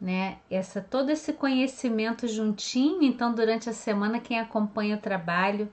né? 0.00 0.38
Essa 0.50 0.80
todo 0.80 1.10
esse 1.10 1.32
conhecimento 1.32 2.26
juntinho. 2.26 3.02
Então, 3.02 3.34
durante 3.34 3.68
a 3.68 3.72
semana, 3.72 4.18
quem 4.18 4.38
acompanha 4.38 4.96
o 4.96 5.00
trabalho, 5.00 5.70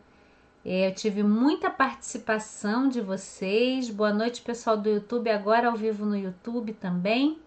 é, 0.66 0.90
eu 0.90 0.94
tive 0.94 1.24
muita 1.24 1.70
participação 1.70 2.90
de 2.90 3.00
vocês. 3.00 3.90
Boa 3.90 4.12
noite, 4.12 4.42
pessoal 4.42 4.76
do 4.76 4.90
YouTube, 4.90 5.30
agora 5.30 5.70
ao 5.70 5.76
vivo 5.76 6.06
no 6.06 6.18
YouTube 6.18 6.74
também. 6.74 7.38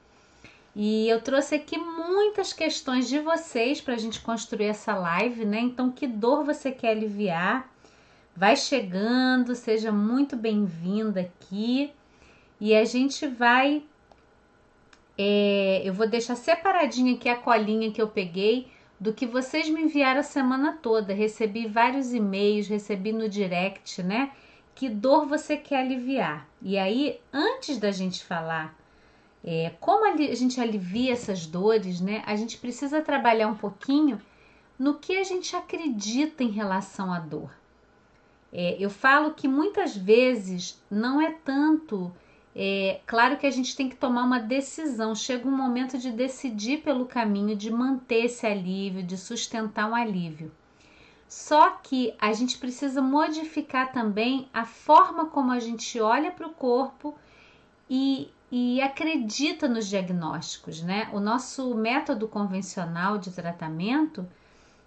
E 0.74 1.08
eu 1.08 1.20
trouxe 1.20 1.56
aqui 1.56 1.76
muitas 1.76 2.52
questões 2.52 3.08
de 3.08 3.18
vocês 3.18 3.80
para 3.80 3.94
a 3.94 3.98
gente 3.98 4.20
construir 4.20 4.66
essa 4.66 4.94
live, 4.94 5.44
né? 5.44 5.60
Então, 5.60 5.90
que 5.90 6.06
dor 6.06 6.44
você 6.44 6.70
quer 6.72 6.92
aliviar? 6.92 7.68
Vai 8.34 8.56
chegando, 8.56 9.54
seja 9.54 9.92
muito 9.92 10.36
bem-vinda 10.36 11.20
aqui. 11.20 11.92
E 12.58 12.74
a 12.74 12.84
gente 12.84 13.26
vai 13.26 13.82
é, 15.18 15.82
eu 15.84 15.92
vou 15.92 16.08
deixar 16.08 16.34
separadinho 16.34 17.14
aqui 17.14 17.28
a 17.28 17.36
colinha 17.36 17.90
que 17.90 18.00
eu 18.00 18.08
peguei 18.08 18.68
do 18.98 19.12
que 19.12 19.26
vocês 19.26 19.68
me 19.68 19.82
enviaram 19.82 20.20
a 20.20 20.24
semana 20.24 20.78
toda. 20.80 21.14
Recebi 21.14 21.66
vários 21.66 22.12
e-mails, 22.12 22.68
recebi 22.68 23.12
no 23.12 23.28
direct, 23.28 24.02
né? 24.02 24.32
Que 24.74 24.88
dor 24.88 25.26
você 25.26 25.56
quer 25.56 25.80
aliviar? 25.80 26.46
E 26.62 26.78
aí, 26.78 27.20
antes 27.32 27.78
da 27.78 27.90
gente 27.90 28.24
falar 28.24 28.78
é, 29.42 29.72
como 29.80 30.04
a 30.06 30.16
gente 30.34 30.60
alivia 30.60 31.12
essas 31.12 31.46
dores, 31.46 32.00
né? 32.00 32.22
A 32.26 32.36
gente 32.36 32.58
precisa 32.58 33.00
trabalhar 33.00 33.48
um 33.48 33.56
pouquinho 33.56 34.20
no 34.78 34.98
que 34.98 35.16
a 35.16 35.24
gente 35.24 35.56
acredita 35.56 36.42
em 36.42 36.50
relação 36.50 37.12
à 37.12 37.18
dor. 37.18 37.50
É, 38.52 38.76
eu 38.78 38.90
falo 38.90 39.32
que 39.32 39.48
muitas 39.48 39.96
vezes 39.96 40.82
não 40.90 41.20
é 41.20 41.32
tanto 41.44 42.12
é 42.54 43.00
claro 43.06 43.36
que 43.36 43.46
a 43.46 43.50
gente 43.50 43.76
tem 43.76 43.88
que 43.88 43.96
tomar 43.96 44.24
uma 44.24 44.40
decisão. 44.40 45.14
Chega 45.14 45.46
um 45.46 45.56
momento 45.56 45.98
de 45.98 46.10
decidir 46.10 46.82
pelo 46.82 47.06
caminho, 47.06 47.56
de 47.56 47.70
manter 47.70 48.24
esse 48.24 48.46
alívio, 48.46 49.02
de 49.02 49.16
sustentar 49.16 49.88
um 49.88 49.94
alívio. 49.94 50.50
Só 51.28 51.70
que 51.70 52.12
a 52.18 52.32
gente 52.32 52.58
precisa 52.58 53.00
modificar 53.00 53.92
também 53.92 54.48
a 54.52 54.64
forma 54.64 55.26
como 55.26 55.52
a 55.52 55.60
gente 55.60 56.00
olha 56.00 56.32
para 56.32 56.48
o 56.48 56.52
corpo 56.52 57.16
e, 57.88 58.28
e 58.50 58.82
acredita 58.82 59.68
nos 59.68 59.86
diagnósticos, 59.86 60.82
né? 60.82 61.08
O 61.12 61.20
nosso 61.20 61.72
método 61.76 62.26
convencional 62.26 63.16
de 63.16 63.30
tratamento, 63.30 64.28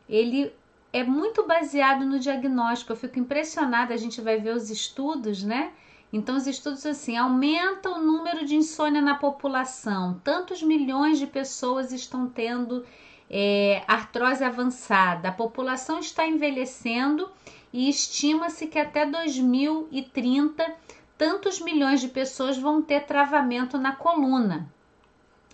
ele 0.10 0.54
é 0.92 1.02
muito 1.02 1.48
baseado 1.48 2.06
no 2.06 2.20
diagnóstico. 2.20 2.92
Eu 2.92 2.98
fico 2.98 3.18
impressionada, 3.20 3.94
a 3.94 3.98
gente 3.98 4.20
vai 4.20 4.38
ver 4.38 4.54
os 4.54 4.70
estudos, 4.70 5.44
né? 5.44 5.72
Então, 6.14 6.38
os 6.38 6.46
estudos 6.46 6.86
assim 6.86 7.18
aumentam 7.18 7.98
o 7.98 8.02
número 8.04 8.46
de 8.46 8.56
insônia 8.56 9.02
na 9.02 9.16
população. 9.16 10.22
Tantos 10.24 10.62
milhões 10.62 11.18
de 11.18 11.26
pessoas 11.26 11.92
estão 11.92 12.30
tendo 12.30 12.86
é, 13.28 13.84
artrose 13.88 14.44
avançada. 14.44 15.30
A 15.30 15.32
população 15.32 15.98
está 15.98 16.28
envelhecendo 16.28 17.32
e 17.74 17.90
estima-se 17.90 18.68
que 18.68 18.78
até 18.78 19.08
2030 19.08 20.76
tantos 21.18 21.60
milhões 21.60 22.00
de 22.00 22.10
pessoas 22.10 22.60
vão 22.60 22.80
ter 22.80 23.08
travamento 23.08 23.80
na 23.80 23.96
coluna. 23.96 24.72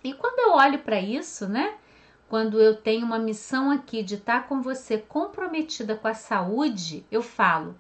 E 0.04 0.14
quando 0.14 0.40
eu 0.40 0.52
olho 0.56 0.80
para 0.80 1.00
isso, 1.00 1.48
né? 1.48 1.76
Quando 2.28 2.60
eu 2.60 2.76
tenho 2.76 3.06
uma 3.06 3.18
missão 3.18 3.72
aqui 3.72 4.04
de 4.04 4.16
estar 4.16 4.46
com 4.48 4.62
você 4.62 4.98
comprometida 4.98 5.96
com 5.96 6.08
a 6.10 6.14
saúde, 6.14 7.06
eu 7.10 7.22
falo 7.22 7.76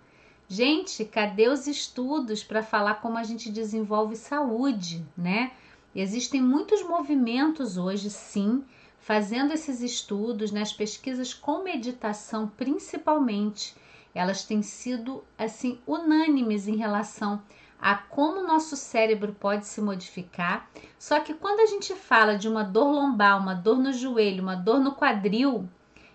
Gente, 0.52 1.06
cadê 1.06 1.48
os 1.48 1.68
estudos 1.68 2.44
para 2.44 2.64
falar 2.64 2.96
como 2.96 3.20
a 3.20 3.24
gente 3.24 3.52
desenvolve 3.52 4.16
saúde, 4.16 5.06
né? 5.16 5.52
Existem 5.96 6.42
muitos 6.42 6.82
movimentos 6.82 7.78
hoje, 7.78 8.10
sim, 8.10 8.64
fazendo 9.00 9.54
esses 9.54 9.80
estudos, 9.80 10.52
nas 10.52 10.72
né? 10.72 10.78
pesquisas 10.78 11.36
com 11.36 11.64
meditação, 11.64 12.48
principalmente. 12.48 13.76
Elas 14.14 14.44
têm 14.44 14.64
sido 14.64 15.24
assim 15.38 15.80
unânimes 15.86 16.68
em 16.68 16.78
relação 16.78 17.44
a 17.80 17.94
como 17.96 18.42
o 18.42 18.48
nosso 18.48 18.76
cérebro 18.76 19.36
pode 19.40 19.68
se 19.68 19.80
modificar. 19.80 20.68
Só 20.98 21.20
que 21.20 21.36
quando 21.36 21.60
a 21.60 21.68
gente 21.68 21.94
fala 21.94 22.36
de 22.36 22.50
uma 22.50 22.64
dor 22.64 22.92
lombar, 22.92 23.40
uma 23.40 23.54
dor 23.54 23.78
no 23.78 23.94
joelho, 23.94 24.42
uma 24.42 24.56
dor 24.56 24.80
no 24.80 24.96
quadril, 24.96 25.70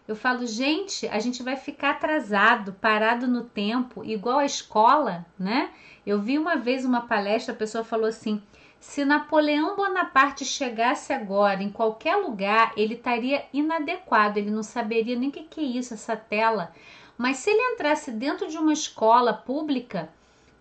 eu 0.07 0.15
falo, 0.15 0.47
gente, 0.47 1.09
a 1.09 1.19
gente 1.19 1.43
vai 1.43 1.57
ficar 1.57 1.91
atrasado, 1.91 2.75
parado 2.75 3.27
no 3.27 3.45
tempo, 3.45 4.05
igual 4.05 4.39
a 4.39 4.45
escola, 4.45 5.25
né? 5.39 5.71
Eu 6.07 6.21
vi 6.21 6.39
uma 6.39 6.57
vez 6.57 6.85
uma 6.85 7.03
palestra, 7.03 7.55
a 7.55 7.57
pessoa 7.57 7.83
falou 7.83 8.07
assim: 8.07 8.43
se 8.79 9.03
Napoleão 9.03 9.75
Bonaparte 9.75 10.45
chegasse 10.45 11.11
agora 11.11 11.63
em 11.63 11.71
qualquer 11.71 12.17
lugar, 12.17 12.73
ele 12.77 12.95
estaria 12.95 13.47
inadequado, 13.51 14.37
ele 14.37 14.51
não 14.51 14.63
saberia 14.63 15.17
nem 15.17 15.31
o 15.31 15.33
que, 15.33 15.45
que 15.45 15.61
é 15.61 15.65
isso, 15.65 15.95
essa 15.95 16.15
tela. 16.15 16.71
Mas 17.17 17.39
se 17.39 17.49
ele 17.49 17.73
entrasse 17.73 18.11
dentro 18.11 18.47
de 18.47 18.59
uma 18.59 18.75
escola 18.75 19.33
pública, 19.33 20.11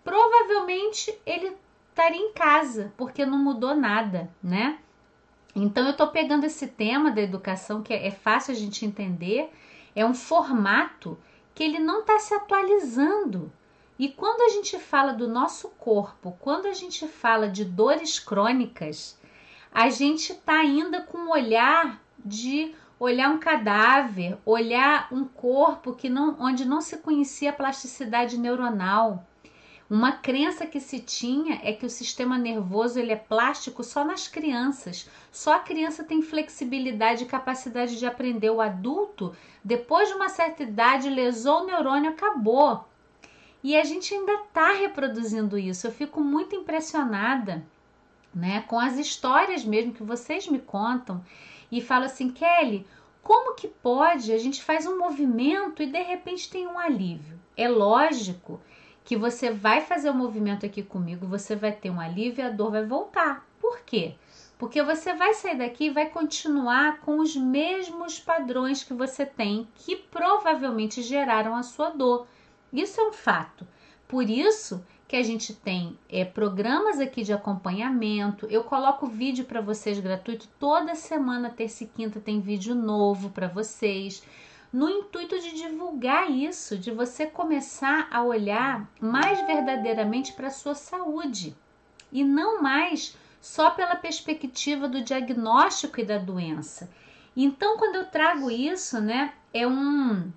provavelmente 0.06 1.14
ele 1.26 1.54
estaria 1.90 2.22
em 2.22 2.32
casa, 2.32 2.94
porque 2.96 3.26
não 3.26 3.38
mudou 3.38 3.76
nada, 3.76 4.30
né? 4.42 4.80
Então, 5.56 5.86
eu 5.86 5.92
estou 5.92 6.08
pegando 6.08 6.46
esse 6.46 6.68
tema 6.68 7.12
da 7.12 7.22
educação, 7.22 7.84
que 7.84 7.94
é, 7.94 8.08
é 8.08 8.12
fácil 8.12 8.54
a 8.54 8.58
gente 8.58 8.86
entender, 8.86 9.52
é 9.96 10.06
um 10.06 10.14
formato 10.14 11.18
que 11.54 11.64
ele 11.64 11.80
não 11.80 12.02
está 12.02 12.18
se 12.20 12.34
atualizando. 12.34 13.52
E 13.98 14.10
quando 14.10 14.42
a 14.42 14.50
gente 14.50 14.80
fala 14.80 15.14
do 15.14 15.28
nosso 15.28 15.70
corpo, 15.70 16.36
quando 16.40 16.66
a 16.66 16.74
gente 16.74 17.08
fala 17.08 17.48
de 17.48 17.64
dores 17.64 18.20
crônicas, 18.20 19.20
a 19.72 19.90
gente 19.90 20.32
está 20.32 20.60
ainda 20.60 21.02
com 21.02 21.18
um 21.18 21.32
olhar 21.32 22.02
de 22.18 22.74
olhar 23.00 23.30
um 23.30 23.38
cadáver, 23.38 24.38
olhar 24.46 25.08
um 25.12 25.26
corpo 25.26 25.94
que 25.94 26.10
não, 26.10 26.38
onde 26.40 26.66
não 26.66 26.82
se 26.82 26.98
conhecia 26.98 27.50
a 27.50 27.54
plasticidade 27.54 28.38
neuronal. 28.38 29.28
Uma 29.94 30.12
crença 30.12 30.66
que 30.66 30.80
se 30.80 30.98
tinha 30.98 31.62
é 31.62 31.72
que 31.72 31.86
o 31.86 31.90
sistema 31.90 32.36
nervoso 32.36 33.00
ele 33.00 33.12
é 33.12 33.16
plástico 33.16 33.84
só 33.84 34.04
nas 34.04 34.28
crianças. 34.28 35.08
Só 35.32 35.54
a 35.54 35.60
criança 35.60 36.04
tem 36.04 36.20
flexibilidade 36.20 37.24
e 37.24 37.28
capacidade 37.28 38.00
de 38.00 38.04
aprender. 38.04 38.50
O 38.50 38.60
adulto, 38.60 39.36
depois 39.64 40.10
de 40.10 40.16
uma 40.16 40.30
certa 40.30 40.64
idade, 40.64 41.12
lesou 41.12 41.62
o 41.62 41.66
neurônio, 41.68 42.10
acabou. 42.10 42.86
E 43.64 43.78
a 43.78 43.84
gente 43.84 44.16
ainda 44.16 44.34
está 44.34 44.74
reproduzindo 44.74 45.60
isso. 45.60 45.86
Eu 45.86 45.92
fico 45.92 46.22
muito 46.22 46.56
impressionada, 46.56 47.64
né, 48.34 48.64
com 48.68 48.80
as 48.80 48.98
histórias 48.98 49.64
mesmo 49.64 49.94
que 49.94 50.02
vocês 50.02 50.48
me 50.48 50.58
contam 50.58 51.24
e 51.72 51.80
falo 51.80 52.06
assim, 52.06 52.32
Kelly, 52.32 52.88
como 53.22 53.54
que 53.54 53.68
pode? 53.68 54.34
A 54.34 54.40
gente 54.40 54.64
faz 54.64 54.88
um 54.88 54.98
movimento 54.98 55.84
e 55.84 55.86
de 55.86 56.02
repente 56.02 56.50
tem 56.50 56.66
um 56.66 56.80
alívio. 56.80 57.40
É 57.56 57.70
lógico 57.70 58.60
que 59.04 59.18
você 59.18 59.52
vai 59.52 59.82
fazer 59.82 60.10
o 60.10 60.14
um 60.14 60.18
movimento 60.18 60.66
aqui 60.66 60.82
comigo, 60.82 61.28
você 61.28 61.56
vai 61.56 61.72
ter 61.72 61.90
um 61.90 62.00
alívio 62.00 62.46
a 62.46 62.50
dor 62.50 62.72
vai 62.72 62.86
voltar. 62.86 63.46
Por 63.60 63.82
quê? 63.82 64.16
Porque 64.58 64.82
você 64.82 65.14
vai 65.14 65.34
sair 65.34 65.58
daqui 65.58 65.86
e 65.86 65.90
vai 65.90 66.10
continuar 66.10 67.02
com 67.02 67.20
os 67.20 67.36
mesmos 67.36 68.20
padrões 68.20 68.84
que 68.84 68.94
você 68.94 69.26
tem, 69.26 69.68
que 69.76 69.96
provavelmente 69.96 71.02
geraram 71.02 71.56
a 71.56 71.64
sua 71.64 71.90
dor. 71.90 72.28
Isso 72.72 73.00
é 73.02 73.08
um 73.10 73.14
fato. 73.14 73.68
Por 74.08 74.30
isso 74.30 74.86
que 75.08 75.16
a 75.18 75.24
gente 75.24 75.54
tem 75.54 75.98
é, 76.10 76.24
programas 76.24 77.00
aqui 77.00 77.24
de 77.24 77.34
acompanhamento. 77.34 78.48
Eu 78.48 78.64
coloco 78.64 79.06
vídeo 79.06 79.46
para 79.46 79.62
vocês 79.62 80.00
gratuito 80.00 80.48
toda 80.60 80.96
semana, 80.96 81.50
terça 81.50 81.84
e 81.84 81.88
quinta 81.88 82.20
tem 82.20 82.40
vídeo 82.40 82.74
novo 82.74 83.30
para 83.30 83.48
vocês 83.48 84.24
no 84.74 84.90
intuito 84.90 85.40
de 85.40 85.54
divulgar 85.54 86.32
isso, 86.32 86.76
de 86.76 86.90
você 86.90 87.28
começar 87.28 88.08
a 88.10 88.24
olhar 88.24 88.90
mais 89.00 89.40
verdadeiramente 89.46 90.34
para 90.34 90.48
a 90.48 90.52
sua 90.52 90.74
saúde 90.74 91.56
e 92.12 92.24
não 92.24 92.60
mais 92.60 93.16
só 93.40 93.70
pela 93.70 93.96
perspectiva 93.96 94.88
do 94.88 95.04
diagnóstico 95.04 96.02
e 96.02 96.06
da 96.06 96.18
doença. 96.18 96.90
Então, 97.38 97.78
quando 97.78 97.98
eu 97.98 98.06
trago 98.06 98.50
isso, 98.50 99.00
né, 99.00 99.34
é 99.54 99.68
um 99.68 100.32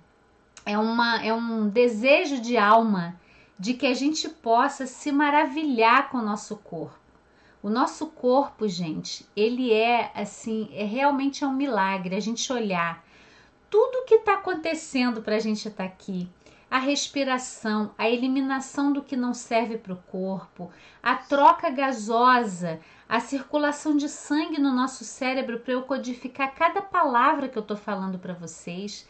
é 0.63 0.77
uma 0.77 1.23
é 1.23 1.33
um 1.33 1.67
desejo 1.67 2.39
de 2.39 2.57
alma 2.57 3.19
de 3.57 3.73
que 3.73 3.87
a 3.87 3.93
gente 3.95 4.29
possa 4.29 4.85
se 4.85 5.11
maravilhar 5.11 6.09
com 6.11 6.19
o 6.19 6.25
nosso 6.25 6.57
corpo. 6.57 6.99
O 7.63 7.71
nosso 7.71 8.07
corpo, 8.07 8.67
gente, 8.67 9.27
ele 9.35 9.73
é 9.73 10.11
assim, 10.13 10.69
é 10.73 10.83
realmente 10.83 11.43
é 11.43 11.47
um 11.47 11.53
milagre 11.53 12.15
a 12.15 12.19
gente 12.19 12.53
olhar 12.53 13.06
tudo 13.69 14.05
que 14.05 14.15
está 14.15 14.35
acontecendo 14.35 15.21
para 15.21 15.35
a 15.35 15.39
gente 15.39 15.67
estar 15.67 15.83
tá 15.83 15.89
aqui. 15.89 16.29
A 16.69 16.79
respiração, 16.79 17.91
a 17.97 18.09
eliminação 18.09 18.91
do 18.91 19.01
que 19.01 19.15
não 19.15 19.33
serve 19.33 19.77
para 19.77 19.93
o 19.93 20.03
corpo, 20.11 20.69
a 21.01 21.15
troca 21.15 21.69
gasosa, 21.69 22.79
a 23.07 23.21
circulação 23.21 23.95
de 23.95 24.09
sangue 24.09 24.59
no 24.59 24.73
nosso 24.73 25.05
cérebro 25.05 25.59
para 25.59 25.73
eu 25.73 25.83
codificar 25.83 26.53
cada 26.53 26.81
palavra 26.81 27.47
que 27.47 27.57
eu 27.57 27.61
estou 27.61 27.77
falando 27.77 28.19
para 28.19 28.33
vocês. 28.33 29.07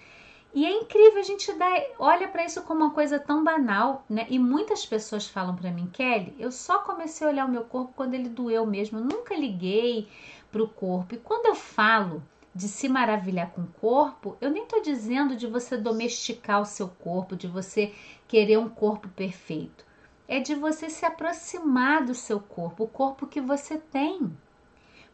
E 0.53 0.65
é 0.65 0.71
incrível 0.71 1.19
a 1.19 1.23
gente 1.23 1.51
dar, 1.53 1.81
olha 1.99 2.27
para 2.27 2.45
isso 2.45 2.61
como 2.61 2.85
uma 2.85 2.93
coisa 2.93 3.19
tão 3.19 3.43
banal, 3.43 4.05
né? 4.09 4.25
E 4.29 4.39
muitas 4.39 4.85
pessoas 4.85 5.27
falam 5.27 5.55
para 5.55 5.71
mim, 5.71 5.87
Kelly, 5.91 6.35
eu 6.39 6.51
só 6.51 6.79
comecei 6.79 7.25
a 7.25 7.29
olhar 7.29 7.45
o 7.45 7.51
meu 7.51 7.63
corpo 7.63 7.93
quando 7.95 8.13
ele 8.13 8.29
doeu 8.29 8.65
mesmo, 8.65 8.99
eu 8.99 9.03
nunca 9.03 9.35
liguei 9.35 10.07
para 10.51 10.63
o 10.63 10.67
corpo. 10.67 11.15
E 11.15 11.17
quando 11.17 11.47
eu 11.47 11.55
falo 11.55 12.23
de 12.57 12.67
se 12.67 12.89
maravilhar 12.89 13.51
com 13.51 13.61
o 13.61 13.67
corpo, 13.67 14.35
eu 14.41 14.49
nem 14.49 14.63
estou 14.63 14.81
dizendo 14.81 15.35
de 15.35 15.45
você 15.45 15.77
domesticar 15.77 16.59
o 16.59 16.65
seu 16.65 16.87
corpo, 16.87 17.35
de 17.35 17.47
você 17.47 17.93
querer 18.27 18.57
um 18.57 18.67
corpo 18.67 19.07
perfeito. 19.09 19.85
É 20.27 20.39
de 20.39 20.55
você 20.55 20.89
se 20.89 21.05
aproximar 21.05 22.03
do 22.03 22.15
seu 22.15 22.39
corpo, 22.39 22.85
o 22.85 22.87
corpo 22.87 23.27
que 23.27 23.39
você 23.39 23.77
tem. 23.77 24.35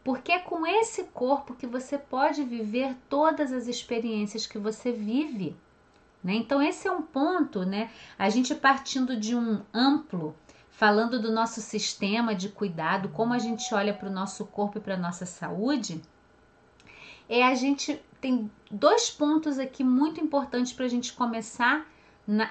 Porque 0.02 0.32
é 0.32 0.38
com 0.38 0.66
esse 0.66 1.04
corpo 1.04 1.54
que 1.54 1.66
você 1.66 1.98
pode 1.98 2.42
viver 2.44 2.96
todas 3.10 3.52
as 3.52 3.68
experiências 3.68 4.46
que 4.46 4.58
você 4.58 4.90
vive. 4.90 5.54
Né? 6.22 6.32
Então, 6.32 6.62
esse 6.62 6.88
é 6.88 6.90
um 6.90 7.02
ponto, 7.02 7.66
né? 7.66 7.90
A 8.18 8.30
gente 8.30 8.54
partindo 8.54 9.18
de 9.18 9.36
um 9.36 9.60
amplo, 9.72 10.34
falando 10.70 11.20
do 11.20 11.30
nosso 11.30 11.60
sistema 11.60 12.34
de 12.34 12.48
cuidado, 12.48 13.10
como 13.10 13.34
a 13.34 13.38
gente 13.38 13.74
olha 13.74 13.92
para 13.92 14.08
o 14.08 14.12
nosso 14.12 14.46
corpo 14.46 14.78
e 14.78 14.80
para 14.80 14.94
a 14.94 14.98
nossa 14.98 15.26
saúde 15.26 16.00
é 17.28 17.42
a 17.42 17.54
gente 17.54 18.00
tem 18.20 18.50
dois 18.70 19.10
pontos 19.10 19.58
aqui 19.58 19.84
muito 19.84 20.20
importantes 20.20 20.72
para 20.72 20.86
a 20.86 20.88
gente 20.88 21.12
começar 21.12 21.86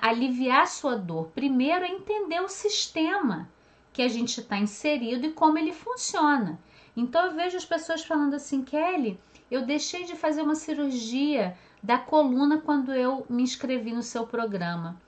a 0.02 0.10
aliviar 0.10 0.62
a 0.62 0.68
sua 0.68 0.96
dor. 0.96 1.30
Primeiro 1.34 1.84
é 1.84 1.90
entender 1.90 2.40
o 2.42 2.48
sistema 2.48 3.50
que 3.92 4.02
a 4.02 4.08
gente 4.08 4.40
está 4.40 4.58
inserido 4.58 5.26
e 5.26 5.32
como 5.32 5.58
ele 5.58 5.74
funciona. 5.74 6.60
Então 6.96 7.26
eu 7.26 7.34
vejo 7.34 7.58
as 7.58 7.66
pessoas 7.66 8.04
falando 8.04 8.36
assim, 8.36 8.64
Kelly, 8.64 9.20
eu 9.50 9.66
deixei 9.66 10.04
de 10.04 10.16
fazer 10.16 10.42
uma 10.42 10.56
cirurgia 10.56 11.58
da 11.82 11.98
coluna 11.98 12.60
quando 12.60 12.94
eu 12.94 13.26
me 13.30 13.44
inscrevi 13.44 13.92
no 13.92 14.04
seu 14.04 14.26
programa. 14.26 15.00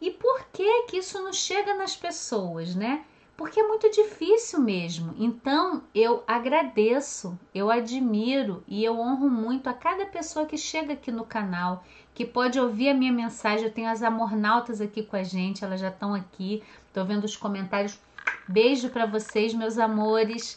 E 0.00 0.10
por 0.10 0.46
que 0.52 0.82
que 0.84 0.98
isso 0.98 1.22
não 1.22 1.32
chega 1.32 1.74
nas 1.74 1.96
pessoas, 1.96 2.74
né? 2.74 3.04
Porque 3.42 3.58
é 3.58 3.66
muito 3.66 3.90
difícil 3.90 4.60
mesmo. 4.60 5.16
Então 5.18 5.82
eu 5.92 6.22
agradeço, 6.28 7.36
eu 7.52 7.72
admiro 7.72 8.62
e 8.68 8.84
eu 8.84 9.00
honro 9.00 9.28
muito 9.28 9.68
a 9.68 9.74
cada 9.74 10.06
pessoa 10.06 10.46
que 10.46 10.56
chega 10.56 10.92
aqui 10.92 11.10
no 11.10 11.26
canal, 11.26 11.82
que 12.14 12.24
pode 12.24 12.60
ouvir 12.60 12.90
a 12.90 12.94
minha 12.94 13.12
mensagem. 13.12 13.64
Eu 13.64 13.72
tenho 13.72 13.90
as 13.90 14.00
amornautas 14.00 14.80
aqui 14.80 15.02
com 15.02 15.16
a 15.16 15.24
gente, 15.24 15.64
elas 15.64 15.80
já 15.80 15.88
estão 15.88 16.14
aqui. 16.14 16.62
Estou 16.86 17.04
vendo 17.04 17.24
os 17.24 17.36
comentários. 17.36 17.98
Beijo 18.46 18.90
para 18.90 19.06
vocês, 19.06 19.52
meus 19.52 19.76
amores. 19.76 20.56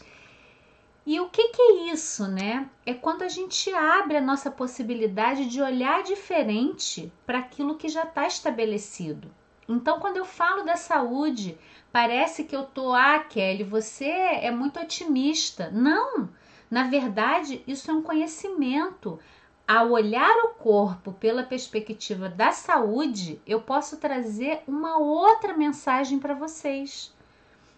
E 1.08 1.20
o 1.20 1.28
que, 1.28 1.48
que 1.48 1.62
é 1.64 1.92
isso, 1.92 2.28
né? 2.28 2.70
É 2.86 2.94
quando 2.94 3.24
a 3.24 3.28
gente 3.28 3.74
abre 3.74 4.16
a 4.16 4.22
nossa 4.22 4.52
possibilidade 4.52 5.48
de 5.48 5.60
olhar 5.60 6.04
diferente 6.04 7.12
para 7.26 7.40
aquilo 7.40 7.78
que 7.78 7.90
já 7.90 8.04
está 8.04 8.28
estabelecido. 8.28 9.28
Então, 9.68 10.00
quando 10.00 10.18
eu 10.18 10.26
falo 10.26 10.64
da 10.64 10.76
saúde, 10.76 11.58
Parece 11.96 12.44
que 12.44 12.54
eu 12.54 12.66
tô, 12.66 12.94
ah, 12.94 13.20
Kelly, 13.20 13.64
você 13.64 14.04
é 14.04 14.52
muito 14.52 14.78
otimista. 14.78 15.72
Não, 15.72 16.28
na 16.70 16.90
verdade, 16.90 17.64
isso 17.66 17.90
é 17.90 17.94
um 17.94 18.02
conhecimento. 18.02 19.18
Ao 19.66 19.92
olhar 19.92 20.36
o 20.44 20.56
corpo 20.56 21.14
pela 21.14 21.42
perspectiva 21.42 22.28
da 22.28 22.52
saúde, 22.52 23.40
eu 23.48 23.62
posso 23.62 23.96
trazer 23.96 24.60
uma 24.68 24.98
outra 24.98 25.56
mensagem 25.56 26.20
para 26.20 26.34
vocês. 26.34 27.14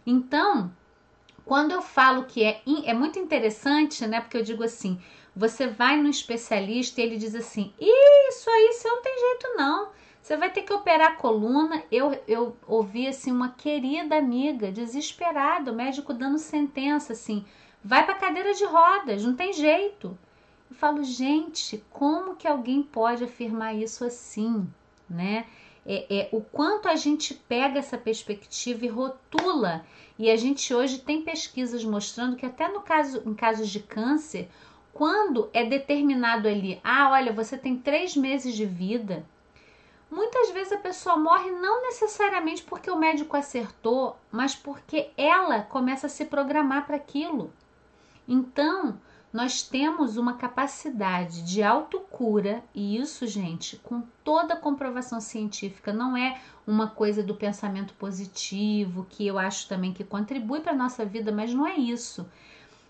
Então, 0.03 0.71
quando 1.45 1.73
eu 1.73 1.83
falo 1.83 2.25
que 2.25 2.43
é, 2.43 2.63
é 2.85 2.95
muito 2.95 3.19
interessante, 3.19 4.07
né? 4.07 4.19
Porque 4.19 4.37
eu 4.37 4.43
digo 4.43 4.63
assim: 4.63 4.99
você 5.35 5.67
vai 5.67 6.01
no 6.01 6.09
especialista 6.09 6.99
e 6.99 7.03
ele 7.03 7.17
diz 7.17 7.35
assim: 7.35 7.71
Isso 7.79 8.49
aí, 8.49 8.73
você 8.73 8.89
não 8.89 8.99
tem 8.99 9.13
jeito 9.19 9.47
não. 9.55 9.89
Você 10.27 10.35
vai 10.35 10.51
ter 10.51 10.63
que 10.63 10.73
operar 10.73 11.13
a 11.13 11.15
coluna. 11.15 11.81
Eu, 11.89 12.21
eu 12.27 12.57
ouvi 12.67 13.07
assim 13.07 13.31
uma 13.31 13.47
querida 13.47 14.17
amiga 14.17 14.69
desesperada, 14.69 15.71
o 15.71 15.73
médico 15.73 16.13
dando 16.13 16.37
sentença 16.37 17.13
assim: 17.13 17.45
vai 17.81 18.05
para 18.05 18.15
cadeira 18.15 18.53
de 18.53 18.65
rodas, 18.65 19.23
não 19.23 19.37
tem 19.37 19.53
jeito. 19.53 20.17
Eu 20.69 20.75
falo, 20.75 21.01
gente, 21.01 21.81
como 21.89 22.35
que 22.35 22.45
alguém 22.45 22.83
pode 22.83 23.23
afirmar 23.23 23.73
isso 23.73 24.03
assim, 24.03 24.67
né? 25.09 25.45
É, 25.85 26.05
é, 26.13 26.29
o 26.33 26.41
quanto 26.41 26.89
a 26.89 26.95
gente 26.97 27.33
pega 27.33 27.79
essa 27.79 27.97
perspectiva 27.97 28.83
e 28.83 28.89
rotula. 28.89 29.85
E 30.19 30.29
a 30.29 30.35
gente 30.35 30.73
hoje 30.73 30.99
tem 30.99 31.21
pesquisas 31.21 31.85
mostrando 31.85 32.35
que 32.35 32.45
até 32.45 32.67
no 32.67 32.81
caso, 32.81 33.23
em 33.25 33.33
casos 33.33 33.69
de 33.69 33.79
câncer, 33.79 34.49
quando 34.91 35.49
é 35.53 35.63
determinado 35.63 36.49
ali, 36.49 36.81
ah, 36.83 37.11
olha, 37.11 37.31
você 37.31 37.57
tem 37.57 37.77
três 37.77 38.13
meses 38.13 38.53
de 38.53 38.65
vida, 38.65 39.25
Muitas 40.09 40.51
vezes 40.51 40.71
a 40.71 40.77
pessoa 40.77 41.17
morre 41.17 41.51
não 41.51 41.83
necessariamente 41.83 42.63
porque 42.63 42.89
o 42.89 42.97
médico 42.97 43.35
acertou, 43.35 44.17
mas 44.31 44.55
porque 44.55 45.11
ela 45.17 45.61
começa 45.61 46.07
a 46.07 46.09
se 46.09 46.25
programar 46.25 46.85
para 46.85 46.95
aquilo. 46.95 47.53
Então, 48.27 48.97
nós 49.31 49.61
temos 49.61 50.15
uma 50.15 50.35
capacidade 50.35 51.43
de 51.43 51.61
autocura, 51.61 52.63
e 52.73 52.97
isso, 52.97 53.27
gente, 53.27 53.75
com 53.77 54.01
toda 54.23 54.53
a 54.53 54.59
comprovação 54.59 55.19
científica, 55.19 55.91
não 55.91 56.15
é 56.15 56.39
uma 56.65 56.87
coisa 56.87 57.21
do 57.21 57.35
pensamento 57.35 57.93
positivo, 57.95 59.05
que 59.09 59.27
eu 59.27 59.37
acho 59.37 59.67
também 59.67 59.93
que 59.93 60.03
contribui 60.03 60.61
para 60.61 60.71
a 60.71 60.75
nossa 60.75 61.05
vida, 61.05 61.31
mas 61.31 61.53
não 61.53 61.67
é 61.67 61.75
isso. 61.75 62.29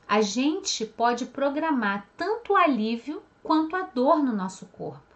A 0.08 0.22
gente 0.22 0.86
pode 0.86 1.26
programar 1.26 2.08
tanto 2.16 2.54
o 2.54 2.56
alívio 2.56 3.22
quanto 3.44 3.76
a 3.76 3.82
dor 3.82 4.24
no 4.24 4.34
nosso 4.34 4.68
corpo. 4.68 5.07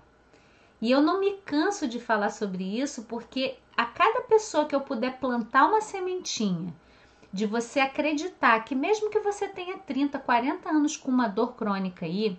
E 0.82 0.90
eu 0.90 1.02
não 1.02 1.20
me 1.20 1.34
canso 1.46 1.88
de 1.88 2.00
falar 2.00 2.32
sobre 2.32 2.64
isso 2.64 3.04
porque 3.04 3.58
a 3.78 3.86
cada 3.86 4.22
pessoa 4.22 4.66
que 4.66 4.76
eu 4.76 4.82
puder 4.82 5.20
plantar 5.20 5.68
uma 5.68 5.80
sementinha 5.80 6.74
de 7.32 7.46
você 7.46 7.80
acreditar 7.80 8.60
que 8.66 8.76
mesmo 8.76 9.10
que 9.10 9.20
você 9.20 9.48
tenha 9.48 9.78
30, 9.78 10.18
40 10.20 10.70
anos 10.70 10.98
com 10.98 11.12
uma 11.12 11.28
dor 11.28 11.56
crônica 11.56 12.06
aí, 12.06 12.38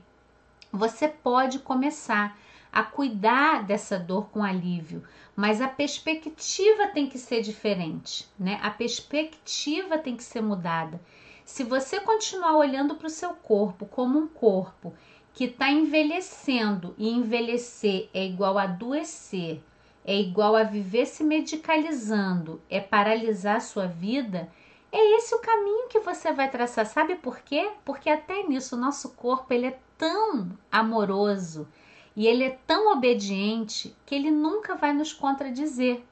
você 0.73 1.09
pode 1.09 1.61
começar 1.61 2.37
a 2.73 2.83
cuidar 2.83 3.65
dessa 3.65 3.99
dor 3.99 4.31
com 4.31 4.43
alívio, 4.43 5.05
mas 5.37 5.61
a 5.61 5.69
perspectiva 5.69 6.89
tem 6.89 7.07
que 7.07 7.19
ser 7.19 7.43
diferente, 7.43 8.27
né? 8.39 8.59
A 8.63 8.71
perspectiva 8.71 9.99
tem 9.99 10.17
que 10.17 10.25
ser 10.25 10.41
mudada. 10.41 11.01
Se 11.45 11.63
você 11.65 12.01
continuar 12.01 12.57
olhando 12.57 12.95
para 12.95 13.07
o 13.07 13.11
seu 13.11 13.35
corpo 13.35 13.85
como 13.85 14.19
um 14.19 14.27
corpo 14.27 14.95
que 15.35 15.45
está 15.45 15.71
envelhecendo 15.71 16.95
e 16.99 17.09
envelhecer 17.09 18.09
é 18.13 18.25
igual 18.25 18.59
a 18.59 18.65
adoecer, 18.65 19.63
é 20.05 20.15
igual 20.15 20.55
a 20.57 20.63
viver 20.63 21.07
se 21.07 21.25
medicalizando, 21.25 22.61
é 22.69 22.81
paralisar 22.81 23.57
a 23.57 23.61
sua 23.61 23.87
vida, 23.87 24.51
é 24.91 25.17
esse 25.17 25.35
o 25.35 25.41
caminho 25.41 25.89
que 25.89 26.01
você 26.01 26.33
vai 26.33 26.51
traçar. 26.51 26.85
Sabe 26.85 27.17
por 27.17 27.39
quê? 27.41 27.71
Porque 27.85 28.11
até 28.11 28.43
nisso 28.43 28.77
o 28.77 28.79
nosso 28.79 29.11
corpo 29.11 29.55
ele 29.55 29.67
é 29.67 29.79
tão 29.97 30.51
amoroso 30.71 31.67
e 32.15 32.27
ele 32.27 32.45
é 32.45 32.59
tão 32.67 32.93
obediente 32.93 33.97
que 34.05 34.15
ele 34.15 34.31
nunca 34.31 34.75
vai 34.75 34.93
nos 34.93 35.13
contradizer. 35.13 36.03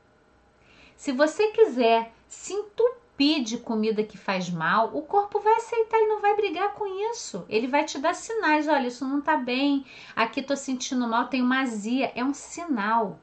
Se 0.96 1.12
você 1.12 1.48
quiser 1.48 2.12
se 2.26 2.54
entupir 2.54 2.99
pede 3.20 3.58
comida 3.58 4.02
que 4.02 4.16
faz 4.16 4.48
mal, 4.48 4.96
o 4.96 5.02
corpo 5.02 5.40
vai 5.40 5.52
aceitar 5.56 5.98
e 5.98 6.08
não 6.08 6.22
vai 6.22 6.34
brigar 6.34 6.72
com 6.72 6.86
isso. 7.12 7.44
Ele 7.50 7.66
vai 7.66 7.84
te 7.84 7.98
dar 7.98 8.14
sinais, 8.14 8.66
olha, 8.66 8.86
isso 8.86 9.06
não 9.06 9.20
tá 9.20 9.36
bem, 9.36 9.84
aqui 10.16 10.40
tô 10.40 10.56
sentindo 10.56 11.06
mal, 11.06 11.28
tenho 11.28 11.44
uma 11.44 11.60
azia, 11.60 12.10
é 12.14 12.24
um 12.24 12.32
sinal. 12.32 13.18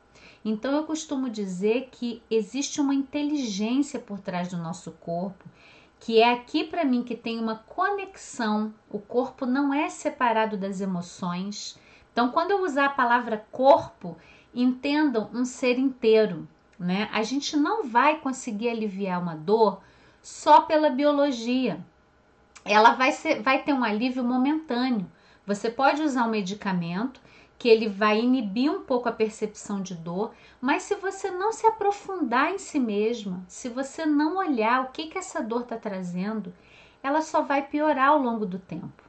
Então 0.46 0.72
eu 0.76 0.84
costumo 0.84 1.32
dizer 1.32 1.90
que 1.92 2.22
existe 2.30 2.80
uma 2.80 2.94
inteligência 2.94 4.00
por 4.00 4.20
trás 4.20 4.50
do 4.50 4.58
nosso 4.58 4.92
corpo, 4.92 5.46
que 6.00 6.22
é 6.22 6.32
aqui 6.32 6.64
para 6.64 6.86
mim 6.86 7.02
que 7.02 7.16
tem 7.16 7.40
uma 7.40 7.56
conexão. 7.56 8.72
O 8.92 9.00
corpo 9.00 9.48
não 9.48 9.74
é 9.74 9.90
separado 9.90 10.58
das 10.58 10.80
emoções. 10.80 11.76
Então 12.14 12.30
quando 12.30 12.52
eu 12.52 12.64
usar 12.64 12.86
a 12.86 12.90
palavra 12.90 13.48
corpo, 13.52 14.16
entendam 14.54 15.28
um 15.34 15.44
ser 15.44 15.80
inteiro 15.80 16.48
né? 16.80 17.10
A 17.12 17.24
gente 17.24 17.58
não 17.58 17.88
vai 17.88 18.20
conseguir 18.20 18.70
aliviar 18.70 19.22
uma 19.22 19.36
dor 19.36 19.82
só 20.28 20.60
pela 20.60 20.90
biologia. 20.90 21.80
Ela 22.66 22.92
vai, 22.92 23.14
ser, 23.14 23.42
vai 23.42 23.64
ter 23.64 23.72
um 23.72 23.82
alívio 23.82 24.26
momentâneo. 24.26 25.10
Você 25.46 25.70
pode 25.70 26.02
usar 26.02 26.26
um 26.26 26.30
medicamento 26.30 27.22
que 27.58 27.70
ele 27.70 27.88
vai 27.88 28.20
inibir 28.20 28.70
um 28.70 28.82
pouco 28.82 29.08
a 29.08 29.14
percepção 29.14 29.82
de 29.82 29.96
dor, 29.96 30.34
mas 30.60 30.84
se 30.84 30.96
você 30.96 31.32
não 31.32 31.54
se 31.54 31.66
aprofundar 31.66 32.52
em 32.52 32.58
si 32.58 32.78
mesma, 32.78 33.42
se 33.48 33.70
você 33.70 34.06
não 34.06 34.36
olhar 34.36 34.84
o 34.84 34.92
que, 34.92 35.08
que 35.08 35.18
essa 35.18 35.42
dor 35.42 35.62
está 35.62 35.78
trazendo, 35.78 36.54
ela 37.02 37.22
só 37.22 37.42
vai 37.42 37.66
piorar 37.66 38.10
ao 38.10 38.22
longo 38.22 38.46
do 38.46 38.60
tempo. 38.60 39.02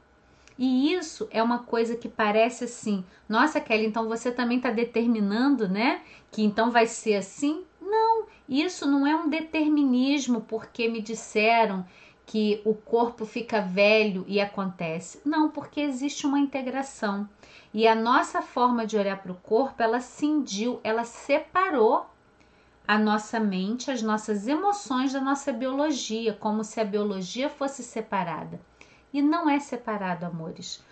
E 0.57 0.93
isso 0.93 1.27
é 1.31 1.43
uma 1.43 1.59
coisa 1.59 1.97
que 1.97 2.07
parece 2.07 2.63
assim, 2.63 3.03
nossa 3.27 3.59
Kelly, 3.59 3.85
então 3.85 4.07
você 4.07 4.31
também 4.31 4.55
está 4.55 4.71
determinando, 4.71 5.67
né? 5.67 6.01
Que 6.31 6.43
então 6.43 6.71
vai 6.71 6.87
ser 6.87 7.15
assim? 7.15 7.65
Não, 7.81 8.25
isso 8.49 8.89
não 8.89 9.05
é 9.05 9.15
um 9.15 9.29
determinismo 9.29 10.41
porque 10.41 10.87
me 10.87 11.01
disseram 11.01 11.85
que 12.25 12.61
o 12.65 12.73
corpo 12.73 13.25
fica 13.25 13.59
velho 13.61 14.23
e 14.27 14.39
acontece. 14.39 15.21
Não, 15.25 15.49
porque 15.49 15.81
existe 15.81 16.25
uma 16.25 16.39
integração. 16.39 17.29
E 17.73 17.87
a 17.87 17.95
nossa 17.95 18.41
forma 18.41 18.85
de 18.85 18.97
olhar 18.97 19.21
para 19.21 19.31
o 19.31 19.35
corpo, 19.35 19.81
ela 19.81 19.99
cindiu, 19.99 20.79
ela 20.83 21.03
separou 21.03 22.07
a 22.87 22.97
nossa 22.97 23.39
mente, 23.39 23.91
as 23.91 24.01
nossas 24.01 24.47
emoções 24.47 25.13
da 25.13 25.21
nossa 25.21 25.53
biologia, 25.53 26.33
como 26.33 26.63
se 26.63 26.79
a 26.79 26.85
biologia 26.85 27.47
fosse 27.49 27.83
separada. 27.83 28.59
E 29.13 29.21
não 29.21 29.47
é 29.47 29.59
separado, 29.59 30.25
amores. 30.25 30.83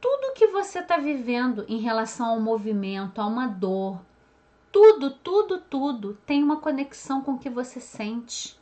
Tudo 0.00 0.34
que 0.34 0.46
você 0.48 0.78
está 0.78 0.96
vivendo 0.96 1.64
em 1.68 1.78
relação 1.78 2.26
ao 2.26 2.40
movimento, 2.40 3.20
a 3.20 3.26
uma 3.26 3.46
dor, 3.46 4.00
tudo, 4.72 5.10
tudo, 5.10 5.58
tudo 5.58 6.18
tem 6.24 6.42
uma 6.42 6.58
conexão 6.58 7.22
com 7.22 7.32
o 7.32 7.38
que 7.38 7.50
você 7.50 7.80
sente, 7.80 8.56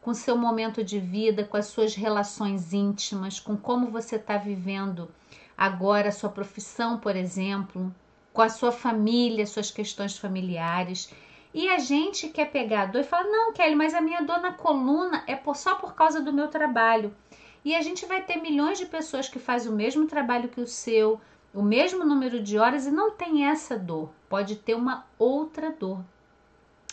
com 0.00 0.12
o 0.12 0.14
seu 0.14 0.36
momento 0.36 0.82
de 0.82 0.98
vida, 0.98 1.44
com 1.44 1.56
as 1.56 1.66
suas 1.66 1.94
relações 1.94 2.72
íntimas, 2.72 3.38
com 3.38 3.56
como 3.56 3.90
você 3.90 4.16
está 4.16 4.38
vivendo 4.38 5.10
agora 5.56 6.08
a 6.08 6.12
sua 6.12 6.30
profissão, 6.30 6.98
por 6.98 7.14
exemplo, 7.14 7.94
com 8.32 8.40
a 8.40 8.48
sua 8.48 8.72
família, 8.72 9.46
suas 9.46 9.70
questões 9.70 10.16
familiares. 10.16 11.12
E 11.52 11.68
a 11.68 11.78
gente 11.78 12.28
quer 12.28 12.50
pegar 12.50 12.82
a 12.82 12.86
dor 12.86 13.02
e 13.02 13.04
falar: 13.04 13.24
não, 13.24 13.52
Kelly, 13.52 13.74
mas 13.74 13.92
a 13.92 14.00
minha 14.00 14.22
dor 14.22 14.40
na 14.40 14.52
coluna 14.52 15.22
é 15.26 15.38
só 15.52 15.74
por 15.74 15.94
causa 15.94 16.22
do 16.22 16.32
meu 16.32 16.48
trabalho. 16.48 17.14
E 17.62 17.76
a 17.76 17.82
gente 17.82 18.06
vai 18.06 18.22
ter 18.22 18.36
milhões 18.36 18.78
de 18.78 18.86
pessoas 18.86 19.28
que 19.28 19.38
fazem 19.38 19.70
o 19.70 19.76
mesmo 19.76 20.06
trabalho 20.06 20.48
que 20.48 20.62
o 20.62 20.66
seu, 20.66 21.20
o 21.52 21.62
mesmo 21.62 22.02
número 22.02 22.42
de 22.42 22.56
horas 22.56 22.86
e 22.86 22.90
não 22.90 23.10
tem 23.10 23.44
essa 23.44 23.78
dor. 23.78 24.10
Pode 24.30 24.56
ter 24.56 24.74
uma 24.74 25.04
outra 25.18 25.70
dor. 25.70 26.02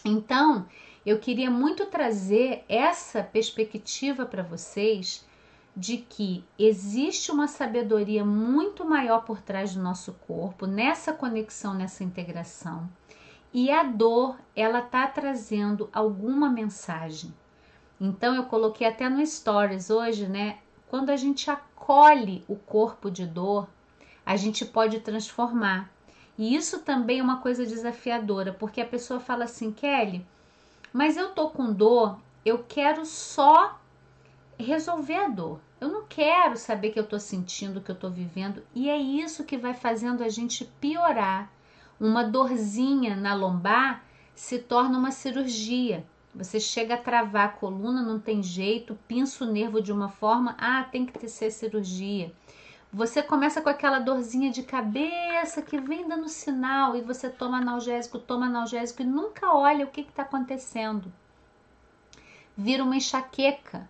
Então, 0.03 0.67
eu 1.05 1.19
queria 1.19 1.49
muito 1.49 1.85
trazer 1.85 2.65
essa 2.67 3.23
perspectiva 3.23 4.25
para 4.25 4.43
vocês 4.43 5.25
de 5.75 5.97
que 5.97 6.43
existe 6.57 7.31
uma 7.31 7.47
sabedoria 7.47 8.25
muito 8.25 8.83
maior 8.83 9.23
por 9.23 9.39
trás 9.39 9.75
do 9.75 9.81
nosso 9.83 10.13
corpo, 10.27 10.65
nessa 10.65 11.13
conexão, 11.13 11.75
nessa 11.75 12.03
integração. 12.03 12.89
E 13.53 13.69
a 13.71 13.83
dor, 13.83 14.37
ela 14.55 14.81
tá 14.81 15.05
trazendo 15.05 15.87
alguma 15.93 16.49
mensagem. 16.49 17.31
Então 18.01 18.33
eu 18.33 18.45
coloquei 18.45 18.87
até 18.87 19.07
no 19.07 19.23
stories 19.25 19.91
hoje, 19.91 20.27
né? 20.27 20.57
Quando 20.87 21.11
a 21.11 21.15
gente 21.15 21.51
acolhe 21.51 22.43
o 22.47 22.55
corpo 22.55 23.11
de 23.11 23.27
dor, 23.27 23.69
a 24.25 24.35
gente 24.35 24.65
pode 24.65 24.99
transformar. 24.99 25.95
E 26.37 26.55
isso 26.55 26.79
também 26.79 27.19
é 27.19 27.23
uma 27.23 27.41
coisa 27.41 27.65
desafiadora, 27.65 28.53
porque 28.53 28.79
a 28.79 28.85
pessoa 28.85 29.19
fala 29.19 29.45
assim, 29.45 29.71
Kelly, 29.71 30.25
mas 30.93 31.17
eu 31.17 31.29
tô 31.29 31.49
com 31.49 31.73
dor, 31.73 32.17
eu 32.45 32.63
quero 32.67 33.05
só 33.05 33.79
resolver 34.57 35.15
a 35.15 35.27
dor. 35.27 35.59
Eu 35.79 35.89
não 35.89 36.05
quero 36.07 36.57
saber 36.57 36.91
que 36.91 36.99
eu 36.99 37.03
estou 37.03 37.19
sentindo, 37.19 37.81
que 37.81 37.91
eu 37.91 37.95
estou 37.95 38.09
vivendo, 38.09 38.63
e 38.73 38.89
é 38.89 38.97
isso 38.97 39.43
que 39.43 39.57
vai 39.57 39.73
fazendo 39.73 40.23
a 40.23 40.29
gente 40.29 40.65
piorar. 40.79 41.51
Uma 41.99 42.23
dorzinha 42.23 43.15
na 43.15 43.33
lombar 43.33 44.03
se 44.35 44.59
torna 44.59 44.97
uma 44.97 45.11
cirurgia. 45.11 46.05
Você 46.33 46.59
chega 46.59 46.93
a 46.93 47.01
travar 47.01 47.45
a 47.45 47.51
coluna, 47.51 48.03
não 48.03 48.19
tem 48.19 48.43
jeito, 48.43 48.97
pinça 49.07 49.43
o 49.43 49.51
nervo 49.51 49.81
de 49.81 49.91
uma 49.91 50.09
forma, 50.09 50.55
ah, 50.59 50.83
tem 50.83 51.05
que 51.05 51.17
ter 51.17 51.27
cirurgia. 51.27 52.31
Você 52.97 53.21
começa 53.21 53.61
com 53.61 53.69
aquela 53.69 53.99
dorzinha 53.99 54.49
de 54.49 54.63
cabeça 54.63 55.61
que 55.61 55.79
vem 55.79 56.07
dando 56.07 56.27
sinal 56.27 56.95
e 56.95 57.01
você 57.01 57.29
toma 57.29 57.59
analgésico, 57.59 58.17
toma 58.17 58.47
analgésico 58.47 59.03
e 59.03 59.05
nunca 59.05 59.53
olha 59.53 59.85
o 59.85 59.91
que 59.91 60.01
está 60.01 60.23
acontecendo. 60.23 61.13
Vira 62.57 62.83
uma 62.83 62.95
enxaqueca, 62.95 63.87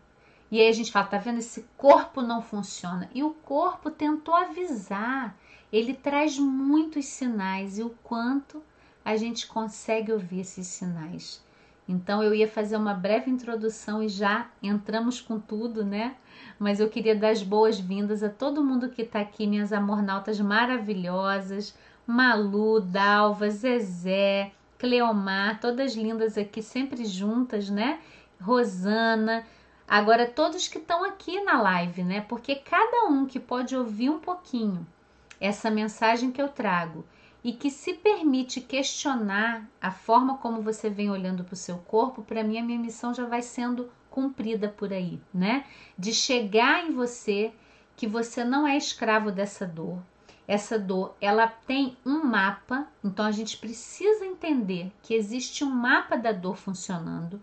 e 0.52 0.60
aí 0.60 0.68
a 0.68 0.74
gente 0.74 0.92
fala, 0.92 1.08
tá 1.08 1.18
vendo? 1.18 1.40
Esse 1.40 1.66
corpo 1.78 2.22
não 2.22 2.42
funciona. 2.42 3.10
E 3.16 3.24
o 3.24 3.30
corpo 3.30 3.90
tentou 3.90 4.36
avisar. 4.36 5.38
Ele 5.72 5.94
traz 5.94 6.38
muitos 6.38 7.06
sinais 7.06 7.80
e 7.80 7.84
o 7.84 7.92
quanto 8.04 8.62
a 9.06 9.16
gente 9.16 9.48
consegue 9.48 10.12
ouvir 10.12 10.42
esses 10.42 10.68
sinais. 10.68 11.42
Então 11.88 12.22
eu 12.22 12.36
ia 12.36 12.50
fazer 12.50 12.76
uma 12.76 12.94
breve 12.94 13.32
introdução 13.32 14.04
e 14.04 14.10
já 14.10 14.50
entramos 14.62 15.22
com 15.22 15.40
tudo, 15.40 15.86
né? 15.86 16.18
Mas 16.60 16.80
eu 16.80 16.90
queria 16.90 17.16
dar 17.16 17.30
as 17.30 17.44
boas-vindas 17.44 18.24
a 18.24 18.30
todo 18.30 18.64
mundo 18.64 18.90
que 18.90 19.04
está 19.04 19.20
aqui, 19.20 19.46
minhas 19.46 19.72
amornautas 19.72 20.40
maravilhosas, 20.40 21.76
Malu, 22.06 22.80
Dalva, 22.80 23.50
Zezé, 23.50 24.52
Cleomar, 24.80 25.60
todas 25.60 25.96
lindas 25.96 26.38
aqui, 26.38 26.62
sempre 26.62 27.06
juntas, 27.06 27.70
né? 27.70 28.00
Rosana, 28.42 29.46
Agora, 29.88 30.28
todos 30.28 30.68
que 30.68 30.80
estão 30.80 31.06
aqui 31.06 31.42
na 31.44 31.62
live, 31.62 32.04
né? 32.04 32.20
Porque 32.20 32.56
cada 32.56 33.08
um 33.08 33.26
que 33.26 33.40
pode 33.40 33.74
ouvir 33.74 34.10
um 34.10 34.20
pouquinho 34.20 34.86
essa 35.40 35.72
mensagem 35.72 36.30
que 36.30 36.42
eu 36.42 36.50
trago 36.50 37.06
e 37.42 37.54
que 37.54 37.72
se 37.72 37.94
permite 37.94 38.60
questionar 38.60 39.66
a 39.82 39.90
forma 39.90 40.40
como 40.40 40.62
você 40.62 40.90
vem 40.90 41.10
olhando 41.10 41.46
para 41.46 41.54
o 41.54 41.58
seu 41.58 41.78
corpo, 41.78 42.22
para 42.22 42.44
mim 42.44 42.58
a 42.58 42.64
minha 42.64 42.78
missão 42.78 43.14
já 43.14 43.26
vai 43.26 43.42
sendo 43.42 43.90
cumprida 44.18 44.68
por 44.68 44.92
aí, 44.92 45.22
né? 45.32 45.64
De 45.96 46.12
chegar 46.12 46.84
em 46.84 46.92
você 46.92 47.54
que 47.96 48.08
você 48.08 48.44
não 48.44 48.68
é 48.68 48.76
escravo 48.76 49.32
dessa 49.32 49.64
dor. 49.64 50.00
Essa 50.48 50.80
dor, 50.80 51.16
ela 51.22 51.46
tem 51.46 51.96
um 52.04 52.24
mapa, 52.24 52.88
então 53.04 53.24
a 53.24 53.32
gente 53.32 53.58
precisa 53.58 54.26
entender 54.26 54.92
que 55.04 55.14
existe 55.14 55.64
um 55.64 55.70
mapa 55.70 56.18
da 56.18 56.32
dor 56.32 56.58
funcionando 56.58 57.40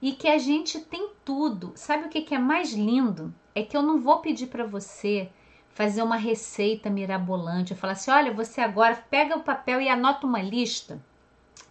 e 0.00 0.12
que 0.12 0.28
a 0.28 0.38
gente 0.38 0.78
tem 0.78 1.10
tudo. 1.24 1.72
Sabe 1.74 2.04
o 2.04 2.08
que, 2.08 2.22
que 2.22 2.34
é 2.36 2.38
mais 2.38 2.72
lindo? 2.72 3.34
É 3.52 3.64
que 3.64 3.76
eu 3.76 3.82
não 3.82 4.00
vou 4.00 4.20
pedir 4.20 4.46
para 4.46 4.64
você 4.64 5.28
fazer 5.70 6.02
uma 6.02 6.16
receita 6.16 6.88
mirabolante. 6.88 7.72
Eu 7.72 7.76
falar 7.76 7.94
assim: 7.94 8.12
olha, 8.12 8.32
você 8.32 8.60
agora 8.60 9.04
pega 9.10 9.36
o 9.36 9.42
papel 9.42 9.80
e 9.80 9.88
anota 9.88 10.28
uma 10.28 10.40
lista. 10.40 11.02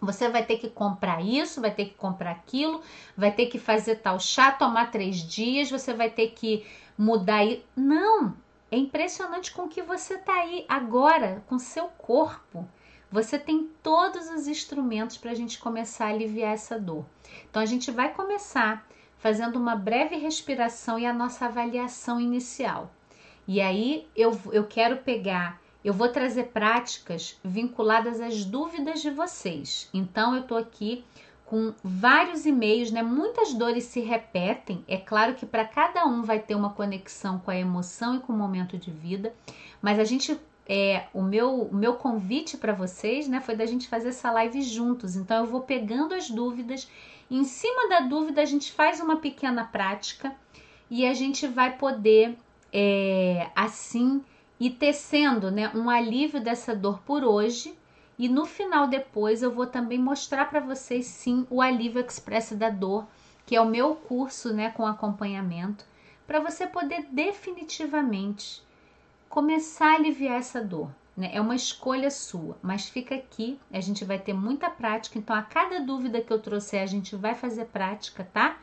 Você 0.04 0.28
vai 0.28 0.44
ter 0.44 0.58
que 0.58 0.68
comprar 0.68 1.24
isso, 1.24 1.60
vai 1.60 1.70
ter 1.70 1.86
que 1.86 1.94
comprar 1.94 2.32
aquilo, 2.32 2.80
vai 3.16 3.32
ter 3.32 3.46
que 3.46 3.58
fazer 3.58 3.96
tal 3.96 4.18
chá, 4.20 4.52
tomar 4.52 4.90
três 4.90 5.16
dias, 5.16 5.70
você 5.70 5.92
vai 5.92 6.10
ter 6.10 6.28
que 6.28 6.66
mudar. 6.96 7.44
Não! 7.76 8.34
É 8.70 8.76
impressionante 8.76 9.52
com 9.52 9.68
que 9.68 9.82
você 9.82 10.18
tá 10.18 10.34
aí 10.34 10.64
agora, 10.68 11.42
com 11.46 11.58
seu 11.58 11.84
corpo. 11.86 12.66
Você 13.10 13.38
tem 13.38 13.70
todos 13.82 14.28
os 14.28 14.48
instrumentos 14.48 15.16
para 15.16 15.30
a 15.30 15.34
gente 15.34 15.60
começar 15.60 16.06
a 16.06 16.08
aliviar 16.08 16.52
essa 16.52 16.76
dor. 16.76 17.04
Então, 17.48 17.62
a 17.62 17.66
gente 17.66 17.92
vai 17.92 18.12
começar 18.12 18.84
fazendo 19.18 19.56
uma 19.56 19.76
breve 19.76 20.16
respiração 20.16 20.98
e 20.98 21.06
a 21.06 21.12
nossa 21.12 21.46
avaliação 21.46 22.20
inicial. 22.20 22.90
E 23.46 23.60
aí 23.60 24.08
eu, 24.16 24.38
eu 24.52 24.66
quero 24.66 24.98
pegar, 24.98 25.60
eu 25.84 25.92
vou 25.92 26.08
trazer 26.08 26.44
práticas 26.44 27.38
vinculadas 27.44 28.20
às 28.20 28.44
dúvidas 28.44 29.02
de 29.02 29.10
vocês. 29.10 29.88
Então, 29.92 30.34
eu 30.34 30.42
estou 30.42 30.56
aqui 30.56 31.04
com 31.44 31.74
vários 31.84 32.46
e-mails, 32.46 32.90
né? 32.90 33.02
Muitas 33.02 33.52
dores 33.52 33.84
se 33.84 34.00
repetem. 34.00 34.82
É 34.88 34.96
claro 34.96 35.34
que 35.34 35.44
para 35.44 35.64
cada 35.64 36.06
um 36.06 36.22
vai 36.22 36.38
ter 36.38 36.54
uma 36.54 36.70
conexão 36.70 37.38
com 37.38 37.50
a 37.50 37.56
emoção 37.56 38.16
e 38.16 38.20
com 38.20 38.32
o 38.32 38.36
momento 38.36 38.78
de 38.78 38.90
vida, 38.90 39.34
mas 39.82 39.98
a 39.98 40.04
gente 40.04 40.40
é, 40.66 41.06
o 41.12 41.22
meu, 41.22 41.62
o 41.62 41.74
meu 41.74 41.94
convite 41.94 42.56
para 42.56 42.72
vocês 42.72 43.28
né, 43.28 43.40
foi 43.40 43.54
da 43.54 43.66
gente 43.66 43.88
fazer 43.88 44.08
essa 44.08 44.30
live 44.30 44.62
juntos. 44.62 45.16
Então 45.16 45.44
eu 45.44 45.46
vou 45.46 45.60
pegando 45.60 46.14
as 46.14 46.30
dúvidas, 46.30 46.88
em 47.30 47.44
cima 47.44 47.88
da 47.88 48.00
dúvida 48.00 48.40
a 48.40 48.46
gente 48.46 48.72
faz 48.72 49.00
uma 49.00 49.16
pequena 49.16 49.64
prática 49.64 50.34
e 50.90 51.06
a 51.06 51.12
gente 51.12 51.46
vai 51.46 51.76
poder 51.76 52.38
é, 52.72 53.48
assim 53.54 54.22
ir 54.64 54.70
tecendo 54.70 55.50
né, 55.50 55.70
um 55.74 55.90
alívio 55.90 56.40
dessa 56.40 56.74
dor 56.74 57.00
por 57.00 57.22
hoje. 57.22 57.78
E 58.18 58.28
no 58.28 58.46
final, 58.46 58.86
depois, 58.86 59.42
eu 59.42 59.50
vou 59.50 59.66
também 59.66 59.98
mostrar 59.98 60.48
para 60.48 60.60
vocês 60.60 61.06
sim 61.06 61.46
o 61.50 61.60
alívio 61.60 62.00
express 62.00 62.52
da 62.52 62.70
dor, 62.70 63.06
que 63.44 63.56
é 63.56 63.60
o 63.60 63.68
meu 63.68 63.94
curso 63.94 64.54
né, 64.54 64.70
com 64.70 64.86
acompanhamento, 64.86 65.84
para 66.26 66.40
você 66.40 66.66
poder 66.66 67.06
definitivamente 67.10 68.62
começar 69.28 69.92
a 69.92 69.96
aliviar 69.96 70.38
essa 70.38 70.62
dor. 70.62 70.90
Né? 71.14 71.30
É 71.34 71.40
uma 71.40 71.56
escolha 71.56 72.10
sua, 72.10 72.56
mas 72.62 72.88
fica 72.88 73.14
aqui, 73.14 73.58
a 73.70 73.80
gente 73.80 74.04
vai 74.04 74.18
ter 74.18 74.32
muita 74.32 74.70
prática, 74.70 75.18
então 75.18 75.36
a 75.36 75.42
cada 75.42 75.80
dúvida 75.80 76.20
que 76.20 76.32
eu 76.32 76.40
trouxer, 76.40 76.82
a 76.82 76.86
gente 76.86 77.14
vai 77.16 77.34
fazer 77.34 77.66
prática, 77.66 78.26
tá? 78.32 78.58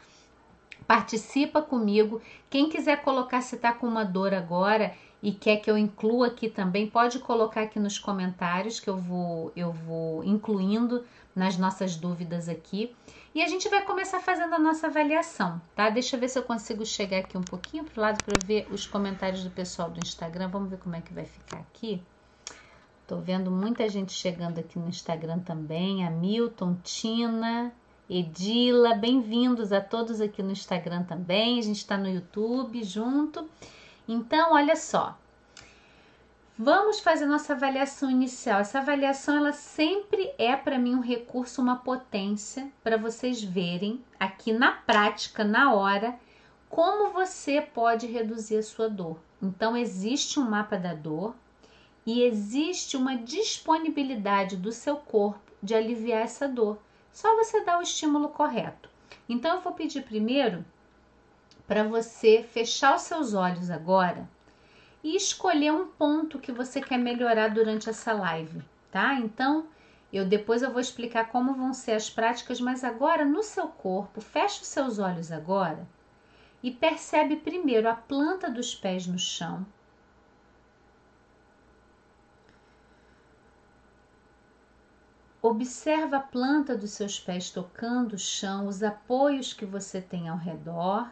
Participa 0.87 1.61
comigo. 1.61 2.21
Quem 2.49 2.67
quiser 2.67 3.03
colocar 3.03 3.41
se 3.41 3.57
tá 3.57 3.71
com 3.71 3.87
uma 3.87 4.03
dor 4.03 4.33
agora 4.33 4.95
e 5.21 5.31
quer 5.31 5.57
que 5.57 5.69
eu 5.69 5.77
inclua 5.77 6.27
aqui 6.27 6.49
também, 6.49 6.87
pode 6.87 7.19
colocar 7.19 7.61
aqui 7.61 7.79
nos 7.79 7.99
comentários 7.99 8.79
que 8.79 8.89
eu 8.89 8.97
vou 8.97 9.51
eu 9.55 9.71
vou 9.71 10.23
incluindo 10.23 11.03
nas 11.35 11.57
nossas 11.57 11.95
dúvidas 11.95 12.49
aqui. 12.49 12.95
E 13.33 13.41
a 13.41 13.47
gente 13.47 13.69
vai 13.69 13.83
começar 13.83 14.19
fazendo 14.19 14.53
a 14.55 14.59
nossa 14.59 14.87
avaliação, 14.87 15.61
tá? 15.73 15.89
Deixa 15.89 16.15
eu 16.15 16.19
ver 16.19 16.27
se 16.27 16.37
eu 16.37 16.43
consigo 16.43 16.85
chegar 16.85 17.19
aqui 17.19 17.37
um 17.37 17.43
pouquinho 17.43 17.85
pro 17.85 18.01
lado 18.01 18.21
para 18.23 18.35
ver 18.45 18.67
os 18.71 18.85
comentários 18.85 19.43
do 19.43 19.49
pessoal 19.49 19.89
do 19.89 19.99
Instagram. 19.99 20.49
Vamos 20.49 20.69
ver 20.69 20.79
como 20.79 20.95
é 20.95 21.01
que 21.01 21.13
vai 21.13 21.25
ficar 21.25 21.59
aqui. 21.59 22.01
Tô 23.07 23.17
vendo 23.17 23.49
muita 23.49 23.87
gente 23.87 24.11
chegando 24.11 24.59
aqui 24.59 24.77
no 24.77 24.89
Instagram 24.89 25.39
também. 25.39 26.05
A 26.05 26.09
Milton, 26.09 26.75
Tina, 26.83 27.73
Edila, 28.09 28.95
bem-vindos 28.95 29.71
a 29.71 29.79
todos 29.79 30.19
aqui 30.19 30.43
no 30.43 30.51
Instagram 30.51 31.03
também. 31.03 31.59
A 31.59 31.61
gente 31.61 31.77
está 31.77 31.97
no 31.97 32.09
YouTube 32.09 32.83
junto. 32.83 33.49
Então, 34.13 34.51
olha 34.51 34.75
só, 34.75 35.17
Vamos 36.63 36.99
fazer 36.99 37.25
nossa 37.25 37.53
avaliação 37.53 38.11
inicial. 38.11 38.59
Essa 38.59 38.79
avaliação 38.79 39.37
ela 39.37 39.51
sempre 39.51 40.31
é 40.37 40.55
para 40.55 40.77
mim 40.77 40.93
um 40.93 40.99
recurso, 40.99 41.59
uma 41.59 41.77
potência 41.77 42.71
para 42.83 42.97
vocês 42.97 43.41
verem 43.41 44.03
aqui 44.19 44.53
na 44.53 44.71
prática, 44.71 45.43
na 45.43 45.73
hora, 45.73 46.19
como 46.69 47.11
você 47.11 47.61
pode 47.61 48.05
reduzir 48.05 48.57
a 48.57 48.63
sua 48.63 48.87
dor. 48.87 49.17
Então, 49.41 49.75
existe 49.75 50.39
um 50.39 50.47
mapa 50.47 50.77
da 50.77 50.93
dor 50.93 51.33
e 52.05 52.21
existe 52.21 52.95
uma 52.95 53.15
disponibilidade 53.15 54.55
do 54.55 54.71
seu 54.71 54.97
corpo 54.97 55.51
de 55.63 55.73
aliviar 55.73 56.21
essa 56.21 56.47
dor. 56.47 56.77
Só 57.11 57.35
você 57.37 57.63
dar 57.63 57.79
o 57.79 57.81
estímulo 57.81 58.29
correto. 58.29 58.87
Então, 59.27 59.55
eu 59.55 59.61
vou 59.61 59.73
pedir 59.73 60.03
primeiro 60.03 60.63
para 61.67 61.83
você 61.83 62.43
fechar 62.43 62.95
os 62.95 63.03
seus 63.03 63.33
olhos 63.33 63.69
agora 63.69 64.27
e 65.03 65.15
escolher 65.15 65.71
um 65.71 65.87
ponto 65.87 66.39
que 66.39 66.51
você 66.51 66.81
quer 66.81 66.97
melhorar 66.97 67.49
durante 67.49 67.89
essa 67.89 68.13
live, 68.13 68.61
tá? 68.91 69.15
Então, 69.15 69.67
eu 70.11 70.25
depois 70.25 70.61
eu 70.61 70.71
vou 70.71 70.81
explicar 70.81 71.29
como 71.29 71.53
vão 71.53 71.73
ser 71.73 71.93
as 71.93 72.09
práticas, 72.09 72.59
mas 72.59 72.83
agora 72.83 73.25
no 73.25 73.41
seu 73.41 73.67
corpo, 73.67 74.19
feche 74.21 74.61
os 74.61 74.67
seus 74.67 74.99
olhos 74.99 75.31
agora 75.31 75.87
e 76.61 76.69
percebe 76.69 77.37
primeiro 77.37 77.89
a 77.89 77.95
planta 77.95 78.49
dos 78.49 78.75
pés 78.75 79.07
no 79.07 79.17
chão. 79.17 79.65
Observa 85.41 86.17
a 86.17 86.21
planta 86.21 86.77
dos 86.77 86.91
seus 86.91 87.19
pés 87.19 87.49
tocando 87.49 88.13
o 88.13 88.19
chão, 88.19 88.67
os 88.67 88.83
apoios 88.83 89.53
que 89.53 89.65
você 89.65 89.99
tem 89.99 90.29
ao 90.29 90.37
redor. 90.37 91.09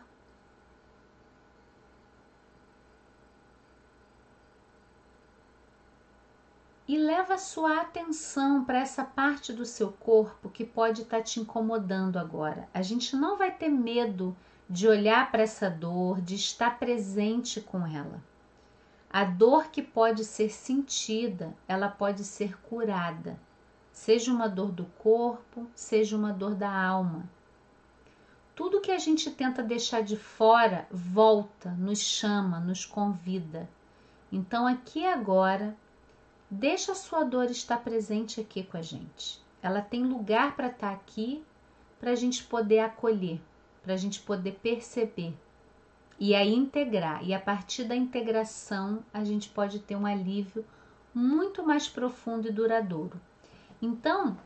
E 6.90 6.98
leva 6.98 7.38
sua 7.38 7.82
atenção 7.82 8.66
para 8.66 8.80
essa 8.80 9.04
parte 9.04 9.54
do 9.54 9.64
seu 9.64 9.92
corpo 9.92 10.50
que 10.50 10.66
pode 10.66 11.04
estar 11.04 11.18
tá 11.18 11.24
te 11.24 11.40
incomodando 11.40 12.18
agora. 12.18 12.68
A 12.74 12.82
gente 12.82 13.16
não 13.16 13.38
vai 13.38 13.52
ter 13.52 13.70
medo 13.70 14.36
de 14.68 14.88
olhar 14.88 15.30
para 15.30 15.44
essa 15.44 15.70
dor, 15.70 16.20
de 16.20 16.34
estar 16.34 16.80
presente 16.80 17.62
com 17.62 17.86
ela. 17.86 18.20
A 19.08 19.24
dor 19.24 19.68
que 19.68 19.84
pode 19.84 20.26
ser 20.26 20.50
sentida, 20.50 21.54
ela 21.68 21.90
pode 21.90 22.24
ser 22.24 22.60
curada, 22.62 23.40
seja 23.92 24.32
uma 24.32 24.50
dor 24.50 24.72
do 24.72 24.86
corpo, 24.98 25.68
seja 25.76 26.18
uma 26.18 26.34
dor 26.34 26.56
da 26.56 26.76
alma. 26.76 27.30
Tudo 28.56 28.82
que 28.82 28.92
a 28.92 28.98
gente 28.98 29.30
tenta 29.30 29.62
deixar 29.62 30.02
de 30.02 30.18
fora 30.18 30.88
volta, 30.90 31.70
nos 31.70 32.00
chama, 32.00 32.60
nos 32.60 32.84
convida. 32.84 33.70
Então, 34.32 34.66
aqui 34.66 35.06
agora, 35.06 35.78
deixa 36.50 36.92
a 36.92 36.96
sua 36.96 37.24
dor 37.24 37.46
estar 37.52 37.78
presente 37.78 38.42
aqui 38.42 38.64
com 38.64 38.78
a 38.78 38.82
gente. 38.82 39.42
Ela 39.62 39.82
tem 39.82 40.04
lugar 40.04 40.56
para 40.56 40.68
estar 40.68 40.92
aqui 40.92 41.44
para 42.00 42.12
a 42.12 42.16
gente 42.16 42.44
poder 42.44 42.80
acolher 42.80 43.40
para 43.90 43.94
a 43.94 43.98
gente 43.98 44.20
poder 44.22 44.60
perceber 44.62 45.34
e 46.20 46.36
aí 46.36 46.54
integrar. 46.54 47.24
E 47.24 47.34
a 47.34 47.40
partir 47.40 47.86
da 47.86 47.96
integração, 47.96 49.04
a 49.14 49.24
gente 49.24 49.50
pode 49.50 49.80
ter 49.80 49.96
um 49.96 50.06
alívio 50.06 50.66
muito 51.14 51.66
mais 51.66 51.88
profundo 51.88 52.48
e 52.48 52.52
duradouro. 52.52 53.20
Então, 53.82 54.38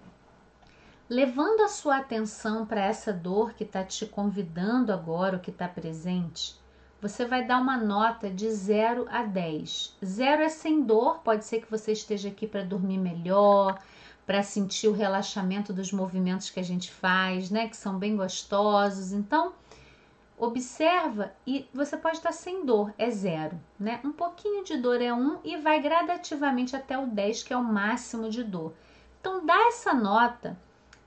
levando 1.09 1.61
a 1.61 1.67
sua 1.67 1.97
atenção 1.97 2.65
para 2.65 2.85
essa 2.85 3.11
dor 3.11 3.53
que 3.53 3.63
está 3.63 3.83
te 3.83 4.05
convidando 4.05 4.93
agora, 4.93 5.37
o 5.37 5.39
que 5.39 5.51
está 5.51 5.67
presente, 5.67 6.55
você 7.03 7.25
vai 7.25 7.45
dar 7.45 7.59
uma 7.59 7.75
nota 7.75 8.29
de 8.29 8.49
0 8.49 9.05
a 9.11 9.23
10. 9.23 9.97
0 10.05 10.41
é 10.41 10.47
sem 10.47 10.83
dor, 10.83 11.19
pode 11.19 11.43
ser 11.43 11.59
que 11.59 11.69
você 11.69 11.91
esteja 11.91 12.29
aqui 12.29 12.47
para 12.47 12.63
dormir 12.63 12.97
melhor, 12.97 13.77
para 14.25 14.41
sentir 14.41 14.87
o 14.87 14.93
relaxamento 14.93 15.73
dos 15.73 15.91
movimentos 15.91 16.49
que 16.49 16.61
a 16.61 16.63
gente 16.63 16.89
faz, 16.89 17.49
né, 17.49 17.67
que 17.67 17.75
são 17.75 17.99
bem 17.99 18.15
gostosos. 18.15 19.11
Então, 19.11 19.51
observa 20.37 21.33
e 21.45 21.67
você 21.73 21.97
pode 21.97 22.15
estar 22.15 22.31
sem 22.31 22.65
dor, 22.65 22.93
é 22.97 23.11
zero, 23.11 23.59
né? 23.77 23.99
Um 24.01 24.13
pouquinho 24.13 24.63
de 24.63 24.77
dor 24.77 25.01
é 25.01 25.13
um 25.13 25.39
e 25.43 25.57
vai 25.57 25.81
gradativamente 25.81 26.73
até 26.73 26.97
o 26.97 27.05
10, 27.05 27.43
que 27.43 27.51
é 27.51 27.57
o 27.57 27.63
máximo 27.65 28.29
de 28.29 28.45
dor. 28.45 28.71
Então, 29.19 29.45
dá 29.45 29.67
essa 29.67 29.93
nota 29.93 30.57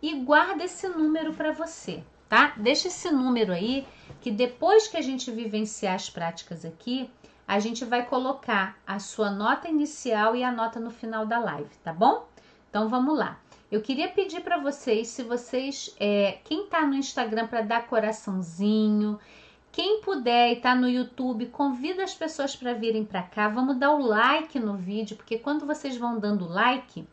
e 0.03 0.15
guarda 0.21 0.63
esse 0.63 0.87
número 0.89 1.33
para 1.33 1.53
você, 1.53 2.05
tá? 2.29 2.55
Deixa 2.57 2.89
esse 2.89 3.11
número 3.11 3.53
aí, 3.53 3.87
que 4.21 4.31
depois 4.31 4.89
que 4.89 4.97
a 4.97 5.03
gente 5.03 5.31
vivenciar 5.31 5.95
as 5.95 6.11
práticas 6.11 6.65
aqui, 6.65 7.11
a 7.47 7.59
gente 7.61 7.85
vai 7.85 8.05
colocar 8.05 8.77
a 8.87 8.99
sua 8.99 9.31
nota 9.31 9.69
inicial 9.69 10.35
e 10.35 10.43
a 10.43 10.51
nota 10.51 10.81
no 10.81 10.91
final 10.91 11.25
da 11.25 11.39
live, 11.39 11.71
tá 11.85 11.93
bom? 11.93 12.27
Então 12.69 12.89
vamos 12.89 13.17
lá. 13.17 13.39
Eu 13.71 13.81
queria 13.81 14.09
pedir 14.09 14.43
para 14.43 14.59
vocês, 14.59 15.09
se 15.09 15.23
vocês, 15.23 15.95
é, 15.99 16.39
quem 16.45 16.65
está 16.65 16.87
no 16.87 16.95
Instagram 16.95 17.47
para 17.47 17.63
dar 17.63 17.87
coraçãozinho, 17.87 19.19
quem 19.73 20.01
puder 20.01 20.51
e 20.51 20.53
está 20.55 20.75
no 20.75 20.89
YouTube, 20.89 21.47
convida 21.47 22.03
as 22.03 22.15
pessoas 22.15 22.57
para 22.57 22.73
virem 22.73 23.05
para 23.05 23.23
cá. 23.23 23.49
Vamos 23.49 23.77
dar 23.77 23.93
o 23.93 24.07
like 24.07 24.59
no 24.59 24.75
vídeo, 24.75 25.17
porque 25.17 25.39
quando 25.39 25.67
vocês 25.67 25.97
vão 25.97 26.19
dando 26.19 26.49
like, 26.49 27.07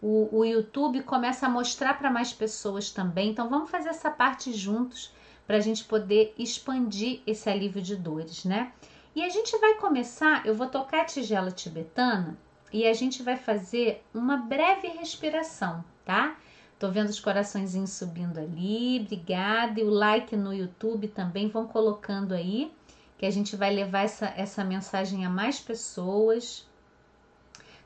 o, 0.00 0.38
o 0.38 0.44
YouTube 0.44 1.02
começa 1.02 1.46
a 1.46 1.50
mostrar 1.50 1.98
para 1.98 2.10
mais 2.10 2.32
pessoas 2.32 2.90
também. 2.90 3.30
Então 3.30 3.48
vamos 3.48 3.70
fazer 3.70 3.88
essa 3.88 4.10
parte 4.10 4.52
juntos 4.52 5.12
para 5.46 5.56
a 5.56 5.60
gente 5.60 5.84
poder 5.84 6.34
expandir 6.38 7.22
esse 7.26 7.48
alívio 7.48 7.82
de 7.82 7.96
dores, 7.96 8.44
né? 8.44 8.72
E 9.14 9.22
a 9.22 9.28
gente 9.28 9.56
vai 9.58 9.74
começar. 9.74 10.46
Eu 10.46 10.54
vou 10.54 10.68
tocar 10.68 11.00
a 11.00 11.04
tigela 11.04 11.50
tibetana 11.50 12.38
e 12.72 12.86
a 12.86 12.92
gente 12.92 13.22
vai 13.22 13.36
fazer 13.36 14.04
uma 14.12 14.36
breve 14.36 14.88
respiração, 14.88 15.82
tá? 16.04 16.36
Tô 16.78 16.90
vendo 16.90 17.08
os 17.08 17.18
coraçõezinhos 17.18 17.90
subindo 17.90 18.38
ali, 18.38 19.00
obrigada. 19.00 19.80
E 19.80 19.82
o 19.82 19.90
like 19.90 20.36
no 20.36 20.54
YouTube 20.54 21.08
também 21.08 21.48
vão 21.48 21.66
colocando 21.66 22.34
aí, 22.34 22.72
que 23.16 23.26
a 23.26 23.30
gente 23.30 23.56
vai 23.56 23.74
levar 23.74 24.02
essa, 24.02 24.26
essa 24.36 24.62
mensagem 24.62 25.26
a 25.26 25.30
mais 25.30 25.58
pessoas. 25.58 26.67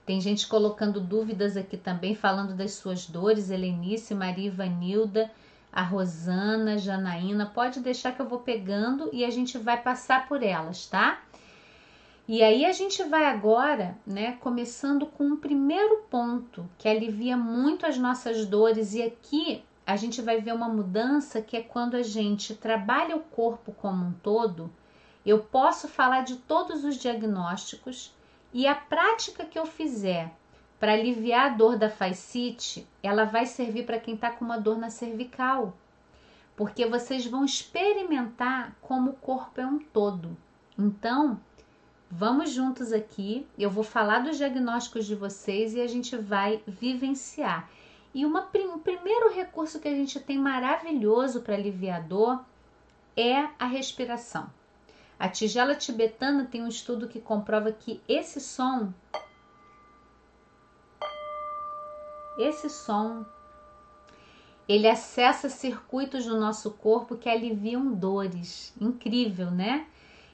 Tem 0.04 0.20
gente 0.20 0.48
colocando 0.48 1.00
dúvidas 1.00 1.56
aqui 1.56 1.76
também, 1.76 2.14
falando 2.14 2.54
das 2.54 2.72
suas 2.72 3.06
dores. 3.06 3.50
Helenice, 3.50 4.14
Maria 4.14 4.48
Ivanilda, 4.48 5.30
a 5.72 5.82
Rosana, 5.82 6.76
Janaína. 6.76 7.46
Pode 7.46 7.80
deixar 7.80 8.12
que 8.12 8.20
eu 8.20 8.28
vou 8.28 8.40
pegando 8.40 9.08
e 9.12 9.24
a 9.24 9.30
gente 9.30 9.56
vai 9.58 9.80
passar 9.80 10.28
por 10.28 10.42
elas, 10.42 10.86
tá? 10.86 11.22
E 12.26 12.42
aí 12.42 12.64
a 12.64 12.72
gente 12.72 13.02
vai 13.04 13.26
agora, 13.26 13.96
né, 14.06 14.32
começando 14.40 15.06
com 15.06 15.24
um 15.24 15.36
primeiro 15.36 16.04
ponto 16.08 16.68
que 16.78 16.88
alivia 16.88 17.36
muito 17.36 17.84
as 17.84 17.98
nossas 17.98 18.46
dores 18.46 18.94
e 18.94 19.02
aqui 19.02 19.64
a 19.84 19.96
gente 19.96 20.22
vai 20.22 20.40
ver 20.40 20.54
uma 20.54 20.68
mudança 20.68 21.42
que 21.42 21.56
é 21.56 21.62
quando 21.62 21.96
a 21.96 22.02
gente 22.02 22.54
trabalha 22.54 23.16
o 23.16 23.20
corpo 23.20 23.72
como 23.72 24.06
um 24.06 24.12
todo. 24.12 24.70
Eu 25.26 25.40
posso 25.40 25.88
falar 25.88 26.22
de 26.22 26.36
todos 26.36 26.84
os 26.84 26.96
diagnósticos 26.96 28.14
e 28.52 28.66
a 28.66 28.74
prática 28.74 29.44
que 29.44 29.58
eu 29.58 29.66
fizer 29.66 30.30
para 30.78 30.92
aliviar 30.92 31.52
a 31.52 31.54
dor 31.54 31.76
da 31.76 31.88
fascite, 31.88 32.86
ela 33.02 33.24
vai 33.24 33.46
servir 33.46 33.86
para 33.86 34.00
quem 34.00 34.14
está 34.14 34.30
com 34.30 34.44
uma 34.44 34.58
dor 34.58 34.78
na 34.78 34.90
cervical, 34.90 35.76
porque 36.56 36.86
vocês 36.86 37.24
vão 37.26 37.44
experimentar 37.44 38.76
como 38.80 39.10
o 39.10 39.14
corpo 39.14 39.60
é 39.60 39.66
um 39.66 39.78
todo. 39.78 40.36
Então, 40.78 41.40
Vamos 42.14 42.50
juntos 42.50 42.92
aqui, 42.92 43.46
eu 43.58 43.70
vou 43.70 43.82
falar 43.82 44.18
dos 44.18 44.36
diagnósticos 44.36 45.06
de 45.06 45.14
vocês 45.14 45.72
e 45.72 45.80
a 45.80 45.86
gente 45.86 46.14
vai 46.14 46.62
vivenciar. 46.66 47.70
E 48.12 48.26
uma, 48.26 48.50
o 48.74 48.78
primeiro 48.80 49.32
recurso 49.32 49.80
que 49.80 49.88
a 49.88 49.94
gente 49.94 50.20
tem 50.20 50.36
maravilhoso 50.36 51.40
para 51.40 51.54
aliviar 51.54 52.02
a 52.02 52.04
dor 52.04 52.44
é 53.16 53.48
a 53.58 53.64
respiração. 53.64 54.50
A 55.22 55.28
tigela 55.28 55.76
tibetana 55.76 56.48
tem 56.50 56.64
um 56.64 56.66
estudo 56.66 57.06
que 57.06 57.20
comprova 57.20 57.70
que 57.70 58.00
esse 58.08 58.40
som, 58.40 58.92
esse 62.36 62.68
som, 62.68 63.24
ele 64.68 64.88
acessa 64.88 65.48
circuitos 65.48 66.26
do 66.26 66.40
nosso 66.40 66.72
corpo 66.72 67.16
que 67.16 67.28
aliviam 67.28 67.94
dores. 67.94 68.74
Incrível, 68.80 69.48
né? 69.48 69.86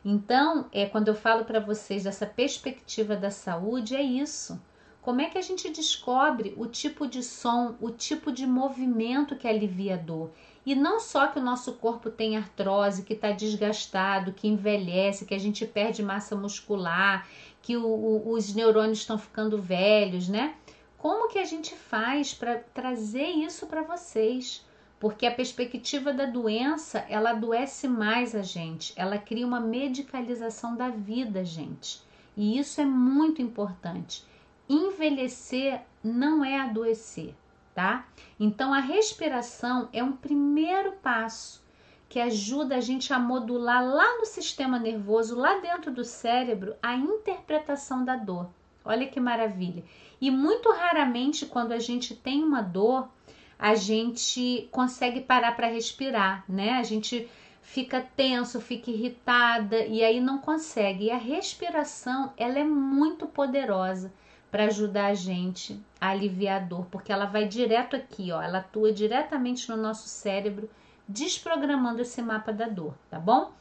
Então, 0.03 0.71
é 0.73 0.87
quando 0.87 1.09
eu 1.09 1.15
falo 1.15 1.45
para 1.45 1.61
vocês 1.61 2.05
dessa 2.05 2.25
perspectiva 2.25 3.15
da 3.15 3.31
saúde, 3.31 3.95
é 3.95 4.01
isso. 4.01 4.59
Como 5.03 5.21
é 5.21 5.29
que 5.29 5.37
a 5.37 5.43
gente 5.43 5.69
descobre 5.69 6.55
o 6.57 6.67
tipo 6.67 7.07
de 7.07 7.23
som, 7.23 7.77
o 7.79 7.91
tipo 7.91 8.33
de 8.33 8.47
movimento 8.47 9.37
que 9.37 9.47
alivia 9.47 9.97
a 9.97 9.99
dor? 9.99 10.31
E 10.69 10.75
não 10.75 11.01
só 11.01 11.29
que 11.29 11.39
o 11.39 11.43
nosso 11.43 11.73
corpo 11.73 12.11
tem 12.11 12.37
artrose, 12.37 13.03
que 13.03 13.15
está 13.15 13.33
desgastado, 13.33 14.35
que 14.35 14.47
envelhece, 14.47 15.25
que 15.25 15.33
a 15.33 15.39
gente 15.39 15.65
perde 15.65 16.03
massa 16.03 16.37
muscular, 16.37 17.27
que 17.63 17.75
o, 17.75 17.87
o, 17.87 18.33
os 18.33 18.55
neurônios 18.55 18.99
estão 18.99 19.17
ficando 19.17 19.57
velhos, 19.63 20.29
né? 20.29 20.55
Como 20.99 21.31
que 21.31 21.39
a 21.39 21.45
gente 21.47 21.75
faz 21.75 22.35
para 22.35 22.59
trazer 22.75 23.29
isso 23.29 23.67
para 23.67 23.81
vocês? 23.81 24.63
porque 25.01 25.25
a 25.25 25.35
perspectiva 25.35 26.13
da 26.13 26.27
doença 26.27 26.99
ela 27.09 27.31
adoece 27.31 27.87
mais 27.89 28.35
a 28.35 28.43
gente, 28.43 28.93
ela 28.97 29.17
cria 29.17 29.47
uma 29.47 29.61
medicalização 29.61 30.77
da 30.77 30.91
vida, 30.91 31.45
gente. 31.45 32.03
E 32.37 32.59
isso 32.59 32.81
é 32.81 32.85
muito 32.85 33.41
importante. 33.41 34.25
Envelhecer 34.69 35.81
não 36.03 36.45
é 36.45 36.61
adoecer, 36.61 37.33
tá? 37.79 38.09
Então 38.41 38.75
a 38.75 38.81
respiração 38.81 39.89
é 39.93 40.03
um 40.03 40.11
primeiro 40.11 40.95
passo 41.01 41.65
que 42.09 42.19
ajuda 42.19 42.75
a 42.75 42.81
gente 42.81 43.13
a 43.13 43.21
modular 43.21 43.85
lá 43.85 44.19
no 44.19 44.27
sistema 44.27 44.81
nervoso, 44.81 45.39
lá 45.39 45.61
dentro 45.61 45.93
do 45.93 46.03
cérebro, 46.03 46.75
a 46.83 46.97
interpretação 46.97 48.05
da 48.05 48.17
dor. 48.17 48.51
Olha 48.85 49.07
que 49.07 49.21
maravilha. 49.21 49.85
E 50.21 50.29
muito 50.29 50.73
raramente, 50.73 51.47
quando 51.47 51.71
a 51.71 51.79
gente 51.79 52.17
tem 52.17 52.43
uma 52.43 52.63
dor, 52.63 53.09
a 53.57 53.77
gente 53.77 54.69
consegue 54.73 55.21
parar 55.21 55.55
para 55.55 55.69
respirar, 55.69 56.45
né? 56.49 56.81
A 56.81 56.83
gente 56.83 57.31
fica 57.63 58.01
tenso, 58.01 58.61
fica 58.61 58.91
irritada 58.91 59.87
e 59.87 60.03
aí 60.03 60.21
não 60.21 60.39
consegue. 60.39 61.05
E 61.05 61.11
a 61.13 61.17
respiração, 61.17 62.33
ela 62.37 62.59
é 62.59 62.65
muito 62.65 63.25
poderosa 63.25 64.13
para 64.51 64.65
ajudar 64.65 65.07
a 65.07 65.15
gente 65.15 65.81
a 66.01 66.11
aliviar 66.11 66.63
a 66.63 66.65
dor, 66.65 66.87
porque 66.91 67.13
ela 67.13 67.27
vai 67.27 67.47
direto 67.47 67.97
aqui, 67.97 68.33
ó, 68.33 68.41
ela 68.41 68.59
atua 68.59 68.93
diretamente 68.93 69.69
no 69.69 69.77
nosso 69.77 70.09
cérebro, 70.09 70.71
desprogramando 71.07 72.03
esse 72.03 72.21
mapa 72.23 72.53
da 72.53 72.69
dor, 72.69 72.95
tá 73.11 73.19
bom? 73.19 73.53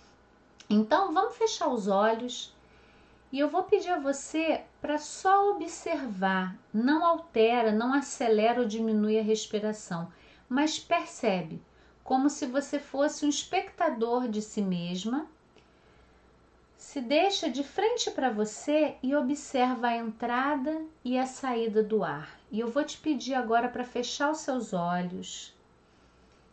Então, 0.69 1.13
vamos 1.13 1.37
fechar 1.37 1.67
os 1.69 1.87
olhos 1.87 2.53
e 3.31 3.39
eu 3.39 3.49
vou 3.49 3.63
pedir 3.63 3.89
a 3.89 3.99
você 3.99 4.63
para 4.81 4.97
só 4.97 5.51
observar, 5.51 6.55
não 6.73 7.05
altera, 7.05 7.71
não 7.71 7.93
acelera 7.93 8.61
ou 8.61 8.67
diminui 8.67 9.19
a 9.19 9.23
respiração, 9.23 10.11
mas 10.47 10.79
percebe, 10.79 11.61
como 12.03 12.29
se 12.29 12.45
você 12.45 12.79
fosse 12.79 13.25
um 13.25 13.29
espectador 13.29 14.29
de 14.29 14.41
si 14.41 14.61
mesma. 14.61 15.27
Se 16.77 17.01
deixa 17.01 17.49
de 17.49 17.63
frente 17.63 18.11
para 18.11 18.29
você 18.29 18.95
e 19.01 19.15
observa 19.15 19.87
a 19.87 19.97
entrada 19.97 20.85
e 21.03 21.17
a 21.17 21.25
saída 21.25 21.81
do 21.81 22.03
ar. 22.03 22.39
E 22.51 22.59
eu 22.59 22.69
vou 22.69 22.83
te 22.83 22.97
pedir 22.97 23.33
agora 23.33 23.67
para 23.67 23.83
fechar 23.83 24.29
os 24.29 24.37
seus 24.37 24.73
olhos 24.73 25.57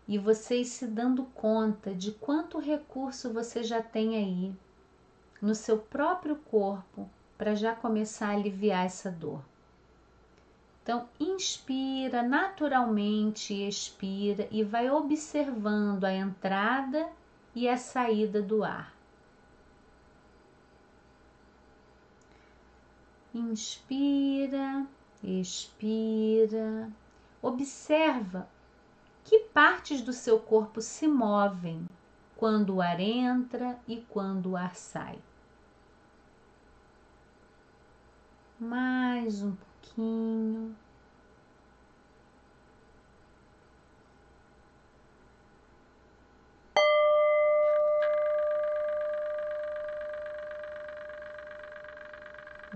e 0.08 0.18
vocês 0.18 0.68
se 0.68 0.87
dando 0.87 1.24
conta 1.34 1.94
de 1.94 2.12
quanto 2.12 2.58
recurso 2.58 3.32
você 3.32 3.62
já 3.62 3.82
tem 3.82 4.16
aí 4.16 4.54
no 5.40 5.54
seu 5.54 5.78
próprio 5.78 6.37
corpo 6.37 7.08
para 7.37 7.54
já 7.54 7.74
começar 7.74 8.28
a 8.28 8.32
aliviar 8.32 8.87
essa 8.87 9.10
dor. 9.10 9.42
Então, 10.82 11.08
inspira 11.18 12.22
naturalmente, 12.22 13.54
expira 13.54 14.46
e 14.50 14.62
vai 14.62 14.90
observando 14.90 16.04
a 16.04 16.12
entrada 16.12 17.08
e 17.54 17.68
a 17.68 17.76
saída 17.76 18.42
do 18.42 18.62
ar. 18.62 18.93
Inspira, 23.35 24.87
expira, 25.23 26.90
observa 27.42 28.49
que 29.25 29.40
partes 29.40 30.01
do 30.01 30.12
seu 30.12 30.38
corpo 30.38 30.81
se 30.81 31.09
movem 31.09 31.85
quando 32.37 32.77
o 32.77 32.81
ar 32.81 33.01
entra 33.01 33.79
e 33.88 33.97
quando 34.09 34.51
o 34.51 34.57
ar 34.57 34.75
sai. 34.77 35.18
mais 38.64 39.42
um 39.42 39.55
pouquinho. 39.55 40.75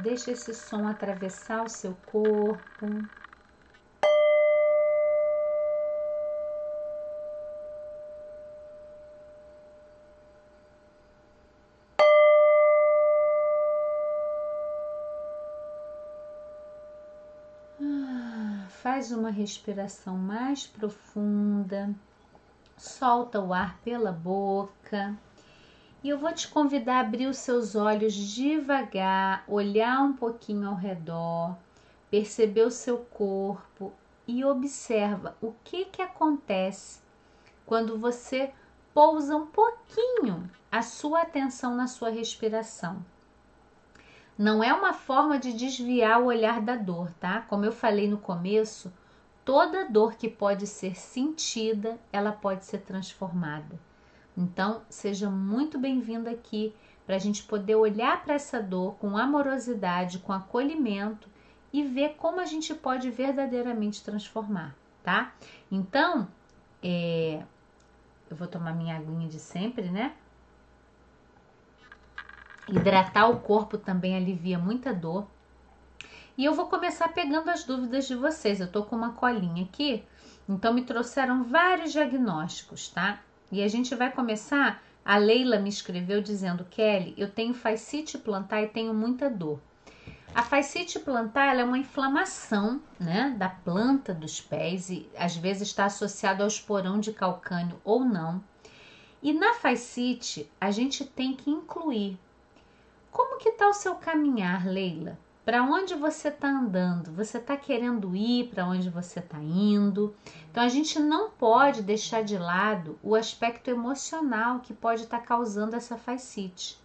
Deixa 0.03 0.31
esse 0.31 0.55
som 0.55 0.87
atravessar 0.87 1.65
o 1.65 1.69
seu 1.69 1.95
corpo. 2.07 3.05
faz 18.99 19.13
uma 19.13 19.31
respiração 19.31 20.17
mais 20.17 20.67
profunda, 20.67 21.95
solta 22.77 23.41
o 23.41 23.53
ar 23.53 23.79
pela 23.83 24.11
boca. 24.11 25.17
E 26.03 26.09
eu 26.09 26.19
vou 26.19 26.33
te 26.33 26.49
convidar 26.49 26.97
a 26.97 27.01
abrir 27.01 27.27
os 27.27 27.39
seus 27.39 27.75
olhos 27.75 28.15
devagar, 28.15 29.45
olhar 29.49 30.01
um 30.03 30.13
pouquinho 30.13 30.69
ao 30.69 30.75
redor, 30.75 31.57
perceber 32.11 32.63
o 32.63 32.71
seu 32.71 32.99
corpo 32.99 33.93
e 34.27 34.45
observa 34.45 35.37
o 35.41 35.55
que 35.65 35.87
que 35.87 36.03
acontece 36.03 37.01
quando 37.67 37.99
você 37.99 38.53
pousa 38.95 39.37
um 39.37 39.47
pouquinho 39.47 40.49
a 40.71 40.83
sua 40.83 41.23
atenção 41.23 41.75
na 41.75 41.87
sua 41.87 42.11
respiração 42.11 43.05
não 44.39 44.63
é 44.63 44.73
uma 44.73 44.93
forma 44.93 45.37
de 45.37 45.53
desviar 45.53 46.23
o 46.23 46.27
olhar 46.27 46.61
da 46.61 46.77
dor, 46.77 47.11
tá? 47.19 47.41
Como 47.49 47.65
eu 47.65 47.73
falei 47.73 48.09
no 48.09 48.19
começo, 48.19 48.93
toda 49.45 49.89
dor 49.89 50.15
que 50.15 50.29
pode 50.29 50.65
ser 50.65 50.95
sentida, 50.95 51.99
ela 52.13 52.31
pode 52.31 52.65
ser 52.65 52.79
transformada. 52.83 53.77
Então, 54.39 54.83
seja 54.89 55.29
muito 55.29 55.81
bem-vindo 55.81 56.31
aqui 56.31 56.73
para 57.05 57.17
a 57.17 57.19
gente 57.19 57.43
poder 57.43 57.75
olhar 57.75 58.23
para 58.23 58.35
essa 58.35 58.63
dor 58.63 58.95
com 58.95 59.19
amorosidade, 59.19 60.21
com 60.21 60.33
acolhimento 60.33 61.29
e 61.73 61.83
ver 61.83 62.11
como 62.11 62.39
a 62.39 62.45
gente 62.45 62.73
pode 62.73 63.11
verdadeiramente 63.11 64.01
transformar, 64.01 64.77
tá? 65.03 65.35
Então, 65.73 66.29
é, 66.81 67.43
eu 68.31 68.37
vou 68.37 68.47
tomar 68.47 68.77
minha 68.77 68.97
aguinha 68.97 69.29
de 69.29 69.41
sempre, 69.41 69.91
né? 69.91 70.15
Hidratar 72.69 73.29
o 73.29 73.41
corpo 73.41 73.77
também 73.77 74.15
alivia 74.15 74.57
muita 74.57 74.95
dor. 74.95 75.27
E 76.37 76.45
eu 76.45 76.55
vou 76.55 76.69
começar 76.69 77.09
pegando 77.09 77.51
as 77.51 77.65
dúvidas 77.65 78.07
de 78.07 78.15
vocês. 78.15 78.61
Eu 78.61 78.71
tô 78.71 78.85
com 78.85 78.95
uma 78.95 79.15
colinha 79.15 79.65
aqui, 79.65 80.05
então 80.49 80.73
me 80.73 80.85
trouxeram 80.85 81.43
vários 81.43 81.91
diagnósticos, 81.91 82.89
tá? 82.89 83.19
E 83.51 83.63
a 83.63 83.69
gente 83.69 83.95
vai 83.95 84.13
começar. 84.13 84.83
A 85.05 85.17
Leila 85.17 85.59
me 85.59 85.69
escreveu 85.69 86.21
dizendo: 86.21 86.65
Kelly, 86.65 87.15
eu 87.17 87.31
tenho 87.31 87.55
fascite 87.55 88.19
plantar 88.19 88.63
e 88.63 88.69
tenho 88.69 88.93
muita 88.93 89.31
dor. 89.31 89.61
A 90.35 90.43
fascite 90.43 90.99
plantar 90.99 91.57
é 91.59 91.65
uma 91.65 91.79
inflamação 91.79 92.81
né, 93.01 93.35
da 93.39 93.49
planta 93.49 94.13
dos 94.13 94.41
pés 94.41 94.91
e 94.91 95.09
às 95.17 95.37
vezes 95.37 95.69
está 95.69 95.87
associado 95.87 96.43
ao 96.43 96.49
esporão 96.49 97.01
de 97.01 97.13
calcânio 97.13 97.81
ou 97.83 98.05
não. 98.05 98.43
E 99.23 99.33
na 99.33 99.55
fascite 99.55 100.51
a 100.61 100.71
gente 100.71 101.05
tem 101.05 101.35
que 101.35 101.51
incluir 101.51 102.19
como 103.11 103.39
que 103.39 103.49
está 103.49 103.69
o 103.69 103.75
seu 103.75 103.95
caminhar, 103.95 104.67
Leila? 104.67 105.19
Para 105.49 105.63
onde 105.63 105.95
você 105.95 106.29
está 106.29 106.47
andando? 106.47 107.11
Você 107.13 107.39
está 107.39 107.57
querendo 107.57 108.15
ir 108.15 108.51
para 108.51 108.67
onde 108.67 108.91
você 108.91 109.19
está 109.19 109.39
indo? 109.39 110.15
Então 110.51 110.63
a 110.63 110.69
gente 110.69 110.99
não 110.99 111.31
pode 111.31 111.81
deixar 111.81 112.23
de 112.23 112.37
lado 112.37 112.99
o 113.03 113.15
aspecto 113.15 113.71
emocional 113.71 114.61
que 114.61 114.75
pode 114.75 115.05
estar 115.05 115.21
tá 115.21 115.25
causando 115.25 115.75
essa 115.75 115.97
fascite. 115.97 116.79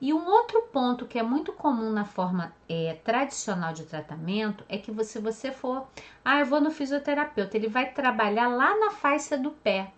E 0.00 0.14
um 0.14 0.26
outro 0.26 0.62
ponto 0.72 1.04
que 1.04 1.18
é 1.18 1.22
muito 1.22 1.52
comum 1.52 1.92
na 1.92 2.06
forma 2.06 2.54
é, 2.66 2.98
tradicional 3.04 3.74
de 3.74 3.82
tratamento 3.82 4.64
é 4.66 4.78
que 4.78 4.90
se 5.04 5.18
você 5.18 5.52
for, 5.52 5.86
ah, 6.24 6.40
eu 6.40 6.46
vou 6.46 6.58
no 6.58 6.70
fisioterapeuta, 6.70 7.54
ele 7.54 7.68
vai 7.68 7.92
trabalhar 7.92 8.48
lá 8.48 8.80
na 8.80 8.92
face 8.92 9.36
do 9.36 9.50
pé 9.50 9.92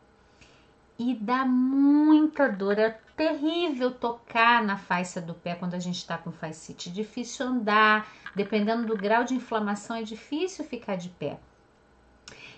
e 1.11 1.15
dá 1.15 1.45
muita 1.45 2.49
dor. 2.49 2.79
É 2.79 2.91
terrível 3.17 3.91
tocar 3.91 4.63
na 4.63 4.77
face 4.77 5.21
do 5.21 5.35
pé 5.35 5.55
quando 5.55 5.75
a 5.75 5.79
gente 5.79 5.97
está 5.97 6.17
com 6.17 6.31
fascite. 6.31 6.89
É 6.89 6.93
difícil 6.93 7.47
andar, 7.47 8.07
dependendo 8.35 8.87
do 8.87 8.97
grau 8.97 9.25
de 9.25 9.35
inflamação, 9.35 9.97
é 9.97 10.03
difícil 10.03 10.65
ficar 10.65 10.97
de 10.97 11.09
pé. 11.09 11.39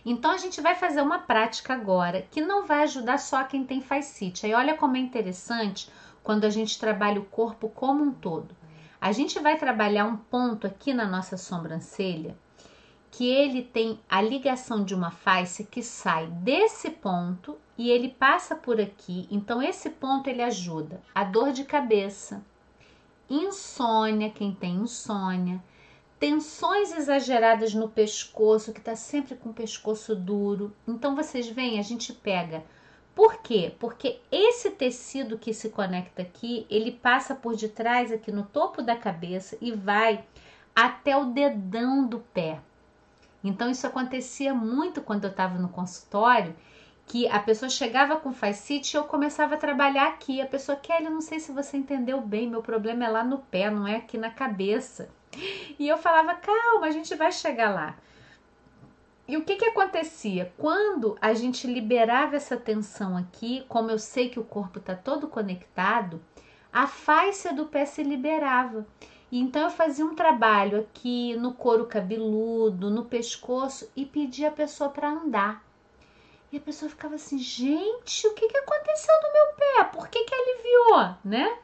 Então 0.04 0.30
a 0.30 0.36
gente 0.36 0.60
vai 0.60 0.74
fazer 0.74 1.00
uma 1.00 1.20
prática 1.20 1.72
agora 1.72 2.26
que 2.30 2.42
não 2.42 2.66
vai 2.66 2.82
ajudar 2.82 3.18
só 3.18 3.42
quem 3.44 3.64
tem 3.64 3.80
fascite. 3.80 4.44
Aí 4.44 4.52
olha 4.52 4.76
como 4.76 4.96
é 4.96 5.00
interessante 5.00 5.90
quando 6.22 6.44
a 6.44 6.50
gente 6.50 6.78
trabalha 6.78 7.20
o 7.20 7.24
corpo 7.24 7.70
como 7.70 8.04
um 8.04 8.12
todo. 8.12 8.54
A 9.00 9.12
gente 9.12 9.38
vai 9.38 9.56
trabalhar 9.56 10.04
um 10.04 10.16
ponto 10.16 10.66
aqui 10.66 10.92
na 10.92 11.06
nossa 11.06 11.36
sobrancelha 11.38 12.36
que 13.10 13.28
ele 13.28 13.62
tem 13.62 14.00
a 14.08 14.20
ligação 14.20 14.84
de 14.84 14.92
uma 14.92 15.10
face 15.10 15.64
que 15.64 15.82
sai 15.84 16.26
desse 16.26 16.90
ponto 16.90 17.56
e 17.76 17.90
ele 17.90 18.08
passa 18.08 18.54
por 18.54 18.80
aqui. 18.80 19.26
Então 19.30 19.62
esse 19.62 19.90
ponto 19.90 20.28
ele 20.28 20.42
ajuda 20.42 21.00
a 21.14 21.24
dor 21.24 21.52
de 21.52 21.64
cabeça, 21.64 22.44
insônia, 23.28 24.30
quem 24.30 24.52
tem 24.52 24.76
insônia, 24.76 25.62
tensões 26.18 26.92
exageradas 26.92 27.74
no 27.74 27.88
pescoço, 27.88 28.72
que 28.72 28.78
está 28.78 28.96
sempre 28.96 29.34
com 29.34 29.50
o 29.50 29.54
pescoço 29.54 30.14
duro. 30.14 30.72
Então 30.86 31.14
vocês 31.14 31.48
veem, 31.48 31.78
a 31.78 31.82
gente 31.82 32.12
pega. 32.12 32.64
Por 33.14 33.36
quê? 33.38 33.74
Porque 33.78 34.20
esse 34.30 34.70
tecido 34.70 35.38
que 35.38 35.54
se 35.54 35.68
conecta 35.68 36.22
aqui, 36.22 36.66
ele 36.68 36.90
passa 36.90 37.34
por 37.34 37.54
detrás 37.54 38.10
aqui 38.10 38.32
no 38.32 38.42
topo 38.44 38.82
da 38.82 38.96
cabeça 38.96 39.56
e 39.60 39.70
vai 39.70 40.24
até 40.74 41.16
o 41.16 41.26
dedão 41.26 42.06
do 42.06 42.18
pé. 42.18 42.60
Então 43.42 43.70
isso 43.70 43.86
acontecia 43.86 44.52
muito 44.52 45.02
quando 45.02 45.24
eu 45.24 45.30
estava 45.30 45.58
no 45.58 45.68
consultório 45.68 46.56
que 47.06 47.28
a 47.28 47.38
pessoa 47.38 47.68
chegava 47.68 48.16
com 48.16 48.32
fascite 48.32 48.94
e 48.94 48.98
eu 48.98 49.04
começava 49.04 49.54
a 49.54 49.58
trabalhar 49.58 50.08
aqui. 50.08 50.40
A 50.40 50.46
pessoa, 50.46 50.76
Kelly, 50.76 51.10
não 51.10 51.20
sei 51.20 51.38
se 51.38 51.52
você 51.52 51.76
entendeu 51.76 52.20
bem, 52.20 52.48
meu 52.48 52.62
problema 52.62 53.04
é 53.04 53.08
lá 53.08 53.24
no 53.24 53.38
pé, 53.38 53.70
não 53.70 53.86
é 53.86 53.96
aqui 53.96 54.16
na 54.16 54.30
cabeça. 54.30 55.08
E 55.78 55.88
eu 55.88 55.98
falava, 55.98 56.34
calma, 56.34 56.86
a 56.86 56.90
gente 56.90 57.14
vai 57.14 57.32
chegar 57.32 57.70
lá. 57.74 57.96
E 59.26 59.36
o 59.36 59.44
que 59.44 59.56
que 59.56 59.64
acontecia? 59.64 60.52
Quando 60.58 61.16
a 61.20 61.32
gente 61.32 61.66
liberava 61.66 62.36
essa 62.36 62.56
tensão 62.56 63.16
aqui, 63.16 63.64
como 63.68 63.90
eu 63.90 63.98
sei 63.98 64.28
que 64.28 64.38
o 64.38 64.44
corpo 64.44 64.78
está 64.78 64.94
todo 64.94 65.28
conectado, 65.28 66.20
a 66.70 66.86
face 66.86 67.52
do 67.54 67.66
pé 67.66 67.86
se 67.86 68.02
liberava. 68.02 68.86
Então 69.32 69.62
eu 69.62 69.70
fazia 69.70 70.04
um 70.04 70.14
trabalho 70.14 70.80
aqui 70.80 71.34
no 71.36 71.54
couro 71.54 71.86
cabeludo, 71.86 72.90
no 72.90 73.06
pescoço 73.06 73.90
e 73.96 74.04
pedia 74.04 74.48
a 74.48 74.52
pessoa 74.52 74.90
para 74.90 75.08
andar. 75.08 75.63
E 76.54 76.56
a 76.56 76.60
pessoa 76.60 76.88
ficava 76.88 77.16
assim, 77.16 77.36
gente, 77.36 78.28
o 78.28 78.32
que, 78.32 78.46
que 78.46 78.56
aconteceu 78.56 79.12
no 79.22 79.32
meu 79.32 79.46
pé? 79.56 79.84
Por 79.92 80.06
que, 80.06 80.22
que 80.22 80.32
aliviou, 80.32 81.16
né? 81.24 81.58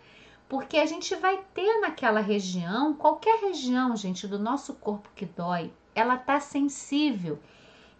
Porque 0.48 0.78
a 0.78 0.84
gente 0.84 1.14
vai 1.14 1.40
ter 1.54 1.78
naquela 1.78 2.18
região, 2.18 2.92
qualquer 2.92 3.38
região, 3.38 3.94
gente, 3.94 4.26
do 4.26 4.36
nosso 4.36 4.74
corpo 4.74 5.08
que 5.14 5.24
dói, 5.24 5.72
ela 5.94 6.16
tá 6.16 6.40
sensível. 6.40 7.38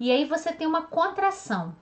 E 0.01 0.11
aí 0.11 0.25
você 0.25 0.53
tem 0.53 0.67
uma 0.67 0.83
contração. 0.83 1.77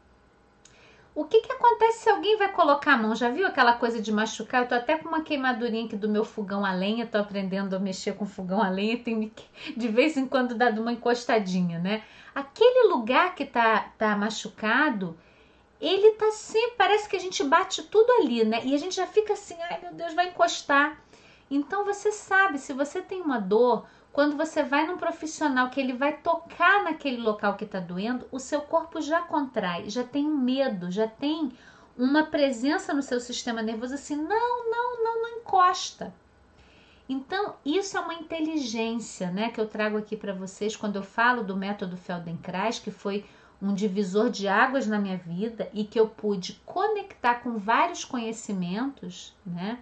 O 1.18 1.24
que, 1.24 1.40
que 1.40 1.50
acontece 1.50 2.04
se 2.04 2.08
alguém 2.08 2.36
vai 2.36 2.52
colocar 2.52 2.92
a 2.92 2.96
mão? 2.96 3.12
Já 3.12 3.28
viu 3.28 3.44
aquela 3.44 3.72
coisa 3.72 4.00
de 4.00 4.12
machucar? 4.12 4.62
Eu 4.62 4.68
tô 4.68 4.76
até 4.76 4.96
com 4.96 5.08
uma 5.08 5.20
queimadurinha 5.20 5.86
aqui 5.86 5.96
do 5.96 6.08
meu 6.08 6.24
fogão 6.24 6.64
a 6.64 6.72
lenha, 6.72 7.08
tô 7.08 7.18
aprendendo 7.18 7.74
a 7.74 7.80
mexer 7.80 8.14
com 8.14 8.24
fogão 8.24 8.62
a 8.62 8.68
lenha, 8.68 9.02
tem 9.02 9.32
de 9.76 9.88
vez 9.88 10.16
em 10.16 10.28
quando 10.28 10.54
dado 10.54 10.80
uma 10.80 10.92
encostadinha, 10.92 11.80
né? 11.80 12.04
Aquele 12.32 12.86
lugar 12.86 13.34
que 13.34 13.44
tá, 13.44 13.90
tá 13.98 14.14
machucado, 14.14 15.18
ele 15.80 16.12
tá 16.12 16.30
sempre, 16.30 16.76
parece 16.78 17.08
que 17.08 17.16
a 17.16 17.20
gente 17.20 17.42
bate 17.42 17.82
tudo 17.82 18.08
ali, 18.22 18.44
né? 18.44 18.60
E 18.62 18.72
a 18.72 18.78
gente 18.78 18.94
já 18.94 19.08
fica 19.08 19.32
assim, 19.32 19.56
ai 19.60 19.80
meu 19.82 19.92
Deus, 19.94 20.14
vai 20.14 20.28
encostar. 20.28 21.02
Então 21.50 21.84
você 21.84 22.12
sabe, 22.12 22.60
se 22.60 22.72
você 22.72 23.02
tem 23.02 23.20
uma 23.20 23.40
dor, 23.40 23.84
quando 24.18 24.36
você 24.36 24.64
vai 24.64 24.84
num 24.84 24.96
profissional 24.96 25.70
que 25.70 25.78
ele 25.78 25.92
vai 25.92 26.12
tocar 26.12 26.82
naquele 26.82 27.18
local 27.18 27.54
que 27.54 27.62
está 27.62 27.78
doendo, 27.78 28.26
o 28.32 28.40
seu 28.40 28.62
corpo 28.62 29.00
já 29.00 29.22
contrai, 29.22 29.88
já 29.88 30.02
tem 30.02 30.28
medo, 30.28 30.90
já 30.90 31.06
tem 31.06 31.52
uma 31.96 32.24
presença 32.24 32.92
no 32.92 33.00
seu 33.00 33.20
sistema 33.20 33.62
nervoso 33.62 33.94
assim: 33.94 34.16
não, 34.16 34.68
não, 34.68 35.04
não, 35.04 35.22
não 35.22 35.28
encosta. 35.38 36.12
Então, 37.08 37.54
isso 37.64 37.96
é 37.96 38.00
uma 38.00 38.14
inteligência, 38.14 39.30
né, 39.30 39.50
que 39.50 39.60
eu 39.60 39.68
trago 39.68 39.96
aqui 39.96 40.16
para 40.16 40.32
vocês 40.32 40.74
quando 40.74 40.96
eu 40.96 41.04
falo 41.04 41.44
do 41.44 41.56
método 41.56 41.96
Feldenkrais, 41.96 42.80
que 42.80 42.90
foi 42.90 43.24
um 43.62 43.72
divisor 43.72 44.30
de 44.30 44.48
águas 44.48 44.88
na 44.88 44.98
minha 44.98 45.16
vida 45.16 45.70
e 45.72 45.84
que 45.84 46.00
eu 46.00 46.08
pude 46.08 46.60
conectar 46.66 47.36
com 47.36 47.56
vários 47.56 48.04
conhecimentos, 48.04 49.32
né? 49.46 49.78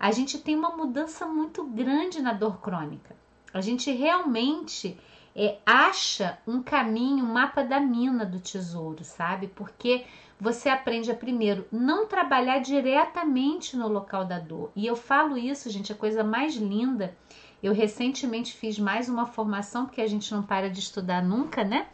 A 0.00 0.10
gente 0.12 0.38
tem 0.38 0.56
uma 0.56 0.74
mudança 0.74 1.26
muito 1.26 1.62
grande 1.62 2.22
na 2.22 2.32
dor 2.32 2.58
crônica. 2.62 3.14
A 3.52 3.60
gente 3.60 3.90
realmente 3.90 4.98
é, 5.34 5.58
acha 5.66 6.38
um 6.46 6.62
caminho, 6.62 7.24
um 7.24 7.32
mapa 7.32 7.62
da 7.62 7.78
mina 7.78 8.24
do 8.24 8.40
tesouro, 8.40 9.04
sabe? 9.04 9.48
Porque 9.48 10.04
você 10.40 10.68
aprende 10.68 11.10
a 11.10 11.14
primeiro 11.14 11.66
não 11.70 12.06
trabalhar 12.06 12.58
diretamente 12.58 13.76
no 13.76 13.88
local 13.88 14.24
da 14.24 14.38
dor. 14.38 14.70
E 14.74 14.86
eu 14.86 14.96
falo 14.96 15.36
isso, 15.36 15.70
gente, 15.70 15.92
a 15.92 15.96
coisa 15.96 16.24
mais 16.24 16.56
linda. 16.56 17.14
Eu 17.62 17.72
recentemente 17.72 18.54
fiz 18.54 18.78
mais 18.78 19.08
uma 19.08 19.26
formação, 19.26 19.86
porque 19.86 20.00
a 20.00 20.06
gente 20.06 20.32
não 20.32 20.42
para 20.42 20.70
de 20.70 20.80
estudar 20.80 21.22
nunca, 21.22 21.64
né? 21.64 21.86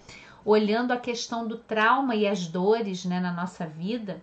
Olhando 0.45 0.93
a 0.93 0.97
questão 0.97 1.47
do 1.47 1.57
trauma 1.57 2.15
e 2.15 2.27
as 2.27 2.47
dores 2.47 3.05
né, 3.05 3.21
na 3.21 3.33
nossa 3.33 3.67
vida. 3.67 4.21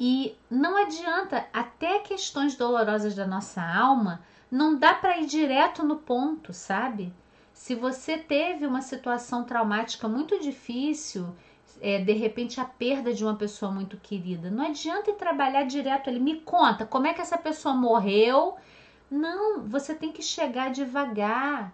E 0.00 0.34
não 0.50 0.76
adianta, 0.76 1.46
até 1.52 1.98
questões 1.98 2.56
dolorosas 2.56 3.14
da 3.14 3.26
nossa 3.26 3.62
alma, 3.62 4.22
não 4.50 4.76
dá 4.76 4.94
para 4.94 5.18
ir 5.18 5.26
direto 5.26 5.84
no 5.84 5.96
ponto, 5.96 6.52
sabe? 6.52 7.12
Se 7.52 7.74
você 7.74 8.16
teve 8.16 8.66
uma 8.66 8.80
situação 8.80 9.44
traumática 9.44 10.08
muito 10.08 10.40
difícil, 10.40 11.34
é, 11.80 11.98
de 11.98 12.12
repente 12.12 12.60
a 12.60 12.64
perda 12.64 13.12
de 13.12 13.24
uma 13.24 13.36
pessoa 13.36 13.70
muito 13.70 13.96
querida, 13.96 14.50
não 14.50 14.64
adianta 14.64 15.10
ir 15.10 15.14
trabalhar 15.14 15.64
direto 15.64 16.08
ali. 16.08 16.20
Me 16.20 16.40
conta 16.40 16.86
como 16.86 17.06
é 17.06 17.14
que 17.14 17.20
essa 17.20 17.36
pessoa 17.36 17.74
morreu. 17.74 18.56
Não, 19.10 19.62
você 19.62 19.94
tem 19.94 20.12
que 20.12 20.22
chegar 20.22 20.70
devagar, 20.70 21.72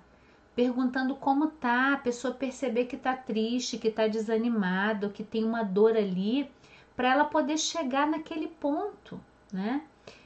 perguntando 0.54 1.14
como 1.16 1.48
tá, 1.48 1.94
a 1.94 1.98
pessoa 1.98 2.32
perceber 2.32 2.86
que 2.86 2.96
tá 2.96 3.14
triste, 3.14 3.78
que 3.78 3.90
tá 3.90 4.06
desanimado, 4.06 5.10
que 5.10 5.24
tem 5.24 5.44
uma 5.44 5.62
dor 5.62 5.96
ali, 5.96 6.50
para 6.96 7.12
ela 7.12 7.24
poder 7.24 7.58
chegar 7.58 8.06
naquele 8.06 8.46
ponto, 8.48 9.20
né? 9.52 9.82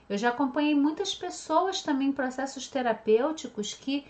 Eu 0.08 0.16
já 0.16 0.30
acompanhei 0.30 0.74
muitas 0.74 1.14
pessoas 1.14 1.82
também 1.82 2.08
em 2.08 2.12
processos 2.12 2.66
terapêuticos 2.68 3.74
que 3.74 4.06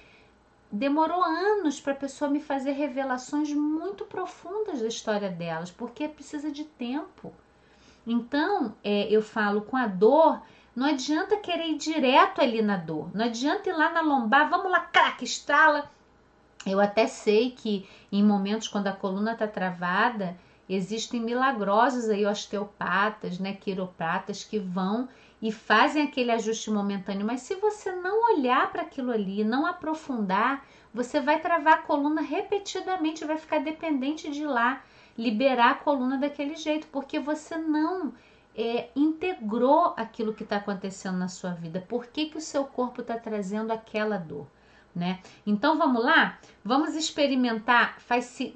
demorou 0.70 1.22
anos 1.22 1.80
para 1.80 1.92
a 1.92 1.96
pessoa 1.96 2.30
me 2.30 2.40
fazer 2.40 2.72
revelações 2.72 3.52
muito 3.52 4.04
profundas 4.04 4.80
da 4.80 4.87
história 4.87 5.30
delas, 5.30 5.70
porque 5.70 6.08
precisa 6.08 6.50
de 6.52 6.64
tempo. 6.64 7.32
Então, 8.06 8.74
é, 8.84 9.08
eu 9.11 9.22
falo 9.22 9.62
com 9.62 9.76
a 9.76 9.87
dor, 9.87 10.40
não 10.74 10.87
adianta 10.87 11.37
querer 11.37 11.70
ir 11.70 11.78
direto 11.78 12.40
ali 12.40 12.62
na 12.62 12.76
dor, 12.76 13.11
não 13.14 13.24
adianta 13.24 13.68
ir 13.68 13.72
lá 13.72 13.90
na 13.90 14.00
lombar, 14.00 14.48
vamos 14.48 14.70
lá, 14.70 14.80
crack, 14.80 15.24
estrala. 15.24 15.90
Eu 16.64 16.80
até 16.80 17.06
sei 17.06 17.50
que 17.50 17.88
em 18.12 18.22
momentos 18.22 18.68
quando 18.68 18.87
a 18.87 18.92
coluna 18.92 19.32
está 19.32 19.46
travada, 19.46 20.37
existem 20.68 21.20
milagrosos 21.20 22.08
aí 22.08 22.26
osteopatas, 22.26 23.38
né, 23.38 23.54
quiropratas 23.54 24.44
que 24.44 24.58
vão 24.58 25.08
e 25.40 25.53
fazem 25.53 26.03
aquele 26.03 26.31
ajuste 26.33 26.70
momentâneo, 26.70 27.27
mas 27.27 27.42
se 27.42 27.55
você 27.57 27.92
não 27.92 28.35
olhar 28.35 28.70
para 28.72 28.83
aquilo 28.83 29.12
ali, 29.12 29.44
não 29.44 29.66
aprofundar, 29.66 30.66
você 30.92 31.20
vai 31.20 31.40
travar 31.40 31.74
a 31.74 31.83
coluna 31.83 32.20
repetidamente, 32.20 33.24
vai 33.24 33.38
ficar 33.38 33.61
dependente 33.61 34.31
de 34.31 34.42
ir 34.42 34.46
lá 34.46 34.83
liberar 35.16 35.72
a 35.72 35.74
coluna 35.74 36.16
daquele 36.16 36.57
jeito, 36.57 36.87
porque 36.92 37.18
você 37.18 37.57
não 37.57 38.14
é, 38.57 38.88
integrou 38.94 39.94
aquilo 39.96 40.33
que 40.33 40.44
está 40.44 40.57
acontecendo 40.57 41.18
na 41.18 41.29
sua 41.29 41.51
vida. 41.51 41.85
Por 41.88 42.07
que, 42.07 42.27
que 42.27 42.38
o 42.38 42.40
seu 42.40 42.64
corpo 42.64 43.01
está 43.01 43.16
trazendo 43.16 43.72
aquela 43.72 44.16
dor? 44.16 44.46
Né? 44.94 45.20
Então 45.46 45.79
vamos 45.79 46.03
lá? 46.03 46.38
Vamos 46.64 46.96
experimentar 46.96 47.98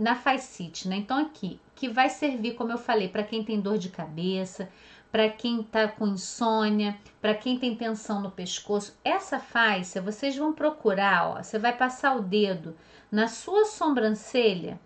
na 0.01 0.17
fascite, 0.17 0.89
né? 0.89 0.97
Então 0.97 1.19
aqui, 1.19 1.61
que 1.77 1.89
vai 1.89 2.09
servir, 2.09 2.55
como 2.55 2.73
eu 2.73 2.79
falei, 2.79 3.07
para 3.07 3.23
quem 3.23 3.45
tem 3.45 3.61
dor 3.61 3.79
de 3.79 3.91
cabeça, 3.91 4.69
para 5.13 5.29
quem 5.29 5.61
está 5.61 5.87
com 5.87 6.09
insônia, 6.09 6.99
para 7.21 7.35
quem 7.35 7.59
tem 7.59 7.77
tensão 7.77 8.21
no 8.21 8.31
pescoço. 8.31 8.99
Essa 9.05 9.39
faixa 9.39 10.01
vocês 10.01 10.37
vão 10.37 10.53
procurar, 10.53 11.29
ó, 11.29 11.43
você 11.43 11.59
vai 11.59 11.77
passar 11.77 12.17
o 12.17 12.23
dedo 12.23 12.75
na 13.11 13.29
sua 13.29 13.67
sobrancelha 13.67 14.81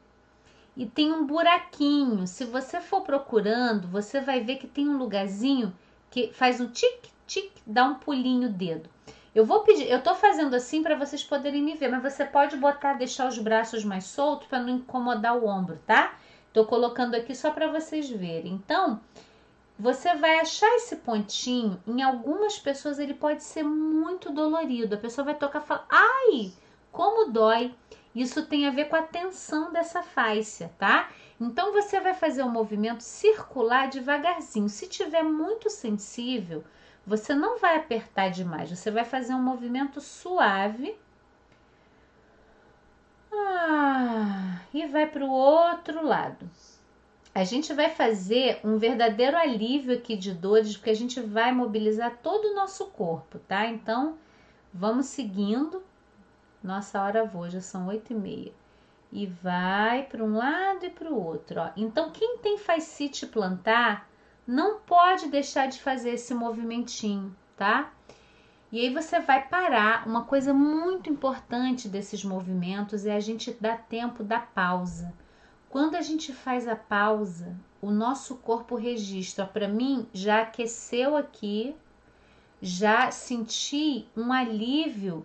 e 0.77 0.85
tem 0.85 1.13
um 1.13 1.25
buraquinho. 1.25 2.27
Se 2.27 2.45
você 2.45 2.81
for 2.81 3.03
procurando, 3.03 3.89
você 3.89 4.21
vai 4.21 4.41
ver 4.41 4.57
que 4.57 4.67
tem 4.67 4.89
um 4.89 4.99
lugarzinho 4.99 5.73
que 6.11 6.33
faz 6.33 6.61
um 6.61 6.69
tic 6.69 7.17
tic, 7.27 7.53
dá 7.67 7.85
um 7.85 7.95
pulinho 7.95 8.49
o 8.49 8.53
dedo. 8.53 8.89
Eu 9.35 9.45
vou 9.45 9.61
pedir, 9.61 9.91
eu 9.91 10.03
tô 10.03 10.15
fazendo 10.15 10.55
assim 10.55 10.83
para 10.83 10.97
vocês 10.97 11.23
poderem 11.23 11.63
me 11.63 11.75
ver, 11.75 11.89
mas 11.89 12.03
você 12.03 12.25
pode 12.25 12.57
botar, 12.57 12.95
deixar 12.95 13.29
os 13.29 13.39
braços 13.39 13.85
mais 13.85 14.05
soltos 14.05 14.49
para 14.49 14.61
não 14.61 14.71
incomodar 14.71 15.37
o 15.37 15.47
ombro, 15.47 15.79
tá? 15.87 16.17
Tô 16.53 16.65
colocando 16.65 17.15
aqui 17.15 17.35
só 17.35 17.51
para 17.51 17.71
vocês 17.71 18.09
verem. 18.09 18.55
Então, 18.55 18.99
você 19.79 20.15
vai 20.15 20.41
achar 20.41 20.69
esse 20.77 20.97
pontinho, 20.97 21.83
em 21.87 22.03
algumas 22.03 22.59
pessoas 22.59 22.99
ele 22.99 23.13
pode 23.15 23.43
ser 23.43 23.63
muito 23.63 24.33
dolorido. 24.33 24.95
A 24.95 24.99
pessoa 24.99 25.25
vai 25.25 25.35
tocar 25.35 25.63
e 25.63 25.67
falar: 25.67 25.87
"Ai, 25.91 26.53
como 26.91 27.31
dói". 27.31 27.75
Isso 28.15 28.47
tem 28.47 28.67
a 28.67 28.71
ver 28.71 28.87
com 28.87 28.97
a 28.97 29.03
tensão 29.03 29.71
dessa 29.73 30.03
faixa, 30.03 30.71
tá? 30.79 31.11
Então 31.39 31.73
você 31.73 32.01
vai 32.01 32.15
fazer 32.15 32.43
um 32.43 32.51
movimento 32.51 33.03
circular 33.03 33.89
devagarzinho. 33.89 34.69
Se 34.71 34.89
tiver 34.89 35.23
muito 35.23 35.69
sensível, 35.69 36.65
você 37.07 37.35
não 37.35 37.59
vai 37.59 37.77
apertar 37.77 38.31
demais, 38.31 38.71
você 38.71 38.91
vai 38.91 39.05
fazer 39.05 39.35
um 39.35 39.43
movimento 39.43 40.01
suave. 40.01 40.99
Ah, 43.33 44.61
e 44.73 44.87
vai 44.87 45.07
para 45.07 45.25
o 45.25 45.31
outro 45.31 46.05
lado 46.05 46.49
a 47.37 47.45
gente 47.45 47.75
vai 47.75 47.91
fazer 47.91 48.61
um 48.65 48.79
verdadeiro 48.79 49.37
alívio 49.37 49.95
aqui 49.95 50.17
de 50.17 50.33
dores, 50.33 50.75
porque 50.75 50.89
a 50.89 50.97
gente 50.97 51.21
vai 51.21 51.53
mobilizar 51.53 52.17
todo 52.23 52.47
o 52.47 52.55
nosso 52.55 52.87
corpo, 52.87 53.39
tá? 53.41 53.67
Então, 53.67 54.17
vamos 54.73 55.05
seguindo. 55.05 55.83
Nossa 56.65 56.99
hora 57.03 57.27
voa, 57.27 57.51
já 57.51 57.61
são 57.61 57.89
oito 57.89 58.15
e 58.15 58.17
meia. 58.17 58.55
E 59.13 59.27
vai 59.27 60.05
para 60.05 60.25
um 60.25 60.35
lado 60.35 60.87
e 60.87 60.89
para 60.89 61.11
o 61.11 61.23
outro, 61.23 61.61
ó. 61.61 61.69
Então, 61.77 62.11
quem 62.11 62.39
tem 62.39 62.57
fascite 62.57 63.27
plantar, 63.27 64.09
não 64.47 64.81
pode 64.81 65.29
deixar 65.29 65.69
de 65.69 65.79
fazer 65.83 66.13
esse 66.13 66.33
movimentinho, 66.33 67.37
tá? 67.55 67.93
E 68.73 68.81
aí 68.81 68.89
você 68.89 69.21
vai 69.21 69.47
parar. 69.47 70.09
Uma 70.09 70.25
coisa 70.25 70.55
muito 70.55 71.11
importante 71.11 71.87
desses 71.87 72.25
movimentos 72.25 73.05
é 73.05 73.15
a 73.15 73.21
gente 73.21 73.55
dar 73.61 73.83
tempo 73.83 74.25
da 74.25 74.41
pausa. 74.41 75.13
Quando 75.77 75.95
a 75.95 76.01
gente 76.01 76.33
faz 76.33 76.67
a 76.67 76.75
pausa, 76.75 77.55
o 77.83 77.91
nosso 77.91 78.37
corpo 78.37 78.77
registra. 78.77 79.45
Para 79.45 79.69
mim, 79.69 80.09
já 80.11 80.41
aqueceu 80.41 81.15
aqui, 81.15 81.77
já 82.63 83.11
senti 83.11 84.09
um 84.17 84.33
alívio. 84.33 85.23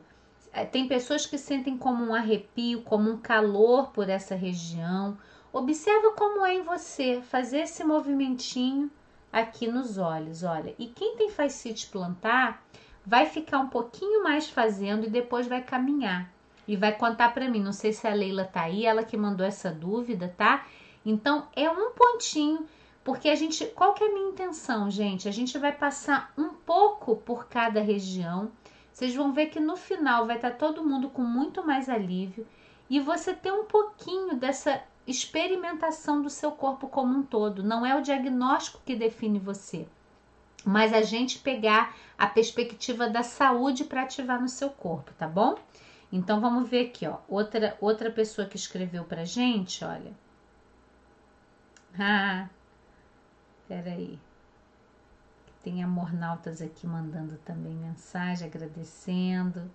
É, 0.51 0.65
tem 0.65 0.89
pessoas 0.89 1.25
que 1.25 1.37
sentem 1.37 1.77
como 1.77 2.03
um 2.03 2.13
arrepio, 2.13 2.81
como 2.81 3.09
um 3.09 3.15
calor 3.15 3.91
por 3.91 4.09
essa 4.09 4.35
região. 4.35 5.17
Observa 5.53 6.11
como 6.17 6.45
é 6.45 6.55
em 6.55 6.63
você 6.63 7.21
fazer 7.21 7.59
esse 7.59 7.85
movimentinho 7.85 8.91
aqui 9.31 9.71
nos 9.71 9.97
olhos, 9.97 10.43
olha. 10.43 10.75
E 10.77 10.87
quem 10.87 11.15
tem 11.15 11.29
fascite 11.29 11.87
plantar 11.87 12.61
vai 13.05 13.25
ficar 13.25 13.59
um 13.59 13.69
pouquinho 13.69 14.21
mais 14.21 14.49
fazendo 14.49 15.05
e 15.05 15.09
depois 15.09 15.47
vai 15.47 15.63
caminhar 15.63 16.29
e 16.71 16.77
vai 16.77 16.93
contar 16.93 17.33
para 17.33 17.49
mim. 17.49 17.61
Não 17.61 17.73
sei 17.73 17.91
se 17.91 18.07
a 18.07 18.13
Leila 18.13 18.45
tá 18.45 18.61
aí, 18.61 18.85
ela 18.85 19.03
que 19.03 19.17
mandou 19.17 19.45
essa 19.45 19.69
dúvida, 19.69 20.33
tá? 20.37 20.65
Então 21.05 21.45
é 21.53 21.69
um 21.69 21.91
pontinho, 21.91 22.65
porque 23.03 23.27
a 23.27 23.35
gente, 23.35 23.65
qual 23.65 23.93
que 23.93 24.01
é 24.01 24.07
a 24.07 24.13
minha 24.13 24.29
intenção, 24.29 24.89
gente? 24.89 25.27
A 25.27 25.31
gente 25.33 25.57
vai 25.57 25.73
passar 25.73 26.31
um 26.37 26.47
pouco 26.47 27.17
por 27.17 27.47
cada 27.47 27.81
região. 27.81 28.49
Vocês 28.89 29.13
vão 29.13 29.33
ver 29.33 29.47
que 29.47 29.59
no 29.59 29.75
final 29.75 30.25
vai 30.25 30.37
estar 30.37 30.51
tá 30.51 30.55
todo 30.55 30.85
mundo 30.85 31.09
com 31.09 31.21
muito 31.21 31.61
mais 31.61 31.89
alívio 31.89 32.47
e 32.89 33.01
você 33.01 33.33
ter 33.33 33.51
um 33.51 33.65
pouquinho 33.65 34.37
dessa 34.37 34.81
experimentação 35.05 36.21
do 36.21 36.29
seu 36.29 36.53
corpo 36.53 36.87
como 36.87 37.19
um 37.19 37.23
todo. 37.23 37.63
Não 37.63 37.85
é 37.85 37.97
o 37.97 38.01
diagnóstico 38.01 38.79
que 38.85 38.95
define 38.95 39.39
você, 39.39 39.85
mas 40.63 40.93
a 40.93 41.01
gente 41.01 41.39
pegar 41.39 41.93
a 42.17 42.27
perspectiva 42.27 43.09
da 43.09 43.23
saúde 43.23 43.83
para 43.83 44.03
ativar 44.03 44.39
no 44.39 44.47
seu 44.47 44.69
corpo, 44.69 45.11
tá 45.17 45.27
bom? 45.27 45.57
Então 46.11 46.41
vamos 46.41 46.69
ver 46.69 46.87
aqui, 46.87 47.07
ó, 47.07 47.19
outra 47.27 47.77
outra 47.79 48.11
pessoa 48.11 48.47
que 48.47 48.57
escreveu 48.57 49.03
pra 49.05 49.25
gente, 49.25 49.83
olha. 49.83 50.11
Ah, 51.99 52.47
peraí. 53.67 54.17
Tem 55.61 55.83
amornautas 55.83 56.61
aqui 56.61 56.87
mandando 56.87 57.37
também 57.43 57.73
mensagem, 57.73 58.47
agradecendo. 58.47 59.69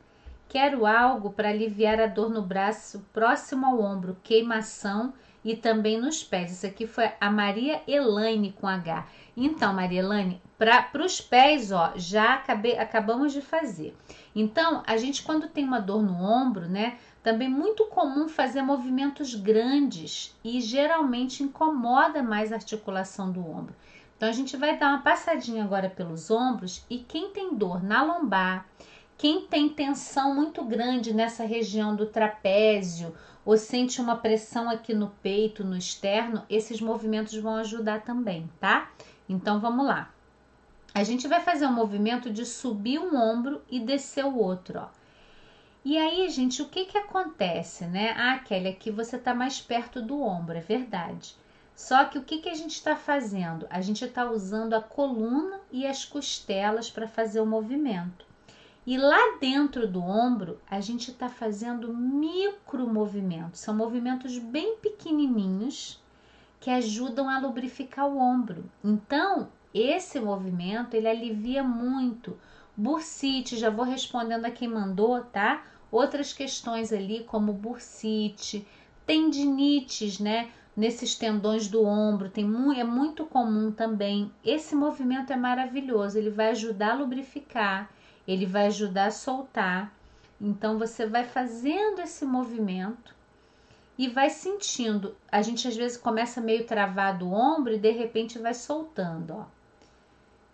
Quero 0.49 0.87
algo 0.87 1.31
para 1.31 1.51
aliviar 1.51 2.01
a 2.01 2.07
dor 2.07 2.31
no 2.31 2.40
braço 2.40 3.05
próximo 3.12 3.66
ao 3.66 3.81
ombro, 3.81 4.16
queimação 4.22 5.12
e 5.47 5.55
também 5.55 5.97
nos 6.01 6.25
pés. 6.25 6.51
Isso 6.51 6.67
aqui 6.67 6.89
foi 6.89 7.09
a 7.21 7.31
Maria 7.31 7.81
Elaine 7.87 8.53
com 8.61 8.67
H. 8.67 9.07
Então, 9.37 9.73
Maria 9.73 10.01
Elaine, 10.01 10.43
para 10.59 10.91
os 11.05 11.21
pés, 11.21 11.71
ó, 11.71 11.93
já 11.95 12.35
acabei, 12.35 12.77
acabamos 12.77 13.33
de 13.33 13.41
fazer. 13.41 13.97
Então, 14.35 14.83
a 14.85 14.97
gente 14.97 15.23
quando 15.23 15.49
tem 15.49 15.65
uma 15.65 15.79
dor 15.79 16.03
no 16.03 16.21
ombro, 16.21 16.69
né, 16.69 16.99
também 17.23 17.49
muito 17.49 17.85
comum 17.85 18.29
fazer 18.29 18.61
movimentos 18.61 19.37
grandes 19.37 20.37
e 20.43 20.61
geralmente 20.61 21.45
incomoda 21.45 22.25
mais 22.25 22.51
a 22.51 22.57
articulação 22.57 23.31
do 23.31 23.41
ombro. 23.41 23.75
Então, 24.17 24.29
a 24.29 24.33
gente 24.33 24.57
vai 24.57 24.77
dar 24.77 24.89
uma 24.89 25.03
passadinha 25.03 25.63
agora 25.63 25.89
pelos 25.89 26.29
ombros 26.29 26.85
e 26.91 26.99
quem 26.99 27.31
tem 27.31 27.55
dor 27.55 27.85
na 27.85 28.03
lombar, 28.03 28.67
quem 29.17 29.47
tem 29.47 29.69
tensão 29.69 30.35
muito 30.35 30.65
grande 30.65 31.15
nessa 31.15 31.45
região 31.45 31.95
do 31.95 32.07
trapézio 32.07 33.15
ou 33.47 33.57
sente 33.57 34.01
uma 34.01 34.17
pressão 34.17 34.69
aqui 34.69 34.93
no 34.93 35.09
peito, 35.23 35.65
no 35.65 35.77
externo, 35.77 36.45
esses 36.51 36.81
movimentos 36.81 37.35
vão 37.37 37.55
ajudar 37.55 38.03
também, 38.03 38.51
tá? 38.61 38.91
Então 39.29 39.61
vamos 39.61 39.87
lá. 39.87 40.13
A 40.93 41.05
gente 41.05 41.29
vai 41.29 41.41
fazer 41.41 41.65
um 41.67 41.73
movimento 41.73 42.29
de 42.29 42.45
subir 42.45 42.99
um 42.99 43.15
ombro 43.17 43.63
e 43.71 43.79
descer 43.79 44.25
o 44.25 44.37
outro, 44.37 44.81
ó. 44.81 44.89
E 45.85 45.97
aí, 45.97 46.29
gente, 46.29 46.61
o 46.61 46.69
que 46.69 46.87
que 46.87 46.99
acontece, 46.99 47.87
né? 47.87 48.13
Ah, 48.17 48.41
Kelly, 48.41 48.69
aqui 48.69 48.91
você 48.91 49.17
tá 49.17 49.33
mais 49.33 49.61
perto 49.61 50.03
do 50.03 50.21
ombro, 50.21 50.59
é 50.59 50.61
verdade. 50.61 51.37
Só 51.77 52.07
que 52.07 52.19
o 52.19 52.25
que 52.25 52.39
que 52.39 52.49
a 52.49 52.55
gente 52.55 52.73
está 52.73 52.97
fazendo? 52.97 53.69
A 53.71 53.81
gente 53.81 54.05
está 54.05 54.29
usando 54.29 54.75
a 54.75 54.83
coluna 54.83 55.61
e 55.71 55.87
as 55.87 56.05
costelas 56.05 56.91
para 56.91 57.07
fazer 57.07 57.39
o 57.39 57.47
movimento. 57.47 58.27
E 58.87 58.96
lá 58.96 59.37
dentro 59.40 59.88
do 59.88 60.01
ombro, 60.01 60.61
a 60.70 60.81
gente 60.81 61.11
está 61.11 61.29
fazendo 61.29 61.92
micro 61.92 62.87
movimentos. 62.87 63.59
São 63.59 63.75
movimentos 63.75 64.38
bem 64.38 64.77
pequenininhos 64.77 66.01
que 66.61 66.70
ajudam 66.70 67.29
a 67.29 67.40
lubrificar 67.40 68.07
o 68.07 68.16
ombro. 68.16 68.64
Então, 68.85 69.49
esse 69.75 70.20
movimento 70.20 70.94
ele 70.94 71.09
alivia 71.09 71.64
muito. 71.64 72.38
Bursite, 72.77 73.57
já 73.57 73.70
vou 73.70 73.85
respondendo 73.85 74.44
a 74.44 74.53
quem 74.53 74.68
mandou, 74.68 75.20
tá? 75.20 75.64
Outras 75.90 76.33
questões 76.33 76.92
ali, 76.92 77.25
como 77.25 77.53
bursite, 77.53 78.64
tendinites, 79.05 80.20
né? 80.20 80.49
Nesses 80.77 81.16
tendões 81.16 81.66
do 81.66 81.83
ombro, 81.85 82.29
tem, 82.29 82.46
é 82.79 82.85
muito 82.85 83.27
comum 83.27 83.72
também. 83.72 84.31
Esse 84.44 84.77
movimento 84.77 85.33
é 85.33 85.37
maravilhoso, 85.37 86.18
ele 86.18 86.31
vai 86.31 86.51
ajudar 86.51 86.92
a 86.92 86.94
lubrificar 86.94 87.90
ele 88.27 88.47
vai 88.47 88.67
ajudar 88.67 89.07
a 89.07 89.11
soltar. 89.11 89.93
Então 90.41 90.79
você 90.79 91.07
vai 91.07 91.25
fazendo 91.25 92.01
esse 92.01 92.25
movimento 92.25 93.15
e 93.97 94.09
vai 94.09 94.31
sentindo. 94.31 95.17
A 95.31 95.41
gente 95.43 95.67
às 95.67 95.77
vezes 95.77 95.97
começa 95.97 96.41
meio 96.41 96.67
travado 96.67 97.27
o 97.27 97.33
ombro 97.33 97.73
e 97.73 97.79
de 97.79 97.91
repente 97.91 98.39
vai 98.39 98.55
soltando, 98.55 99.35
ó. 99.35 99.45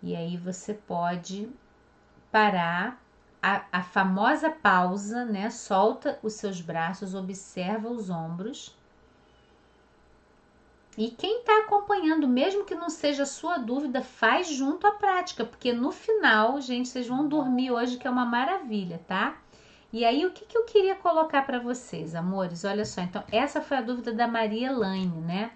E 0.03 0.17
aí 0.17 0.37
você 0.37 0.75
pode 0.75 1.49
parar 2.31 3.01
a, 3.41 3.65
a 3.73 3.83
famosa 3.83 4.51
pausa, 4.51 5.25
né? 5.25 5.51
Solta 5.51 6.19
os 6.23 6.35
seus 6.35 6.61
braços, 6.61 7.15
observa 7.15 7.89
os 7.89 8.11
ombros 8.11 8.77
e 10.97 11.09
quem 11.11 11.41
está 11.41 11.61
acompanhando, 11.61 12.29
mesmo 12.29 12.65
que 12.65 12.75
não 12.75 12.91
seja 12.91 13.25
sua 13.25 13.57
dúvida, 13.57 14.03
faz 14.03 14.49
junto 14.49 14.87
à 14.87 14.93
prática, 14.93 15.45
porque 15.45 15.73
no 15.73 15.91
final, 15.91 16.61
gente, 16.61 16.89
vocês 16.89 17.07
vão 17.07 17.27
dormir 17.27 17.71
hoje, 17.71 17.97
que 17.97 18.07
é 18.07 18.11
uma 18.11 18.27
maravilha, 18.27 19.01
tá? 19.07 19.39
E 19.91 20.05
aí, 20.05 20.25
o 20.27 20.31
que, 20.33 20.45
que 20.45 20.57
eu 20.57 20.65
queria 20.65 20.95
colocar 20.95 21.43
para 21.43 21.59
vocês, 21.59 22.15
amores? 22.15 22.65
Olha 22.65 22.85
só, 22.85 23.01
então, 23.01 23.25
essa 23.31 23.61
foi 23.61 23.79
a 23.79 23.83
dúvida 23.83 24.13
da 24.13 24.27
Maria 24.27 24.69
Elaine, 24.69 25.21
né? 25.21 25.53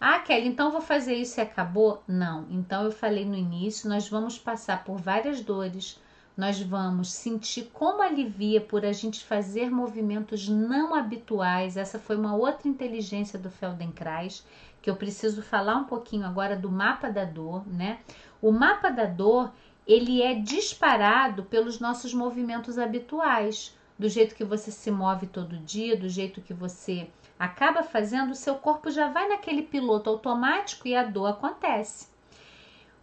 Ah, 0.00 0.18
Kelly, 0.20 0.48
então 0.48 0.70
vou 0.70 0.80
fazer 0.80 1.14
isso 1.14 1.38
e 1.38 1.42
acabou? 1.42 2.02
Não. 2.06 2.46
Então, 2.50 2.84
eu 2.84 2.90
falei 2.90 3.24
no 3.24 3.36
início, 3.36 3.88
nós 3.88 4.08
vamos 4.08 4.38
passar 4.38 4.82
por 4.82 4.96
várias 4.96 5.40
dores, 5.40 6.00
nós 6.36 6.60
vamos 6.60 7.12
sentir 7.12 7.70
como 7.72 8.02
alivia 8.02 8.60
por 8.60 8.84
a 8.84 8.92
gente 8.92 9.24
fazer 9.24 9.70
movimentos 9.70 10.48
não 10.48 10.94
habituais. 10.94 11.76
Essa 11.76 11.98
foi 11.98 12.16
uma 12.16 12.34
outra 12.34 12.68
inteligência 12.68 13.38
do 13.38 13.50
Feldenkrais, 13.50 14.44
que 14.80 14.88
eu 14.88 14.96
preciso 14.96 15.42
falar 15.42 15.76
um 15.76 15.84
pouquinho 15.84 16.26
agora 16.26 16.56
do 16.56 16.70
mapa 16.70 17.10
da 17.10 17.24
dor, 17.24 17.66
né? 17.66 17.98
O 18.40 18.50
mapa 18.50 18.90
da 18.90 19.04
dor, 19.04 19.52
ele 19.86 20.22
é 20.22 20.34
disparado 20.34 21.42
pelos 21.44 21.78
nossos 21.78 22.14
movimentos 22.14 22.78
habituais, 22.78 23.76
do 23.98 24.08
jeito 24.08 24.34
que 24.34 24.44
você 24.44 24.70
se 24.70 24.90
move 24.90 25.26
todo 25.26 25.58
dia, 25.58 25.94
do 25.94 26.08
jeito 26.08 26.40
que 26.40 26.54
você 26.54 27.10
acaba 27.38 27.82
fazendo, 27.82 28.30
o 28.30 28.34
seu 28.34 28.54
corpo 28.54 28.90
já 28.90 29.08
vai 29.08 29.28
naquele 29.28 29.62
piloto 29.62 30.08
automático 30.08 30.88
e 30.88 30.96
a 30.96 31.02
dor 31.02 31.26
acontece. 31.26 32.09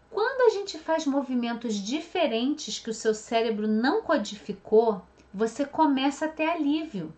Quando 0.10 0.42
a 0.42 0.58
gente 0.58 0.78
faz 0.78 1.06
movimentos 1.06 1.76
diferentes 1.76 2.80
que 2.80 2.90
o 2.90 2.94
seu 2.94 3.14
cérebro 3.14 3.68
não 3.68 4.02
codificou, 4.02 5.02
você 5.34 5.66
começa 5.66 6.26
a 6.26 6.30
ter 6.30 6.50
alívio. 6.50 7.14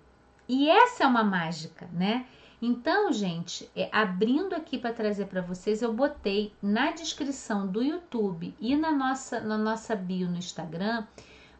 E 0.47 0.69
essa 0.69 1.03
é 1.03 1.07
uma 1.07 1.23
mágica, 1.23 1.87
né? 1.93 2.25
Então, 2.61 3.13
gente, 3.13 3.69
é, 3.73 3.87
abrindo 3.91 4.53
aqui 4.53 4.77
para 4.77 4.91
trazer 4.91 5.27
para 5.27 5.41
vocês, 5.41 5.81
eu 5.81 5.93
botei 5.93 6.53
na 6.61 6.91
descrição 6.91 7.65
do 7.65 7.81
YouTube 7.81 8.53
e 8.59 8.75
na 8.75 8.91
nossa, 8.91 9.39
na 9.39 9.57
nossa 9.57 9.95
bio 9.95 10.29
no 10.29 10.37
Instagram, 10.37 11.05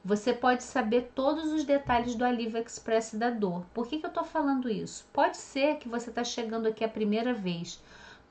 você 0.04 0.34
pode 0.34 0.64
saber 0.64 1.12
todos 1.16 1.54
os 1.54 1.64
detalhes 1.64 2.16
do 2.16 2.26
Alívio 2.26 2.62
Express 2.62 3.14
da 3.14 3.30
dor. 3.30 3.66
Por 3.74 3.88
que, 3.88 4.00
que 4.00 4.06
eu 4.06 4.10
estou 4.10 4.24
falando 4.26 4.70
isso? 4.70 5.08
Pode 5.14 5.38
ser 5.38 5.78
que 5.78 5.88
você 5.88 6.10
está 6.10 6.24
chegando 6.24 6.68
aqui 6.68 6.84
a 6.84 6.90
primeira 6.90 7.34
vez 7.34 7.82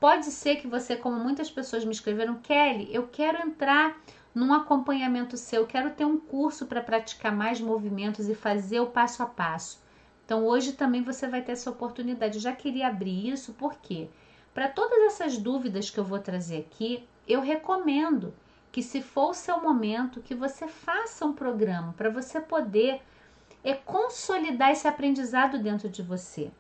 Pode 0.01 0.27
ser 0.27 0.57
que 0.57 0.69
você, 0.69 0.95
como 0.97 1.19
muitas 1.19 1.51
pessoas 1.51 1.85
me 1.85 1.91
escreveram, 1.91 2.37
Kelly, 2.37 2.89
eu 2.95 3.09
quero 3.09 3.43
entrar 3.43 4.01
num 4.33 4.53
acompanhamento 4.53 5.37
seu, 5.37 5.67
quero 5.67 5.91
ter 5.91 6.05
um 6.05 6.19
curso 6.19 6.67
para 6.67 6.81
praticar 6.81 7.35
mais 7.35 7.61
movimentos 7.61 8.29
e 8.29 8.35
fazer 8.35 8.79
o 8.79 8.87
passo 8.87 9.23
a 9.23 9.27
passo. 9.27 9.83
Então 10.25 10.47
hoje 10.47 10.75
também 10.75 11.03
você 11.03 11.27
vai 11.27 11.43
ter 11.43 11.53
essa 11.53 11.71
oportunidade. 11.71 12.37
Eu 12.37 12.43
já 12.43 12.53
queria 12.53 12.87
abrir 12.87 13.29
isso, 13.29 13.55
porque 13.55 14.09
para 14.55 14.69
todas 14.69 14.99
essas 15.07 15.37
dúvidas 15.37 15.91
que 15.91 15.99
eu 15.99 16.05
vou 16.05 16.21
trazer 16.21 16.59
aqui, 16.59 17.05
eu 17.27 17.41
recomendo 17.41 18.33
que 18.71 18.83
se 18.83 19.03
for 19.03 19.31
o 19.31 19.35
seu 19.35 19.61
momento, 19.61 20.23
que 20.23 20.35
você 20.35 20.69
faça 20.69 21.25
um 21.25 21.33
programa 21.33 21.93
para 21.97 22.11
você 22.11 22.41
poder 22.41 23.01
é, 23.65 23.75
consolidar 23.75 24.71
esse 24.71 24.87
aprendizado 24.87 25.59
dentro 25.59 25.89
de 25.89 26.03
você. 26.03 26.53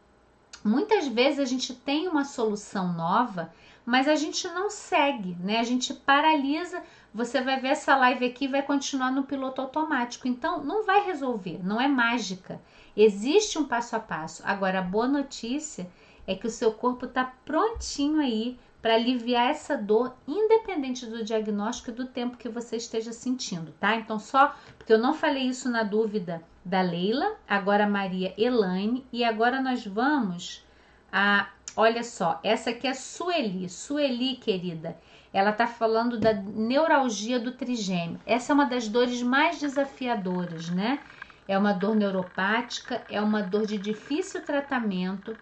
Muitas 0.64 1.06
vezes 1.06 1.38
a 1.38 1.44
gente 1.44 1.74
tem 1.74 2.08
uma 2.08 2.24
solução 2.24 2.92
nova, 2.92 3.52
mas 3.86 4.06
a 4.08 4.16
gente 4.16 4.46
não 4.48 4.68
segue, 4.68 5.36
né? 5.40 5.58
A 5.58 5.64
gente 5.64 5.94
paralisa. 5.94 6.82
Você 7.14 7.40
vai 7.40 7.58
ver 7.58 7.68
essa 7.68 7.96
live 7.96 8.26
aqui 8.26 8.46
vai 8.46 8.62
continuar 8.62 9.10
no 9.10 9.22
piloto 9.22 9.60
automático. 9.60 10.28
Então, 10.28 10.62
não 10.62 10.84
vai 10.84 11.04
resolver, 11.04 11.60
não 11.64 11.80
é 11.80 11.88
mágica. 11.88 12.60
Existe 12.96 13.58
um 13.58 13.64
passo 13.64 13.96
a 13.96 14.00
passo. 14.00 14.42
Agora, 14.44 14.80
a 14.80 14.82
boa 14.82 15.08
notícia 15.08 15.90
é 16.26 16.34
que 16.34 16.46
o 16.46 16.50
seu 16.50 16.72
corpo 16.72 17.06
está 17.06 17.32
prontinho 17.44 18.20
aí 18.20 18.58
para 18.88 18.94
aliviar 18.94 19.50
essa 19.50 19.76
dor, 19.76 20.16
independente 20.26 21.04
do 21.04 21.22
diagnóstico 21.22 21.90
e 21.90 21.92
do 21.92 22.06
tempo 22.06 22.38
que 22.38 22.48
você 22.48 22.76
esteja 22.76 23.12
sentindo, 23.12 23.70
tá? 23.72 23.96
Então, 23.96 24.18
só 24.18 24.56
porque 24.78 24.90
eu 24.90 24.98
não 24.98 25.12
falei 25.12 25.42
isso 25.42 25.68
na 25.68 25.82
dúvida 25.82 26.42
da 26.64 26.80
Leila, 26.80 27.36
agora 27.46 27.86
Maria 27.86 28.32
Elaine, 28.38 29.06
e 29.12 29.22
agora 29.22 29.60
nós 29.60 29.84
vamos 29.84 30.66
a. 31.12 31.50
Olha 31.76 32.02
só, 32.02 32.40
essa 32.42 32.70
aqui 32.70 32.86
é 32.86 32.94
Sueli. 32.94 33.68
Sueli, 33.68 34.36
querida, 34.36 34.98
ela 35.34 35.52
tá 35.52 35.66
falando 35.66 36.18
da 36.18 36.32
neuralgia 36.32 37.38
do 37.38 37.52
trigêmeo. 37.52 38.18
Essa 38.24 38.52
é 38.52 38.54
uma 38.54 38.64
das 38.64 38.88
dores 38.88 39.22
mais 39.22 39.60
desafiadoras, 39.60 40.70
né? 40.70 41.00
É 41.46 41.58
uma 41.58 41.74
dor 41.74 41.94
neuropática, 41.94 43.04
é 43.06 43.20
uma 43.20 43.42
dor 43.42 43.66
de 43.66 43.76
difícil 43.76 44.42
tratamento 44.46 45.36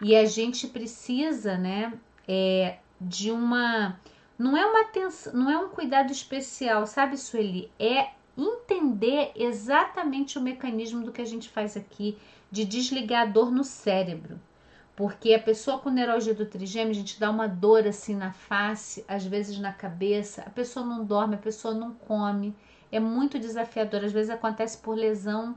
e 0.00 0.14
a 0.14 0.24
gente 0.24 0.68
precisa, 0.68 1.58
né, 1.58 1.92
é, 2.28 2.78
de 3.06 3.30
uma 3.30 3.98
não 4.38 4.56
é 4.56 4.66
uma 4.66 4.80
atenção, 4.80 5.32
não 5.34 5.50
é 5.50 5.58
um 5.58 5.68
cuidado 5.68 6.10
especial, 6.10 6.86
sabe, 6.86 7.16
Sueli? 7.16 7.70
É 7.78 8.10
entender 8.36 9.30
exatamente 9.36 10.38
o 10.38 10.40
mecanismo 10.40 11.04
do 11.04 11.12
que 11.12 11.22
a 11.22 11.26
gente 11.26 11.48
faz 11.48 11.76
aqui 11.76 12.16
de 12.50 12.64
desligar 12.64 13.22
a 13.22 13.30
dor 13.30 13.50
no 13.50 13.62
cérebro. 13.62 14.40
Porque 14.96 15.32
a 15.32 15.38
pessoa 15.38 15.78
com 15.78 15.90
neuralgia 15.90 16.34
do 16.34 16.44
trigêmeo, 16.44 16.90
a 16.90 16.94
gente 16.94 17.18
dá 17.18 17.30
uma 17.30 17.46
dor 17.46 17.86
assim 17.86 18.14
na 18.14 18.32
face, 18.32 19.04
às 19.06 19.24
vezes 19.24 19.58
na 19.58 19.72
cabeça, 19.72 20.42
a 20.42 20.50
pessoa 20.50 20.84
não 20.84 21.04
dorme, 21.04 21.34
a 21.34 21.38
pessoa 21.38 21.72
não 21.72 21.92
come, 21.92 22.54
é 22.90 23.00
muito 23.00 23.38
desafiador. 23.38 24.04
Às 24.04 24.12
vezes 24.12 24.30
acontece 24.30 24.78
por 24.78 24.96
lesão 24.96 25.56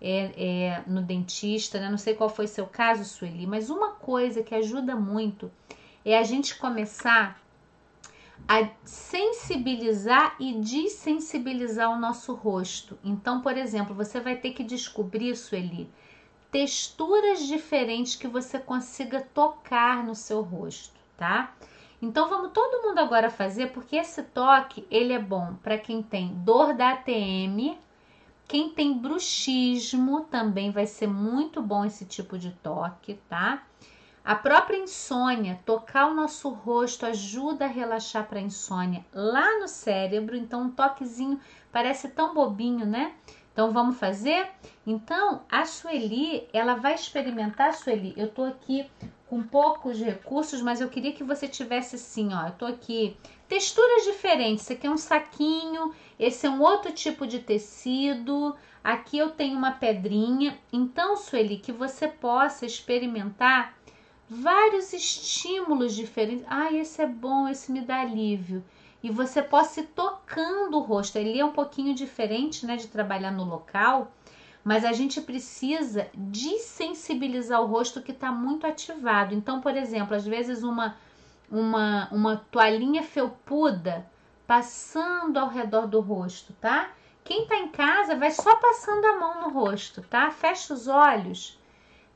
é, 0.00 0.32
é, 0.36 0.84
no 0.86 1.02
dentista, 1.02 1.80
né? 1.80 1.88
Não 1.88 1.96
sei 1.96 2.14
qual 2.14 2.28
foi 2.28 2.46
seu 2.46 2.66
caso, 2.66 3.04
Sueli, 3.04 3.46
mas 3.46 3.70
uma 3.70 3.92
coisa 3.92 4.42
que 4.42 4.54
ajuda 4.54 4.94
muito 4.94 5.50
é 6.04 6.18
a 6.18 6.22
gente 6.22 6.56
começar 6.56 7.40
a 8.46 8.68
sensibilizar 8.84 10.36
e 10.38 10.52
desensibilizar 10.60 11.90
o 11.90 11.98
nosso 11.98 12.34
rosto. 12.34 12.98
Então, 13.02 13.40
por 13.40 13.56
exemplo, 13.56 13.94
você 13.94 14.20
vai 14.20 14.36
ter 14.36 14.50
que 14.50 14.62
descobrir, 14.62 15.34
Sueli, 15.34 15.90
texturas 16.50 17.46
diferentes 17.46 18.14
que 18.14 18.28
você 18.28 18.58
consiga 18.58 19.20
tocar 19.20 20.04
no 20.04 20.14
seu 20.14 20.42
rosto, 20.42 20.94
tá? 21.16 21.54
Então 22.00 22.28
vamos 22.28 22.52
todo 22.52 22.86
mundo 22.86 22.98
agora 22.98 23.30
fazer, 23.30 23.72
porque 23.72 23.96
esse 23.96 24.22
toque 24.22 24.86
ele 24.90 25.12
é 25.12 25.18
bom 25.18 25.54
para 25.62 25.78
quem 25.78 26.02
tem 26.02 26.34
dor 26.34 26.74
da 26.74 26.90
ATM, 26.90 27.78
quem 28.46 28.68
tem 28.68 28.98
bruxismo 28.98 30.20
também 30.22 30.70
vai 30.70 30.86
ser 30.86 31.06
muito 31.06 31.62
bom 31.62 31.84
esse 31.84 32.04
tipo 32.04 32.38
de 32.38 32.50
toque, 32.50 33.14
tá? 33.28 33.66
A 34.24 34.34
própria 34.34 34.78
insônia, 34.78 35.60
tocar 35.66 36.06
o 36.06 36.14
nosso 36.14 36.48
rosto 36.48 37.04
ajuda 37.04 37.66
a 37.66 37.68
relaxar 37.68 38.26
para 38.26 38.38
a 38.38 38.42
insônia 38.42 39.04
lá 39.12 39.60
no 39.60 39.68
cérebro, 39.68 40.34
então 40.34 40.62
um 40.62 40.70
toquezinho 40.70 41.38
parece 41.70 42.08
tão 42.08 42.32
bobinho, 42.32 42.86
né? 42.86 43.12
Então 43.52 43.70
vamos 43.70 43.98
fazer? 43.98 44.48
Então 44.86 45.42
a 45.50 45.66
Sueli, 45.66 46.48
ela 46.54 46.74
vai 46.74 46.94
experimentar, 46.94 47.74
Sueli. 47.74 48.14
Eu 48.16 48.28
tô 48.28 48.44
aqui 48.44 48.90
com 49.28 49.42
poucos 49.42 50.00
recursos, 50.00 50.62
mas 50.62 50.80
eu 50.80 50.88
queria 50.88 51.12
que 51.12 51.22
você 51.22 51.46
tivesse 51.46 51.96
assim, 51.96 52.32
ó. 52.32 52.46
Eu 52.46 52.52
tô 52.52 52.64
aqui 52.64 53.16
texturas 53.46 54.04
diferentes. 54.04 54.64
Esse 54.64 54.72
aqui 54.72 54.86
é 54.86 54.90
um 54.90 54.96
saquinho, 54.96 55.94
esse 56.18 56.46
é 56.46 56.50
um 56.50 56.62
outro 56.62 56.92
tipo 56.92 57.26
de 57.26 57.40
tecido. 57.40 58.56
Aqui 58.82 59.18
eu 59.18 59.32
tenho 59.32 59.58
uma 59.58 59.72
pedrinha. 59.72 60.58
Então, 60.72 61.14
Sueli, 61.14 61.58
que 61.58 61.72
você 61.72 62.08
possa 62.08 62.64
experimentar 62.64 63.74
vários 64.34 64.92
estímulos 64.92 65.94
diferentes. 65.94 66.44
Ah, 66.48 66.72
esse 66.72 67.00
é 67.02 67.06
bom, 67.06 67.48
esse 67.48 67.70
me 67.70 67.80
dá 67.80 68.00
alívio. 68.00 68.64
E 69.02 69.10
você 69.10 69.42
possa 69.42 69.80
ir 69.80 69.86
tocando 69.88 70.76
o 70.76 70.80
rosto. 70.80 71.16
Ele 71.16 71.38
é 71.38 71.44
um 71.44 71.52
pouquinho 71.52 71.94
diferente, 71.94 72.66
né, 72.66 72.76
de 72.76 72.88
trabalhar 72.88 73.30
no 73.30 73.44
local 73.44 74.12
mas 74.64 74.82
a 74.82 74.92
gente 74.92 75.20
precisa 75.20 76.08
desensibilizar 76.14 77.60
o 77.60 77.66
rosto 77.66 78.00
que 78.00 78.12
está 78.12 78.32
muito 78.32 78.66
ativado. 78.66 79.34
Então, 79.34 79.60
por 79.60 79.76
exemplo, 79.76 80.16
às 80.16 80.24
vezes 80.24 80.62
uma, 80.62 80.96
uma, 81.50 82.08
uma 82.10 82.36
toalhinha 82.50 83.02
felpuda 83.02 84.06
passando 84.46 85.36
ao 85.36 85.48
redor 85.48 85.86
do 85.86 86.00
rosto, 86.00 86.54
tá? 86.54 86.90
Quem 87.22 87.42
está 87.42 87.56
em 87.56 87.68
casa 87.68 88.16
vai 88.16 88.30
só 88.30 88.56
passando 88.56 89.04
a 89.04 89.18
mão 89.18 89.42
no 89.42 89.50
rosto, 89.50 90.02
tá? 90.02 90.30
Fecha 90.30 90.72
os 90.72 90.88
olhos, 90.88 91.58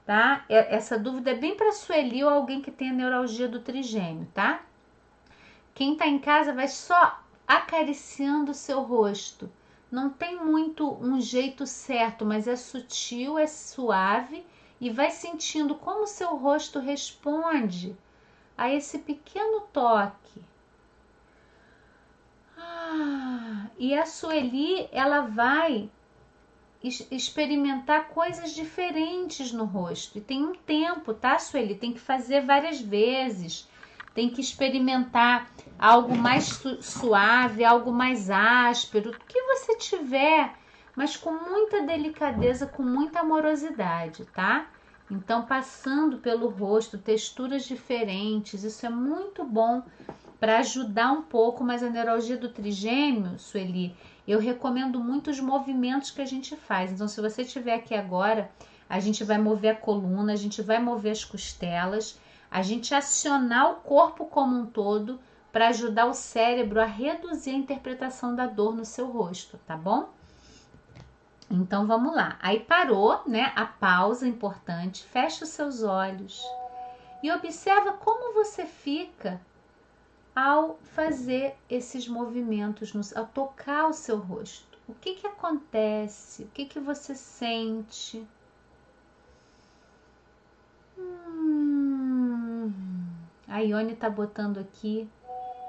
tá? 0.09 0.43
Essa 0.49 0.99
dúvida 0.99 1.33
é 1.33 1.35
bem 1.35 1.55
para 1.55 1.71
Sueli 1.71 2.25
ou 2.25 2.31
alguém 2.31 2.63
que 2.63 2.71
tenha 2.71 2.95
neuralgia 2.95 3.47
do 3.47 3.61
trigêmeo, 3.61 4.27
tá? 4.33 4.63
Quem 5.75 5.93
está 5.93 6.07
em 6.07 6.19
casa 6.19 6.55
vai 6.55 6.67
só 6.67 7.21
acariciando 7.47 8.53
o 8.53 8.55
seu 8.55 8.81
rosto 8.81 9.51
não 9.91 10.09
tem 10.09 10.43
muito 10.43 10.95
um 10.95 11.21
jeito 11.21 11.67
certo, 11.67 12.25
mas 12.25 12.49
é 12.49 12.57
sutil, 12.57 13.39
é 13.39 13.47
suave 13.47 14.47
e 14.81 14.89
vai 14.89 15.11
sentindo 15.11 15.75
como 15.75 16.07
seu 16.07 16.37
rosto 16.37 16.79
responde 16.79 17.95
a 18.57 18.73
esse 18.73 19.01
pequeno 19.01 19.61
toque. 19.71 20.43
Ah, 22.57 23.67
e 23.79 23.95
a 23.95 24.07
Sueli, 24.07 24.89
ela 24.91 25.21
vai 25.21 25.91
experimentar 26.83 28.09
coisas 28.09 28.53
diferentes 28.53 29.53
no 29.53 29.65
rosto. 29.65 30.19
E 30.19 30.21
tem 30.21 30.45
um 30.45 30.55
tempo, 30.55 31.13
tá, 31.13 31.39
Sueli? 31.39 31.75
Tem 31.75 31.93
que 31.93 32.01
fazer 32.01 32.43
várias 32.43 32.81
vezes 32.81 33.69
tem 34.19 34.29
que 34.29 34.41
experimentar 34.41 35.49
algo 35.79 36.17
mais 36.17 36.43
su 36.43 36.83
suave, 36.83 37.65
algo 37.65 37.93
mais 37.93 38.29
áspero, 38.29 39.11
o 39.11 39.17
que 39.29 39.41
você 39.43 39.77
tiver, 39.77 40.55
mas 40.97 41.17
com 41.17 41.31
muita 41.31 41.83
delicadeza, 41.83 42.67
com 42.67 42.83
muita 42.83 43.21
amorosidade, 43.21 44.25
tá? 44.35 44.67
Então, 45.09 45.47
passando 45.47 46.19
pelo 46.19 46.49
rosto, 46.49 46.99
texturas 46.99 47.65
diferentes, 47.65 48.65
isso 48.65 48.85
é 48.85 48.91
muito 48.91 49.45
bom 49.45 49.85
para 50.41 50.59
ajudar 50.59 51.13
um 51.13 51.23
pouco, 51.23 51.63
mas 51.63 51.81
a 51.85 51.89
neuralgia 51.89 52.37
do 52.37 52.49
trigêmeo, 52.49 53.39
Sueli, 53.39 53.95
eu 54.31 54.39
recomendo 54.39 55.01
muito 55.01 55.31
os 55.31 55.41
movimentos 55.41 56.11
que 56.11 56.21
a 56.21 56.27
gente 56.27 56.55
faz. 56.57 56.93
Então, 56.93 57.09
se 57.09 57.21
você 57.21 57.43
estiver 57.43 57.75
aqui 57.75 57.95
agora, 57.95 58.51
a 58.89 59.01
gente 59.01 59.25
vai 59.25 59.39
mover 59.39 59.73
a 59.73 59.77
coluna, 59.77 60.33
a 60.33 60.37
gente 60.37 60.63
vai 60.63 60.79
mover 60.79 61.13
as 61.13 61.25
costelas 61.25 62.19
a 62.51 62.63
gente 62.63 62.95
acionar 62.95 63.71
o 63.71 63.77
corpo 63.77 64.27
como 64.27 64.57
um 64.57 64.67
todo 64.67 65.21
para 65.53 65.69
ajudar 65.69 66.07
o 66.07 66.15
cérebro 66.15 66.81
a 66.81 66.85
reduzir 66.85 67.51
a 67.51 67.55
interpretação 67.55 68.35
da 68.35 68.47
dor 68.47 68.75
no 68.75 68.85
seu 68.85 69.11
rosto, 69.11 69.59
tá 69.67 69.77
bom? 69.77 70.09
Então 71.51 71.87
vamos 71.87 72.15
lá. 72.15 72.39
Aí 72.41 72.61
parou, 72.61 73.23
né? 73.27 73.53
A 73.57 73.65
pausa 73.65 74.29
importante. 74.29 75.05
Fecha 75.05 75.45
os 75.45 75.51
seus 75.51 75.83
olhos 75.83 76.43
e 77.23 77.33
observa 77.33 77.95
como 77.95 78.35
você 78.35 78.67
fica 78.67 79.41
ao 80.39 80.79
fazer 80.95 81.57
esses 81.69 82.07
movimentos, 82.07 82.93
ao 83.17 83.27
tocar 83.27 83.89
o 83.89 83.93
seu 83.93 84.19
rosto. 84.19 84.79
O 84.87 84.95
que 84.95 85.15
que 85.15 85.27
acontece? 85.27 86.45
O 86.45 86.49
que 86.55 86.65
que 86.65 86.79
você 86.79 87.13
sente? 87.17 88.25
Hum, 90.97 92.73
a 93.49 93.59
Ione 93.59 93.97
tá 93.97 94.09
botando 94.09 94.59
aqui 94.59 95.11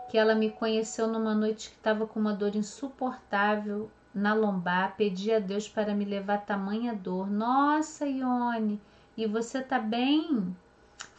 que 0.07 0.19
ela 0.19 0.35
me 0.35 0.51
conheceu 0.51 1.07
numa 1.07 1.33
noite 1.33 1.71
que 1.71 1.75
estava 1.75 2.05
com 2.05 2.19
uma 2.19 2.33
dor 2.33 2.55
insuportável 2.55 3.89
na 4.13 4.35
lombar, 4.35 4.95
pedi 4.95 5.33
a 5.33 5.39
Deus 5.39 5.67
para 5.67 5.95
me 5.95 6.05
levar 6.05 6.45
tamanha 6.45 6.93
dor. 6.93 7.27
Nossa, 7.27 8.05
Ione, 8.05 8.79
e 9.17 9.25
você 9.25 9.63
tá 9.63 9.79
bem? 9.79 10.55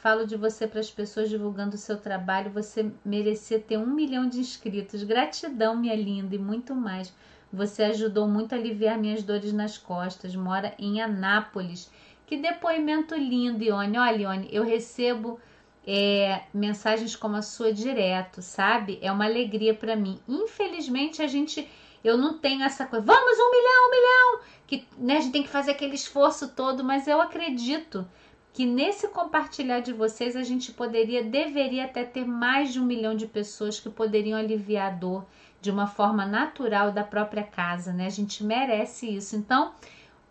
Falo 0.03 0.26
de 0.26 0.34
você 0.34 0.66
para 0.66 0.80
as 0.80 0.90
pessoas 0.90 1.28
divulgando 1.28 1.74
o 1.74 1.78
seu 1.78 1.98
trabalho. 1.98 2.51
Você 2.53 2.90
merecia 3.05 3.59
ter 3.59 3.76
um 3.76 3.86
milhão 3.86 4.26
de 4.26 4.40
inscritos. 4.40 5.05
Gratidão, 5.05 5.76
minha 5.76 5.94
linda, 5.94 6.34
e 6.34 6.38
muito 6.38 6.74
mais. 6.74 7.12
Você 7.53 7.82
ajudou 7.82 8.26
muito 8.26 8.55
a 8.55 8.57
aliviar 8.59 8.98
minhas 8.98 9.22
dores 9.22 9.53
nas 9.53 9.76
costas. 9.76 10.34
Mora 10.34 10.74
em 10.78 11.03
Anápolis 11.03 11.90
que 12.30 12.36
depoimento 12.36 13.16
lindo, 13.16 13.64
Ione. 13.64 13.98
Olha, 13.98 14.22
Ione, 14.22 14.48
eu 14.53 14.62
recebo 14.62 15.40
é, 15.84 16.42
mensagens 16.55 17.16
como 17.16 17.34
a 17.34 17.42
sua 17.42 17.72
direto, 17.72 18.40
sabe? 18.40 19.01
É 19.03 19.11
uma 19.11 19.24
alegria 19.24 19.74
para 19.74 19.96
mim. 19.96 20.20
Infelizmente, 20.28 21.20
a 21.20 21.26
gente. 21.26 21.68
Eu 22.03 22.16
não 22.16 22.38
tenho 22.38 22.62
essa 22.62 22.86
coisa, 22.86 23.05
vamos 23.05 23.38
um 23.38 23.51
milhão, 23.51 23.86
um 23.86 23.90
milhão, 23.90 24.40
que 24.66 24.88
né, 24.96 25.18
a 25.18 25.20
gente 25.20 25.32
tem 25.32 25.42
que 25.42 25.51
fazer 25.51 25.72
aquele 25.72 25.94
esforço 25.94 26.48
todo, 26.48 26.82
mas 26.82 27.07
eu 27.07 27.20
acredito 27.20 28.09
que 28.53 28.66
nesse 28.66 29.09
compartilhar 29.09 29.80
de 29.80 29.92
vocês 29.92 30.34
a 30.34 30.42
gente 30.42 30.72
poderia, 30.72 31.22
deveria 31.22 31.84
até 31.84 32.05
ter 32.05 32.26
mais 32.26 32.72
de 32.72 32.80
um 32.80 32.84
milhão 32.84 33.14
de 33.14 33.26
pessoas 33.26 33.78
que 33.78 33.88
poderiam 33.88 34.38
aliviar 34.38 34.92
a 34.92 34.94
dor 34.94 35.24
de 35.61 35.70
uma 35.70 35.86
forma 35.86 36.26
natural 36.26 36.90
da 36.90 37.05
própria 37.05 37.44
casa, 37.44 37.92
né? 37.92 38.07
A 38.07 38.11
gente 38.11 38.42
merece 38.42 39.09
isso. 39.09 39.36
Então, 39.36 39.72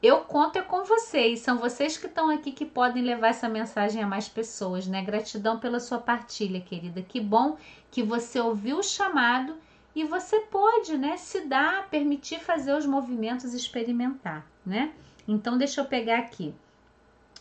eu 0.02 0.22
conto 0.22 0.58
é 0.58 0.62
com 0.62 0.84
vocês, 0.84 1.40
são 1.40 1.58
vocês 1.60 1.98
que 1.98 2.08
estão 2.08 2.30
aqui 2.30 2.52
que 2.52 2.66
podem 2.66 3.04
levar 3.04 3.30
essa 3.30 3.48
mensagem 3.48 4.02
a 4.02 4.08
mais 4.08 4.28
pessoas, 4.28 4.88
né? 4.88 5.02
Gratidão 5.02 5.60
pela 5.60 5.80
sua 5.80 6.00
partilha, 6.00 6.60
querida. 6.60 7.02
Que 7.02 7.22
bom 7.22 7.58
que 7.92 8.04
você 8.04 8.40
ouviu 8.40 8.80
o 8.80 8.84
chamado 8.84 9.56
e 9.96 10.04
você 10.04 10.42
pode, 10.42 10.98
né, 10.98 11.18
se 11.18 11.42
dar, 11.42 11.90
permitir 11.90 12.40
fazer 12.40 12.74
os 12.74 12.86
movimentos, 12.86 13.54
experimentar, 13.54 14.46
né? 14.66 14.92
Então, 15.28 15.58
deixa 15.58 15.82
eu 15.82 15.86
pegar 15.86 16.20
aqui 16.20 16.54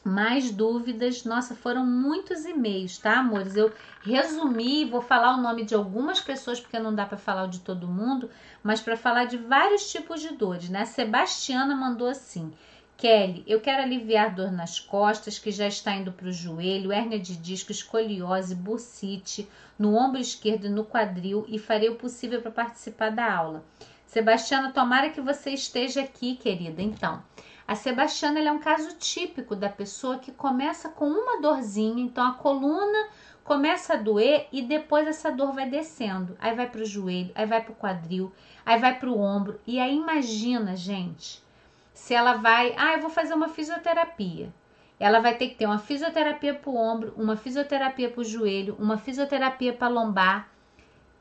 mais 0.04 0.50
dúvidas. 0.50 1.24
Nossa, 1.24 1.54
foram 1.54 1.84
muitos 1.84 2.44
e-mails, 2.44 2.98
tá, 2.98 3.18
amores? 3.18 3.56
Eu 3.56 3.72
resumi, 4.00 4.84
vou 4.84 5.02
falar 5.02 5.36
o 5.36 5.42
nome 5.42 5.64
de 5.64 5.74
algumas 5.74 6.20
pessoas 6.20 6.60
porque 6.60 6.78
não 6.78 6.94
dá 6.94 7.04
para 7.04 7.18
falar 7.18 7.48
de 7.48 7.60
todo 7.60 7.88
mundo, 7.88 8.30
mas 8.62 8.80
para 8.80 8.96
falar 8.96 9.24
de 9.24 9.36
vários 9.36 9.90
tipos 9.90 10.20
de 10.20 10.34
dores, 10.34 10.68
né? 10.68 10.84
Sebastiana 10.84 11.74
mandou 11.74 12.08
assim: 12.08 12.52
Kelly, 12.98 13.44
eu 13.46 13.60
quero 13.60 13.82
aliviar 13.82 14.34
dor 14.34 14.50
nas 14.50 14.80
costas, 14.80 15.38
que 15.38 15.52
já 15.52 15.68
está 15.68 15.94
indo 15.94 16.10
para 16.10 16.26
o 16.26 16.32
joelho, 16.32 16.90
hérnia 16.90 17.20
de 17.20 17.36
disco, 17.36 17.70
escoliose, 17.70 18.56
bursite, 18.56 19.48
no 19.78 19.94
ombro 19.94 20.20
esquerdo 20.20 20.66
e 20.66 20.68
no 20.68 20.84
quadril, 20.84 21.44
e 21.46 21.60
farei 21.60 21.88
o 21.88 21.94
possível 21.94 22.42
para 22.42 22.50
participar 22.50 23.10
da 23.10 23.32
aula. 23.32 23.64
Sebastiana, 24.04 24.72
tomara 24.72 25.10
que 25.10 25.20
você 25.20 25.50
esteja 25.50 26.00
aqui, 26.00 26.34
querida. 26.34 26.82
Então, 26.82 27.22
a 27.68 27.74
Sebastiana 27.74 28.40
é 28.40 28.50
um 28.50 28.58
caso 28.58 28.96
típico 28.96 29.54
da 29.54 29.68
pessoa 29.68 30.16
que 30.16 30.32
começa 30.32 30.88
com 30.88 31.06
uma 31.06 31.38
dorzinha, 31.38 32.02
então 32.02 32.26
a 32.26 32.32
coluna 32.32 33.10
começa 33.44 33.92
a 33.92 33.96
doer 33.98 34.48
e 34.50 34.62
depois 34.62 35.06
essa 35.06 35.30
dor 35.30 35.52
vai 35.52 35.68
descendo. 35.68 36.34
Aí 36.40 36.56
vai 36.56 36.66
para 36.66 36.80
o 36.80 36.86
joelho, 36.86 37.30
aí 37.34 37.44
vai 37.44 37.62
para 37.62 37.72
o 37.72 37.76
quadril, 37.76 38.32
aí 38.64 38.80
vai 38.80 38.98
para 38.98 39.10
o 39.10 39.20
ombro. 39.20 39.60
E 39.66 39.78
aí 39.78 39.94
imagina, 39.94 40.74
gente, 40.74 41.44
se 41.92 42.14
ela 42.14 42.36
vai, 42.36 42.74
ah, 42.78 42.94
eu 42.94 43.02
vou 43.02 43.10
fazer 43.10 43.34
uma 43.34 43.50
fisioterapia. 43.50 44.50
Ela 44.98 45.20
vai 45.20 45.36
ter 45.36 45.50
que 45.50 45.56
ter 45.56 45.66
uma 45.66 45.78
fisioterapia 45.78 46.54
para 46.54 46.70
o 46.70 46.76
ombro, 46.76 47.12
uma 47.18 47.36
fisioterapia 47.36 48.08
para 48.08 48.22
o 48.22 48.24
joelho, 48.24 48.76
uma 48.78 48.96
fisioterapia 48.96 49.74
para 49.74 49.88
lombar 49.88 50.48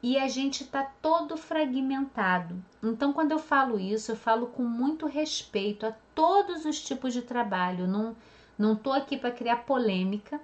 e 0.02 0.18
a 0.18 0.28
gente 0.28 0.64
está 0.64 0.84
todo 1.02 1.36
fragmentado. 1.36 2.64
Então, 2.84 3.12
quando 3.12 3.32
eu 3.32 3.40
falo 3.40 3.80
isso, 3.80 4.12
eu 4.12 4.16
falo 4.16 4.48
com 4.48 4.64
muito 4.64 5.06
respeito 5.06 5.86
a 5.86 5.94
todos 6.14 6.66
os 6.66 6.82
tipos 6.82 7.14
de 7.14 7.22
trabalho. 7.22 7.88
Não 7.88 8.16
não 8.58 8.80
aqui 8.94 9.18
para 9.18 9.32
criar 9.32 9.58
polêmica, 9.58 10.42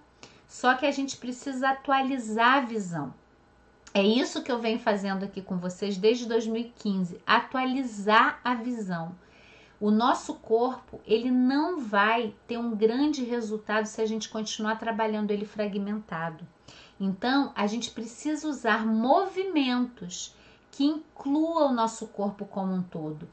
só 0.47 0.75
que 0.75 0.85
a 0.85 0.91
gente 0.91 1.17
precisa 1.17 1.69
atualizar 1.69 2.57
a 2.57 2.61
visão. 2.61 3.13
É 3.91 4.03
isso 4.03 4.43
que 4.43 4.51
eu 4.51 4.59
venho 4.59 4.79
fazendo 4.79 5.23
aqui 5.23 5.41
com 5.41 5.57
vocês 5.57 5.97
desde 5.97 6.27
2015, 6.27 7.19
atualizar 7.25 8.39
a 8.43 8.53
visão. 8.53 9.15
O 9.79 9.89
nosso 9.91 10.35
corpo, 10.35 11.01
ele 11.05 11.29
não 11.29 11.79
vai 11.79 12.33
ter 12.47 12.57
um 12.57 12.75
grande 12.75 13.23
resultado 13.23 13.85
se 13.85 14.01
a 14.01 14.05
gente 14.05 14.29
continuar 14.29 14.77
trabalhando 14.77 15.31
ele 15.31 15.45
fragmentado. 15.45 16.47
Então, 17.03 17.51
a 17.53 17.67
gente 17.67 17.91
precisa 17.91 18.47
usar 18.47 18.85
movimentos 18.85 20.33
que 20.71 20.85
incluam 20.85 21.69
o 21.69 21.73
nosso 21.73 22.07
corpo 22.07 22.45
como 22.45 22.73
um 22.73 22.81
todo. 22.81 23.27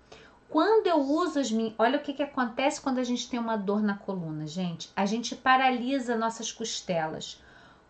Quando 0.48 0.88
eu 0.88 0.98
uso 0.98 1.38
as 1.38 1.52
minhas. 1.52 1.74
Olha 1.78 1.96
o 1.96 2.02
que, 2.02 2.12
que 2.12 2.22
acontece 2.24 2.80
quando 2.80 2.98
a 2.98 3.04
gente 3.04 3.30
tem 3.30 3.38
uma 3.38 3.56
dor 3.56 3.80
na 3.80 3.96
coluna, 3.96 4.44
gente. 4.44 4.90
A 4.96 5.06
gente 5.06 5.36
paralisa 5.36 6.16
nossas 6.16 6.50
costelas. 6.50 7.40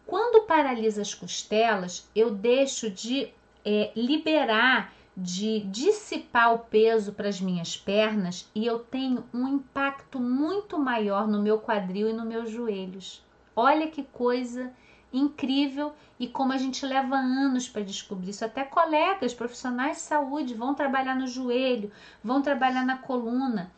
Quando 0.07 0.47
paralisa 0.47 1.01
as 1.01 1.15
costelas, 1.15 2.07
eu 2.15 2.31
deixo 2.31 2.91
de 2.91 3.33
é, 3.65 3.91
liberar, 3.97 4.93
de 5.17 5.61
dissipar 5.61 6.53
o 6.53 6.59
peso 6.59 7.15
para 7.15 7.31
as 7.31 7.41
minhas 7.41 7.75
pernas 7.75 8.51
e 8.55 8.67
eu 8.67 8.81
tenho 8.81 9.25
um 9.33 9.49
impacto 9.49 10.21
muito 10.21 10.79
maior 10.79 11.27
no 11.27 11.41
meu 11.41 11.59
quadril 11.59 12.11
e 12.11 12.13
nos 12.13 12.27
meus 12.27 12.51
joelhos. 12.51 13.25
Olha 13.57 13.89
que 13.89 14.03
coisa 14.03 14.71
incrível 15.13 15.93
e 16.19 16.29
como 16.29 16.53
a 16.53 16.59
gente 16.59 16.85
leva 16.85 17.17
anos 17.17 17.69
para 17.69 17.83
descobrir 17.83 18.31
isso. 18.31 18.45
Até 18.45 18.65
colegas 18.65 19.35
profissionais 19.35 19.97
de 19.97 20.03
saúde 20.03 20.55
vão 20.55 20.75
trabalhar 20.75 21.15
no 21.15 21.27
joelho, 21.27 21.91
vão 22.23 22.43
trabalhar 22.43 22.85
na 22.85 22.99
coluna. 22.99 23.73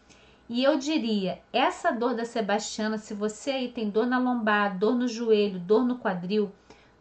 E 0.48 0.62
eu 0.62 0.76
diria, 0.76 1.40
essa 1.52 1.90
dor 1.90 2.14
da 2.14 2.24
Sebastiana, 2.24 2.98
se 2.98 3.14
você 3.14 3.52
aí 3.52 3.68
tem 3.68 3.88
dor 3.88 4.06
na 4.06 4.18
lombar, 4.18 4.76
dor 4.76 4.94
no 4.94 5.08
joelho, 5.08 5.58
dor 5.58 5.84
no 5.84 5.98
quadril, 5.98 6.52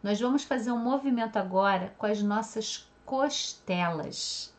nós 0.02 0.20
vamos 0.20 0.44
fazer 0.44 0.72
um 0.72 0.78
movimento 0.78 1.36
agora 1.36 1.94
com 1.98 2.06
as 2.06 2.22
nossas 2.22 2.88
costelas. 3.04 4.52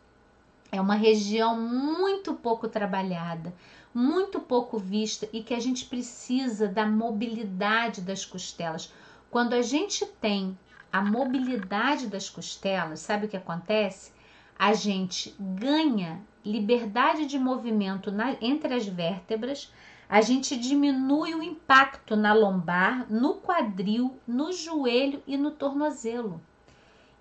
É 0.72 0.80
uma 0.80 0.96
região 0.96 1.60
muito 1.60 2.34
pouco 2.34 2.68
trabalhada, 2.68 3.54
muito 3.94 4.40
pouco 4.40 4.78
vista 4.78 5.28
e 5.32 5.44
que 5.44 5.54
a 5.54 5.60
gente 5.60 5.86
precisa 5.86 6.68
da 6.68 6.86
mobilidade 6.86 8.02
das 8.02 8.26
costelas. 8.26 8.92
Quando 9.34 9.54
a 9.54 9.64
gente 9.64 10.06
tem 10.06 10.56
a 10.92 11.02
mobilidade 11.02 12.06
das 12.06 12.30
costelas, 12.30 13.00
sabe 13.00 13.26
o 13.26 13.28
que 13.28 13.36
acontece? 13.36 14.12
A 14.60 14.74
gente 14.74 15.36
ganha 15.40 16.22
liberdade 16.46 17.26
de 17.26 17.40
movimento 17.40 18.12
na, 18.12 18.38
entre 18.40 18.76
as 18.76 18.86
vértebras, 18.86 19.74
a 20.08 20.22
gente 20.22 20.56
diminui 20.56 21.34
o 21.34 21.42
impacto 21.42 22.16
na 22.16 22.32
lombar, 22.32 23.12
no 23.12 23.38
quadril, 23.38 24.20
no 24.28 24.54
joelho 24.54 25.24
e 25.26 25.36
no 25.36 25.50
tornozelo. 25.50 26.40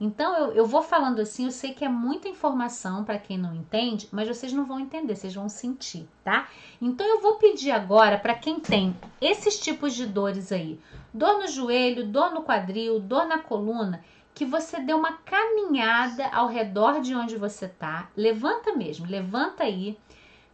Então 0.03 0.37
eu, 0.37 0.53
eu 0.53 0.67
vou 0.67 0.83
falando 0.83 1.21
assim, 1.21 1.45
eu 1.45 1.53
sei 1.53 1.73
que 1.73 1.85
é 1.85 1.89
muita 1.89 2.29
informação 2.29 3.05
para 3.05 3.21
quem 3.21 3.39
não 3.39 3.55
entende, 3.55 4.09
mas 4.11 4.27
vocês 4.27 4.53
não 4.53 4.65
vão 4.65 4.81
entender, 4.81 5.15
vocês 5.15 5.33
vão 5.33 5.49
sentir, 5.49 6.09
tá? 6.25 6.49
Então 6.81 7.07
eu 7.07 7.21
vou 7.21 7.37
pedir 7.37 7.71
agora 7.71 8.19
para 8.19 8.35
quem 8.35 8.59
tem 8.59 8.97
esses 9.21 9.61
tipos 9.61 9.95
de 9.95 10.05
dores 10.05 10.51
aí, 10.51 10.81
dor 11.15 11.39
no 11.39 11.47
joelho, 11.47 12.09
dor 12.09 12.35
no 12.35 12.43
quadril, 12.43 12.99
dor 12.99 13.27
na 13.27 13.39
coluna, 13.39 14.05
que 14.35 14.45
você 14.45 14.81
dê 14.81 14.93
uma 14.93 15.13
caminhada 15.19 16.27
ao 16.33 16.49
redor 16.49 17.01
de 17.01 17.15
onde 17.15 17.37
você 17.37 17.69
tá. 17.69 18.11
Levanta 18.17 18.73
mesmo, 18.73 19.07
levanta 19.07 19.63
aí, 19.63 19.97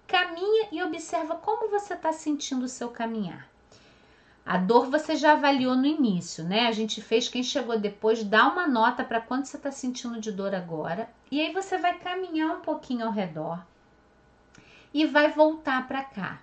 caminha 0.06 0.68
e 0.70 0.82
observa 0.82 1.36
como 1.36 1.70
você 1.70 1.94
está 1.94 2.12
sentindo 2.12 2.66
o 2.66 2.68
seu 2.68 2.90
caminhar. 2.90 3.48
A 4.50 4.56
dor 4.56 4.86
você 4.86 5.14
já 5.14 5.32
avaliou 5.32 5.76
no 5.76 5.84
início, 5.84 6.42
né? 6.42 6.68
A 6.68 6.72
gente 6.72 7.02
fez 7.02 7.28
quem 7.28 7.42
chegou 7.42 7.78
depois, 7.78 8.24
dá 8.24 8.48
uma 8.48 8.66
nota 8.66 9.04
para 9.04 9.20
quanto 9.20 9.46
você 9.46 9.58
está 9.58 9.70
sentindo 9.70 10.18
de 10.18 10.32
dor 10.32 10.54
agora. 10.54 11.06
E 11.30 11.38
aí 11.38 11.52
você 11.52 11.76
vai 11.76 11.98
caminhar 11.98 12.56
um 12.56 12.60
pouquinho 12.62 13.04
ao 13.04 13.12
redor 13.12 13.62
e 14.94 15.04
vai 15.04 15.30
voltar 15.30 15.86
para 15.86 16.02
cá. 16.02 16.40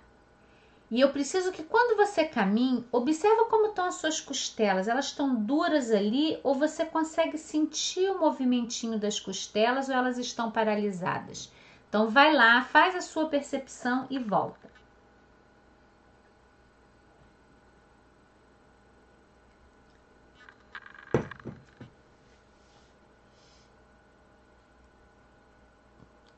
E 0.88 1.00
eu 1.00 1.10
preciso 1.10 1.50
que 1.50 1.64
quando 1.64 1.96
você 1.96 2.24
caminhe, 2.24 2.86
observa 2.92 3.46
como 3.46 3.70
estão 3.70 3.86
as 3.86 3.96
suas 3.96 4.20
costelas. 4.20 4.86
Elas 4.86 5.06
estão 5.06 5.34
duras 5.34 5.90
ali 5.90 6.38
ou 6.44 6.54
você 6.54 6.84
consegue 6.84 7.36
sentir 7.36 8.08
o 8.08 8.20
movimentinho 8.20 9.00
das 9.00 9.18
costelas 9.18 9.88
ou 9.88 9.96
elas 9.96 10.16
estão 10.16 10.48
paralisadas? 10.52 11.52
Então 11.88 12.08
vai 12.08 12.32
lá, 12.32 12.62
faz 12.62 12.94
a 12.94 13.00
sua 13.00 13.26
percepção 13.26 14.06
e 14.08 14.16
volta. 14.16 14.75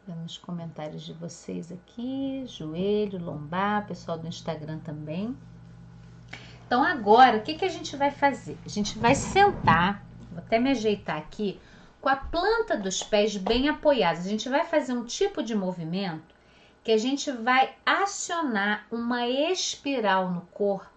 Vemos 0.09 0.39
comentários 0.39 1.03
de 1.03 1.13
vocês 1.13 1.71
aqui, 1.71 2.43
joelho, 2.47 3.23
lombar, 3.23 3.87
pessoal 3.87 4.19
do 4.19 4.27
Instagram 4.27 4.79
também. 4.79 5.37
Então 6.67 6.83
agora, 6.83 7.37
o 7.37 7.43
que, 7.43 7.53
que 7.53 7.65
a 7.67 7.69
gente 7.69 7.95
vai 7.95 8.11
fazer? 8.11 8.57
A 8.65 8.71
gente 8.71 8.99
vai 8.99 9.15
sentar, 9.15 10.03
vou 10.31 10.39
até 10.39 10.59
me 10.59 10.71
ajeitar 10.71 11.19
aqui, 11.19 11.61
com 12.01 12.09
a 12.09 12.17
planta 12.17 12.75
dos 12.75 13.03
pés 13.03 13.37
bem 13.37 13.69
apoiados. 13.69 14.25
A 14.25 14.31
gente 14.31 14.49
vai 14.49 14.65
fazer 14.65 14.95
um 14.95 15.05
tipo 15.05 15.43
de 15.43 15.55
movimento 15.55 16.35
que 16.83 16.91
a 16.91 16.97
gente 16.97 17.31
vai 17.31 17.77
acionar 17.85 18.87
uma 18.91 19.29
espiral 19.29 20.31
no 20.31 20.41
corpo 20.53 20.89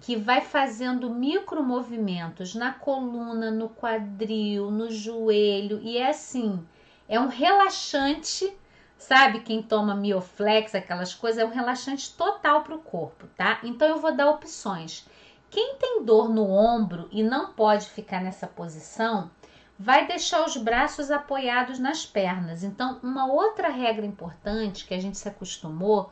que 0.00 0.16
vai 0.16 0.40
fazendo 0.40 1.08
micro 1.08 1.62
movimentos 1.62 2.56
na 2.56 2.72
coluna, 2.72 3.52
no 3.52 3.68
quadril, 3.68 4.68
no 4.68 4.90
joelho 4.90 5.80
e 5.80 5.96
é 5.96 6.10
assim, 6.10 6.66
é 7.08 7.18
um 7.20 7.28
relaxante, 7.28 8.56
sabe? 8.98 9.40
Quem 9.40 9.62
toma 9.62 9.94
Mioflex, 9.94 10.74
aquelas 10.74 11.14
coisas, 11.14 11.40
é 11.40 11.44
um 11.44 11.50
relaxante 11.50 12.12
total 12.14 12.62
para 12.62 12.74
o 12.74 12.80
corpo, 12.80 13.26
tá? 13.36 13.60
Então 13.62 13.88
eu 13.88 13.98
vou 13.98 14.14
dar 14.14 14.30
opções. 14.30 15.06
Quem 15.50 15.76
tem 15.76 16.04
dor 16.04 16.28
no 16.28 16.50
ombro 16.50 17.08
e 17.12 17.22
não 17.22 17.52
pode 17.52 17.88
ficar 17.88 18.20
nessa 18.20 18.46
posição, 18.46 19.30
vai 19.78 20.06
deixar 20.06 20.44
os 20.44 20.56
braços 20.56 21.10
apoiados 21.10 21.78
nas 21.78 22.04
pernas. 22.04 22.64
Então, 22.64 22.98
uma 23.02 23.26
outra 23.26 23.68
regra 23.68 24.04
importante 24.04 24.86
que 24.86 24.94
a 24.94 25.00
gente 25.00 25.18
se 25.18 25.28
acostumou, 25.28 26.10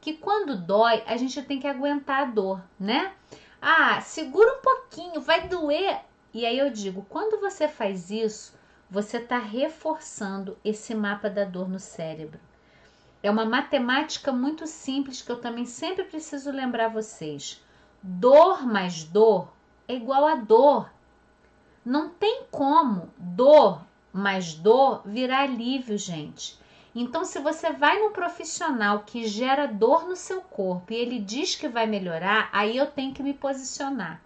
que 0.00 0.14
quando 0.14 0.56
dói, 0.56 1.02
a 1.06 1.16
gente 1.16 1.42
tem 1.42 1.58
que 1.58 1.66
aguentar 1.66 2.22
a 2.22 2.24
dor, 2.26 2.62
né? 2.78 3.12
Ah, 3.60 4.00
segura 4.00 4.58
um 4.58 4.62
pouquinho, 4.62 5.20
vai 5.20 5.48
doer. 5.48 5.98
E 6.32 6.44
aí 6.44 6.58
eu 6.58 6.70
digo, 6.70 7.04
quando 7.08 7.40
você 7.40 7.66
faz 7.66 8.10
isso, 8.10 8.55
você 8.90 9.16
está 9.16 9.38
reforçando 9.38 10.56
esse 10.64 10.94
mapa 10.94 11.28
da 11.28 11.44
dor 11.44 11.68
no 11.68 11.80
cérebro. 11.80 12.40
é 13.22 13.30
uma 13.30 13.44
matemática 13.44 14.30
muito 14.30 14.66
simples 14.66 15.20
que 15.20 15.32
eu 15.32 15.40
também 15.40 15.64
sempre 15.64 16.04
preciso 16.04 16.50
lembrar 16.52 16.88
vocês. 16.88 17.60
Dor 18.00 18.64
mais 18.64 19.02
dor 19.02 19.52
é 19.88 19.94
igual 19.94 20.26
a 20.26 20.36
dor. 20.36 20.88
Não 21.84 22.08
tem 22.08 22.44
como 22.50 23.10
dor 23.18 23.84
mais 24.12 24.54
dor 24.54 25.02
virar 25.04 25.40
alívio, 25.40 25.98
gente. 25.98 26.58
Então, 26.94 27.24
se 27.24 27.38
você 27.40 27.72
vai 27.72 27.98
num 27.98 28.12
profissional 28.12 29.00
que 29.00 29.26
gera 29.26 29.66
dor 29.66 30.06
no 30.06 30.16
seu 30.16 30.40
corpo 30.40 30.92
e 30.92 30.96
ele 30.96 31.18
diz 31.18 31.54
que 31.54 31.68
vai 31.68 31.86
melhorar, 31.86 32.48
aí 32.52 32.76
eu 32.76 32.86
tenho 32.86 33.12
que 33.12 33.22
me 33.22 33.34
posicionar. 33.34 34.22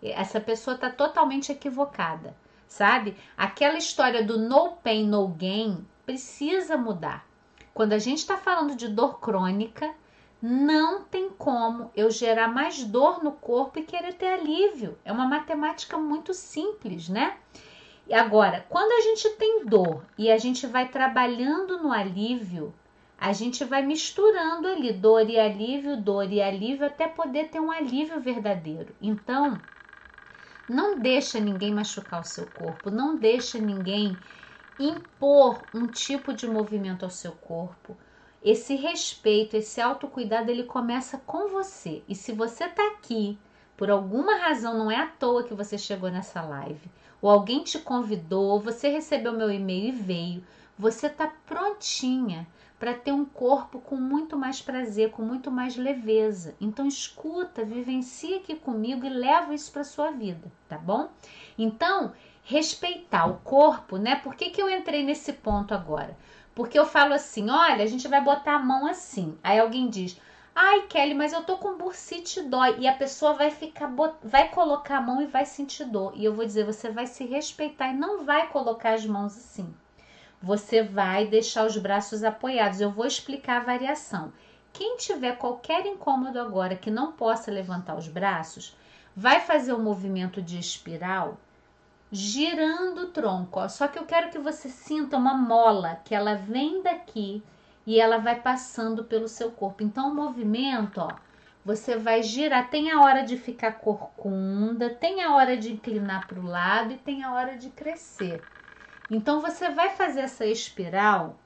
Essa 0.00 0.40
pessoa 0.40 0.74
está 0.74 0.88
totalmente 0.90 1.50
equivocada, 1.50 2.36
sabe? 2.72 3.16
Aquela 3.36 3.76
história 3.76 4.24
do 4.24 4.38
no 4.38 4.72
pain, 4.72 5.06
no 5.06 5.28
gain 5.28 5.86
precisa 6.06 6.76
mudar. 6.76 7.26
Quando 7.74 7.92
a 7.92 7.98
gente 7.98 8.18
está 8.18 8.36
falando 8.38 8.74
de 8.74 8.88
dor 8.88 9.20
crônica, 9.20 9.94
não 10.40 11.02
tem 11.04 11.28
como 11.28 11.90
eu 11.94 12.10
gerar 12.10 12.48
mais 12.48 12.82
dor 12.82 13.22
no 13.22 13.32
corpo 13.32 13.78
e 13.78 13.84
querer 13.84 14.14
ter 14.14 14.26
alívio. 14.26 14.98
É 15.04 15.12
uma 15.12 15.26
matemática 15.26 15.98
muito 15.98 16.32
simples, 16.32 17.08
né? 17.08 17.36
E 18.08 18.14
agora, 18.14 18.64
quando 18.68 18.92
a 18.92 19.00
gente 19.02 19.28
tem 19.36 19.66
dor 19.66 20.02
e 20.16 20.30
a 20.30 20.38
gente 20.38 20.66
vai 20.66 20.88
trabalhando 20.88 21.78
no 21.78 21.92
alívio, 21.92 22.74
a 23.18 23.32
gente 23.32 23.64
vai 23.64 23.82
misturando 23.82 24.66
ali 24.66 24.92
dor 24.92 25.28
e 25.28 25.38
alívio, 25.38 25.96
dor 25.96 26.32
e 26.32 26.42
alívio 26.42 26.86
até 26.86 27.06
poder 27.06 27.48
ter 27.50 27.60
um 27.60 27.70
alívio 27.70 28.18
verdadeiro. 28.18 28.94
Então, 29.00 29.58
não 30.68 30.98
deixa 30.98 31.40
ninguém 31.40 31.72
machucar 31.72 32.20
o 32.20 32.24
seu 32.24 32.46
corpo, 32.46 32.90
não 32.90 33.16
deixa 33.16 33.58
ninguém 33.58 34.18
impor 34.78 35.66
um 35.72 35.86
tipo 35.86 36.32
de 36.32 36.46
movimento 36.46 37.04
ao 37.04 37.10
seu 37.10 37.32
corpo. 37.32 37.96
Esse 38.42 38.74
respeito, 38.74 39.56
esse 39.56 39.80
autocuidado, 39.80 40.50
ele 40.50 40.64
começa 40.64 41.18
com 41.18 41.48
você. 41.48 42.02
E 42.08 42.14
se 42.14 42.32
você 42.32 42.64
está 42.64 42.84
aqui, 42.88 43.38
por 43.76 43.90
alguma 43.90 44.36
razão, 44.36 44.76
não 44.76 44.90
é 44.90 44.96
à 44.96 45.06
toa 45.06 45.44
que 45.44 45.54
você 45.54 45.78
chegou 45.78 46.10
nessa 46.10 46.42
live, 46.42 46.90
ou 47.20 47.30
alguém 47.30 47.62
te 47.62 47.78
convidou, 47.78 48.60
você 48.60 48.88
recebeu 48.88 49.32
meu 49.32 49.50
e-mail 49.50 49.88
e 49.88 49.92
veio, 49.92 50.44
você 50.76 51.06
está 51.06 51.28
prontinha 51.46 52.46
para 52.82 52.94
ter 52.94 53.12
um 53.12 53.24
corpo 53.24 53.78
com 53.78 53.94
muito 53.94 54.36
mais 54.36 54.60
prazer, 54.60 55.12
com 55.12 55.22
muito 55.22 55.52
mais 55.52 55.76
leveza. 55.76 56.56
Então 56.60 56.84
escuta, 56.84 57.64
vivencia 57.64 58.38
aqui 58.38 58.56
comigo 58.56 59.06
e 59.06 59.08
leva 59.08 59.54
isso 59.54 59.70
para 59.70 59.84
sua 59.84 60.10
vida, 60.10 60.50
tá 60.68 60.78
bom? 60.78 61.08
Então, 61.56 62.12
respeitar 62.42 63.26
o 63.26 63.36
corpo, 63.44 63.98
né? 63.98 64.16
Por 64.16 64.34
que, 64.34 64.50
que 64.50 64.60
eu 64.60 64.68
entrei 64.68 65.04
nesse 65.04 65.32
ponto 65.32 65.72
agora? 65.72 66.18
Porque 66.56 66.76
eu 66.76 66.84
falo 66.84 67.14
assim: 67.14 67.50
olha, 67.50 67.84
a 67.84 67.86
gente 67.86 68.08
vai 68.08 68.20
botar 68.20 68.56
a 68.56 68.58
mão 68.58 68.84
assim. 68.88 69.38
Aí 69.44 69.60
alguém 69.60 69.88
diz: 69.88 70.20
ai, 70.52 70.88
Kelly, 70.88 71.14
mas 71.14 71.32
eu 71.32 71.44
tô 71.44 71.58
com 71.58 71.78
bursite 71.78 72.42
dói. 72.42 72.80
E 72.80 72.88
a 72.88 72.96
pessoa 72.96 73.34
vai 73.34 73.52
ficar, 73.52 73.92
vai 74.24 74.48
colocar 74.48 74.96
a 74.96 75.00
mão 75.00 75.22
e 75.22 75.26
vai 75.26 75.46
sentir 75.46 75.84
dor. 75.84 76.14
E 76.16 76.24
eu 76.24 76.34
vou 76.34 76.44
dizer: 76.44 76.66
você 76.66 76.90
vai 76.90 77.06
se 77.06 77.24
respeitar 77.24 77.90
e 77.90 77.96
não 77.96 78.24
vai 78.24 78.48
colocar 78.48 78.94
as 78.94 79.06
mãos 79.06 79.36
assim. 79.36 79.72
Você 80.42 80.82
vai 80.82 81.26
deixar 81.26 81.64
os 81.64 81.76
braços 81.76 82.24
apoiados. 82.24 82.80
Eu 82.80 82.90
vou 82.90 83.06
explicar 83.06 83.60
a 83.60 83.64
variação. 83.64 84.32
Quem 84.72 84.96
tiver 84.96 85.36
qualquer 85.36 85.86
incômodo 85.86 86.40
agora 86.40 86.74
que 86.74 86.90
não 86.90 87.12
possa 87.12 87.50
levantar 87.50 87.96
os 87.96 88.08
braços, 88.08 88.76
vai 89.14 89.40
fazer 89.40 89.72
o 89.72 89.76
um 89.76 89.82
movimento 89.82 90.42
de 90.42 90.58
espiral 90.58 91.38
girando 92.10 93.02
o 93.02 93.06
tronco. 93.08 93.60
Ó. 93.60 93.68
Só 93.68 93.88
que 93.88 93.98
eu 93.98 94.04
quero 94.04 94.30
que 94.30 94.38
você 94.38 94.68
sinta 94.68 95.16
uma 95.16 95.34
mola 95.34 96.00
que 96.04 96.14
ela 96.14 96.34
vem 96.34 96.82
daqui 96.82 97.42
e 97.86 97.98
ela 97.98 98.18
vai 98.18 98.40
passando 98.40 99.04
pelo 99.04 99.28
seu 99.28 99.50
corpo. 99.50 99.82
Então, 99.82 100.10
o 100.10 100.14
movimento, 100.14 101.00
ó, 101.00 101.16
você 101.64 101.96
vai 101.96 102.22
girar. 102.22 102.68
Tem 102.68 102.90
a 102.90 103.00
hora 103.00 103.22
de 103.22 103.36
ficar 103.36 103.72
corcunda, 103.72 104.90
tem 104.90 105.22
a 105.22 105.34
hora 105.34 105.56
de 105.56 105.72
inclinar 105.72 106.26
para 106.26 106.38
o 106.38 106.46
lado 106.46 106.92
e 106.92 106.98
tem 106.98 107.24
a 107.24 107.32
hora 107.32 107.56
de 107.56 107.70
crescer. 107.70 108.42
Então, 109.10 109.40
você 109.40 109.70
vai 109.70 109.90
fazer 109.90 110.20
essa 110.20 110.46
espiral 110.46 111.38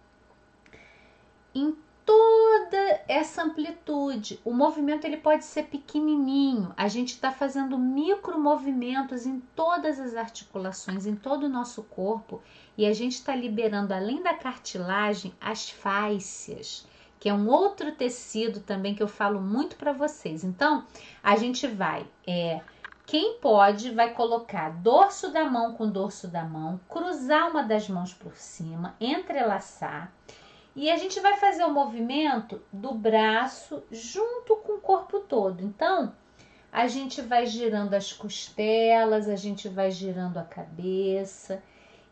em 1.55 1.77
toda 2.07 3.01
essa 3.09 3.43
amplitude. 3.43 4.39
O 4.45 4.53
movimento 4.53 5.05
ele 5.05 5.17
pode 5.17 5.45
ser 5.45 5.65
pequenininho. 5.65 6.73
A 6.77 6.87
gente 6.87 7.11
está 7.11 7.33
fazendo 7.33 7.77
micro 7.77 8.39
movimentos 8.39 9.27
em 9.27 9.41
todas 9.57 9.99
as 9.99 10.15
articulações, 10.15 11.05
em 11.05 11.17
todo 11.17 11.45
o 11.45 11.49
nosso 11.49 11.83
corpo, 11.83 12.41
e 12.79 12.87
a 12.87 12.93
gente 12.93 13.15
está 13.15 13.35
liberando 13.35 13.93
além 13.93 14.23
da 14.23 14.33
cartilagem 14.35 15.35
as 15.41 15.69
fáscias, 15.69 16.87
que 17.19 17.29
é 17.29 17.35
um 17.35 17.49
outro 17.49 17.91
tecido 17.93 18.61
também 18.61 18.95
que 18.95 19.03
eu 19.03 19.09
falo 19.09 19.41
muito 19.41 19.75
para 19.75 19.93
vocês. 19.93 20.45
Então, 20.45 20.87
a 21.23 21.35
gente 21.37 21.67
vai 21.67 22.07
é, 22.25 22.61
quem 23.07 23.39
pode 23.39 23.93
vai 23.93 24.13
colocar 24.13 24.71
dorso 24.71 25.31
da 25.31 25.45
mão 25.45 25.75
com 25.75 25.89
dorso 25.89 26.27
da 26.27 26.43
mão, 26.43 26.81
cruzar 26.89 27.49
uma 27.51 27.63
das 27.63 27.89
mãos 27.89 28.13
por 28.13 28.37
cima, 28.37 28.97
entrelaçar 29.01 30.13
e 30.77 30.91
a 30.91 30.97
gente 30.99 31.19
vai 31.21 31.39
fazer 31.39 31.65
o 31.65 31.73
movimento 31.73 32.61
do 32.71 32.93
braço 32.93 33.83
junto 33.91 34.57
com 34.57 34.75
o 34.75 34.81
corpo 34.81 35.21
todo. 35.21 35.65
Então, 35.65 36.13
a 36.71 36.87
gente 36.87 37.23
vai 37.23 37.47
girando 37.47 37.95
as 37.95 38.13
costelas, 38.13 39.27
a 39.27 39.37
gente 39.37 39.71
vai 39.71 39.91
girando 39.91 40.37
a 40.37 40.43
cabeça. 40.43 41.63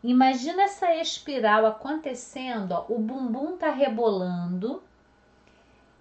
Imagina 0.03 0.63
essa 0.63 0.95
espiral 0.95 1.67
acontecendo, 1.67 2.71
ó, 2.71 2.85
o 2.89 2.97
bumbum 2.97 3.55
tá 3.55 3.69
rebolando 3.69 4.81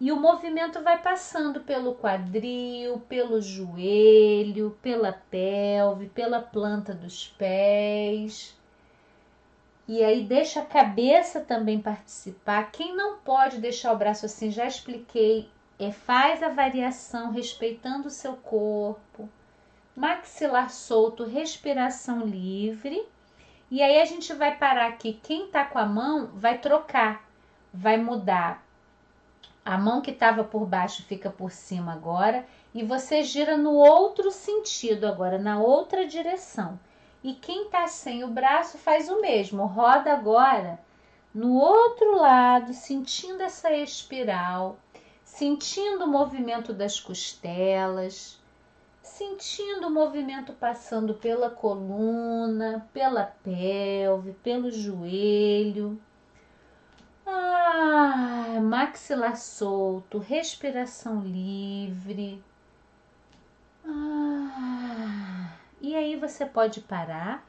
e 0.01 0.11
o 0.11 0.20
movimento 0.20 0.82
vai 0.82 1.01
passando 1.01 1.61
pelo 1.61 1.95
quadril, 1.95 2.99
pelo 3.09 3.40
joelho, 3.40 4.76
pela 4.82 5.12
pelve, 5.12 6.09
pela 6.09 6.40
planta 6.40 6.92
dos 6.92 7.28
pés. 7.28 8.57
E 9.86 10.03
aí 10.03 10.24
deixa 10.24 10.61
a 10.61 10.66
cabeça 10.66 11.40
também 11.40 11.80
participar. 11.80 12.70
Quem 12.72 12.97
não 12.97 13.18
pode 13.18 13.59
deixar 13.59 13.92
o 13.92 13.97
braço 13.97 14.26
assim, 14.26 14.51
já 14.51 14.66
expliquei, 14.66 15.49
é 15.78 15.92
faz 15.92 16.42
a 16.42 16.49
variação 16.49 17.30
respeitando 17.30 18.09
o 18.09 18.11
seu 18.11 18.34
corpo. 18.34 19.28
Maxilar 19.95 20.70
solto, 20.70 21.24
respiração 21.24 22.26
livre. 22.26 23.07
E 23.70 23.82
aí 23.82 24.01
a 24.01 24.05
gente 24.05 24.32
vai 24.32 24.57
parar 24.57 24.88
aqui. 24.88 25.20
Quem 25.22 25.49
tá 25.49 25.64
com 25.64 25.78
a 25.78 25.86
mão 25.86 26.30
vai 26.34 26.59
trocar, 26.59 27.28
vai 27.72 27.97
mudar. 27.97 28.63
A 29.64 29.78
mão 29.78 30.00
que 30.00 30.10
estava 30.10 30.44
por 30.44 30.66
baixo 30.66 31.02
fica 31.04 31.30
por 31.30 31.50
cima 31.50 31.92
agora 31.92 32.44
e 32.74 32.84
você 32.84 33.22
gira 33.22 33.56
no 33.56 33.72
outro 33.72 34.30
sentido 34.30 35.06
agora, 35.06 35.38
na 35.38 35.58
outra 35.58 36.06
direção. 36.06 36.78
E 37.22 37.34
quem 37.34 37.64
está 37.64 37.86
sem 37.86 38.22
o 38.22 38.28
braço 38.28 38.76
faz 38.76 39.08
o 39.08 39.20
mesmo, 39.20 39.64
roda 39.64 40.12
agora 40.12 40.78
no 41.34 41.54
outro 41.54 42.16
lado, 42.16 42.72
sentindo 42.72 43.42
essa 43.42 43.72
espiral, 43.72 44.78
sentindo 45.24 46.04
o 46.04 46.08
movimento 46.08 46.72
das 46.72 47.00
costelas, 47.00 48.40
sentindo 49.02 49.88
o 49.88 49.90
movimento 49.90 50.52
passando 50.52 51.12
pela 51.14 51.50
coluna, 51.50 52.88
pela 52.92 53.24
pelve, 53.42 54.32
pelo 54.44 54.70
joelho. 54.70 56.00
Ah, 57.26 58.60
maxilar 58.62 59.36
solto, 59.36 60.18
respiração 60.18 61.20
livre. 61.22 62.42
Ah. 63.86 65.56
E 65.80 65.94
aí 65.94 66.16
você 66.16 66.46
pode 66.46 66.80
parar, 66.80 67.46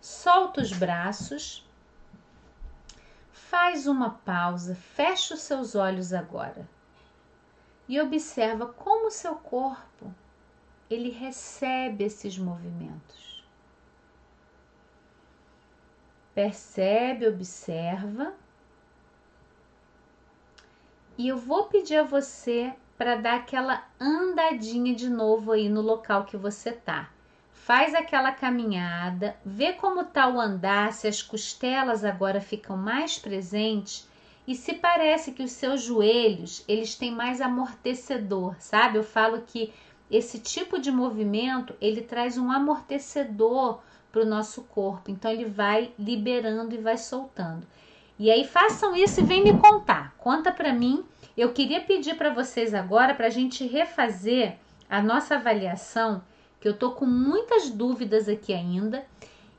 solta 0.00 0.60
os 0.60 0.72
braços, 0.72 1.66
faz 3.32 3.86
uma 3.86 4.10
pausa, 4.10 4.74
fecha 4.74 5.34
os 5.34 5.40
seus 5.40 5.74
olhos 5.74 6.12
agora 6.12 6.68
e 7.88 8.00
observa 8.00 8.66
como 8.66 9.08
o 9.08 9.10
seu 9.10 9.36
corpo 9.36 10.12
ele 10.90 11.10
recebe 11.10 12.04
esses 12.04 12.38
movimentos. 12.38 13.44
Percebe, 16.34 17.26
observa. 17.26 18.34
E 21.18 21.28
eu 21.28 21.36
vou 21.36 21.64
pedir 21.64 21.96
a 21.96 22.02
você 22.02 22.72
para 22.96 23.16
dar 23.16 23.36
aquela 23.36 23.84
andadinha 24.00 24.94
de 24.94 25.08
novo 25.08 25.52
aí 25.52 25.68
no 25.68 25.80
local 25.80 26.24
que 26.24 26.36
você 26.36 26.72
tá 26.72 27.10
faz 27.66 27.96
aquela 27.96 28.30
caminhada, 28.30 29.34
vê 29.44 29.72
como 29.72 30.04
tá 30.04 30.28
o 30.28 30.40
andar, 30.40 30.92
se 30.92 31.08
as 31.08 31.20
costelas 31.20 32.04
agora 32.04 32.40
ficam 32.40 32.76
mais 32.76 33.18
presentes 33.18 34.08
e 34.46 34.54
se 34.54 34.74
parece 34.74 35.32
que 35.32 35.42
os 35.42 35.50
seus 35.50 35.82
joelhos, 35.82 36.64
eles 36.68 36.94
têm 36.94 37.10
mais 37.10 37.40
amortecedor, 37.40 38.54
sabe? 38.60 38.98
Eu 38.98 39.02
falo 39.02 39.42
que 39.44 39.72
esse 40.08 40.38
tipo 40.38 40.78
de 40.78 40.92
movimento, 40.92 41.74
ele 41.80 42.02
traz 42.02 42.38
um 42.38 42.52
amortecedor 42.52 43.80
para 44.12 44.22
o 44.22 44.26
nosso 44.26 44.62
corpo. 44.62 45.10
Então 45.10 45.28
ele 45.28 45.46
vai 45.46 45.92
liberando 45.98 46.72
e 46.72 46.78
vai 46.78 46.96
soltando. 46.96 47.66
E 48.18 48.30
aí 48.30 48.46
façam 48.46 48.96
isso 48.96 49.20
e 49.20 49.24
vem 49.24 49.42
me 49.42 49.58
contar 49.58 50.16
Conta 50.26 50.50
para 50.50 50.72
mim. 50.72 51.04
Eu 51.36 51.52
queria 51.52 51.82
pedir 51.82 52.16
para 52.16 52.34
vocês 52.34 52.74
agora 52.74 53.14
para 53.14 53.28
a 53.28 53.30
gente 53.30 53.64
refazer 53.64 54.56
a 54.90 55.00
nossa 55.00 55.36
avaliação, 55.36 56.20
que 56.60 56.66
eu 56.66 56.76
tô 56.76 56.90
com 56.90 57.06
muitas 57.06 57.70
dúvidas 57.70 58.28
aqui 58.28 58.52
ainda. 58.52 59.06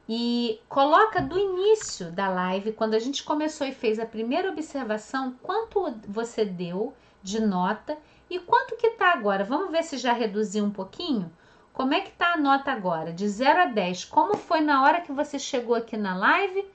E 0.09 0.59
coloca 0.67 1.21
do 1.21 1.39
início 1.39 2.11
da 2.11 2.27
live, 2.27 2.73
quando 2.73 2.95
a 2.95 2.99
gente 2.99 3.23
começou 3.23 3.65
e 3.65 3.71
fez 3.71 3.97
a 3.97 4.05
primeira 4.05 4.49
observação, 4.49 5.35
quanto 5.41 5.89
você 6.05 6.43
deu 6.43 6.93
de 7.23 7.39
nota 7.39 7.97
e 8.29 8.39
quanto 8.39 8.75
que 8.75 8.89
tá 8.89 9.13
agora. 9.13 9.45
Vamos 9.45 9.71
ver 9.71 9.83
se 9.83 9.97
já 9.97 10.11
reduziu 10.11 10.65
um 10.65 10.71
pouquinho? 10.71 11.31
Como 11.71 11.93
é 11.93 12.01
que 12.01 12.11
tá 12.11 12.33
a 12.33 12.37
nota 12.37 12.73
agora? 12.73 13.13
De 13.13 13.25
0 13.25 13.61
a 13.61 13.65
10. 13.67 14.03
Como 14.03 14.35
foi 14.35 14.59
na 14.59 14.83
hora 14.83 14.99
que 14.99 15.13
você 15.13 15.39
chegou 15.39 15.75
aqui 15.75 15.95
na 15.95 16.13
live 16.17 16.65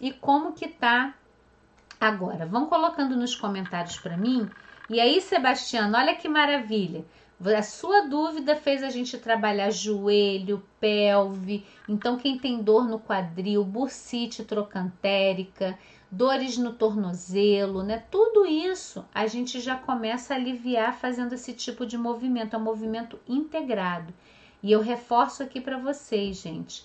e 0.00 0.12
como 0.12 0.52
que 0.52 0.68
tá 0.68 1.14
agora? 2.00 2.46
Vão 2.46 2.66
colocando 2.66 3.14
nos 3.14 3.34
comentários 3.34 3.98
para 3.98 4.16
mim. 4.16 4.50
E 4.88 4.98
aí, 4.98 5.20
Sebastiano, 5.20 5.96
olha 5.96 6.16
que 6.16 6.28
maravilha. 6.28 7.04
A 7.56 7.62
sua 7.62 8.02
dúvida 8.02 8.54
fez 8.56 8.82
a 8.82 8.90
gente 8.90 9.16
trabalhar 9.16 9.70
joelho, 9.70 10.62
pelve. 10.78 11.64
Então, 11.88 12.18
quem 12.18 12.38
tem 12.38 12.62
dor 12.62 12.86
no 12.86 12.98
quadril, 12.98 13.64
bursite 13.64 14.44
trocantérica, 14.44 15.78
dores 16.10 16.58
no 16.58 16.72
tornozelo, 16.72 17.82
né? 17.82 18.04
Tudo 18.10 18.44
isso 18.44 19.06
a 19.14 19.26
gente 19.26 19.60
já 19.60 19.76
começa 19.76 20.34
a 20.34 20.36
aliviar 20.36 20.92
fazendo 20.94 21.34
esse 21.34 21.52
tipo 21.54 21.86
de 21.86 21.96
movimento, 21.96 22.54
é 22.54 22.58
um 22.58 22.62
movimento 22.62 23.18
integrado. 23.26 24.12
E 24.62 24.70
eu 24.70 24.82
reforço 24.82 25.42
aqui 25.42 25.60
para 25.60 25.78
vocês, 25.78 26.38
gente. 26.38 26.84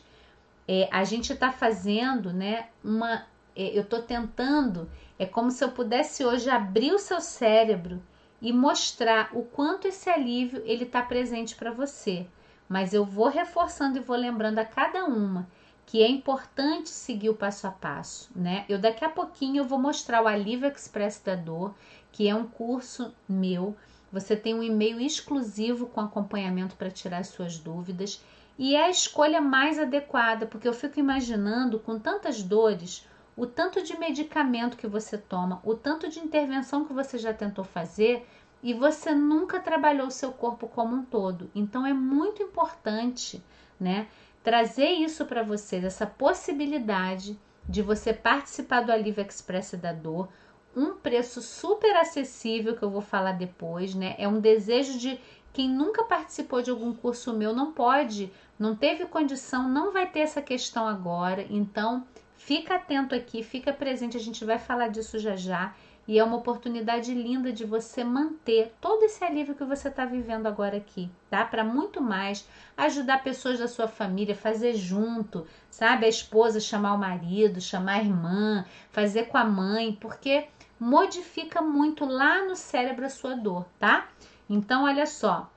É, 0.68 0.88
a 0.92 1.04
gente 1.04 1.34
está 1.34 1.52
fazendo, 1.52 2.32
né? 2.32 2.70
Uma, 2.84 3.26
eu 3.56 3.84
estou 3.84 4.02
tentando. 4.02 4.90
É 5.18 5.26
como 5.26 5.50
se 5.50 5.64
eu 5.64 5.72
pudesse 5.72 6.26
hoje 6.26 6.50
abrir 6.50 6.92
o 6.92 7.00
seu 7.00 7.22
cérebro 7.22 8.02
e 8.42 8.52
mostrar 8.52 9.30
o 9.34 9.44
quanto 9.44 9.88
esse 9.88 10.10
alívio 10.10 10.62
ele 10.66 10.84
está 10.84 11.02
presente 11.02 11.56
para 11.56 11.72
você. 11.72 12.28
Mas 12.68 12.94
eu 12.94 13.06
vou 13.06 13.30
reforçando 13.30 13.98
e 13.98 14.02
vou 14.02 14.18
lembrando 14.18 14.60
a 14.60 14.66
cada 14.66 15.06
uma 15.06 15.48
que 15.86 16.02
é 16.02 16.10
importante 16.10 16.90
seguir 16.90 17.30
o 17.30 17.36
passo 17.36 17.68
a 17.68 17.72
passo, 17.72 18.30
né? 18.36 18.66
Eu 18.68 18.80
daqui 18.80 19.06
a 19.06 19.10
pouquinho 19.10 19.62
eu 19.62 19.66
vou 19.66 19.80
mostrar 19.80 20.24
o 20.24 20.28
Alívio 20.28 20.68
Express 20.68 21.22
da 21.24 21.36
Dor, 21.36 21.76
que 22.12 22.28
é 22.28 22.34
um 22.34 22.48
curso 22.48 23.14
meu. 23.30 23.76
Você 24.12 24.36
tem 24.36 24.56
um 24.56 24.64
e-mail 24.64 25.00
exclusivo 25.00 25.86
com 25.88 26.02
acompanhamento 26.02 26.76
para 26.76 26.90
tirar 26.90 27.24
suas 27.24 27.60
dúvidas 27.60 28.22
e 28.58 28.76
é 28.76 28.86
a 28.86 28.90
escolha 28.90 29.42
mais 29.42 29.78
adequada, 29.78 30.46
porque 30.46 30.68
eu 30.68 30.74
fico 30.74 31.00
imaginando 31.00 31.78
com 31.80 32.00
tantas 32.00 32.42
dores, 32.42 33.06
o 33.36 33.46
tanto 33.46 33.84
de 33.84 33.98
medicamento 33.98 34.78
que 34.78 34.88
você 34.88 35.18
toma, 35.18 35.62
o 35.64 35.76
tanto 35.76 36.08
de 36.08 36.20
intervenção 36.20 36.86
que 36.86 36.94
você 36.94 37.18
já 37.18 37.34
tentou 37.34 37.64
fazer 37.66 38.28
e 38.64 38.74
você 38.74 39.14
nunca 39.14 39.60
trabalhou 39.60 40.08
o 40.08 40.12
seu 40.12 40.32
corpo 40.32 40.68
como 40.68 40.96
um 40.96 41.04
todo. 41.04 41.50
Então 41.54 41.86
é 41.86 41.94
muito 41.94 42.42
importante, 42.42 43.44
né, 43.80 44.08
trazer 44.44 44.90
isso 44.90 45.26
para 45.26 45.44
vocês, 45.44 45.84
essa 45.84 46.06
possibilidade 46.08 47.38
de 47.68 47.82
você 47.82 48.14
participar 48.14 48.82
do 48.82 48.92
Alívio 48.92 49.26
Express 49.26 49.74
da 49.74 49.92
Dor, 49.92 50.30
um 50.76 50.94
preço 50.94 51.42
super 51.42 51.96
acessível 51.96 52.76
que 52.76 52.84
eu 52.84 52.90
vou 52.90 53.02
falar 53.02 53.32
depois, 53.32 53.96
né? 53.96 54.16
É 54.18 54.28
um 54.28 54.40
desejo 54.40 55.00
de 55.00 55.20
quem 55.54 55.70
nunca 55.70 56.04
participou 56.04 56.62
de 56.62 56.70
algum 56.70 56.94
curso 56.94 57.34
meu 57.34 57.56
não 57.56 57.72
pode, 57.72 58.32
não 58.60 58.76
teve 58.76 59.06
condição, 59.06 59.70
não 59.70 59.92
vai 59.94 60.06
ter 60.06 60.20
essa 60.20 60.42
questão 60.42 60.86
agora. 60.86 61.46
Então, 61.50 62.06
Fica 62.46 62.76
atento 62.76 63.16
aqui, 63.16 63.42
fica 63.42 63.74
presente, 63.74 64.16
a 64.16 64.20
gente 64.20 64.46
vai 64.46 64.60
falar 64.60 64.90
disso 64.90 65.18
já 65.18 65.36
já. 65.36 65.74
E 66.08 66.20
é 66.20 66.24
uma 66.24 66.38
oportunidade 66.38 67.12
linda 67.12 67.52
de 67.52 67.66
você 67.66 68.04
manter 68.04 68.72
todo 68.80 69.02
esse 69.02 69.24
alívio 69.24 69.56
que 69.56 69.64
você 69.64 69.88
está 69.88 70.06
vivendo 70.06 70.46
agora 70.46 70.78
aqui, 70.78 71.10
tá? 71.28 71.44
Para 71.44 71.64
muito 71.64 72.00
mais, 72.04 72.48
ajudar 72.78 73.24
pessoas 73.24 73.58
da 73.58 73.68
sua 73.68 73.88
família, 73.88 74.36
fazer 74.36 74.76
junto, 74.76 75.48
sabe? 75.72 76.06
A 76.06 76.10
esposa 76.10 76.60
chamar 76.60 76.94
o 76.94 77.00
marido, 77.00 77.60
chamar 77.60 77.94
a 77.94 78.04
irmã, 78.04 78.64
fazer 78.92 79.24
com 79.24 79.40
a 79.40 79.44
mãe, 79.44 79.98
porque 80.00 80.48
modifica 80.80 81.64
muito 81.64 82.06
lá 82.06 82.46
no 82.46 82.56
cérebro 82.56 83.08
a 83.08 83.10
sua 83.10 83.34
dor, 83.34 83.66
tá? 83.80 84.08
Então, 84.48 84.84
olha 84.84 85.08
só, 85.08 85.52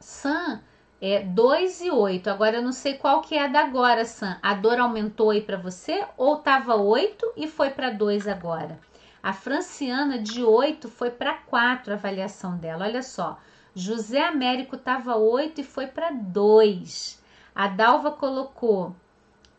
Sam 0.00 0.62
é 1.06 1.20
2 1.20 1.82
e 1.82 1.90
8. 1.90 2.30
Agora 2.30 2.56
eu 2.56 2.62
não 2.62 2.72
sei 2.72 2.94
qual 2.94 3.20
que 3.20 3.34
é 3.34 3.44
a 3.44 3.46
da 3.46 3.60
agora, 3.60 4.06
Sam. 4.06 4.38
A 4.42 4.54
dor 4.54 4.78
aumentou 4.78 5.28
aí 5.28 5.42
para 5.42 5.58
você 5.58 6.02
ou 6.16 6.38
tava 6.38 6.76
8 6.76 7.34
e 7.36 7.46
foi 7.46 7.68
para 7.68 7.90
2 7.90 8.26
agora? 8.26 8.80
A 9.22 9.34
Franciana 9.34 10.18
de 10.18 10.42
8 10.42 10.88
foi 10.88 11.10
para 11.10 11.34
4 11.34 11.92
a 11.92 11.96
avaliação 11.96 12.56
dela. 12.56 12.86
Olha 12.86 13.02
só. 13.02 13.38
José 13.74 14.24
Américo 14.24 14.78
tava 14.78 15.14
8 15.14 15.60
e 15.60 15.64
foi 15.64 15.86
para 15.88 16.10
2. 16.10 17.22
A 17.54 17.68
Dalva 17.68 18.12
colocou 18.12 18.96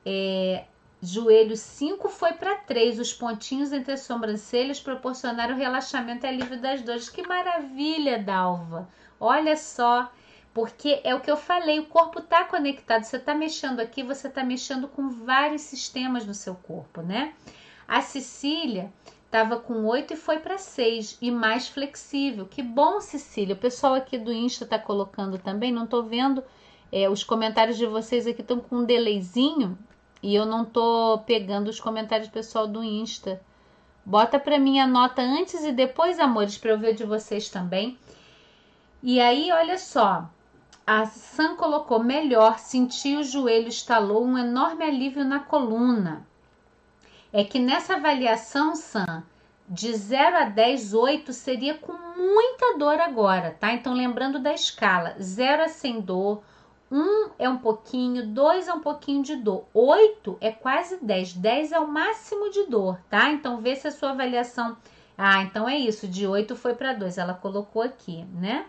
é, 0.04 0.66
joelho 1.00 1.56
5 1.56 2.10
foi 2.10 2.34
para 2.34 2.56
3. 2.56 2.98
Os 3.00 3.14
pontinhos 3.14 3.72
entre 3.72 3.93
as 3.93 4.00
sobrancelhas 4.00 4.80
proporcionaram 4.80 5.56
relaxamento 5.56 6.26
e 6.26 6.30
alívio 6.30 6.60
das 6.60 6.82
dores. 6.82 7.08
Que 7.08 7.22
maravilha, 7.28 8.18
Dalva. 8.18 8.89
Olha 9.20 9.56
só. 9.56 10.12
Porque 10.56 11.01
é 11.03 11.14
o 11.14 11.20
que 11.20 11.30
eu 11.30 11.36
falei, 11.36 11.82
o 11.82 11.86
corpo 11.86 12.20
está 12.20 12.45
conectado. 12.45 13.03
Você 13.03 13.18
está 13.18 13.36
mexendo 13.36 13.82
aqui, 13.82 14.01
você 14.01 14.30
está 14.30 14.41
mexendo 14.41 14.88
com 14.88 15.10
vários 15.10 15.64
sistemas 15.64 16.26
no 16.26 16.34
seu 16.34 16.56
corpo, 16.56 17.01
né? 17.01 17.34
A 17.86 18.01
Cecília 18.01 18.89
estava 19.26 19.58
com 19.58 19.84
8 19.84 20.14
e 20.14 20.16
foi 20.16 20.39
para 20.39 20.58
6 20.58 21.18
e 21.22 21.30
mais 21.30 21.68
flexível. 21.68 22.45
Que 22.45 22.64
bom, 22.64 23.01
Cecília. 23.01 23.53
O 23.53 23.58
pessoal 23.58 23.95
aqui 23.95 24.18
do 24.18 24.32
Insta 24.32 24.64
está 24.64 24.80
colocando 24.80 25.38
também. 25.38 25.74
Não 25.74 25.84
estou 25.84 26.03
vendo 26.03 26.41
é, 26.89 27.10
os 27.10 27.22
comentários 27.22 27.76
de 27.76 27.86
vocês 27.86 28.26
aqui 28.26 28.39
estão 28.39 28.62
com 28.62 28.78
um 28.78 28.86
delayzinho 28.86 29.78
e 30.24 30.34
eu 30.34 30.45
não 30.45 30.64
estou 30.64 31.18
pegando 31.18 31.68
os 31.68 31.82
comentários 31.82 32.30
do 32.30 32.32
pessoal 32.32 32.66
do 32.66 32.82
Insta. 32.82 33.41
Bota 34.06 34.39
para 34.39 34.58
mim 34.58 34.80
a 34.80 34.88
nota 34.88 35.22
antes 35.22 35.66
e 35.66 35.74
depois, 35.74 36.18
amores, 36.18 36.58
para 36.58 36.72
eu 36.72 36.80
ver 36.80 36.95
de 36.95 37.03
vocês 37.03 37.49
também. 37.49 37.97
E 39.03 39.20
aí, 39.20 39.51
olha 39.51 39.78
só, 39.78 40.30
a 40.88 41.06
Sam 41.06 41.56
colocou 41.56 42.04
melhor, 42.04 42.60
senti 42.60 43.16
o 43.16 43.24
joelho, 43.24 43.68
estalou 43.68 44.24
um 44.24 44.38
enorme 44.38 44.86
alívio 44.86 45.24
na 45.24 45.40
coluna. 45.40 46.26
É 47.34 47.44
que 47.44 47.58
nessa 47.58 47.96
avaliação, 47.96 48.76
Sam, 48.76 49.24
de 49.68 49.92
0 49.94 50.38
a 50.38 50.46
10, 50.46 50.94
8 50.94 51.34
seria 51.34 51.74
com 51.74 51.94
muita 51.94 52.78
dor 52.78 53.00
agora, 53.00 53.58
tá? 53.60 53.74
Então, 53.74 53.94
lembrando 53.94 54.38
da 54.40 54.54
escala: 54.54 55.16
0 55.20 55.64
é 55.64 55.68
sem 55.68 56.00
dor, 56.00 56.44
1 56.92 57.32
é 57.40 57.50
um 57.50 57.58
pouquinho, 57.58 58.28
2 58.28 58.68
é 58.68 58.74
um 58.74 58.80
pouquinho 58.80 59.24
de 59.24 59.36
dor, 59.36 59.66
8 59.74 60.38
é 60.40 60.52
quase 60.52 61.04
10, 61.04 61.34
10 61.34 61.72
é 61.72 61.80
o 61.80 61.88
máximo 61.88 62.52
de 62.52 62.68
dor, 62.68 63.00
tá? 63.10 63.32
Então, 63.32 63.60
vê 63.60 63.76
se 63.76 63.88
a 63.88 63.92
sua 63.92 64.12
avaliação. 64.12 64.78
Ah, 65.18 65.42
então 65.42 65.68
é 65.68 65.78
isso, 65.78 66.08
de 66.08 66.28
8 66.28 66.56
foi 66.56 66.76
para 66.76 66.94
2, 66.94 67.18
ela 67.18 67.34
colocou 67.34 67.82
aqui, 67.82 68.24
né? 68.34 68.66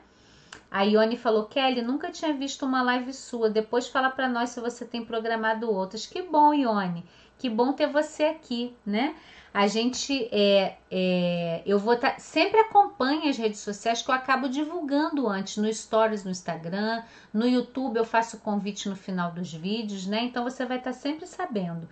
A 0.77 0.83
Ione 0.83 1.17
falou: 1.17 1.47
Kelly, 1.47 1.81
nunca 1.81 2.11
tinha 2.11 2.35
visto 2.35 2.67
uma 2.67 2.83
live 2.83 3.11
sua. 3.11 3.49
Depois 3.49 3.89
fala 3.89 4.11
para 4.11 4.29
nós 4.29 4.51
se 4.51 4.61
você 4.61 4.85
tem 4.85 5.03
programado 5.03 5.73
outras. 5.73 6.05
Que 6.05 6.21
bom, 6.21 6.53
Ione. 6.53 7.03
Que 7.39 7.49
bom 7.49 7.73
ter 7.73 7.87
você 7.87 8.25
aqui, 8.25 8.77
né? 8.85 9.17
A 9.55 9.67
gente 9.69 10.29
é, 10.31 10.77
é 10.91 11.63
eu 11.65 11.79
vou 11.79 11.97
tá, 11.97 12.19
sempre 12.19 12.61
acompanhe 12.61 13.31
as 13.31 13.39
redes 13.39 13.61
sociais 13.61 14.03
que 14.03 14.11
eu 14.11 14.15
acabo 14.15 14.51
divulgando 14.51 15.27
antes 15.27 15.57
no 15.57 15.73
Stories 15.73 16.25
no 16.25 16.31
Instagram, 16.31 17.03
no 17.33 17.49
YouTube 17.49 17.97
eu 17.97 18.05
faço 18.05 18.41
convite 18.41 18.87
no 18.87 18.97
final 18.97 19.33
dos 19.33 19.55
vídeos, 19.55 20.07
né? 20.07 20.25
Então 20.25 20.45
você 20.45 20.67
vai 20.67 20.77
estar 20.77 20.93
tá 20.93 20.99
sempre 20.99 21.27
sabendo. 21.27 21.89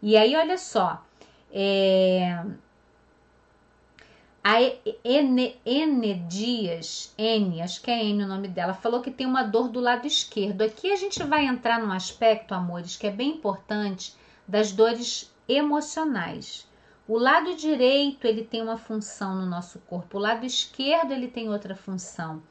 E 0.00 0.16
aí, 0.16 0.34
olha 0.34 0.56
só, 0.56 1.04
é, 1.52 2.42
a 4.44 4.60
N 5.04 6.14
Dias, 6.28 7.14
N, 7.16 7.62
acho 7.62 7.80
que 7.80 7.90
é 7.92 8.04
N 8.04 8.24
o 8.24 8.26
nome 8.26 8.48
dela, 8.48 8.74
falou 8.74 9.00
que 9.00 9.10
tem 9.10 9.24
uma 9.24 9.44
dor 9.44 9.68
do 9.68 9.78
lado 9.78 10.04
esquerdo. 10.04 10.62
Aqui 10.62 10.90
a 10.90 10.96
gente 10.96 11.22
vai 11.22 11.46
entrar 11.46 11.80
num 11.80 11.92
aspecto, 11.92 12.52
amores, 12.52 12.96
que 12.96 13.06
é 13.06 13.10
bem 13.10 13.30
importante, 13.30 14.16
das 14.46 14.72
dores 14.72 15.32
emocionais. 15.48 16.68
O 17.06 17.18
lado 17.18 17.54
direito 17.54 18.26
ele 18.26 18.42
tem 18.42 18.60
uma 18.62 18.76
função 18.76 19.36
no 19.36 19.46
nosso 19.46 19.78
corpo, 19.80 20.18
o 20.18 20.20
lado 20.20 20.44
esquerdo 20.44 21.12
ele 21.12 21.28
tem 21.28 21.48
outra 21.48 21.76
função. 21.76 22.42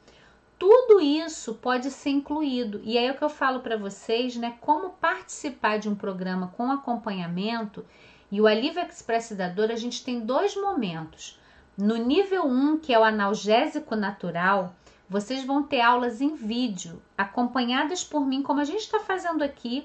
Tudo 0.58 0.98
isso 0.98 1.54
pode 1.56 1.90
ser 1.90 2.10
incluído. 2.10 2.80
E 2.84 2.96
aí 2.96 3.06
é 3.06 3.10
o 3.10 3.16
que 3.16 3.24
eu 3.24 3.28
falo 3.28 3.60
para 3.60 3.76
vocês, 3.76 4.36
né? 4.36 4.56
Como 4.60 4.90
participar 4.90 5.78
de 5.78 5.90
um 5.90 5.94
programa 5.94 6.48
com 6.56 6.70
acompanhamento 6.70 7.84
e 8.30 8.40
o 8.40 8.46
Alívio 8.46 8.80
Express 8.80 9.32
da 9.32 9.48
Dor, 9.48 9.70
a 9.70 9.76
gente 9.76 10.02
tem 10.02 10.20
dois 10.20 10.56
momentos 10.56 11.41
no 11.82 11.96
nível 11.96 12.46
1, 12.46 12.78
que 12.78 12.94
é 12.94 12.98
o 12.98 13.02
analgésico 13.02 13.96
natural, 13.96 14.72
vocês 15.10 15.44
vão 15.44 15.64
ter 15.64 15.80
aulas 15.80 16.20
em 16.20 16.36
vídeo, 16.36 17.02
acompanhadas 17.18 18.04
por 18.04 18.24
mim, 18.24 18.40
como 18.40 18.60
a 18.60 18.64
gente 18.64 18.82
está 18.82 19.00
fazendo 19.00 19.42
aqui, 19.42 19.84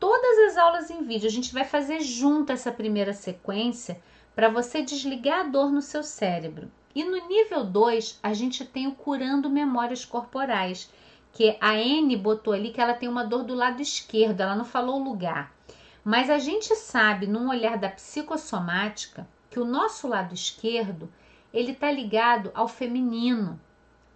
todas 0.00 0.50
as 0.50 0.56
aulas 0.56 0.90
em 0.90 1.04
vídeo. 1.04 1.28
A 1.28 1.30
gente 1.30 1.54
vai 1.54 1.62
fazer 1.64 2.00
junto 2.00 2.50
essa 2.50 2.72
primeira 2.72 3.12
sequência 3.12 4.00
para 4.34 4.48
você 4.48 4.82
desligar 4.82 5.42
a 5.42 5.48
dor 5.48 5.70
no 5.70 5.80
seu 5.80 6.02
cérebro. 6.02 6.68
E 6.92 7.04
no 7.04 7.28
nível 7.28 7.62
2, 7.62 8.18
a 8.20 8.32
gente 8.32 8.64
tem 8.64 8.88
o 8.88 8.96
curando 8.96 9.48
memórias 9.48 10.04
corporais, 10.04 10.92
que 11.32 11.56
a 11.60 11.76
N 11.76 12.16
botou 12.16 12.52
ali 12.52 12.72
que 12.72 12.80
ela 12.80 12.94
tem 12.94 13.08
uma 13.08 13.24
dor 13.24 13.44
do 13.44 13.54
lado 13.54 13.80
esquerdo, 13.80 14.40
ela 14.40 14.56
não 14.56 14.64
falou 14.64 15.00
o 15.00 15.04
lugar. 15.04 15.54
Mas 16.02 16.30
a 16.30 16.38
gente 16.40 16.74
sabe, 16.74 17.28
num 17.28 17.48
olhar 17.48 17.78
da 17.78 17.88
psicossomática, 17.88 19.24
que 19.48 19.60
o 19.60 19.64
nosso 19.64 20.08
lado 20.08 20.34
esquerdo, 20.34 21.08
ele 21.52 21.72
está 21.72 21.90
ligado 21.90 22.50
ao 22.54 22.68
feminino, 22.68 23.58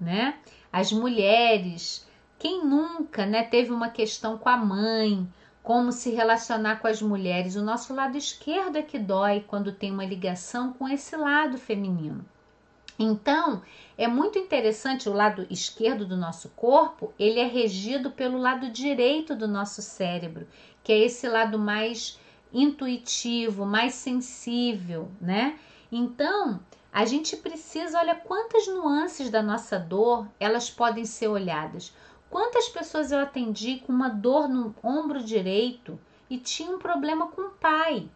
né? 0.01 0.39
As 0.72 0.93
mulheres, 0.93 2.07
quem 2.39 2.64
nunca, 2.64 3.26
né, 3.26 3.43
teve 3.45 3.70
uma 3.70 3.89
questão 3.89 4.37
com 4.39 4.49
a 4.49 4.57
mãe, 4.57 5.28
como 5.62 5.93
se 5.93 6.11
relacionar 6.11 6.76
com 6.80 6.89
as 6.89 7.01
mulheres. 7.01 7.57
O 7.57 7.62
nosso 7.62 7.95
lado 7.95 8.16
esquerdo 8.16 8.76
é 8.76 8.83
que 8.83 8.99
dói 8.99 9.45
quando 9.47 9.72
tem 9.72 9.93
uma 9.93 10.05
ligação 10.05 10.72
com 10.72 10.89
esse 10.89 11.16
lado 11.16 11.57
feminino. 11.57 12.24
Então, 12.99 13.62
é 13.97 14.07
muito 14.07 14.39
interessante 14.39 15.09
o 15.09 15.12
lado 15.12 15.47
esquerdo 15.51 16.07
do 16.07 16.16
nosso 16.16 16.51
corpo, 16.51 17.12
ele 17.18 17.41
é 17.41 17.47
regido 17.47 18.11
pelo 18.11 18.39
lado 18.39 18.70
direito 18.70 19.35
do 19.35 19.49
nosso 19.49 19.80
cérebro, 19.80 20.47
que 20.85 20.93
é 20.93 20.99
esse 20.99 21.28
lado 21.28 21.59
mais 21.59 22.18
intuitivo, 22.53 23.64
mais 23.64 23.95
sensível, 23.95 25.11
né? 25.20 25.59
Então, 25.91 26.61
a 26.93 27.07
gente 27.07 27.38
precisa, 27.38 27.99
olha 27.99 28.14
quantas 28.14 28.66
nuances 28.66 29.30
da 29.30 29.43
nossa 29.43 29.78
dor, 29.78 30.28
elas 30.38 30.68
podem 30.68 31.07
ser 31.07 31.28
olhadas. 31.28 31.95
Quantas 32.28 32.68
pessoas 32.68 33.11
eu 33.11 33.18
atendi 33.18 33.82
com 33.86 33.93
uma 33.93 34.11
dor 34.11 34.47
no 34.47 34.74
ombro 34.82 35.22
direito 35.22 35.99
e 36.28 36.36
tinha 36.36 36.70
um 36.70 36.78
problema 36.78 37.28
com 37.28 37.43
o 37.43 37.51
pai 37.51 38.11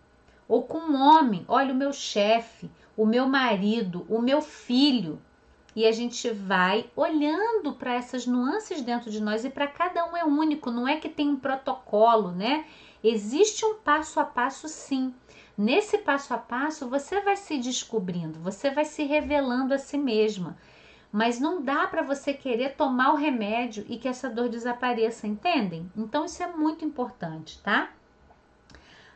ou 0.47 0.63
com 0.63 0.79
um 0.79 0.95
homem? 0.95 1.45
Olha, 1.49 1.73
o 1.73 1.77
meu 1.77 1.91
chefe, 1.91 2.71
o 2.95 3.07
meu 3.07 3.27
marido, 3.27 4.07
o 4.11 4.21
meu 4.21 4.43
filho. 4.43 5.21
E 5.77 5.87
a 5.87 5.93
gente 5.93 6.31
vai 6.31 6.91
olhando 6.97 7.75
para 7.75 7.95
essas 7.95 8.27
nuances 8.27 8.83
dentro 8.83 9.11
de 9.11 9.23
nós 9.23 9.45
e 9.45 9.51
para 9.51 9.69
cada 9.69 10.11
um 10.11 10.17
é 10.17 10.25
único, 10.25 10.71
não 10.71 10.89
é 10.89 10.97
que 10.97 11.09
tem 11.09 11.29
um 11.29 11.37
protocolo, 11.37 12.33
né? 12.33 12.65
Existe 13.05 13.65
um 13.65 13.75
passo 13.75 14.19
a 14.19 14.25
passo 14.25 14.67
sim. 14.69 15.15
Nesse 15.57 15.99
passo 15.99 16.35
a 16.35 16.39
passo 16.39 16.89
você 16.89 17.21
vai 17.21 17.37
se 17.37 17.59
descobrindo, 17.59 18.41
você 18.41 18.71
vai 18.71 18.85
se 18.85 19.05
revelando 19.05 19.75
a 19.75 19.79
si 19.79 19.99
mesma 19.99 20.57
mas 21.17 21.41
não 21.41 21.63
dá 21.63 21.87
para 21.87 22.03
você 22.03 22.35
querer 22.35 22.75
tomar 22.75 23.15
o 23.15 23.17
remédio 23.17 23.87
e 23.89 23.97
que 23.97 24.07
essa 24.07 24.29
dor 24.29 24.51
desapareça, 24.51 25.27
entendem? 25.27 25.91
Então 25.97 26.27
isso 26.27 26.43
é 26.43 26.47
muito 26.47 26.85
importante, 26.85 27.59
tá? 27.63 27.91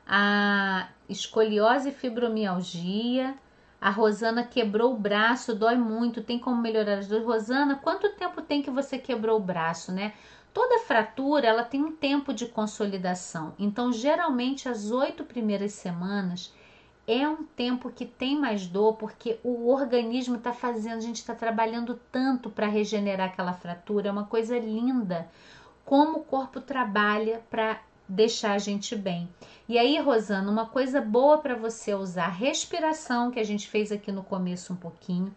A 0.06 0.88
escoliose 1.10 1.90
e 1.90 1.92
fibromialgia, 1.92 3.34
a 3.80 3.90
Rosana 3.90 4.44
quebrou 4.44 4.92
o 4.92 4.98
braço, 4.98 5.54
dói 5.54 5.76
muito, 5.76 6.22
tem 6.22 6.38
como 6.38 6.60
melhorar 6.60 6.98
as 6.98 7.08
dores? 7.08 7.24
Rosana, 7.24 7.76
quanto 7.76 8.10
tempo 8.10 8.42
tem 8.42 8.60
que 8.60 8.70
você 8.70 8.98
quebrou 8.98 9.38
o 9.38 9.42
braço, 9.42 9.90
né? 9.90 10.12
Toda 10.52 10.80
fratura, 10.80 11.46
ela 11.46 11.62
tem 11.62 11.82
um 11.82 11.92
tempo 11.92 12.34
de 12.34 12.46
consolidação. 12.46 13.54
Então, 13.58 13.92
geralmente, 13.92 14.68
as 14.68 14.90
oito 14.90 15.24
primeiras 15.24 15.72
semanas 15.72 16.52
é 17.06 17.26
um 17.26 17.44
tempo 17.44 17.90
que 17.90 18.04
tem 18.04 18.38
mais 18.38 18.66
dor 18.66 18.94
porque 18.94 19.38
o 19.42 19.68
organismo 19.70 20.36
está 20.36 20.52
fazendo, 20.52 20.98
a 20.98 21.00
gente 21.00 21.16
está 21.16 21.34
trabalhando 21.34 21.98
tanto 22.12 22.50
para 22.50 22.66
regenerar 22.66 23.28
aquela 23.28 23.52
fratura, 23.52 24.08
é 24.08 24.12
uma 24.12 24.24
coisa 24.24 24.58
linda 24.58 25.28
como 25.84 26.18
o 26.18 26.24
corpo 26.24 26.60
trabalha 26.60 27.42
para 27.50 27.80
deixar 28.10 28.52
a 28.52 28.58
gente 28.58 28.96
bem. 28.96 29.28
E 29.68 29.78
aí, 29.78 29.98
Rosana, 29.98 30.50
uma 30.50 30.66
coisa 30.66 31.00
boa 31.00 31.38
para 31.38 31.54
você 31.54 31.94
usar 31.94 32.28
respiração 32.28 33.30
que 33.30 33.38
a 33.38 33.44
gente 33.44 33.68
fez 33.68 33.92
aqui 33.92 34.10
no 34.10 34.22
começo 34.22 34.72
um 34.72 34.76
pouquinho. 34.76 35.34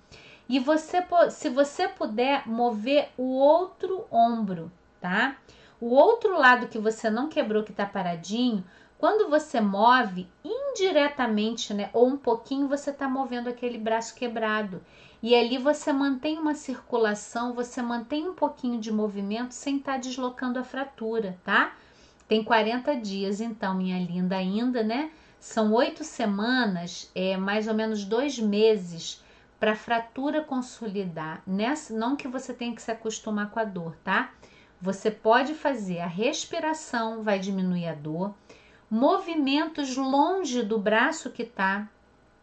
E 0.50 0.60
você, 0.60 1.06
se 1.30 1.50
você 1.50 1.88
puder 1.88 2.48
mover 2.48 3.10
o 3.16 3.36
outro 3.38 4.06
ombro, 4.12 4.72
tá? 5.00 5.38
O 5.80 5.90
outro 5.90 6.38
lado 6.38 6.68
que 6.68 6.80
você 6.80 7.10
não 7.10 7.30
quebrou 7.30 7.64
que 7.64 7.72
está 7.72 7.86
paradinho, 7.86 8.64
quando 8.98 9.30
você 9.30 9.60
move 9.60 10.28
indiretamente, 10.44 11.74
né, 11.74 11.90
ou 11.94 12.08
um 12.08 12.18
pouquinho, 12.18 12.68
você 12.68 12.90
está 12.90 13.08
movendo 13.08 13.50
aquele 13.50 13.78
braço 13.78 14.16
quebrado. 14.16 14.82
E 15.22 15.36
ali 15.36 15.58
você 15.58 15.94
mantém 15.94 16.40
uma 16.40 16.56
circulação, 16.56 17.54
você 17.54 17.82
mantém 17.82 18.28
um 18.28 18.34
pouquinho 18.34 18.80
de 18.80 18.92
movimento 18.92 19.54
sem 19.54 19.78
estar 19.78 19.94
tá 19.94 19.98
deslocando 19.98 20.58
a 20.58 20.64
fratura, 20.64 21.38
tá? 21.44 21.76
Tem 22.28 22.44
40 22.44 22.96
dias, 22.96 23.42
então, 23.42 23.76
minha 23.76 24.00
linda, 24.00 24.36
ainda, 24.36 24.84
né? 24.84 25.12
São 25.40 25.74
oito 25.74 26.04
semanas, 26.04 27.12
é 27.14 27.36
mais 27.36 27.68
ou 27.68 27.74
menos 27.74 28.06
dois 28.06 28.40
meses 28.40 29.22
para 29.60 29.74
a 29.74 29.76
fratura 29.76 30.42
consolidar. 30.42 31.42
Nessa, 31.46 31.94
não 31.94 32.16
que 32.16 32.28
você 32.28 32.54
tenha 32.54 32.74
que 32.74 32.82
se 32.82 32.92
acostumar 32.92 33.50
com 33.50 33.60
a 33.60 33.66
dor, 33.66 33.96
tá? 34.04 34.32
Você 34.82 35.12
pode 35.12 35.54
fazer 35.54 36.00
a 36.00 36.08
respiração, 36.08 37.24
vai 37.24 37.40
diminuir 37.40 37.88
a 37.88 37.94
dor 37.94 38.34
movimentos 38.94 39.98
longe 39.98 40.62
do 40.62 40.78
braço 40.78 41.32
que 41.32 41.44
tá. 41.44 41.90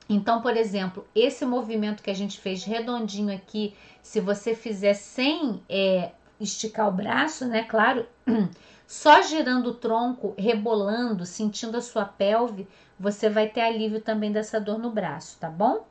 Então, 0.09 0.43
por 0.43 0.57
exemplo, 0.57 1.07
esse 1.14 1.47
movimento 1.47 2.03
que 2.03 2.11
a 2.11 2.14
gente 2.14 2.41
fez 2.41 2.64
redondinho 2.64 3.33
aqui, 3.33 3.72
se 4.03 4.18
você 4.18 4.53
fizer 4.53 4.95
sem 4.95 5.62
é, 5.68 6.11
esticar 6.41 6.89
o 6.89 6.91
braço, 6.91 7.47
né? 7.47 7.62
Claro, 7.62 8.05
só 8.91 9.22
girando 9.22 9.68
o 9.68 9.74
tronco, 9.74 10.34
rebolando, 10.36 11.24
sentindo 11.24 11.76
a 11.76 11.80
sua 11.80 12.05
pelve, 12.05 12.66
você 12.99 13.30
vai 13.30 13.47
ter 13.47 13.61
alívio 13.61 14.01
também 14.01 14.32
dessa 14.32 14.61
dor 14.61 14.80
no 14.80 14.91
braço, 14.91 15.38
tá 15.38 15.49
bom? 15.49 15.86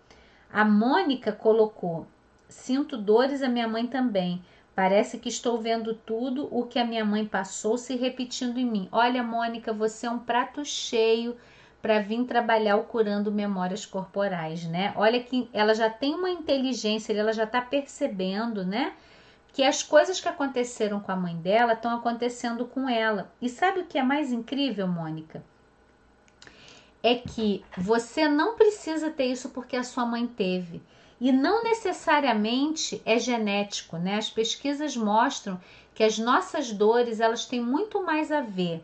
A 0.52 0.66
Mônica 0.66 1.32
colocou: 1.32 2.06
sinto 2.50 2.98
dores, 2.98 3.42
a 3.42 3.48
minha 3.48 3.70
mãe 3.70 3.88
também. 3.88 4.44
Parece 4.76 5.18
que 5.18 5.30
estou 5.30 5.58
vendo 5.62 5.94
tudo 5.94 6.50
o 6.52 6.66
que 6.66 6.78
a 6.78 6.84
minha 6.84 7.06
mãe 7.06 7.26
passou 7.26 7.78
se 7.78 7.96
repetindo 7.96 8.60
em 8.60 8.66
mim. 8.66 8.90
Olha, 8.92 9.24
Mônica, 9.24 9.72
você 9.72 10.06
é 10.06 10.12
um 10.12 10.20
prato 10.20 10.66
cheio 10.66 11.38
para 11.82 12.02
vir 12.02 12.26
trabalhar 12.26 12.76
o 12.76 12.84
curando 12.84 13.32
memórias 13.32 13.86
corporais, 13.86 14.66
né? 14.66 14.92
Olha 14.98 15.24
que 15.24 15.50
ela 15.54 15.74
já 15.74 15.90
tem 15.90 16.16
uma 16.16 16.30
inteligência, 16.30 17.14
ela 17.14 17.32
já 17.32 17.46
está 17.46 17.62
percebendo, 17.62 18.66
né? 18.66 18.92
Que 19.54 19.64
as 19.64 19.84
coisas 19.84 20.20
que 20.20 20.28
aconteceram 20.28 21.00
com 21.00 21.12
a 21.12 21.16
mãe 21.16 21.36
dela 21.36 21.74
estão 21.74 21.96
acontecendo 21.96 22.66
com 22.66 22.88
ela. 22.88 23.32
E 23.42 23.50
sabe 23.50 23.82
o 23.82 23.86
que 23.86 23.98
é 23.98 24.04
mais 24.04 24.32
incrível, 24.32 24.88
Mônica? 24.88 25.44
É 27.02 27.16
que 27.16 27.64
você 27.78 28.28
não 28.28 28.56
precisa 28.56 29.10
ter 29.10 29.26
isso 29.26 29.50
porque 29.50 29.76
a 29.76 29.84
sua 29.84 30.06
mãe 30.06 30.28
teve 30.28 30.82
e 31.20 31.32
não 31.32 31.64
necessariamente 31.64 33.02
é 33.06 33.20
genético, 33.20 33.98
né? 33.98 34.16
As 34.16 34.30
pesquisas 34.30 34.96
mostram 34.96 35.60
que 35.94 36.04
as 36.04 36.18
nossas 36.18 36.72
dores 36.72 37.20
elas 37.20 37.46
têm 37.46 37.62
muito 37.62 38.02
mais 38.04 38.32
a 38.32 38.42
ver 38.42 38.84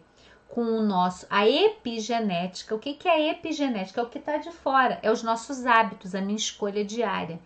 com 0.50 0.64
o 0.64 0.82
nosso 0.82 1.26
a 1.30 1.48
epigenética. 1.48 2.76
O 2.76 2.80
que, 2.80 2.94
que 2.94 3.08
é 3.08 3.30
epigenética? 3.30 4.02
É 4.02 4.04
o 4.04 4.10
que 4.10 4.18
está 4.18 4.38
de 4.38 4.52
fora, 4.52 5.00
é 5.02 5.10
os 5.10 5.24
nossos 5.24 5.66
hábitos, 5.66 6.14
a 6.14 6.22
minha 6.22 6.36
escolha 6.36 6.84
diária. 6.84 7.40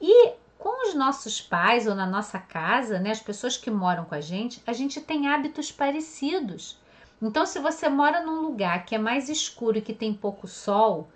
E 0.00 0.32
com 0.64 0.88
os 0.88 0.94
nossos 0.94 1.42
pais 1.42 1.86
ou 1.86 1.94
na 1.94 2.06
nossa 2.06 2.38
casa, 2.38 2.98
né, 2.98 3.10
as 3.10 3.20
pessoas 3.20 3.54
que 3.54 3.70
moram 3.70 4.06
com 4.06 4.14
a 4.14 4.20
gente, 4.22 4.62
a 4.66 4.72
gente 4.72 4.98
tem 4.98 5.28
hábitos 5.28 5.70
parecidos. 5.70 6.80
Então, 7.20 7.44
se 7.44 7.58
você 7.58 7.86
mora 7.86 8.22
num 8.22 8.40
lugar 8.40 8.86
que 8.86 8.94
é 8.94 8.98
mais 8.98 9.28
escuro 9.28 9.76
e 9.76 9.82
que 9.82 9.92
tem 9.92 10.14
pouco 10.14 10.48
sol, 10.48 11.10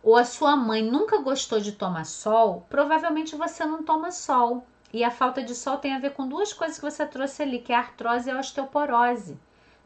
ou 0.00 0.16
a 0.16 0.24
sua 0.24 0.54
mãe 0.54 0.80
nunca 0.80 1.18
gostou 1.18 1.58
de 1.58 1.72
tomar 1.72 2.04
sol, 2.04 2.64
provavelmente 2.70 3.34
você 3.34 3.64
não 3.64 3.82
toma 3.82 4.12
sol. 4.12 4.64
E 4.92 5.02
a 5.02 5.10
falta 5.10 5.42
de 5.42 5.56
sol 5.56 5.78
tem 5.78 5.92
a 5.92 5.98
ver 5.98 6.12
com 6.12 6.28
duas 6.28 6.52
coisas 6.52 6.78
que 6.78 6.88
você 6.88 7.04
trouxe 7.04 7.42
ali, 7.42 7.58
que 7.58 7.72
é 7.72 7.76
a 7.76 7.80
artrose 7.80 8.28
e 8.28 8.32
a 8.32 8.38
osteoporose. 8.38 9.36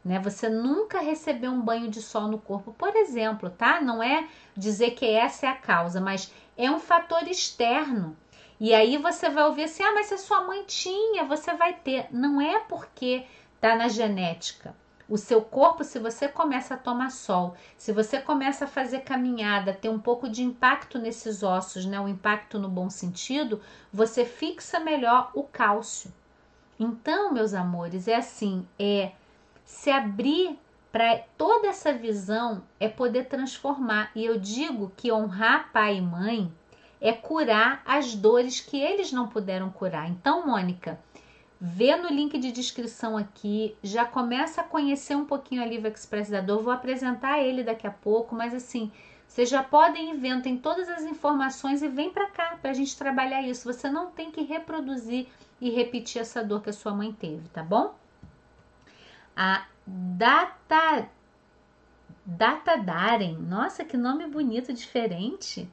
Né? 0.05 0.19
Você 0.19 0.49
nunca 0.49 0.99
recebeu 0.99 1.49
um 1.49 1.61
banho 1.61 1.89
de 1.89 1.99
sol 1.99 2.27
no 2.27 2.37
corpo, 2.37 2.75
por 2.77 2.95
exemplo, 2.95 3.49
tá? 3.49 3.81
Não 3.81 4.03
é 4.03 4.27
dizer 4.55 4.91
que 4.91 5.07
essa 5.07 5.47
é 5.47 5.49
a 5.49 5.55
causa, 5.55 5.99
mas 5.99 6.31
é 6.55 6.69
um 6.69 6.79
fator 6.79 7.27
externo. 7.27 8.15
E 8.59 8.73
aí 8.73 8.97
você 8.97 9.29
vai 9.29 9.45
ouvir 9.45 9.63
assim: 9.63 9.83
ah, 9.83 9.93
mas 9.93 10.07
se 10.07 10.13
a 10.15 10.17
sua 10.17 10.43
mãe 10.43 10.63
tinha, 10.65 11.23
você 11.25 11.53
vai 11.53 11.73
ter. 11.73 12.07
Não 12.11 12.41
é 12.41 12.59
porque 12.59 13.25
tá 13.61 13.75
na 13.75 13.87
genética. 13.87 14.75
O 15.07 15.17
seu 15.17 15.41
corpo, 15.41 15.83
se 15.83 15.97
você 15.97 16.27
começa 16.27 16.75
a 16.75 16.77
tomar 16.77 17.09
sol, 17.09 17.55
se 17.75 17.91
você 17.91 18.21
começa 18.21 18.65
a 18.65 18.67
fazer 18.67 18.99
caminhada, 18.99 19.73
ter 19.73 19.89
um 19.89 19.97
pouco 19.97 20.29
de 20.29 20.43
impacto 20.43 20.99
nesses 20.99 21.41
ossos, 21.41 21.83
né, 21.83 21.99
o 21.99 22.07
impacto 22.07 22.59
no 22.59 22.69
bom 22.69 22.91
sentido, 22.91 23.59
você 23.91 24.23
fixa 24.23 24.79
melhor 24.79 25.31
o 25.33 25.41
cálcio. 25.41 26.13
Então, 26.79 27.33
meus 27.33 27.55
amores, 27.55 28.07
é 28.07 28.15
assim, 28.15 28.67
é 28.77 29.13
se 29.65 29.89
abrir 29.89 30.59
para 30.91 31.19
toda 31.37 31.67
essa 31.67 31.91
visão 31.91 32.63
é 32.79 32.87
poder 32.87 33.25
transformar. 33.25 34.11
E 34.15 34.25
eu 34.25 34.39
digo 34.39 34.91
que 34.95 35.11
honrar 35.11 35.71
pai 35.71 35.97
e 35.97 36.01
mãe 36.01 36.53
é 37.01 37.13
curar 37.13 37.81
as 37.85 38.13
dores 38.15 38.59
que 38.59 38.79
eles 38.79 39.11
não 39.11 39.27
puderam 39.27 39.69
curar. 39.69 40.09
Então, 40.09 40.45
Mônica, 40.45 40.99
vê 41.59 41.95
no 41.95 42.09
link 42.09 42.37
de 42.37 42.51
descrição 42.51 43.17
aqui, 43.17 43.75
já 43.83 44.05
começa 44.05 44.61
a 44.61 44.63
conhecer 44.63 45.15
um 45.15 45.25
pouquinho 45.25 45.61
a 45.61 45.65
Live 45.65 45.87
Express 45.87 46.29
da 46.29 46.41
Dor, 46.41 46.61
vou 46.61 46.73
apresentar 46.73 47.39
ele 47.39 47.63
daqui 47.63 47.87
a 47.87 47.91
pouco, 47.91 48.35
mas 48.35 48.53
assim, 48.53 48.91
Vocês 49.29 49.47
já 49.47 49.61
podem 49.61 50.09
inventem 50.09 50.57
todas 50.57 50.89
as 50.89 51.03
informações 51.03 51.83
e 51.83 51.87
vem 51.87 52.09
para 52.09 52.31
cá 52.31 52.57
para 52.59 52.71
a 52.71 52.73
gente 52.73 52.97
trabalhar 52.97 53.43
isso. 53.43 53.71
Você 53.71 53.87
não 53.87 54.09
tem 54.09 54.31
que 54.31 54.41
reproduzir 54.41 55.27
e 55.61 55.69
repetir 55.69 56.19
essa 56.19 56.43
dor 56.43 56.63
que 56.63 56.71
a 56.71 56.73
sua 56.73 56.93
mãe 56.93 57.13
teve, 57.13 57.47
tá 57.49 57.61
bom? 57.61 57.93
A 59.35 59.67
data 59.85 61.07
data 62.25 62.77
Daren, 62.77 63.37
nossa, 63.37 63.85
que 63.85 63.95
nome 63.95 64.27
bonito, 64.27 64.73
diferente. 64.73 65.69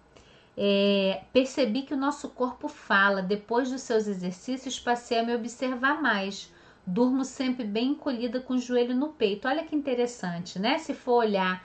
É, 0.57 1.23
percebi 1.33 1.83
que 1.83 1.95
o 1.95 1.97
nosso 1.97 2.31
corpo 2.31 2.69
fala. 2.69 3.23
Depois 3.23 3.71
dos 3.71 3.83
seus 3.83 4.07
exercícios, 4.07 4.81
passei 4.81 5.19
a 5.19 5.23
me 5.23 5.35
observar 5.35 6.01
mais. 6.01 6.53
Durmo 6.87 7.25
sempre 7.25 7.65
bem 7.65 7.91
encolhida 7.91 8.41
com 8.41 8.55
o 8.55 8.59
joelho 8.59 8.95
no 8.95 9.09
peito. 9.09 9.49
Olha 9.49 9.65
que 9.65 9.77
interessante, 9.77 10.59
né? 10.59 10.79
Se 10.79 10.95
for 10.95 11.17
olhar 11.17 11.63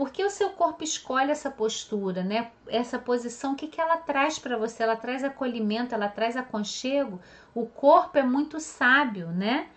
porque 0.00 0.24
o 0.24 0.30
seu 0.30 0.48
corpo 0.50 0.82
escolhe 0.82 1.30
essa 1.30 1.50
postura, 1.50 2.22
né? 2.22 2.50
Essa 2.66 2.98
posição, 2.98 3.52
o 3.52 3.54
que, 3.54 3.66
que 3.66 3.78
ela 3.78 3.98
traz 3.98 4.38
para 4.38 4.56
você? 4.56 4.82
Ela 4.82 4.96
traz 4.96 5.22
acolhimento, 5.22 5.94
ela 5.94 6.08
traz 6.08 6.38
aconchego. 6.38 7.20
O 7.54 7.66
corpo 7.66 8.16
é 8.16 8.22
muito 8.22 8.58
sábio, 8.60 9.28
né? 9.28 9.68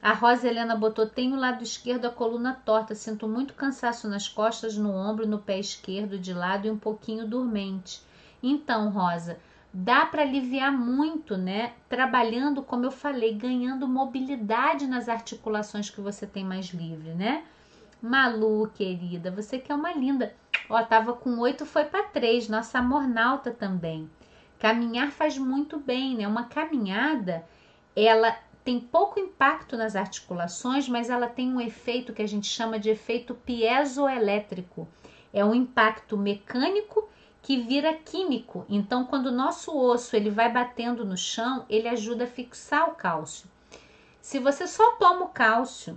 A 0.00 0.14
Rosa 0.14 0.48
Helena 0.48 0.74
botou: 0.74 1.06
tem 1.06 1.32
o 1.34 1.36
lado 1.36 1.62
esquerdo 1.62 2.06
a 2.06 2.10
coluna 2.10 2.54
torta, 2.64 2.94
sinto 2.94 3.28
muito 3.28 3.52
cansaço 3.52 4.08
nas 4.08 4.26
costas, 4.26 4.78
no 4.78 4.90
ombro, 4.90 5.26
no 5.26 5.40
pé 5.40 5.58
esquerdo 5.58 6.18
de 6.18 6.32
lado 6.32 6.66
e 6.66 6.70
um 6.70 6.78
pouquinho 6.78 7.26
dormente. 7.26 8.00
Então, 8.42 8.90
Rosa, 8.90 9.38
dá 9.72 10.06
para 10.06 10.22
aliviar 10.22 10.72
muito, 10.72 11.36
né? 11.36 11.74
Trabalhando, 11.88 12.62
como 12.62 12.84
eu 12.84 12.90
falei, 12.90 13.34
ganhando 13.34 13.86
mobilidade 13.86 14.86
nas 14.86 15.08
articulações 15.08 15.90
que 15.90 16.00
você 16.00 16.26
tem 16.26 16.44
mais 16.44 16.66
livre, 16.66 17.10
né? 17.10 17.44
Malu, 18.00 18.70
querida, 18.74 19.30
você 19.30 19.58
que 19.58 19.72
é 19.72 19.74
uma 19.74 19.92
linda. 19.92 20.34
Ó, 20.68 20.82
tava 20.82 21.12
com 21.12 21.38
oito, 21.38 21.64
foi 21.66 21.84
para 21.84 22.04
três. 22.04 22.48
Nossa 22.48 22.78
amornalta 22.78 23.50
também. 23.50 24.10
Caminhar 24.58 25.10
faz 25.10 25.36
muito 25.36 25.78
bem, 25.78 26.16
né? 26.16 26.26
Uma 26.26 26.44
caminhada, 26.44 27.44
ela 27.94 28.36
tem 28.64 28.80
pouco 28.80 29.20
impacto 29.20 29.76
nas 29.76 29.94
articulações, 29.94 30.88
mas 30.88 31.08
ela 31.08 31.28
tem 31.28 31.52
um 31.52 31.60
efeito 31.60 32.12
que 32.12 32.22
a 32.22 32.26
gente 32.26 32.48
chama 32.48 32.78
de 32.78 32.90
efeito 32.90 33.34
piezoelétrico. 33.34 34.88
É 35.32 35.44
um 35.44 35.54
impacto 35.54 36.16
mecânico 36.16 37.08
que 37.46 37.58
vira 37.60 37.94
químico. 37.94 38.66
Então, 38.68 39.04
quando 39.04 39.26
o 39.26 39.32
nosso 39.32 39.72
osso 39.78 40.16
ele 40.16 40.30
vai 40.30 40.52
batendo 40.52 41.04
no 41.04 41.16
chão, 41.16 41.64
ele 41.70 41.86
ajuda 41.86 42.24
a 42.24 42.26
fixar 42.26 42.90
o 42.90 42.96
cálcio. 42.96 43.48
Se 44.20 44.40
você 44.40 44.66
só 44.66 44.96
toma 44.96 45.26
o 45.26 45.28
cálcio 45.28 45.96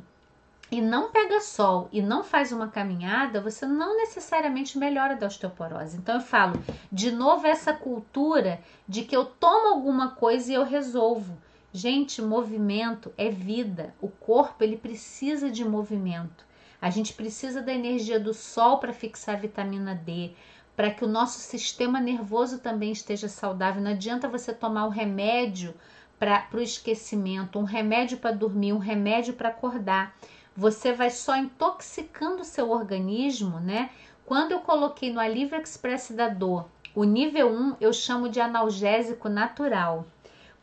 e 0.69 0.79
não 0.79 1.09
pega 1.09 1.41
sol 1.41 1.89
e 1.91 2.03
não 2.03 2.23
faz 2.23 2.51
uma 2.51 2.67
caminhada, 2.67 3.41
você 3.41 3.65
não 3.65 3.97
necessariamente 3.97 4.77
melhora 4.77 5.15
da 5.15 5.25
osteoporose. 5.25 5.97
Então 5.97 6.13
eu 6.13 6.21
falo, 6.21 6.53
de 6.91 7.09
novo 7.09 7.47
essa 7.47 7.73
cultura 7.73 8.61
de 8.87 9.01
que 9.01 9.17
eu 9.17 9.25
tomo 9.25 9.69
alguma 9.69 10.11
coisa 10.11 10.51
e 10.51 10.53
eu 10.53 10.63
resolvo. 10.63 11.35
Gente, 11.73 12.21
movimento 12.21 13.11
é 13.17 13.31
vida. 13.31 13.91
O 13.99 14.07
corpo 14.07 14.63
ele 14.63 14.77
precisa 14.77 15.49
de 15.49 15.65
movimento. 15.65 16.47
A 16.79 16.91
gente 16.91 17.13
precisa 17.13 17.59
da 17.61 17.73
energia 17.73 18.19
do 18.19 18.33
sol 18.33 18.77
para 18.77 18.93
fixar 18.93 19.35
a 19.35 19.39
vitamina 19.39 19.93
D, 19.93 20.31
para 20.79 20.91
que 20.91 21.03
o 21.03 21.09
nosso 21.09 21.39
sistema 21.39 21.99
nervoso 21.99 22.59
também 22.59 22.93
esteja 22.93 23.27
saudável. 23.27 23.81
Não 23.81 23.91
adianta 23.91 24.29
você 24.29 24.53
tomar 24.53 24.85
o 24.85 24.89
remédio 24.89 25.73
para 26.17 26.47
o 26.53 26.61
esquecimento, 26.61 27.59
um 27.59 27.65
remédio 27.65 28.17
para 28.17 28.31
dormir, 28.31 28.71
um 28.71 28.77
remédio 28.77 29.33
para 29.33 29.49
acordar 29.49 30.15
você 30.55 30.93
vai 30.93 31.09
só 31.09 31.35
intoxicando 31.35 32.43
o 32.43 32.45
seu 32.45 32.71
organismo, 32.71 33.59
né? 33.59 33.89
Quando 34.25 34.53
eu 34.53 34.61
coloquei 34.61 35.11
no 35.11 35.19
Alívio 35.19 35.59
Express 35.59 36.11
da 36.11 36.29
Dor, 36.29 36.65
o 36.95 37.03
nível 37.03 37.51
1 37.51 37.75
eu 37.81 37.91
chamo 37.91 38.29
de 38.29 38.39
analgésico 38.39 39.27
natural. 39.27 40.05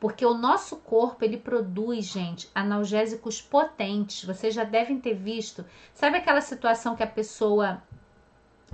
Porque 0.01 0.25
o 0.25 0.33
nosso 0.33 0.77
corpo, 0.77 1.25
ele 1.25 1.37
produz, 1.37 2.07
gente, 2.07 2.51
analgésicos 2.55 3.43
potentes. 3.43 4.25
Vocês 4.25 4.55
já 4.55 4.65
devem 4.65 4.99
ter 4.99 5.15
visto. 5.15 5.63
Sabe 5.93 6.17
aquela 6.17 6.41
situação 6.41 6.97
que 6.97 7.03
a 7.03 7.07
pessoa 7.07 7.83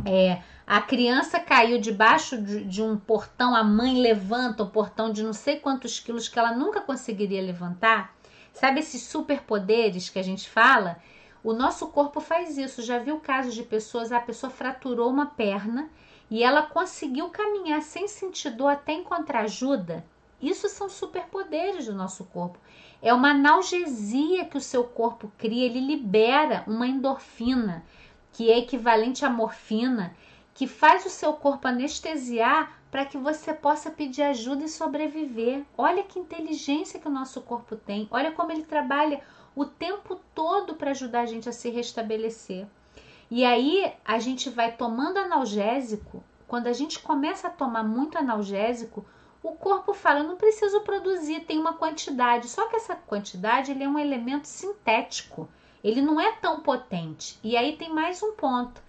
é, 0.04 0.42
a 0.72 0.80
criança 0.80 1.38
caiu 1.38 1.78
debaixo 1.78 2.40
de, 2.40 2.64
de, 2.64 2.82
um 2.82 2.96
portão, 2.96 3.54
a 3.54 3.62
mãe 3.62 4.00
levanta 4.00 4.62
o 4.62 4.70
portão 4.70 5.12
de 5.12 5.22
não 5.22 5.34
sei 5.34 5.60
quantos 5.60 6.00
quilos 6.00 6.28
que 6.28 6.38
ela 6.38 6.52
nunca 6.52 6.80
conseguiria 6.80 7.42
levantar. 7.42 8.16
Sabe 8.54 8.80
esses 8.80 9.02
superpoderes 9.02 10.08
que 10.08 10.18
a 10.18 10.22
gente 10.22 10.48
fala? 10.48 10.96
O 11.44 11.52
nosso 11.52 11.88
corpo 11.88 12.20
faz 12.20 12.56
isso. 12.56 12.80
Já 12.80 12.98
viu 12.98 13.20
casos 13.20 13.52
de 13.52 13.62
pessoas, 13.62 14.12
a 14.12 14.18
pessoa 14.18 14.48
fraturou 14.48 15.10
uma 15.10 15.26
perna 15.26 15.90
e 16.30 16.42
ela 16.42 16.62
conseguiu 16.62 17.28
caminhar 17.28 17.82
sem 17.82 18.08
sentir 18.08 18.52
dor 18.52 18.68
até 18.68 18.94
encontrar 18.94 19.40
ajuda? 19.40 20.02
Isso 20.40 20.70
são 20.70 20.88
superpoderes 20.88 21.84
do 21.84 21.94
nosso 21.94 22.24
corpo. 22.24 22.58
É 23.02 23.12
uma 23.12 23.32
analgesia 23.32 24.46
que 24.46 24.56
o 24.56 24.60
seu 24.62 24.84
corpo 24.84 25.30
cria, 25.36 25.66
ele 25.66 25.80
libera 25.80 26.64
uma 26.66 26.86
endorfina, 26.86 27.84
que 28.32 28.50
é 28.50 28.56
equivalente 28.56 29.22
à 29.22 29.28
morfina, 29.28 30.16
que 30.54 30.66
faz 30.66 31.06
o 31.06 31.10
seu 31.10 31.32
corpo 31.32 31.66
anestesiar 31.66 32.78
para 32.90 33.06
que 33.06 33.16
você 33.16 33.54
possa 33.54 33.90
pedir 33.90 34.22
ajuda 34.22 34.64
e 34.64 34.68
sobreviver. 34.68 35.64
Olha 35.78 36.02
que 36.02 36.18
inteligência 36.18 37.00
que 37.00 37.08
o 37.08 37.12
nosso 37.12 37.40
corpo 37.40 37.74
tem. 37.74 38.06
Olha 38.10 38.32
como 38.32 38.52
ele 38.52 38.64
trabalha 38.64 39.22
o 39.56 39.64
tempo 39.64 40.20
todo 40.34 40.74
para 40.74 40.90
ajudar 40.90 41.22
a 41.22 41.26
gente 41.26 41.48
a 41.48 41.52
se 41.52 41.70
restabelecer. 41.70 42.66
E 43.30 43.46
aí 43.46 43.90
a 44.04 44.18
gente 44.18 44.50
vai 44.50 44.72
tomando 44.72 45.16
analgésico. 45.16 46.22
Quando 46.46 46.66
a 46.66 46.72
gente 46.74 46.98
começa 46.98 47.48
a 47.48 47.50
tomar 47.50 47.82
muito 47.82 48.18
analgésico, 48.18 49.06
o 49.42 49.52
corpo 49.52 49.94
fala: 49.94 50.20
eu 50.20 50.28
não 50.28 50.36
preciso 50.36 50.82
produzir, 50.82 51.40
tem 51.40 51.58
uma 51.58 51.72
quantidade. 51.72 52.48
Só 52.48 52.66
que 52.68 52.76
essa 52.76 52.94
quantidade 52.94 53.70
ele 53.70 53.84
é 53.84 53.88
um 53.88 53.98
elemento 53.98 54.46
sintético, 54.46 55.48
ele 55.82 56.02
não 56.02 56.20
é 56.20 56.32
tão 56.32 56.60
potente. 56.60 57.38
E 57.42 57.56
aí 57.56 57.76
tem 57.78 57.88
mais 57.88 58.22
um 58.22 58.32
ponto. 58.32 58.82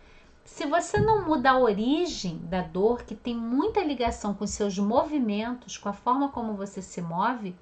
Se 0.45 0.65
você 0.65 0.99
não 0.99 1.25
muda 1.25 1.51
a 1.51 1.57
origem 1.57 2.37
da 2.45 2.61
dor, 2.61 3.03
que 3.03 3.15
tem 3.15 3.35
muita 3.35 3.83
ligação 3.83 4.33
com 4.33 4.45
seus 4.45 4.77
movimentos, 4.77 5.77
com 5.77 5.89
a 5.89 5.93
forma 5.93 6.29
como 6.29 6.53
você 6.53 6.81
se 6.81 7.01
move, 7.01 7.55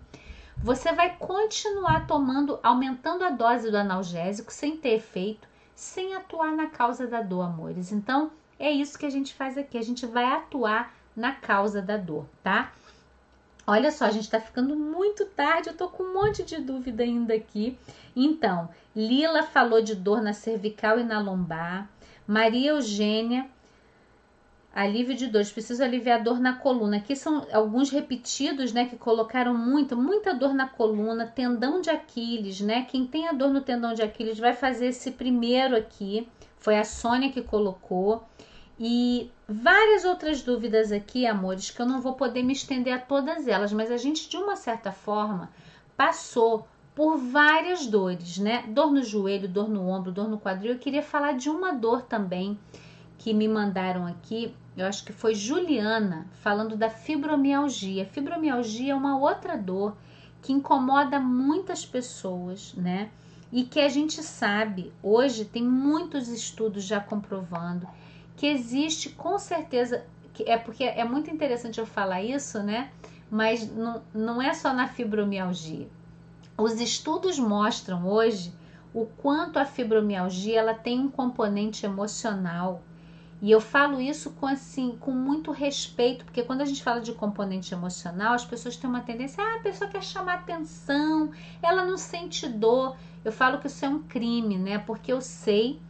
você 0.57 0.91
vai 0.91 1.15
continuar 1.17 2.05
tomando, 2.05 2.59
aumentando 2.61 3.23
a 3.23 3.29
dose 3.29 3.71
do 3.71 3.77
analgésico 3.77 4.51
sem 4.51 4.77
ter 4.77 4.95
efeito, 4.95 5.47
sem 5.73 6.15
atuar 6.15 6.51
na 6.51 6.67
causa 6.67 7.07
da 7.07 7.21
dor, 7.21 7.43
amores. 7.43 7.91
Então, 7.91 8.31
é 8.59 8.69
isso 8.69 8.97
que 8.97 9.05
a 9.05 9.09
gente 9.09 9.33
faz 9.33 9.57
aqui, 9.57 9.77
a 9.77 9.81
gente 9.81 10.05
vai 10.05 10.25
atuar 10.25 10.93
na 11.15 11.33
causa 11.33 11.81
da 11.81 11.97
dor, 11.97 12.25
tá? 12.43 12.71
Olha 13.65 13.91
só, 13.91 14.05
a 14.05 14.11
gente 14.11 14.29
tá 14.29 14.39
ficando 14.39 14.75
muito 14.75 15.25
tarde, 15.25 15.69
eu 15.69 15.77
tô 15.77 15.87
com 15.87 16.03
um 16.03 16.13
monte 16.13 16.43
de 16.43 16.57
dúvida 16.57 17.03
ainda 17.03 17.33
aqui. 17.33 17.77
Então, 18.15 18.69
Lila 18.95 19.43
falou 19.43 19.81
de 19.81 19.95
dor 19.95 20.21
na 20.21 20.33
cervical 20.33 20.99
e 20.99 21.03
na 21.03 21.19
lombar. 21.19 21.87
Maria 22.27 22.71
Eugênia 22.71 23.49
Alívio 24.73 25.13
de 25.17 25.27
dores, 25.27 25.51
preciso 25.51 25.83
aliviar 25.83 26.23
dor 26.23 26.39
na 26.39 26.53
coluna. 26.53 26.97
Aqui 26.97 27.13
são 27.13 27.45
alguns 27.51 27.89
repetidos, 27.89 28.71
né, 28.71 28.85
que 28.85 28.95
colocaram 28.95 29.53
muito, 29.53 29.97
muita 29.97 30.33
dor 30.33 30.53
na 30.53 30.65
coluna, 30.65 31.27
tendão 31.27 31.81
de 31.81 31.89
Aquiles, 31.89 32.61
né? 32.61 32.87
Quem 32.89 33.05
tem 33.05 33.27
a 33.27 33.33
dor 33.33 33.49
no 33.49 33.59
tendão 33.59 33.93
de 33.93 34.01
Aquiles 34.01 34.39
vai 34.39 34.53
fazer 34.53 34.87
esse 34.87 35.11
primeiro 35.11 35.75
aqui. 35.75 36.25
Foi 36.57 36.77
a 36.77 36.85
Sônia 36.85 37.31
que 37.33 37.41
colocou. 37.41 38.23
E 38.79 39.29
várias 39.45 40.05
outras 40.05 40.41
dúvidas 40.41 40.89
aqui, 40.93 41.27
amores, 41.27 41.69
que 41.69 41.81
eu 41.81 41.85
não 41.85 41.99
vou 41.99 42.13
poder 42.13 42.41
me 42.41 42.53
estender 42.53 42.93
a 42.93 42.99
todas 42.99 43.49
elas, 43.49 43.73
mas 43.73 43.91
a 43.91 43.97
gente 43.97 44.29
de 44.29 44.37
uma 44.37 44.55
certa 44.55 44.93
forma 44.93 45.49
passou 45.97 46.65
por 47.01 47.17
várias 47.17 47.87
dores, 47.87 48.37
né? 48.37 48.63
Dor 48.67 48.91
no 48.91 49.01
joelho, 49.01 49.49
dor 49.49 49.67
no 49.67 49.89
ombro, 49.89 50.11
dor 50.11 50.29
no 50.29 50.37
quadril. 50.37 50.73
Eu 50.73 50.77
queria 50.77 51.01
falar 51.01 51.31
de 51.31 51.49
uma 51.49 51.73
dor 51.73 52.03
também 52.03 52.59
que 53.17 53.33
me 53.33 53.47
mandaram 53.47 54.05
aqui, 54.05 54.53
eu 54.77 54.85
acho 54.85 55.03
que 55.03 55.11
foi 55.11 55.33
Juliana, 55.33 56.27
falando 56.43 56.77
da 56.77 56.91
fibromialgia. 56.91 58.05
Fibromialgia 58.05 58.91
é 58.91 58.95
uma 58.95 59.17
outra 59.17 59.57
dor 59.57 59.97
que 60.43 60.53
incomoda 60.53 61.19
muitas 61.19 61.83
pessoas, 61.83 62.75
né? 62.75 63.09
E 63.51 63.63
que 63.63 63.79
a 63.79 63.89
gente 63.89 64.21
sabe, 64.21 64.93
hoje 65.01 65.43
tem 65.45 65.63
muitos 65.63 66.27
estudos 66.27 66.83
já 66.83 66.99
comprovando 66.99 67.87
que 68.37 68.45
existe 68.45 69.09
com 69.09 69.39
certeza, 69.39 70.05
que 70.35 70.43
é 70.43 70.55
porque 70.55 70.83
é 70.83 71.03
muito 71.03 71.31
interessante 71.31 71.79
eu 71.79 71.85
falar 71.87 72.21
isso, 72.21 72.61
né? 72.61 72.91
Mas 73.27 73.67
não, 73.75 74.03
não 74.13 74.39
é 74.39 74.53
só 74.53 74.71
na 74.71 74.87
fibromialgia. 74.87 75.87
Os 76.61 76.79
estudos 76.79 77.39
mostram 77.39 78.07
hoje 78.07 78.53
o 78.93 79.07
quanto 79.07 79.57
a 79.57 79.65
fibromialgia 79.65 80.59
ela 80.59 80.75
tem 80.75 80.99
um 80.99 81.09
componente 81.09 81.87
emocional 81.87 82.83
e 83.41 83.49
eu 83.49 83.59
falo 83.59 83.99
isso 83.99 84.29
com 84.33 84.45
assim, 84.45 84.95
com 84.99 85.09
muito 85.09 85.49
respeito, 85.49 86.23
porque 86.23 86.43
quando 86.43 86.61
a 86.61 86.65
gente 86.65 86.83
fala 86.83 87.01
de 87.01 87.11
componente 87.13 87.73
emocional, 87.73 88.35
as 88.35 88.45
pessoas 88.45 88.77
têm 88.77 88.87
uma 88.87 89.01
tendência, 89.01 89.43
ah, 89.43 89.55
a 89.55 89.63
pessoa 89.63 89.89
quer 89.89 90.03
chamar 90.03 90.35
atenção, 90.35 91.31
ela 91.63 91.83
não 91.83 91.97
sente 91.97 92.47
dor. 92.47 92.95
Eu 93.25 93.31
falo 93.31 93.57
que 93.57 93.65
isso 93.65 93.83
é 93.83 93.89
um 93.89 94.03
crime, 94.03 94.59
né? 94.59 94.77
Porque 94.77 95.11
eu 95.11 95.19
sei 95.19 95.81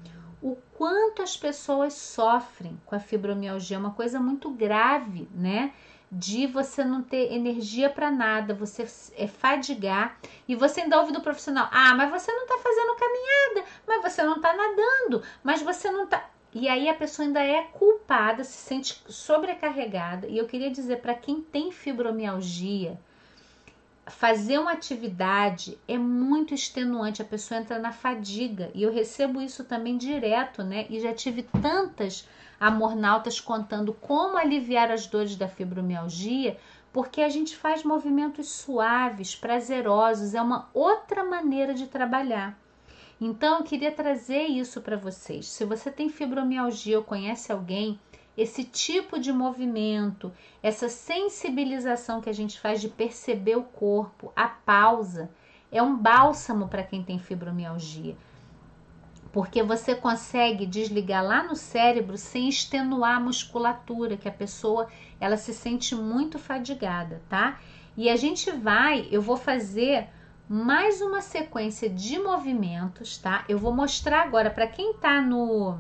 o 0.42 0.56
quanto 0.78 1.22
as 1.22 1.36
pessoas 1.36 1.92
sofrem 1.92 2.80
com 2.86 2.96
a 2.96 3.00
fibromialgia, 3.00 3.76
é 3.76 3.80
uma 3.80 3.92
coisa 3.92 4.18
muito 4.22 4.50
grave, 4.50 5.28
né? 5.36 5.74
De 6.12 6.46
você 6.46 6.84
não 6.84 7.02
ter 7.02 7.32
energia 7.32 7.90
para 7.90 8.12
nada, 8.12 8.54
você 8.54 8.86
é 9.16 9.28
fadigar 9.28 10.20
e 10.46 10.56
você 10.56 10.82
ainda 10.82 11.00
ouve 11.00 11.14
do 11.14 11.22
profissional: 11.22 11.70
"Ah, 11.72 11.96
mas 11.96 12.12
você 12.12 12.32
não 12.34 12.46
tá 12.46 12.58
fazendo 12.58 12.96
caminhada, 12.96 13.70
mas 13.88 14.02
você 14.02 14.24
não 14.24 14.42
tá 14.42 14.54
nadando, 14.54 15.24
mas 15.42 15.62
você 15.62 15.90
não 15.90 16.06
tá 16.08 16.30
e 16.54 16.68
aí 16.68 16.90
a 16.90 16.94
pessoa 16.94 17.26
ainda 17.26 17.42
é 17.42 17.64
culpada, 17.64 18.44
se 18.44 18.58
sente 18.58 19.02
sobrecarregada. 19.08 20.28
E 20.28 20.38
eu 20.38 20.46
queria 20.46 20.70
dizer 20.70 20.98
para 20.98 21.14
quem 21.14 21.42
tem 21.42 21.72
fibromialgia, 21.72 23.00
fazer 24.08 24.60
uma 24.60 24.74
atividade 24.74 25.78
é 25.88 25.98
muito 25.98 26.54
extenuante, 26.54 27.22
a 27.22 27.26
pessoa 27.26 27.60
entra 27.60 27.80
na 27.80 27.94
fadiga. 27.94 28.70
E 28.74 28.84
eu 28.84 28.92
recebo 28.92 29.42
isso 29.42 29.64
também 29.64 29.98
direto, 29.98 30.64
né? 30.64 30.86
E 30.90 31.00
já 31.00 31.14
tive 31.14 31.44
tantas 31.44 32.28
amornautas 32.62 33.40
contando 33.40 33.92
como 33.92 34.38
aliviar 34.38 34.92
as 34.92 35.08
dores 35.08 35.36
da 35.36 35.48
fibromialgia, 35.48 36.58
porque 36.94 37.22
a 37.22 37.30
gente 37.30 37.58
faz 37.58 37.84
movimentos 37.84 38.52
suaves, 38.52 39.36
prazerosos, 39.36 40.36
é 40.36 40.42
uma 40.42 40.70
outra 40.72 41.24
maneira 41.24 41.74
de 41.74 41.88
trabalhar. 41.88 42.56
Então 43.20 43.58
eu 43.58 43.64
queria 43.64 43.92
trazer 43.92 44.44
isso 44.44 44.80
para 44.80 44.96
vocês. 44.96 45.48
Se 45.48 45.66
você 45.66 45.90
tem 45.90 46.08
fibromialgia 46.08 47.00
ou 47.00 47.04
conhece 47.04 47.52
alguém, 47.52 48.00
esse 48.38 48.64
tipo 48.64 49.20
de 49.20 49.34
movimento, 49.34 50.32
essa 50.62 50.88
sensibilização 50.88 52.22
que 52.22 52.30
a 52.30 52.34
gente 52.34 52.60
faz 52.60 52.80
de 52.80 52.90
perceber 52.90 53.56
o 53.56 53.64
corpo, 53.64 54.32
a 54.36 54.48
pausa, 54.48 55.32
é 55.72 55.82
um 55.82 55.96
bálsamo 55.98 56.68
para 56.68 56.84
quem 56.84 57.04
tem 57.04 57.18
fibromialgia. 57.18 58.16
Porque 59.32 59.64
você 59.64 59.96
consegue 59.96 60.66
desligar 60.66 61.24
lá 61.24 61.44
no 61.44 61.56
cérebro 61.56 62.18
sem 62.18 62.50
extenuar 62.50 63.18
a 63.18 63.20
musculatura, 63.20 64.18
que 64.18 64.28
a 64.28 64.32
pessoa 64.32 64.88
ela 65.20 65.38
se 65.38 65.54
sente 65.54 65.96
muito 65.96 66.38
fadigada, 66.38 67.22
tá? 67.30 67.60
E 67.96 68.10
a 68.10 68.16
gente 68.16 68.52
vai, 68.52 69.08
eu 69.12 69.22
vou 69.22 69.38
fazer 69.38 70.08
mais 70.50 71.02
uma 71.02 71.22
sequência 71.22 71.90
de 71.90 72.20
movimentos, 72.20 73.18
tá? 73.18 73.46
Eu 73.48 73.58
vou 73.58 73.74
mostrar 73.74 74.24
agora 74.24 74.50
para 74.50 74.68
quem 74.68 74.94
tá 74.96 75.22
no 75.22 75.78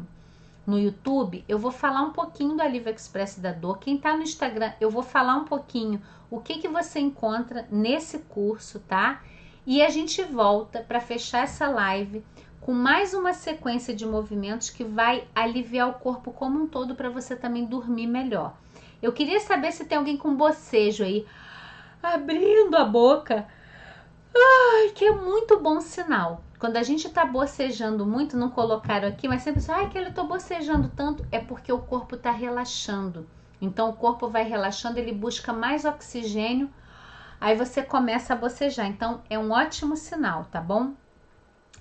no 0.65 0.79
YouTube, 0.79 1.43
eu 1.49 1.57
vou 1.57 1.71
falar 1.71 2.01
um 2.03 2.11
pouquinho 2.11 2.55
do 2.55 2.61
Alívio 2.61 2.93
Express 2.93 3.39
da 3.39 3.51
Dor. 3.51 3.79
Quem 3.79 3.97
tá 3.97 4.15
no 4.15 4.23
Instagram, 4.23 4.71
eu 4.79 4.89
vou 4.89 5.03
falar 5.03 5.35
um 5.35 5.45
pouquinho 5.45 6.01
o 6.29 6.39
que 6.39 6.59
que 6.59 6.67
você 6.67 6.99
encontra 6.99 7.67
nesse 7.71 8.19
curso, 8.19 8.79
tá? 8.79 9.21
E 9.65 9.81
a 9.81 9.89
gente 9.89 10.23
volta 10.23 10.79
para 10.79 10.99
fechar 10.99 11.43
essa 11.43 11.67
live 11.67 12.23
com 12.61 12.71
mais 12.71 13.13
uma 13.13 13.33
sequência 13.33 13.93
de 13.93 14.05
movimentos 14.05 14.69
que 14.69 14.83
vai 14.83 15.27
aliviar 15.35 15.89
o 15.89 15.95
corpo 15.95 16.31
como 16.31 16.61
um 16.61 16.67
todo 16.67 16.95
para 16.95 17.09
você 17.09 17.35
também 17.35 17.65
dormir 17.65 18.07
melhor. 18.07 18.55
Eu 19.01 19.11
queria 19.11 19.39
saber 19.39 19.73
se 19.73 19.83
tem 19.83 19.97
alguém 19.97 20.15
com 20.15 20.35
bocejo 20.35 21.03
aí, 21.03 21.25
abrindo 22.01 22.75
a 22.77 22.85
boca 22.85 23.47
Ai, 24.33 24.89
que 24.95 25.05
é 25.05 25.11
muito 25.11 25.59
bom 25.59 25.81
sinal. 25.81 26.43
Quando 26.57 26.77
a 26.77 26.83
gente 26.83 27.09
tá 27.09 27.25
bocejando 27.25 28.05
muito, 28.05 28.37
não 28.37 28.49
colocaram 28.49 29.07
aqui, 29.07 29.27
mas 29.27 29.41
sempre 29.41 29.63
ai, 29.69 29.89
que 29.89 29.97
eu 29.97 30.13
tô 30.13 30.23
bocejando 30.23 30.89
tanto, 30.89 31.25
é 31.31 31.39
porque 31.39 31.71
o 31.71 31.79
corpo 31.79 32.15
tá 32.15 32.31
relaxando. 32.31 33.27
Então 33.59 33.89
o 33.89 33.93
corpo 33.93 34.29
vai 34.29 34.43
relaxando, 34.43 34.99
ele 34.99 35.11
busca 35.11 35.51
mais 35.51 35.85
oxigênio, 35.85 36.71
aí 37.39 37.55
você 37.55 37.83
começa 37.83 38.33
a 38.33 38.37
bocejar. 38.37 38.87
Então 38.87 39.21
é 39.29 39.37
um 39.37 39.51
ótimo 39.51 39.97
sinal, 39.97 40.45
tá 40.45 40.61
bom? 40.61 40.93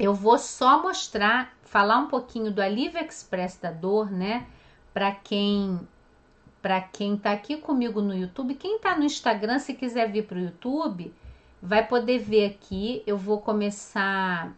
Eu 0.01 0.15
vou 0.15 0.39
só 0.39 0.83
mostrar, 0.83 1.55
falar 1.63 1.99
um 1.99 2.07
pouquinho 2.07 2.51
do 2.51 2.63
alívio 2.63 2.99
express 3.05 3.59
da 3.59 3.71
dor, 3.71 4.11
né? 4.11 4.47
Para 4.95 5.13
quem 5.13 5.79
para 6.63 6.81
quem 6.81 7.19
tá 7.19 7.33
aqui 7.33 7.59
comigo 7.59 8.01
no 8.01 8.15
YouTube, 8.15 8.55
quem 8.55 8.79
tá 8.79 8.97
no 8.97 9.05
Instagram, 9.05 9.59
se 9.59 9.75
quiser 9.75 10.11
vir 10.11 10.27
pro 10.27 10.39
YouTube, 10.39 11.13
vai 11.63 11.87
poder 11.87 12.19
ver 12.19 12.47
aqui. 12.47 13.03
Eu 13.07 13.19
vou 13.19 13.43
começar 13.43 14.55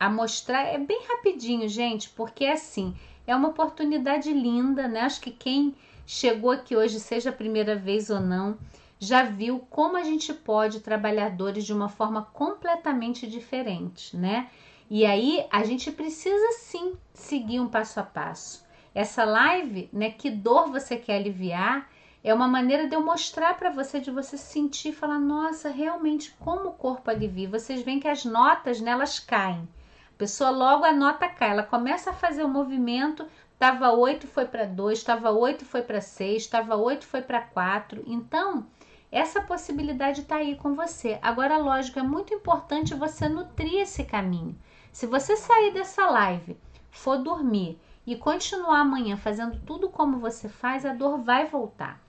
a 0.00 0.08
mostrar, 0.08 0.62
é 0.62 0.78
bem 0.78 1.02
rapidinho, 1.06 1.68
gente, 1.68 2.08
porque 2.10 2.44
é 2.44 2.52
assim, 2.52 2.94
é 3.26 3.36
uma 3.36 3.48
oportunidade 3.48 4.32
linda, 4.32 4.88
né? 4.88 5.00
Acho 5.00 5.20
que 5.20 5.30
quem 5.30 5.74
chegou 6.06 6.52
aqui 6.52 6.74
hoje, 6.74 7.00
seja 7.00 7.28
a 7.28 7.34
primeira 7.34 7.76
vez 7.76 8.08
ou 8.08 8.20
não, 8.20 8.56
já 8.98 9.24
viu 9.24 9.58
como 9.68 9.98
a 9.98 10.04
gente 10.04 10.32
pode 10.32 10.80
trabalhar 10.80 11.30
dores 11.30 11.66
de 11.66 11.72
uma 11.72 11.88
forma 11.88 12.22
completamente 12.32 13.26
diferente, 13.26 14.16
né? 14.16 14.48
E 14.88 15.04
aí 15.04 15.44
a 15.50 15.64
gente 15.64 15.90
precisa 15.90 16.52
sim 16.52 16.96
seguir 17.12 17.58
um 17.58 17.68
passo 17.68 17.98
a 17.98 18.04
passo. 18.04 18.64
Essa 18.94 19.24
live, 19.24 19.90
né? 19.92 20.10
Que 20.10 20.30
dor 20.30 20.70
você 20.70 20.96
quer 20.96 21.16
aliviar? 21.16 21.88
É 22.22 22.32
uma 22.32 22.48
maneira 22.48 22.88
de 22.88 22.94
eu 22.94 23.04
mostrar 23.04 23.56
para 23.56 23.70
você, 23.70 24.00
de 24.00 24.10
você 24.10 24.36
sentir 24.36 24.92
falar: 24.92 25.18
nossa, 25.18 25.68
realmente 25.68 26.34
como 26.38 26.70
o 26.70 26.72
corpo 26.72 27.10
alivia. 27.10 27.48
Vocês 27.48 27.82
veem 27.82 28.00
que 28.00 28.08
as 28.08 28.24
notas 28.24 28.80
nelas 28.80 29.18
caem. 29.18 29.68
A 30.14 30.18
pessoa 30.18 30.50
logo 30.50 30.84
a 30.84 30.92
nota 30.92 31.28
cai, 31.28 31.50
ela 31.50 31.62
começa 31.62 32.10
a 32.10 32.14
fazer 32.14 32.42
o 32.42 32.48
movimento. 32.48 33.26
Tava 33.58 33.90
8, 33.90 34.26
foi 34.26 34.44
para 34.44 34.66
2, 34.66 35.02
tava 35.02 35.30
8, 35.30 35.64
foi 35.64 35.82
para 35.82 36.00
6, 36.00 36.46
tava 36.46 36.76
8, 36.76 37.06
foi 37.06 37.22
para 37.22 37.40
4. 37.40 38.02
Então, 38.06 38.66
essa 39.10 39.40
possibilidade 39.40 40.22
está 40.22 40.36
aí 40.36 40.56
com 40.56 40.74
você. 40.74 41.18
Agora, 41.22 41.56
lógico, 41.58 41.98
é 41.98 42.02
muito 42.02 42.34
importante 42.34 42.94
você 42.94 43.28
nutrir 43.28 43.80
esse 43.80 44.04
caminho. 44.04 44.58
Se 44.96 45.06
você 45.06 45.36
sair 45.36 45.72
dessa 45.74 46.08
live, 46.08 46.56
for 46.90 47.18
dormir 47.18 47.78
e 48.06 48.16
continuar 48.16 48.80
amanhã 48.80 49.16
fazendo 49.16 49.60
tudo 49.66 49.90
como 49.90 50.18
você 50.18 50.48
faz, 50.48 50.86
a 50.86 50.94
dor 50.94 51.18
vai 51.18 51.46
voltar 51.46 52.00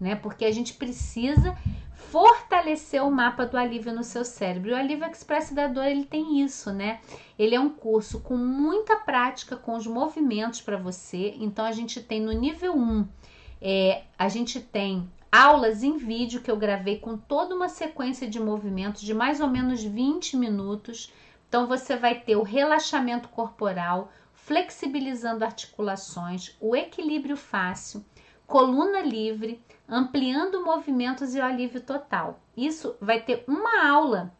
né? 0.00 0.14
Porque 0.16 0.44
a 0.44 0.50
gente 0.50 0.74
precisa 0.74 1.56
fortalecer 1.94 3.02
o 3.02 3.10
mapa 3.10 3.46
do 3.46 3.56
alívio 3.56 3.94
no 3.94 4.04
seu 4.04 4.24
cérebro. 4.24 4.72
o 4.72 4.76
Alívio 4.76 5.06
Express 5.10 5.52
da 5.52 5.66
Dor, 5.66 5.86
ele 5.86 6.04
tem 6.04 6.42
isso, 6.42 6.72
né? 6.72 7.00
Ele 7.38 7.54
é 7.54 7.60
um 7.60 7.70
curso 7.70 8.20
com 8.20 8.36
muita 8.36 8.96
prática 8.96 9.56
com 9.56 9.74
os 9.74 9.86
movimentos 9.86 10.60
para 10.60 10.76
você. 10.76 11.34
Então 11.38 11.64
a 11.64 11.72
gente 11.72 12.02
tem 12.02 12.20
no 12.20 12.32
nível 12.32 12.76
1, 12.76 13.08
é, 13.60 14.02
a 14.18 14.28
gente 14.28 14.60
tem 14.60 15.08
aulas 15.32 15.82
em 15.82 15.96
vídeo 15.96 16.40
que 16.40 16.50
eu 16.50 16.56
gravei 16.56 16.98
com 16.98 17.16
toda 17.16 17.54
uma 17.54 17.68
sequência 17.68 18.28
de 18.28 18.38
movimentos 18.38 19.02
de 19.02 19.14
mais 19.14 19.40
ou 19.40 19.48
menos 19.48 19.82
20 19.82 20.36
minutos. 20.36 21.12
Então 21.54 21.68
você 21.68 21.94
vai 21.94 22.18
ter 22.18 22.34
o 22.34 22.42
relaxamento 22.42 23.28
corporal, 23.28 24.10
flexibilizando 24.32 25.44
articulações, 25.44 26.56
o 26.60 26.74
equilíbrio 26.74 27.36
fácil, 27.36 28.04
coluna 28.44 29.02
livre, 29.02 29.62
ampliando 29.88 30.64
movimentos 30.64 31.32
e 31.32 31.38
o 31.38 31.44
alívio 31.44 31.80
total. 31.80 32.40
Isso 32.56 32.96
vai 33.00 33.20
ter 33.20 33.44
uma 33.46 33.88
aula 33.88 34.34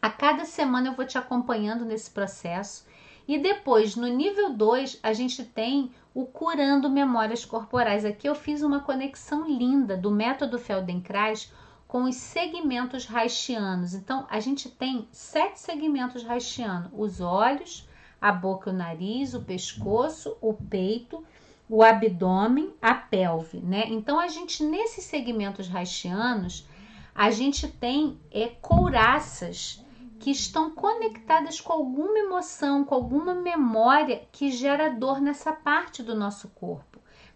a 0.00 0.08
cada 0.08 0.44
semana 0.44 0.86
eu 0.86 0.94
vou 0.94 1.04
te 1.04 1.18
acompanhando 1.18 1.84
nesse 1.84 2.12
processo. 2.12 2.86
E 3.26 3.38
depois, 3.38 3.96
no 3.96 4.06
nível 4.06 4.52
2, 4.52 5.00
a 5.02 5.12
gente 5.12 5.44
tem 5.44 5.90
o 6.14 6.26
curando 6.26 6.88
memórias 6.88 7.44
corporais. 7.44 8.04
Aqui 8.04 8.28
eu 8.28 8.36
fiz 8.36 8.62
uma 8.62 8.78
conexão 8.78 9.48
linda 9.48 9.96
do 9.96 10.12
método 10.12 10.60
Feldenkrais 10.60 11.52
com 11.92 12.04
os 12.04 12.16
segmentos 12.16 13.06
haitianos. 13.14 13.92
Então, 13.92 14.26
a 14.30 14.40
gente 14.40 14.70
tem 14.70 15.06
sete 15.12 15.60
segmentos 15.60 16.26
haitianos: 16.26 16.90
os 16.96 17.20
olhos, 17.20 17.86
a 18.18 18.32
boca, 18.32 18.70
o 18.70 18.72
nariz, 18.72 19.34
o 19.34 19.42
pescoço, 19.42 20.34
o 20.40 20.54
peito 20.54 21.22
o 21.68 21.82
abdômen, 21.82 22.74
a 22.82 22.92
pelve, 22.92 23.58
né? 23.58 23.84
Então 23.88 24.20
a 24.20 24.28
gente 24.28 24.62
nesses 24.62 25.04
segmentos 25.04 25.74
haitianos, 25.74 26.66
a 27.14 27.30
gente 27.30 27.66
tem 27.66 28.20
é, 28.30 28.48
couraças 28.60 29.82
que 30.18 30.30
estão 30.30 30.70
conectadas 30.70 31.60
com 31.60 31.72
alguma 31.72 32.18
emoção, 32.18 32.84
com 32.84 32.94
alguma 32.94 33.34
memória 33.34 34.22
que 34.30 34.50
gera 34.50 34.90
dor 34.90 35.18
nessa 35.18 35.52
parte 35.52 36.02
do 36.02 36.14
nosso 36.14 36.48
corpo. 36.48 36.91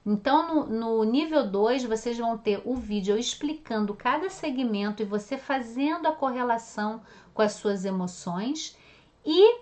Então, 0.07 0.66
no, 0.66 0.66
no 0.66 1.05
nível 1.05 1.51
2, 1.51 1.83
vocês 1.83 2.16
vão 2.16 2.39
ter 2.39 2.62
o 2.65 2.77
vídeo 2.77 3.19
explicando 3.19 3.93
cada 3.93 4.31
segmento 4.31 5.03
e 5.03 5.07
você 5.07 5.37
fazendo 5.37 6.07
a 6.07 6.12
correlação 6.12 7.03
com 7.35 7.43
as 7.43 7.55
suas 7.55 7.85
emoções. 7.85 8.78
E 9.24 9.59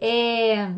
é, 0.00 0.72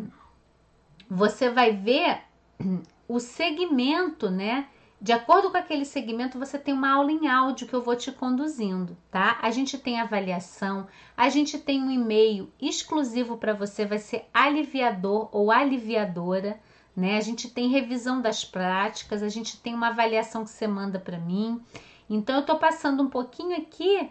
você 1.09 1.49
vai 1.49 1.71
ver 1.71 2.19
o 3.07 3.17
segmento, 3.21 4.29
né? 4.29 4.67
De 4.99 5.13
acordo 5.13 5.51
com 5.51 5.57
aquele 5.57 5.85
segmento, 5.85 6.39
você 6.39 6.57
tem 6.57 6.73
uma 6.73 6.91
aula 6.91 7.11
em 7.11 7.27
áudio 7.27 7.67
que 7.67 7.73
eu 7.73 7.83
vou 7.83 7.95
te 7.95 8.11
conduzindo, 8.11 8.97
tá? 9.09 9.37
A 9.41 9.51
gente 9.51 9.77
tem 9.77 10.01
avaliação, 10.01 10.87
a 11.15 11.29
gente 11.29 11.57
tem 11.59 11.81
um 11.81 11.91
e-mail 11.91 12.51
exclusivo 12.59 13.37
para 13.37 13.53
você, 13.53 13.85
vai 13.85 13.99
ser 13.99 14.25
aliviador 14.33 15.29
ou 15.31 15.51
aliviadora, 15.51 16.59
né? 16.97 17.15
A 17.17 17.21
gente 17.21 17.47
tem 17.47 17.69
revisão 17.69 18.19
das 18.19 18.43
práticas, 18.43 19.21
a 19.21 19.29
gente 19.29 19.57
tem 19.57 19.75
uma 19.75 19.89
avaliação 19.89 20.43
que 20.43 20.49
você 20.49 20.65
manda 20.65 20.97
para 20.97 21.19
mim. 21.19 21.61
Então 22.09 22.37
eu 22.37 22.41
tô 22.41 22.57
passando 22.57 23.03
um 23.03 23.09
pouquinho 23.09 23.55
aqui 23.55 24.09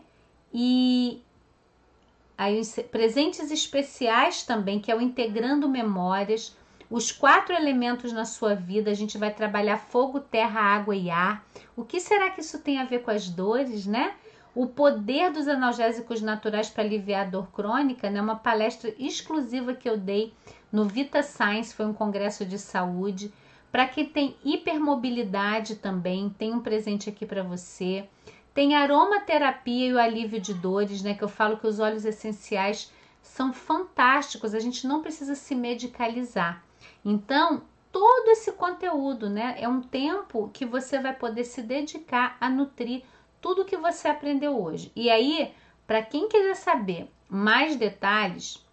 e 0.55 1.21
aí 2.39 2.63
presentes 2.93 3.51
especiais 3.51 4.45
também, 4.45 4.79
que 4.79 4.93
é 4.93 4.95
o 4.95 5.01
integrando 5.01 5.69
memórias 5.69 6.57
os 6.91 7.11
quatro 7.11 7.55
elementos 7.55 8.13
na 8.13 8.25
sua 8.25 8.55
vida. 8.55 8.91
A 8.91 8.95
gente 8.95 9.19
vai 9.19 9.33
trabalhar 9.33 9.79
fogo, 9.79 10.21
terra, 10.21 10.61
água 10.61 10.95
e 10.95 11.11
ar. 11.11 11.45
O 11.77 11.85
que 11.85 12.01
será 12.01 12.31
que 12.31 12.41
isso 12.41 12.61
tem 12.61 12.79
a 12.79 12.85
ver 12.85 13.03
com 13.03 13.11
as 13.11 13.29
dores, 13.29 13.87
né? 13.87 14.15
O 14.57 14.67
poder 14.67 15.31
dos 15.31 15.49
analgésicos 15.49 16.23
naturais 16.23 16.71
para 16.71 16.83
aliviar 16.83 17.27
a 17.27 17.29
dor 17.29 17.53
crônica, 17.53 18.09
né? 18.09 18.23
Uma 18.23 18.37
palestra 18.37 18.91
exclusiva 18.99 19.75
que 19.75 19.87
eu 19.87 19.99
dei 19.99 20.33
no 20.73 20.87
Vita 20.87 21.23
Science, 21.23 21.75
foi 21.75 21.85
um 21.85 21.93
congresso 21.93 22.43
de 22.43 22.59
saúde. 22.59 23.31
Para 23.71 23.87
quem 23.87 24.07
tem 24.07 24.35
hipermobilidade 24.43 25.77
também, 25.77 26.35
tem 26.39 26.55
um 26.55 26.61
presente 26.61 27.11
aqui 27.11 27.27
para 27.27 27.43
você. 27.43 28.09
Tem 28.55 28.75
aromaterapia 28.75 29.89
e 29.89 29.93
o 29.93 30.01
alívio 30.01 30.41
de 30.41 30.55
dores, 30.55 31.03
né? 31.03 31.13
Que 31.13 31.23
eu 31.23 31.29
falo 31.29 31.59
que 31.59 31.67
os 31.67 31.79
óleos 31.79 32.07
essenciais 32.07 32.91
são 33.21 33.53
fantásticos, 33.53 34.55
a 34.55 34.59
gente 34.59 34.87
não 34.87 35.03
precisa 35.03 35.35
se 35.35 35.55
medicalizar. 35.55 36.65
Então, 37.05 37.61
todo 37.93 38.29
esse 38.31 38.53
conteúdo, 38.53 39.29
né, 39.29 39.57
é 39.59 39.69
um 39.69 39.83
tempo 39.83 40.51
que 40.53 40.65
você 40.65 40.99
vai 40.99 41.13
poder 41.15 41.45
se 41.45 41.61
dedicar 41.61 42.39
a 42.41 42.49
nutrir 42.49 43.03
tudo 43.41 43.65
que 43.65 43.77
você 43.77 44.09
aprendeu 44.09 44.61
hoje. 44.61 44.93
E 44.95 45.11
aí, 45.11 45.53
para 45.87 46.03
quem 46.03 46.29
quiser 46.29 46.57
saber 46.57 47.11
mais 47.29 47.77
detalhes, 47.77 48.65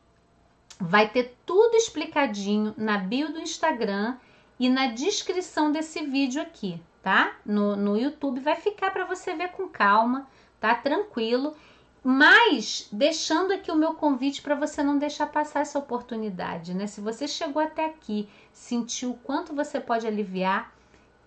vai 0.79 1.09
ter 1.09 1.35
tudo 1.45 1.75
explicadinho 1.75 2.73
na 2.77 2.97
bio 2.97 3.31
do 3.31 3.39
Instagram 3.39 4.17
e 4.59 4.69
na 4.69 4.87
descrição 4.87 5.71
desse 5.71 6.03
vídeo 6.05 6.41
aqui, 6.41 6.81
tá? 7.01 7.35
No, 7.45 7.75
no 7.75 7.97
YouTube 7.97 8.39
vai 8.39 8.55
ficar 8.55 8.91
para 8.91 9.05
você 9.05 9.33
ver 9.33 9.49
com 9.49 9.67
calma, 9.67 10.27
tá? 10.59 10.75
Tranquilo 10.75 11.55
mas 12.03 12.89
deixando 12.91 13.53
aqui 13.53 13.71
o 13.71 13.77
meu 13.77 13.93
convite 13.93 14.41
para 14.41 14.55
você 14.55 14.83
não 14.83 14.97
deixar 14.97 15.27
passar 15.27 15.61
essa 15.61 15.79
oportunidade, 15.79 16.73
né? 16.73 16.85
Se 16.85 16.99
você 16.99 17.29
chegou 17.29 17.61
até 17.61 17.85
aqui, 17.85 18.27
sentiu 18.51 19.11
o 19.11 19.17
quanto 19.17 19.55
você 19.55 19.79
pode 19.79 20.05
aliviar, 20.05 20.75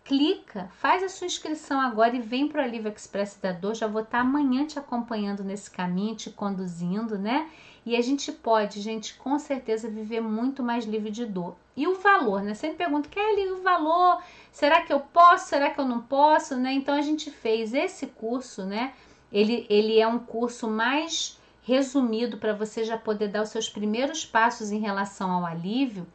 clica, 0.07 0.69
faz 0.79 1.03
a 1.03 1.09
sua 1.09 1.27
inscrição 1.27 1.81
agora 1.81 2.15
e 2.15 2.21
vem 2.21 2.47
para 2.49 2.63
o 2.63 2.65
Alívio 2.65 2.93
Express 2.93 3.39
da 3.43 3.53
Dor. 3.53 3.75
Já 3.75 3.87
vou 3.87 4.03
estar 4.03 4.19
tá 4.19 4.25
amanhã 4.25 4.65
te 4.65 4.79
acompanhando 4.79 5.43
nesse 5.43 5.71
caminho, 5.71 6.15
te 6.15 6.31
conduzindo, 6.31 7.19
né? 7.19 7.51
E 7.85 7.97
a 7.97 8.01
gente 8.01 8.33
pode, 8.33 8.81
gente, 8.81 9.15
com 9.15 9.39
certeza 9.39 9.89
viver 9.89 10.21
muito 10.21 10.63
mais 10.63 10.85
livre 10.85 11.11
de 11.11 11.25
dor. 11.27 11.57
E 11.77 11.87
o 11.87 11.95
valor, 11.95 12.43
né? 12.43 12.55
Sempre 12.55 12.79
pergunto, 12.79 13.09
Kelly, 13.09 13.51
o 13.51 13.63
valor? 13.63 14.23
Será 14.51 14.83
que 14.83 14.93
eu 14.93 15.01
posso? 15.01 15.49
Será 15.49 15.71
que 15.71 15.81
eu 15.81 15.85
não 15.85 16.01
posso? 16.01 16.57
Né? 16.57 16.73
Então 16.73 16.95
a 16.95 17.03
gente 17.03 17.31
fez 17.31 17.75
esse 17.75 18.07
curso, 18.07 18.65
né? 18.65 18.93
Ele, 19.33 19.67
ele 19.69 19.99
é 19.99 20.07
um 20.07 20.19
curso 20.19 20.69
mais 20.69 21.39
resumido 21.63 22.39
para 22.39 22.53
você 22.53 22.85
já 22.85 22.97
poder 22.97 23.29
dar 23.29 23.43
os 23.43 23.49
seus 23.49 23.69
primeiros 23.69 24.25
passos 24.25 24.71
em 24.71 24.79
relação 24.79 25.31
ao 25.31 25.45
alívio. 25.45 26.07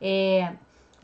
É, 0.00 0.52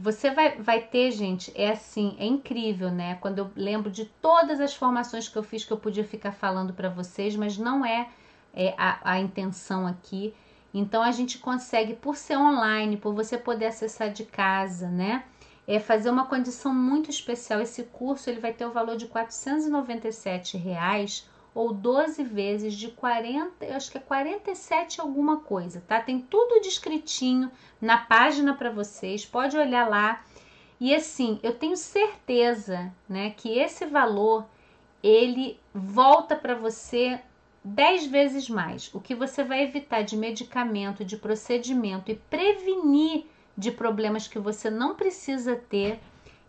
você 0.02 0.32
vai, 0.32 0.56
vai 0.56 0.80
ter, 0.80 1.12
gente, 1.12 1.52
é 1.54 1.70
assim, 1.70 2.16
é 2.18 2.26
incrível, 2.26 2.90
né? 2.90 3.14
Quando 3.20 3.38
eu 3.38 3.48
lembro 3.54 3.88
de 3.88 4.04
todas 4.04 4.58
as 4.58 4.74
formações 4.74 5.28
que 5.28 5.38
eu 5.38 5.44
fiz 5.44 5.64
que 5.64 5.72
eu 5.72 5.76
podia 5.76 6.02
ficar 6.02 6.32
falando 6.32 6.72
para 6.72 6.88
vocês, 6.88 7.36
mas 7.36 7.56
não 7.56 7.86
é, 7.86 8.08
é 8.52 8.74
a, 8.76 9.12
a 9.12 9.20
intenção 9.20 9.86
aqui. 9.86 10.34
Então 10.74 11.04
a 11.04 11.12
gente 11.12 11.38
consegue, 11.38 11.94
por 11.94 12.16
ser 12.16 12.36
online, 12.36 12.96
por 12.96 13.14
você 13.14 13.38
poder 13.38 13.66
acessar 13.66 14.10
de 14.10 14.24
casa, 14.24 14.88
né? 14.88 15.22
É 15.68 15.78
fazer 15.78 16.10
uma 16.10 16.26
condição 16.26 16.74
muito 16.74 17.08
especial. 17.08 17.60
Esse 17.60 17.84
curso 17.84 18.28
ele 18.28 18.40
vai 18.40 18.52
ter 18.52 18.66
o 18.66 18.72
valor 18.72 18.96
de 18.96 19.06
497 19.06 20.56
reais 20.56 21.28
ou 21.54 21.72
12 21.72 22.22
vezes 22.24 22.74
de 22.74 22.88
40, 22.88 23.64
eu 23.64 23.76
acho 23.76 23.90
que 23.90 23.98
é 23.98 24.00
47 24.00 25.00
alguma 25.00 25.40
coisa, 25.40 25.82
tá? 25.86 26.00
Tem 26.00 26.18
tudo 26.18 26.60
descritinho 26.60 27.50
na 27.80 27.98
página 27.98 28.54
para 28.54 28.70
vocês, 28.70 29.24
pode 29.26 29.56
olhar 29.56 29.88
lá. 29.88 30.24
E 30.80 30.94
assim, 30.94 31.38
eu 31.42 31.54
tenho 31.54 31.76
certeza, 31.76 32.92
né, 33.08 33.30
que 33.36 33.58
esse 33.58 33.86
valor 33.86 34.46
ele 35.02 35.58
volta 35.74 36.34
para 36.34 36.54
você 36.54 37.20
10 37.64 38.06
vezes 38.06 38.48
mais. 38.48 38.92
O 38.94 39.00
que 39.00 39.14
você 39.14 39.44
vai 39.44 39.62
evitar 39.62 40.02
de 40.02 40.16
medicamento, 40.16 41.04
de 41.04 41.16
procedimento 41.16 42.10
e 42.10 42.14
prevenir 42.14 43.26
de 43.56 43.70
problemas 43.70 44.26
que 44.26 44.38
você 44.38 44.70
não 44.70 44.94
precisa 44.94 45.54
ter, 45.56 46.00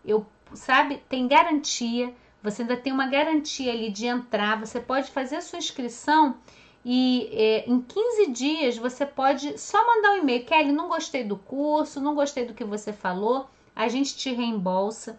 eu 0.04 0.26
sabe, 0.54 1.02
tem 1.08 1.28
garantia 1.28 2.14
você 2.44 2.60
ainda 2.60 2.76
tem 2.76 2.92
uma 2.92 3.06
garantia 3.06 3.72
ali 3.72 3.90
de 3.90 4.04
entrar, 4.04 4.60
você 4.60 4.78
pode 4.78 5.10
fazer 5.10 5.36
a 5.36 5.40
sua 5.40 5.58
inscrição 5.58 6.36
e 6.84 7.30
é, 7.32 7.64
em 7.66 7.80
15 7.80 8.30
dias 8.32 8.76
você 8.76 9.06
pode 9.06 9.58
só 9.58 9.78
mandar 9.86 10.10
um 10.10 10.18
e-mail, 10.18 10.44
Kelly, 10.44 10.70
não 10.70 10.86
gostei 10.86 11.24
do 11.24 11.38
curso, 11.38 12.02
não 12.02 12.14
gostei 12.14 12.44
do 12.44 12.52
que 12.52 12.62
você 12.62 12.92
falou, 12.92 13.48
a 13.74 13.88
gente 13.88 14.14
te 14.14 14.30
reembolsa. 14.30 15.18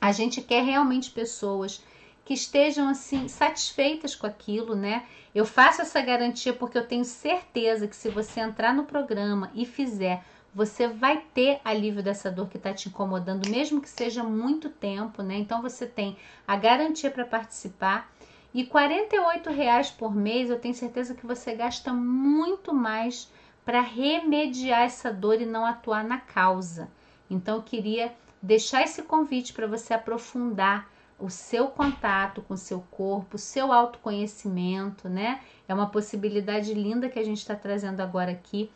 A 0.00 0.12
gente 0.12 0.40
quer 0.40 0.64
realmente 0.64 1.10
pessoas 1.10 1.82
que 2.24 2.32
estejam 2.32 2.88
assim 2.88 3.28
satisfeitas 3.28 4.14
com 4.14 4.26
aquilo, 4.26 4.74
né? 4.74 5.04
Eu 5.34 5.44
faço 5.44 5.82
essa 5.82 6.00
garantia 6.00 6.54
porque 6.54 6.78
eu 6.78 6.86
tenho 6.86 7.04
certeza 7.04 7.86
que 7.86 7.94
se 7.94 8.08
você 8.08 8.40
entrar 8.40 8.74
no 8.74 8.84
programa 8.84 9.50
e 9.54 9.66
fizer 9.66 10.24
você 10.56 10.88
vai 10.88 11.22
ter 11.34 11.60
alívio 11.62 12.02
dessa 12.02 12.30
dor 12.30 12.48
que 12.48 12.56
está 12.56 12.72
te 12.72 12.88
incomodando, 12.88 13.46
mesmo 13.46 13.78
que 13.78 13.90
seja 13.90 14.24
muito 14.24 14.70
tempo, 14.70 15.22
né? 15.22 15.36
Então 15.36 15.60
você 15.60 15.84
tem 15.84 16.16
a 16.48 16.56
garantia 16.56 17.10
para 17.10 17.26
participar. 17.26 18.10
E 18.54 18.62
R$ 18.62 19.52
reais 19.54 19.90
por 19.90 20.14
mês, 20.14 20.48
eu 20.48 20.58
tenho 20.58 20.72
certeza 20.72 21.14
que 21.14 21.26
você 21.26 21.54
gasta 21.54 21.92
muito 21.92 22.72
mais 22.72 23.30
para 23.66 23.82
remediar 23.82 24.80
essa 24.80 25.12
dor 25.12 25.42
e 25.42 25.44
não 25.44 25.66
atuar 25.66 26.02
na 26.02 26.16
causa. 26.16 26.88
Então 27.28 27.56
eu 27.56 27.62
queria 27.62 28.14
deixar 28.40 28.82
esse 28.82 29.02
convite 29.02 29.52
para 29.52 29.66
você 29.66 29.92
aprofundar 29.92 30.88
o 31.18 31.28
seu 31.28 31.66
contato 31.66 32.40
com 32.40 32.54
o 32.54 32.58
seu 32.58 32.80
corpo, 32.90 33.36
o 33.36 33.38
seu 33.38 33.70
autoconhecimento, 33.70 35.06
né? 35.06 35.38
É 35.68 35.74
uma 35.74 35.90
possibilidade 35.90 36.72
linda 36.72 37.10
que 37.10 37.18
a 37.18 37.24
gente 37.24 37.40
está 37.40 37.54
trazendo 37.54 38.00
agora 38.00 38.32
aqui 38.32 38.70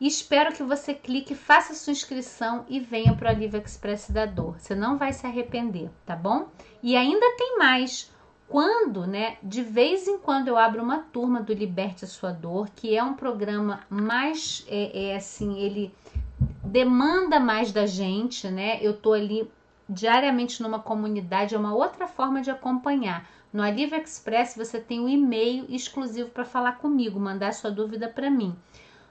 espero 0.00 0.52
que 0.52 0.62
você 0.62 0.92
clique, 0.92 1.34
faça 1.34 1.74
sua 1.74 1.92
inscrição 1.92 2.64
e 2.68 2.80
venha 2.80 3.14
para 3.14 3.28
o 3.28 3.30
Alívio 3.30 3.60
Express 3.60 4.10
da 4.10 4.26
Dor. 4.26 4.58
Você 4.58 4.74
não 4.74 4.98
vai 4.98 5.12
se 5.12 5.26
arrepender, 5.26 5.90
tá 6.04 6.16
bom? 6.16 6.48
E 6.82 6.96
ainda 6.96 7.36
tem 7.36 7.58
mais. 7.58 8.12
Quando, 8.48 9.06
né, 9.06 9.38
de 9.42 9.62
vez 9.62 10.06
em 10.06 10.18
quando 10.18 10.48
eu 10.48 10.58
abro 10.58 10.82
uma 10.82 10.98
turma 10.98 11.40
do 11.40 11.52
Liberte 11.52 12.04
a 12.04 12.08
Sua 12.08 12.30
Dor, 12.30 12.68
que 12.76 12.94
é 12.94 13.02
um 13.02 13.14
programa 13.14 13.80
mais, 13.88 14.64
é, 14.68 15.08
é 15.10 15.16
assim, 15.16 15.58
ele 15.58 15.92
demanda 16.62 17.40
mais 17.40 17.72
da 17.72 17.86
gente, 17.86 18.48
né? 18.48 18.78
Eu 18.82 18.96
tô 18.96 19.12
ali 19.12 19.50
diariamente 19.88 20.62
numa 20.62 20.78
comunidade, 20.78 21.54
é 21.54 21.58
uma 21.58 21.74
outra 21.74 22.06
forma 22.06 22.42
de 22.42 22.50
acompanhar. 22.50 23.28
No 23.52 23.62
Alívio 23.62 23.98
Express 23.98 24.56
você 24.56 24.80
tem 24.80 25.00
um 25.00 25.08
e-mail 25.08 25.66
exclusivo 25.68 26.30
para 26.30 26.44
falar 26.44 26.72
comigo, 26.72 27.20
mandar 27.20 27.54
sua 27.54 27.70
dúvida 27.70 28.08
para 28.08 28.30
mim. 28.30 28.56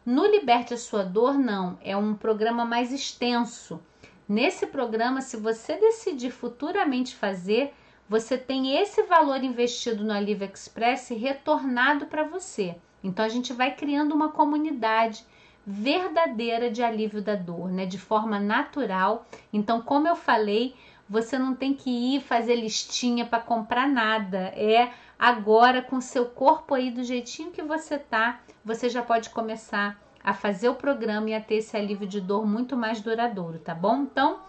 No 0.05 0.25
Liberte 0.25 0.73
a 0.73 0.77
Sua 0.77 1.03
Dor, 1.03 1.37
não, 1.37 1.77
é 1.81 1.95
um 1.95 2.13
programa 2.13 2.65
mais 2.65 2.91
extenso. 2.91 3.79
Nesse 4.27 4.67
programa, 4.67 5.21
se 5.21 5.37
você 5.37 5.77
decidir 5.77 6.29
futuramente 6.29 7.15
fazer, 7.15 7.73
você 8.09 8.37
tem 8.37 8.77
esse 8.77 9.03
valor 9.03 9.41
investido 9.45 10.03
no 10.03 10.11
Alívio 10.11 10.49
Express 10.53 11.07
retornado 11.09 12.07
para 12.07 12.23
você. 12.23 12.75
Então 13.01 13.23
a 13.23 13.29
gente 13.29 13.53
vai 13.53 13.75
criando 13.75 14.13
uma 14.13 14.29
comunidade 14.29 15.25
verdadeira 15.65 16.69
de 16.69 16.83
alívio 16.83 17.21
da 17.21 17.35
dor, 17.35 17.69
né, 17.69 17.85
de 17.85 17.97
forma 17.97 18.37
natural. 18.37 19.25
Então, 19.53 19.81
como 19.81 20.07
eu 20.09 20.17
falei, 20.17 20.75
você 21.09 21.37
não 21.37 21.55
tem 21.55 21.73
que 21.73 21.89
ir 21.89 22.21
fazer 22.21 22.55
listinha 22.55 23.25
para 23.25 23.39
comprar 23.39 23.87
nada. 23.87 24.51
É 24.55 24.91
agora 25.23 25.81
com 25.81 26.01
seu 26.01 26.25
corpo 26.25 26.73
aí 26.73 26.91
do 26.91 27.01
jeitinho 27.01 27.49
que 27.49 27.61
você 27.61 27.97
tá, 27.97 28.41
você 28.63 28.89
já 28.89 29.01
pode 29.01 29.29
começar 29.29 29.97
a 30.21 30.33
fazer 30.33 30.67
o 30.67 30.75
programa 30.75 31.29
e 31.29 31.33
a 31.33 31.39
ter 31.39 31.55
esse 31.55 31.77
alívio 31.77 32.05
de 32.05 32.19
dor 32.19 32.45
muito 32.45 32.75
mais 32.75 32.99
duradouro, 32.99 33.57
tá 33.57 33.73
bom? 33.73 34.01
Então, 34.01 34.39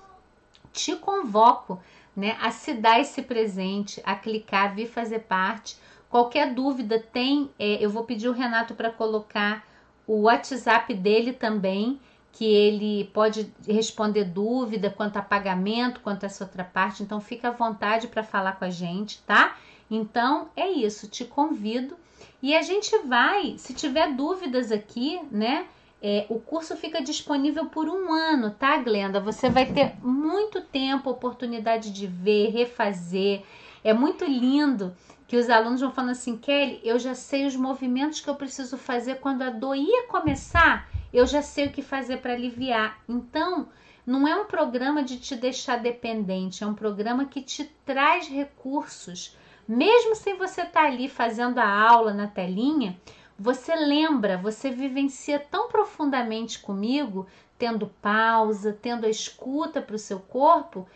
te 0.73 0.97
convoco, 0.97 1.81
né, 2.17 2.37
a 2.41 2.51
se 2.51 2.75
dar 2.75 2.99
esse 2.99 3.23
presente, 3.23 4.03
a 4.05 4.17
clicar, 4.17 4.75
vir 4.75 4.89
fazer 4.89 5.21
parte. 5.21 5.77
Qualquer 6.11 6.53
dúvida 6.53 6.99
tem, 6.99 7.53
é, 7.57 7.77
eu 7.81 7.89
vou 7.89 8.03
pedir 8.03 8.29
o 8.29 8.33
Renato 8.33 8.75
para 8.75 8.91
colocar 8.91 9.65
o 10.09 10.23
WhatsApp 10.23 10.93
dele 10.93 11.33
também, 11.33 12.01
que 12.33 12.45
ele 12.45 13.05
pode 13.15 13.49
responder 13.65 14.25
dúvida 14.25 14.91
quanto 14.91 15.19
a 15.19 15.23
pagamento, 15.23 16.01
quanto 16.01 16.25
a 16.25 16.27
essa 16.27 16.43
outra 16.43 16.65
parte. 16.65 17.01
Então, 17.01 17.21
fica 17.21 17.47
à 17.47 17.53
vontade 17.53 18.09
para 18.09 18.25
falar 18.25 18.59
com 18.59 18.65
a 18.65 18.71
gente, 18.71 19.23
tá? 19.23 19.57
Então, 19.91 20.49
é 20.57 20.69
isso. 20.69 21.09
Te 21.09 21.25
convido 21.25 21.97
e 22.43 22.55
a 22.55 22.63
gente 22.63 22.97
vai, 23.07 23.57
se 23.57 23.73
tiver 23.73 24.13
dúvidas 24.13 24.71
aqui, 24.71 25.21
né? 25.31 25.67
É, 26.03 26.27
o 26.29 26.39
curso 26.39 26.77
fica 26.77 27.03
disponível 27.03 27.65
por 27.67 27.89
um 27.89 28.13
ano, 28.13 28.51
tá, 28.51 28.77
Glenda? 28.77 29.19
Você 29.21 29.49
vai 29.49 29.65
ter 29.65 29.95
muito 30.03 30.61
tempo, 30.61 31.09
oportunidade 31.09 31.91
de 31.91 32.07
ver, 32.07 32.51
refazer. 32.51 33.43
É 33.83 33.95
muito 33.95 34.27
lindo 34.27 34.95
que 35.27 35.37
os 35.39 35.49
alunos 35.49 35.81
vão 35.81 35.91
falando 35.91 36.11
assim, 36.11 36.37
Kelly, 36.37 36.81
eu 36.85 36.99
já 36.99 37.15
sei 37.15 37.47
os 37.47 37.57
movimentos 37.57 38.21
que 38.21 38.29
eu 38.29 38.35
preciso 38.35 38.77
fazer 38.77 39.21
quando 39.21 39.41
a 39.41 39.49
dor 39.49 39.75
ia 39.75 40.07
começar. 40.07 40.89
eu 41.13 41.27
já 41.27 41.41
sei 41.41 41.69
o 41.69 41.73
que 41.73 41.81
fazer 41.81 42.19
para 42.19 42.35
aliviar. 42.35 42.99
Então, 43.09 43.69
não 44.07 44.29
é 44.29 44.37
um 44.37 44.45
programa 44.45 45.03
de 45.03 45.19
te 45.19 45.35
deixar 45.35 45.79
dependente, 45.79 46.63
é 46.63 46.67
um 46.67 46.75
programa 46.75 47.25
que 47.25 47.41
te 47.41 47.65
traz 47.87 48.29
recursos. 48.29 49.35
Mesmo 49.67 50.15
sem 50.15 50.37
você 50.37 50.63
estar 50.63 50.83
tá 50.83 50.87
ali 50.87 51.09
fazendo 51.09 51.59
a 51.59 51.69
aula 51.69 52.13
na 52.13 52.27
telinha, 52.27 52.99
você 53.39 53.75
lembra, 53.75 54.37
você 54.37 54.71
vivencia 54.71 55.39
tão 55.39 55.69
profundamente 55.69 56.59
comigo, 56.61 57.27
tendo 57.59 57.87
pausa, 58.01 58.77
tendo 58.81 59.07
a 59.07 59.09
escuta 59.09 59.81
para 59.81 59.97
o 59.97 59.99
seu 59.99 60.21
corpo, 60.21 60.87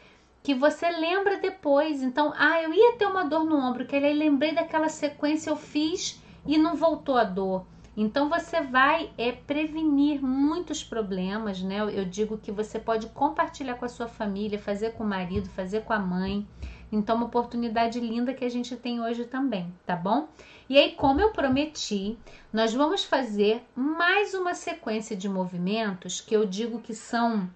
que 0.42 0.54
você 0.54 0.88
lembra 0.90 1.38
depois. 1.38 2.02
Então, 2.02 2.32
ah, 2.36 2.62
eu 2.62 2.72
ia 2.72 2.96
ter 2.96 3.06
uma 3.06 3.24
dor 3.24 3.44
no 3.44 3.56
ombro, 3.56 3.86
que 3.86 3.96
aí 3.96 4.12
lembrei 4.12 4.54
daquela 4.54 4.88
sequência, 4.88 5.50
eu 5.50 5.56
fiz 5.56 6.22
e 6.46 6.56
não 6.56 6.74
voltou 6.74 7.16
a 7.16 7.24
dor. 7.24 7.66
Então 7.96 8.28
você 8.28 8.60
vai 8.60 9.10
é, 9.18 9.32
prevenir 9.32 10.22
muitos 10.22 10.84
problemas, 10.84 11.60
né? 11.60 11.80
Eu 11.80 12.04
digo 12.04 12.38
que 12.38 12.52
você 12.52 12.78
pode 12.78 13.08
compartilhar 13.08 13.74
com 13.74 13.84
a 13.84 13.88
sua 13.88 14.06
família, 14.06 14.56
fazer 14.56 14.92
com 14.92 15.02
o 15.02 15.06
marido, 15.06 15.48
fazer 15.50 15.82
com 15.82 15.92
a 15.92 15.98
mãe. 15.98 16.46
Então, 16.90 17.16
uma 17.16 17.26
oportunidade 17.26 18.00
linda 18.00 18.32
que 18.32 18.44
a 18.44 18.48
gente 18.48 18.74
tem 18.76 19.00
hoje 19.00 19.24
também, 19.24 19.72
tá 19.84 19.94
bom? 19.94 20.28
E 20.68 20.78
aí, 20.78 20.92
como 20.92 21.20
eu 21.20 21.32
prometi, 21.32 22.18
nós 22.52 22.72
vamos 22.72 23.04
fazer 23.04 23.62
mais 23.74 24.34
uma 24.34 24.54
sequência 24.54 25.16
de 25.16 25.28
movimentos 25.28 26.20
que 26.20 26.34
eu 26.34 26.46
digo 26.46 26.80
que 26.80 26.94
são 26.94 27.48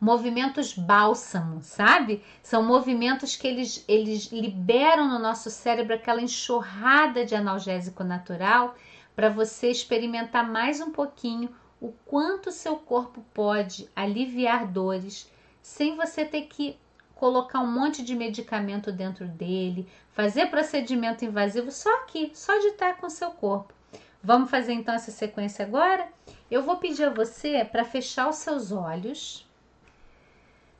movimentos 0.00 0.72
bálsamo, 0.72 1.60
sabe? 1.62 2.22
São 2.42 2.62
movimentos 2.62 3.34
que 3.34 3.46
eles, 3.46 3.84
eles 3.88 4.30
liberam 4.30 5.08
no 5.08 5.18
nosso 5.18 5.50
cérebro 5.50 5.94
aquela 5.94 6.22
enxurrada 6.22 7.24
de 7.24 7.34
analgésico 7.34 8.04
natural 8.04 8.76
para 9.16 9.28
você 9.28 9.68
experimentar 9.68 10.48
mais 10.48 10.80
um 10.80 10.92
pouquinho 10.92 11.50
o 11.80 11.92
quanto 12.06 12.52
seu 12.52 12.76
corpo 12.76 13.24
pode 13.34 13.88
aliviar 13.94 14.66
dores 14.66 15.30
sem 15.60 15.96
você 15.96 16.24
ter 16.24 16.42
que 16.42 16.76
colocar 17.18 17.60
um 17.60 17.70
monte 17.70 18.02
de 18.02 18.14
medicamento 18.14 18.92
dentro 18.92 19.26
dele, 19.26 19.88
fazer 20.12 20.46
procedimento 20.46 21.24
invasivo 21.24 21.70
só 21.70 21.94
aqui, 22.02 22.30
só 22.32 22.56
de 22.58 22.68
estar 22.68 22.96
com 22.96 23.10
seu 23.10 23.30
corpo. 23.32 23.74
Vamos 24.22 24.50
fazer 24.50 24.72
então 24.72 24.94
essa 24.94 25.10
sequência 25.10 25.64
agora? 25.64 26.08
Eu 26.50 26.62
vou 26.62 26.76
pedir 26.76 27.04
a 27.04 27.12
você 27.12 27.64
para 27.64 27.84
fechar 27.84 28.28
os 28.28 28.36
seus 28.36 28.72
olhos, 28.72 29.46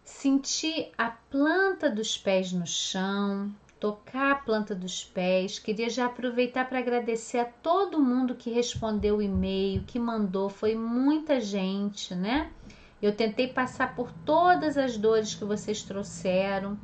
sentir 0.05 0.93
a 0.97 1.11
planta 1.11 1.91
dos 1.91 2.17
pés 2.17 2.53
no 2.53 2.67
chão, 2.67 3.53
tocar 3.81 4.33
a 4.33 4.37
planta 4.37 4.75
dos 4.75 5.05
pés. 5.05 5.59
Queria 5.59 5.91
já 5.91 6.07
aproveitar 6.07 6.69
para 6.69 6.79
agradecer 6.79 7.39
a 7.39 7.45
todo 7.45 8.01
mundo 8.01 8.35
que 8.35 8.51
respondeu 8.51 9.17
o 9.17 9.23
e-mail, 9.23 9.85
que 9.87 9.99
mandou, 9.99 10.49
foi 10.49 10.75
muita 10.75 11.41
gente, 11.41 12.15
né? 12.15 12.51
Eu 13.01 13.15
tentei 13.15 13.49
passar 13.49 13.95
por 13.95 14.13
todas 14.25 14.77
as 14.77 14.97
dores 14.97 15.35
que 15.35 15.45
vocês 15.45 15.83
trouxeram, 15.83 16.79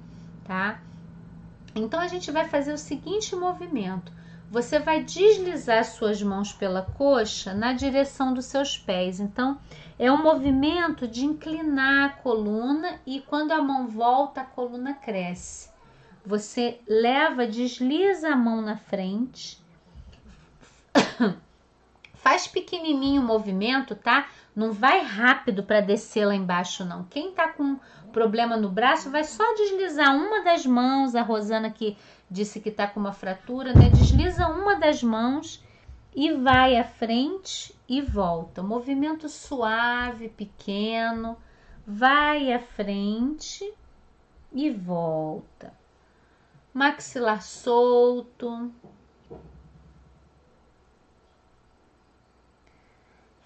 tá? 0.44 0.80
Então 1.74 1.98
a 1.98 2.06
gente 2.06 2.30
vai 2.30 2.48
fazer 2.48 2.72
o 2.72 2.78
seguinte 2.78 3.34
movimento. 3.34 4.12
Você 4.50 4.78
vai 4.78 5.02
deslizar 5.02 5.84
suas 5.84 6.22
mãos 6.22 6.52
pela 6.52 6.82
coxa 6.82 7.52
na 7.52 7.72
direção 7.72 8.32
dos 8.32 8.44
seus 8.44 8.78
pés. 8.78 9.18
Então, 9.18 9.58
é 9.98 10.12
um 10.12 10.22
movimento 10.22 11.08
de 11.08 11.24
inclinar 11.24 12.04
a 12.04 12.12
coluna 12.22 13.00
e 13.04 13.20
quando 13.20 13.50
a 13.50 13.60
mão 13.60 13.88
volta, 13.88 14.42
a 14.42 14.44
coluna 14.44 14.94
cresce. 14.94 15.68
Você 16.24 16.80
leva, 16.86 17.46
desliza 17.46 18.28
a 18.28 18.36
mão 18.36 18.62
na 18.62 18.76
frente, 18.76 19.62
faz 22.24 22.46
pequenininho 22.46 23.20
o 23.20 23.24
movimento, 23.24 23.94
tá? 23.94 24.26
Não 24.56 24.72
vai 24.72 25.04
rápido 25.04 25.62
para 25.62 25.82
descer 25.82 26.24
lá 26.24 26.34
embaixo, 26.34 26.82
não. 26.82 27.04
Quem 27.04 27.32
tá 27.32 27.48
com 27.48 27.78
problema 28.12 28.56
no 28.56 28.70
braço 28.70 29.10
vai 29.10 29.22
só 29.24 29.44
deslizar 29.54 30.16
uma 30.16 30.42
das 30.42 30.64
mãos. 30.64 31.14
A 31.14 31.20
Rosana 31.20 31.70
que 31.70 31.98
disse 32.30 32.60
que 32.60 32.70
tá 32.70 32.86
com 32.86 32.98
uma 32.98 33.12
fratura, 33.12 33.74
né? 33.74 33.90
Desliza 33.90 34.48
uma 34.48 34.74
das 34.76 35.02
mãos 35.02 35.62
e 36.16 36.32
vai 36.32 36.78
à 36.78 36.84
frente 36.84 37.74
e 37.86 38.00
volta. 38.00 38.62
Movimento 38.62 39.28
suave, 39.28 40.30
pequeno. 40.30 41.36
Vai 41.86 42.54
à 42.54 42.58
frente 42.58 43.70
e 44.50 44.70
volta 44.70 45.74
maxilar 46.74 47.40
solto, 47.40 48.72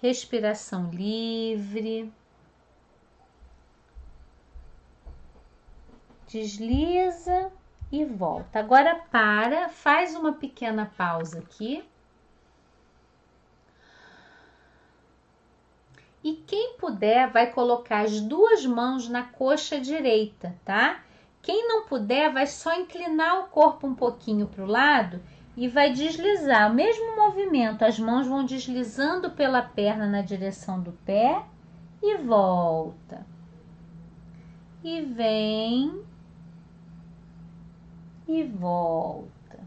respiração 0.01 0.89
livre. 0.91 2.11
Desliza 6.27 7.51
e 7.91 8.05
volta. 8.05 8.59
Agora 8.59 9.03
para, 9.11 9.69
faz 9.69 10.15
uma 10.15 10.33
pequena 10.33 10.91
pausa 10.97 11.39
aqui. 11.39 11.83
E 16.23 16.33
quem 16.35 16.75
puder 16.77 17.29
vai 17.29 17.51
colocar 17.51 18.01
as 18.01 18.19
duas 18.19 18.65
mãos 18.65 19.07
na 19.07 19.23
coxa 19.23 19.79
direita, 19.79 20.55
tá? 20.65 21.03
Quem 21.41 21.67
não 21.67 21.85
puder, 21.85 22.31
vai 22.31 22.45
só 22.45 22.73
inclinar 22.75 23.39
o 23.39 23.47
corpo 23.47 23.87
um 23.87 23.95
pouquinho 23.95 24.45
para 24.45 24.63
o 24.63 24.67
lado 24.67 25.21
e 25.59 25.67
vai 25.67 25.91
deslizar. 25.91 26.71
O 26.71 26.73
mesmo 26.73 27.17
movimento, 27.17 27.83
as 27.83 27.99
mãos 27.99 28.25
vão 28.25 28.45
deslizando 28.45 29.29
pela 29.31 29.61
perna 29.61 30.07
na 30.07 30.21
direção 30.21 30.81
do 30.81 30.93
pé 31.03 31.43
e 32.01 32.15
volta. 32.15 33.27
E 34.81 35.01
vem 35.01 36.01
e 38.25 38.41
volta. 38.41 39.59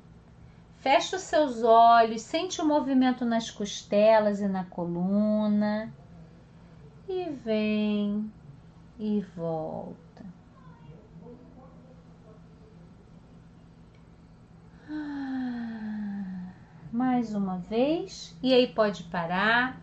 Fecha 0.79 1.17
os 1.17 1.23
seus 1.23 1.63
olhos, 1.63 2.23
sente 2.23 2.63
o 2.63 2.67
movimento 2.67 3.27
nas 3.27 3.51
costelas 3.51 4.41
e 4.41 4.49
na 4.49 4.65
coluna. 4.65 5.93
E 7.07 7.29
vem 7.29 8.33
e 8.99 9.21
volta. 9.37 10.25
Mais 16.93 17.35
uma 17.35 17.57
vez. 17.57 18.37
E 18.43 18.53
aí 18.53 18.67
pode 18.67 19.05
parar. 19.05 19.81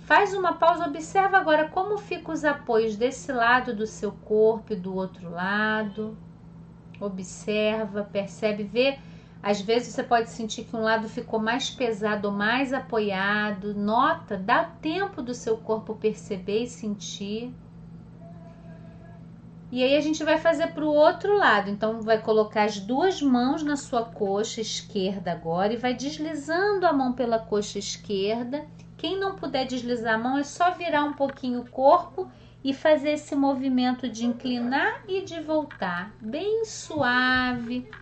Faz 0.00 0.34
uma 0.34 0.52
pausa, 0.52 0.86
observa 0.86 1.38
agora 1.38 1.70
como 1.70 1.96
ficam 1.96 2.34
os 2.34 2.44
apoios 2.44 2.96
desse 2.96 3.32
lado 3.32 3.74
do 3.74 3.86
seu 3.86 4.12
corpo 4.12 4.74
e 4.74 4.76
do 4.76 4.94
outro 4.94 5.30
lado. 5.30 6.14
Observa, 7.00 8.04
percebe, 8.04 8.62
vê. 8.62 8.98
Às 9.42 9.62
vezes 9.62 9.94
você 9.94 10.02
pode 10.02 10.28
sentir 10.28 10.64
que 10.64 10.76
um 10.76 10.82
lado 10.82 11.08
ficou 11.08 11.40
mais 11.40 11.70
pesado 11.70 12.28
ou 12.28 12.34
mais 12.34 12.74
apoiado. 12.74 13.72
Nota, 13.74 14.36
dá 14.36 14.64
tempo 14.64 15.22
do 15.22 15.32
seu 15.32 15.56
corpo 15.56 15.94
perceber 15.94 16.64
e 16.64 16.68
sentir. 16.68 17.54
E 19.74 19.82
aí 19.82 19.96
a 19.96 20.00
gente 20.00 20.22
vai 20.22 20.38
fazer 20.38 20.68
para 20.68 20.84
o 20.84 20.94
outro 20.94 21.36
lado. 21.36 21.68
Então 21.68 22.00
vai 22.00 22.22
colocar 22.22 22.62
as 22.62 22.78
duas 22.78 23.20
mãos 23.20 23.60
na 23.64 23.74
sua 23.74 24.04
coxa 24.04 24.60
esquerda 24.60 25.32
agora 25.32 25.72
e 25.72 25.76
vai 25.76 25.92
deslizando 25.92 26.86
a 26.86 26.92
mão 26.92 27.12
pela 27.12 27.40
coxa 27.40 27.76
esquerda. 27.76 28.64
Quem 28.96 29.18
não 29.18 29.34
puder 29.34 29.66
deslizar 29.66 30.14
a 30.14 30.18
mão 30.18 30.38
é 30.38 30.44
só 30.44 30.70
virar 30.70 31.02
um 31.02 31.14
pouquinho 31.14 31.62
o 31.62 31.66
corpo 31.66 32.30
e 32.62 32.72
fazer 32.72 33.14
esse 33.14 33.34
movimento 33.34 34.08
de 34.08 34.24
inclinar 34.24 35.02
e 35.08 35.22
de 35.22 35.40
voltar, 35.40 36.14
bem 36.20 36.64
suave. 36.64 37.92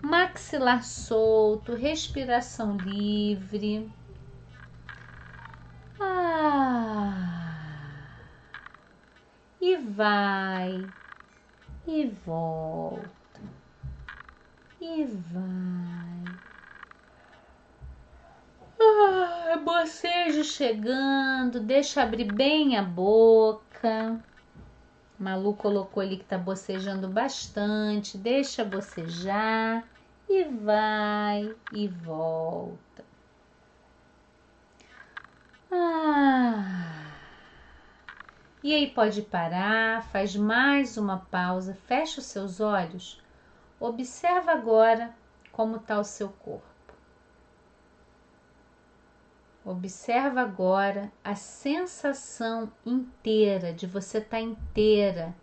Maxilar 0.00 0.82
solto, 0.82 1.74
respiração 1.74 2.78
livre. 2.78 3.92
Ah. 6.00 7.12
E 9.60 9.76
vai 9.76 10.88
e 11.86 12.06
volta 12.06 13.10
e 14.80 15.04
vai. 15.04 16.40
Ah, 18.80 19.56
bocejo 19.58 20.42
chegando, 20.42 21.60
deixa 21.60 22.02
abrir 22.02 22.32
bem 22.32 22.76
a 22.76 22.82
boca. 22.82 24.20
Malu 25.18 25.54
colocou 25.54 26.02
ali 26.02 26.16
que 26.16 26.24
tá 26.24 26.38
bocejando 26.38 27.06
bastante, 27.08 28.16
deixa 28.16 28.64
bocejar 28.64 29.84
e 30.28 30.44
vai 30.44 31.54
e 31.72 31.88
volta. 31.88 33.04
Ah. 35.70 37.09
E 38.62 38.74
aí 38.74 38.90
pode 38.90 39.22
parar, 39.22 40.02
faz 40.10 40.36
mais 40.36 40.98
uma 40.98 41.18
pausa, 41.30 41.72
fecha 41.86 42.20
os 42.20 42.26
seus 42.26 42.60
olhos, 42.60 43.18
observa 43.78 44.52
agora 44.52 45.14
como 45.50 45.76
está 45.76 45.98
o 45.98 46.04
seu 46.04 46.28
corpo. 46.28 46.68
Observa 49.64 50.42
agora 50.42 51.10
a 51.24 51.34
sensação 51.34 52.70
inteira 52.84 53.72
de 53.72 53.86
você 53.86 54.18
estar 54.18 54.36
tá 54.36 54.40
inteira, 54.42 55.34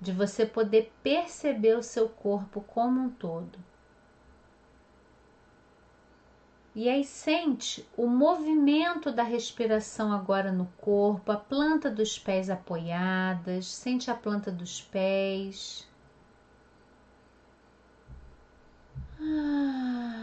de 0.00 0.10
você 0.10 0.46
poder 0.46 0.90
perceber 1.02 1.76
o 1.76 1.82
seu 1.82 2.08
corpo 2.08 2.62
como 2.62 3.02
um 3.02 3.10
todo. 3.10 3.58
E 6.74 6.88
aí 6.88 7.04
sente 7.04 7.86
o 7.96 8.06
movimento 8.06 9.12
da 9.12 9.22
respiração 9.22 10.10
agora 10.10 10.50
no 10.50 10.66
corpo, 10.78 11.30
a 11.30 11.36
planta 11.36 11.90
dos 11.90 12.18
pés 12.18 12.48
apoiadas, 12.48 13.66
sente 13.66 14.10
a 14.10 14.14
planta 14.14 14.50
dos 14.50 14.80
pés. 14.80 15.86
Ah. 19.20 20.22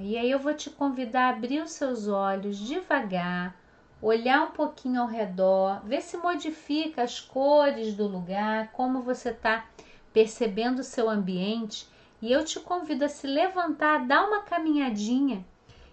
E 0.00 0.16
aí 0.16 0.30
eu 0.30 0.38
vou 0.38 0.54
te 0.54 0.70
convidar 0.70 1.26
a 1.26 1.36
abrir 1.36 1.62
os 1.62 1.72
seus 1.72 2.08
olhos 2.08 2.58
devagar, 2.58 3.54
olhar 4.00 4.44
um 4.48 4.50
pouquinho 4.50 5.02
ao 5.02 5.08
redor, 5.08 5.80
ver 5.84 6.00
se 6.00 6.16
modifica 6.16 7.02
as 7.02 7.20
cores 7.20 7.94
do 7.94 8.06
lugar, 8.06 8.70
como 8.72 9.02
você 9.02 9.28
está 9.30 9.66
percebendo 10.12 10.78
o 10.78 10.84
seu 10.84 11.10
ambiente. 11.10 11.86
E 12.24 12.32
eu 12.32 12.42
te 12.42 12.58
convido 12.58 13.04
a 13.04 13.08
se 13.10 13.26
levantar, 13.26 14.06
dar 14.06 14.26
uma 14.26 14.40
caminhadinha 14.40 15.44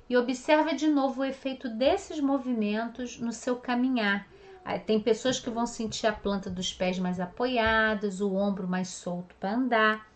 e 0.10 0.16
observa 0.16 0.74
de 0.74 0.88
novo 0.88 1.20
o 1.20 1.26
efeito 1.26 1.68
desses 1.68 2.22
movimentos 2.22 3.20
no 3.20 3.34
seu 3.34 3.58
caminhar. 3.58 4.26
Tem 4.86 4.98
pessoas 4.98 5.42
que 5.42 5.50
vão 5.50 5.66
sentir 5.66 6.08
a 6.08 6.14
planta 6.14 6.50
dos 6.50 6.72
pés 6.72 6.98
mais 6.98 7.20
apoiadas, 7.20 8.22
o 8.22 8.34
ombro 8.34 8.66
mais 8.66 8.88
solto 8.88 9.36
para 9.42 9.56
andar. 9.56 10.08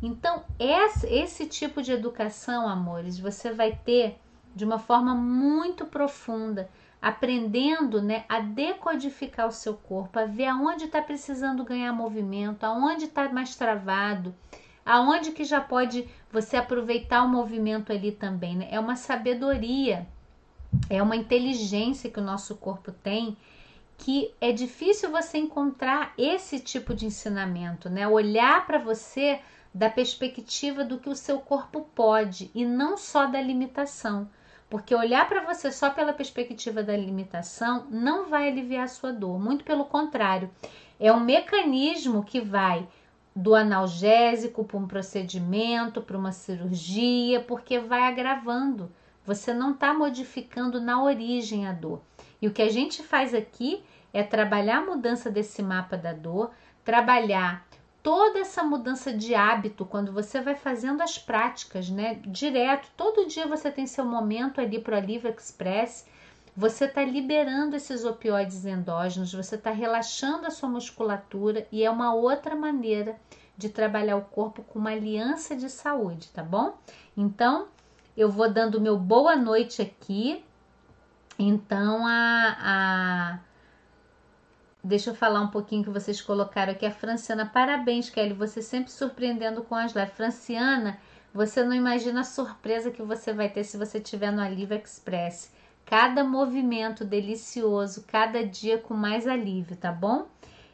Então, 0.00 0.44
esse 0.60 1.44
tipo 1.46 1.82
de 1.82 1.90
educação, 1.90 2.68
amores, 2.68 3.18
você 3.18 3.50
vai 3.50 3.76
ter 3.84 4.16
de 4.54 4.64
uma 4.64 4.78
forma 4.78 5.12
muito 5.12 5.86
profunda, 5.86 6.70
aprendendo 7.02 8.00
né, 8.00 8.24
a 8.28 8.38
decodificar 8.38 9.48
o 9.48 9.52
seu 9.52 9.74
corpo, 9.74 10.20
a 10.20 10.24
ver 10.24 10.46
aonde 10.46 10.84
está 10.84 11.02
precisando 11.02 11.64
ganhar 11.64 11.92
movimento, 11.92 12.62
aonde 12.62 13.06
está 13.06 13.28
mais 13.32 13.56
travado, 13.56 14.32
aonde 14.84 15.32
que 15.32 15.44
já 15.44 15.60
pode 15.60 16.08
você 16.30 16.56
aproveitar 16.56 17.22
o 17.22 17.28
movimento 17.28 17.92
ali 17.92 18.12
também. 18.12 18.56
Né? 18.56 18.68
É 18.70 18.78
uma 18.78 18.96
sabedoria, 18.96 20.06
é 20.90 21.02
uma 21.02 21.16
inteligência 21.16 22.10
que 22.10 22.20
o 22.20 22.24
nosso 22.24 22.56
corpo 22.56 22.92
tem 22.92 23.36
que 23.96 24.34
é 24.40 24.52
difícil 24.52 25.10
você 25.10 25.38
encontrar 25.38 26.12
esse 26.18 26.58
tipo 26.60 26.94
de 26.94 27.06
ensinamento, 27.06 27.88
né? 27.88 28.06
Olhar 28.06 28.66
para 28.66 28.78
você 28.78 29.40
da 29.72 29.90
perspectiva 29.90 30.84
do 30.84 30.98
que 30.98 31.08
o 31.08 31.16
seu 31.16 31.38
corpo 31.38 31.88
pode 31.94 32.50
e 32.54 32.64
não 32.64 32.96
só 32.96 33.26
da 33.26 33.40
limitação. 33.40 34.28
Porque 34.68 34.94
olhar 34.94 35.28
para 35.28 35.44
você 35.44 35.70
só 35.70 35.90
pela 35.90 36.12
perspectiva 36.12 36.82
da 36.82 36.96
limitação 36.96 37.86
não 37.90 38.28
vai 38.28 38.48
aliviar 38.48 38.84
a 38.84 38.88
sua 38.88 39.12
dor, 39.12 39.38
muito 39.38 39.64
pelo 39.64 39.84
contrário. 39.84 40.50
É 40.98 41.12
um 41.12 41.20
mecanismo 41.20 42.24
que 42.24 42.40
vai 42.40 42.86
do 43.34 43.54
analgésico 43.54 44.64
para 44.64 44.76
um 44.76 44.86
procedimento, 44.86 46.00
para 46.00 46.16
uma 46.16 46.32
cirurgia, 46.32 47.40
porque 47.40 47.78
vai 47.78 48.02
agravando. 48.02 48.92
Você 49.26 49.52
não 49.52 49.72
está 49.72 49.92
modificando 49.92 50.80
na 50.80 51.02
origem 51.02 51.66
a 51.66 51.72
dor. 51.72 52.00
E 52.40 52.46
o 52.46 52.52
que 52.52 52.62
a 52.62 52.70
gente 52.70 53.02
faz 53.02 53.34
aqui 53.34 53.82
é 54.12 54.22
trabalhar 54.22 54.78
a 54.78 54.86
mudança 54.86 55.30
desse 55.30 55.62
mapa 55.62 55.96
da 55.96 56.12
dor, 56.12 56.52
trabalhar 56.84 57.66
toda 58.04 58.38
essa 58.38 58.62
mudança 58.62 59.12
de 59.12 59.34
hábito, 59.34 59.86
quando 59.86 60.12
você 60.12 60.40
vai 60.40 60.54
fazendo 60.54 61.00
as 61.00 61.18
práticas, 61.18 61.88
né? 61.88 62.20
Direto, 62.26 62.88
todo 62.96 63.26
dia 63.26 63.46
você 63.46 63.70
tem 63.70 63.86
seu 63.86 64.04
momento 64.04 64.60
ali 64.60 64.78
para 64.78 64.94
o 64.94 64.98
Alívio 64.98 65.30
Express, 65.30 66.06
você 66.56 66.84
está 66.84 67.04
liberando 67.04 67.74
esses 67.74 68.04
opioides 68.04 68.64
endógenos, 68.64 69.32
você 69.32 69.56
está 69.56 69.70
relaxando 69.70 70.46
a 70.46 70.50
sua 70.50 70.68
musculatura 70.68 71.66
e 71.72 71.82
é 71.82 71.90
uma 71.90 72.14
outra 72.14 72.54
maneira 72.54 73.16
de 73.56 73.68
trabalhar 73.68 74.16
o 74.16 74.22
corpo 74.22 74.62
com 74.62 74.78
uma 74.78 74.90
aliança 74.90 75.56
de 75.56 75.68
saúde, 75.68 76.28
tá 76.28 76.42
bom? 76.42 76.76
Então, 77.16 77.68
eu 78.16 78.30
vou 78.30 78.50
dando 78.50 78.80
meu 78.80 78.96
boa 78.96 79.36
noite 79.36 79.82
aqui. 79.82 80.44
Então, 81.38 82.06
a, 82.06 82.56
a 82.60 83.38
Deixa 84.86 85.08
eu 85.08 85.14
falar 85.14 85.40
um 85.40 85.48
pouquinho 85.48 85.82
que 85.82 85.88
vocês 85.88 86.20
colocaram 86.20 86.72
aqui. 86.72 86.84
A 86.84 86.90
Franciana, 86.90 87.46
parabéns, 87.46 88.10
Kelly. 88.10 88.34
Você 88.34 88.60
sempre 88.60 88.92
surpreendendo 88.92 89.62
com 89.62 89.74
as 89.74 89.94
lives. 89.94 90.12
Franciana, 90.12 90.98
você 91.32 91.64
não 91.64 91.72
imagina 91.72 92.20
a 92.20 92.24
surpresa 92.24 92.90
que 92.90 93.02
você 93.02 93.32
vai 93.32 93.48
ter 93.48 93.64
se 93.64 93.78
você 93.78 93.96
estiver 93.96 94.30
no 94.30 94.42
Alívio 94.42 94.76
Express. 94.76 95.50
Cada 95.86 96.24
movimento 96.24 97.04
delicioso, 97.04 98.04
cada 98.06 98.44
dia 98.44 98.78
com 98.78 98.94
mais 98.94 99.26
alívio, 99.26 99.76
tá 99.76 99.92
bom? 99.92 100.26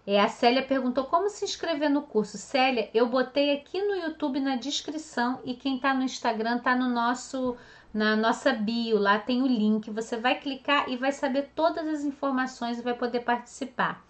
É, 0.06 0.20
a 0.20 0.28
Célia 0.28 0.62
perguntou 0.62 1.04
como 1.04 1.28
se 1.28 1.44
inscrever 1.44 1.90
no 1.90 2.02
curso. 2.02 2.38
Célia, 2.38 2.90
eu 2.94 3.08
botei 3.08 3.52
aqui 3.52 3.82
no 3.82 3.94
YouTube 3.94 4.40
na 4.40 4.56
descrição 4.56 5.40
e 5.44 5.54
quem 5.54 5.78
tá 5.78 5.92
no 5.92 6.02
Instagram 6.02 6.58
tá 6.58 6.74
no 6.74 6.88
nosso 6.88 7.56
na 7.92 8.14
nossa 8.14 8.52
bio, 8.52 8.98
lá 8.98 9.18
tem 9.18 9.42
o 9.42 9.46
link. 9.46 9.90
Você 9.90 10.16
vai 10.16 10.38
clicar 10.38 10.88
e 10.88 10.96
vai 10.96 11.12
saber 11.12 11.50
todas 11.54 11.86
as 11.88 12.04
informações 12.04 12.78
e 12.78 12.82
vai 12.82 12.94
poder 12.94 13.20
participar. 13.20 14.02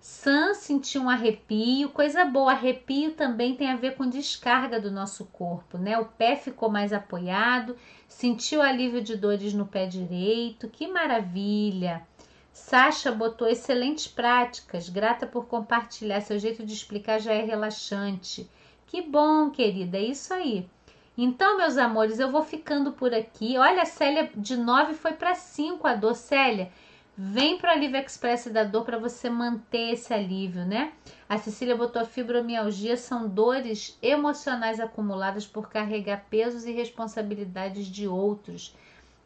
Sam 0.00 0.54
sentiu 0.54 1.02
um 1.02 1.10
arrepio, 1.10 1.90
coisa 1.90 2.24
boa. 2.24 2.52
Arrepio 2.52 3.12
também 3.12 3.54
tem 3.54 3.70
a 3.70 3.76
ver 3.76 3.96
com 3.96 4.08
descarga 4.08 4.80
do 4.80 4.90
nosso 4.90 5.26
corpo, 5.26 5.76
né? 5.76 5.98
O 5.98 6.06
pé 6.06 6.36
ficou 6.36 6.70
mais 6.70 6.90
apoiado, 6.90 7.76
sentiu 8.08 8.62
alívio 8.62 9.02
de 9.02 9.14
dores 9.14 9.52
no 9.52 9.66
pé 9.66 9.84
direito, 9.84 10.68
que 10.68 10.88
maravilha! 10.88 12.02
Sasha 12.50 13.12
botou 13.12 13.46
excelentes 13.46 14.08
práticas, 14.08 14.88
grata 14.88 15.26
por 15.26 15.46
compartilhar. 15.46 16.20
Seu 16.20 16.38
jeito 16.38 16.64
de 16.64 16.72
explicar 16.72 17.20
já 17.20 17.32
é 17.32 17.42
relaxante. 17.42 18.48
Que 18.86 19.02
bom, 19.02 19.50
querida, 19.50 19.98
é 19.98 20.02
isso 20.02 20.32
aí. 20.32 20.68
Então, 21.16 21.58
meus 21.58 21.76
amores, 21.76 22.18
eu 22.18 22.30
vou 22.30 22.42
ficando 22.42 22.92
por 22.92 23.12
aqui. 23.12 23.58
Olha, 23.58 23.82
a 23.82 23.86
Célia 23.86 24.30
de 24.34 24.56
9 24.56 24.94
foi 24.94 25.12
para 25.12 25.34
5 25.34 25.86
a 25.86 25.94
dor. 25.94 26.14
Célia, 26.14 26.72
vem 27.16 27.58
para 27.58 27.70
o 27.70 27.72
Alívio 27.72 28.00
Express 28.00 28.46
da 28.46 28.64
dor 28.64 28.84
para 28.84 28.98
você 28.98 29.28
manter 29.28 29.92
esse 29.92 30.12
alívio, 30.12 30.64
né? 30.64 30.92
A 31.28 31.38
Cecília 31.38 31.76
botou 31.76 32.00
a 32.00 32.06
fibromialgia, 32.06 32.96
são 32.96 33.28
dores 33.28 33.98
emocionais 34.00 34.80
acumuladas 34.80 35.46
por 35.46 35.68
carregar 35.68 36.26
pesos 36.30 36.64
e 36.64 36.72
responsabilidades 36.72 37.86
de 37.86 38.08
outros. 38.08 38.74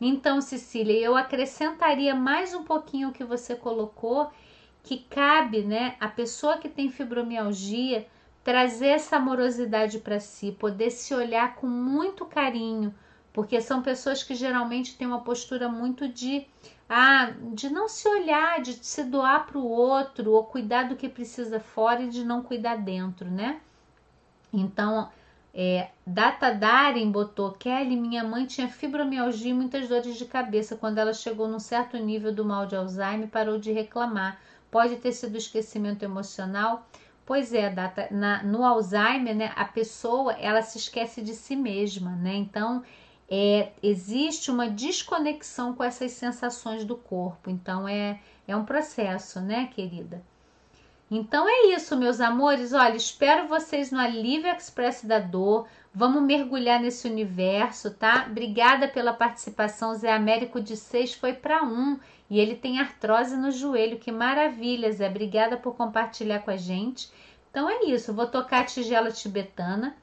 Então, 0.00 0.40
Cecília, 0.40 0.98
eu 0.98 1.16
acrescentaria 1.16 2.14
mais 2.14 2.52
um 2.52 2.64
pouquinho 2.64 3.08
o 3.08 3.12
que 3.12 3.24
você 3.24 3.54
colocou, 3.54 4.30
que 4.82 4.98
cabe, 4.98 5.62
né, 5.62 5.96
a 5.98 6.08
pessoa 6.08 6.58
que 6.58 6.68
tem 6.68 6.90
fibromialgia 6.90 8.06
trazer 8.42 8.88
essa 8.88 9.16
amorosidade 9.16 9.98
para 10.00 10.20
si, 10.20 10.52
poder 10.52 10.90
se 10.90 11.14
olhar 11.14 11.54
com 11.54 11.66
muito 11.66 12.26
carinho, 12.26 12.94
porque 13.32 13.60
são 13.60 13.80
pessoas 13.80 14.22
que 14.22 14.34
geralmente 14.34 14.96
têm 14.98 15.06
uma 15.06 15.24
postura 15.24 15.68
muito 15.68 16.06
de 16.06 16.46
ah, 16.88 17.32
de 17.52 17.70
não 17.70 17.88
se 17.88 18.06
olhar, 18.08 18.60
de 18.60 18.74
se 18.74 19.04
doar 19.04 19.46
para 19.46 19.58
o 19.58 19.66
outro, 19.66 20.32
ou 20.32 20.44
cuidar 20.44 20.84
do 20.84 20.96
que 20.96 21.08
precisa 21.08 21.58
fora 21.58 22.02
e 22.02 22.08
de 22.08 22.24
não 22.24 22.42
cuidar 22.42 22.76
dentro, 22.76 23.30
né? 23.30 23.60
Então, 24.52 25.08
é, 25.52 25.90
Data 26.06 26.52
Darren 26.52 27.10
botou: 27.10 27.52
Kelly, 27.52 27.96
minha 27.96 28.24
mãe 28.24 28.44
tinha 28.44 28.68
fibromialgia 28.68 29.50
e 29.50 29.54
muitas 29.54 29.88
dores 29.88 30.16
de 30.16 30.24
cabeça. 30.26 30.76
Quando 30.76 30.98
ela 30.98 31.14
chegou 31.14 31.46
num 31.48 31.60
certo 31.60 31.96
nível 31.96 32.34
do 32.34 32.44
mal 32.44 32.66
de 32.66 32.76
Alzheimer, 32.76 33.28
parou 33.28 33.58
de 33.58 33.72
reclamar. 33.72 34.40
Pode 34.70 34.96
ter 34.96 35.12
sido 35.12 35.36
esquecimento 35.36 36.02
emocional. 36.02 36.86
Pois 37.24 37.54
é, 37.54 37.70
data, 37.70 38.08
na, 38.10 38.42
no 38.42 38.64
Alzheimer, 38.64 39.34
né, 39.34 39.52
a 39.56 39.64
pessoa 39.64 40.32
ela 40.34 40.60
se 40.60 40.76
esquece 40.76 41.22
de 41.22 41.34
si 41.34 41.56
mesma, 41.56 42.10
né? 42.16 42.34
Então 42.34 42.82
é, 43.30 43.72
existe 43.82 44.50
uma 44.50 44.68
desconexão 44.68 45.74
com 45.74 45.82
essas 45.82 46.12
sensações 46.12 46.84
do 46.84 46.96
corpo. 46.96 47.50
Então 47.50 47.88
é, 47.88 48.20
é 48.46 48.56
um 48.56 48.64
processo, 48.64 49.40
né, 49.40 49.70
querida? 49.74 50.22
Então 51.10 51.46
é 51.48 51.74
isso, 51.74 51.96
meus 51.96 52.20
amores. 52.20 52.72
Olha, 52.72 52.96
espero 52.96 53.46
vocês 53.46 53.90
no 53.90 53.98
Alívio 53.98 54.50
Express 54.50 55.04
da 55.04 55.18
Dor. 55.18 55.66
Vamos 55.94 56.22
mergulhar 56.22 56.80
nesse 56.80 57.06
universo, 57.06 57.92
tá? 57.92 58.26
Obrigada 58.28 58.88
pela 58.88 59.12
participação. 59.12 59.94
Zé 59.94 60.12
Américo 60.12 60.60
de 60.60 60.76
6 60.76 61.14
foi 61.14 61.32
para 61.32 61.62
um 61.62 62.00
e 62.28 62.40
ele 62.40 62.56
tem 62.56 62.80
artrose 62.80 63.36
no 63.36 63.50
joelho. 63.52 63.98
Que 63.98 64.10
maravilha, 64.10 64.90
Zé. 64.90 65.08
Obrigada 65.08 65.56
por 65.56 65.76
compartilhar 65.76 66.40
com 66.40 66.50
a 66.50 66.56
gente. 66.56 67.12
Então 67.50 67.70
é 67.70 67.84
isso. 67.84 68.12
Vou 68.12 68.26
tocar 68.26 68.62
a 68.62 68.64
tigela 68.64 69.12
tibetana. 69.12 69.94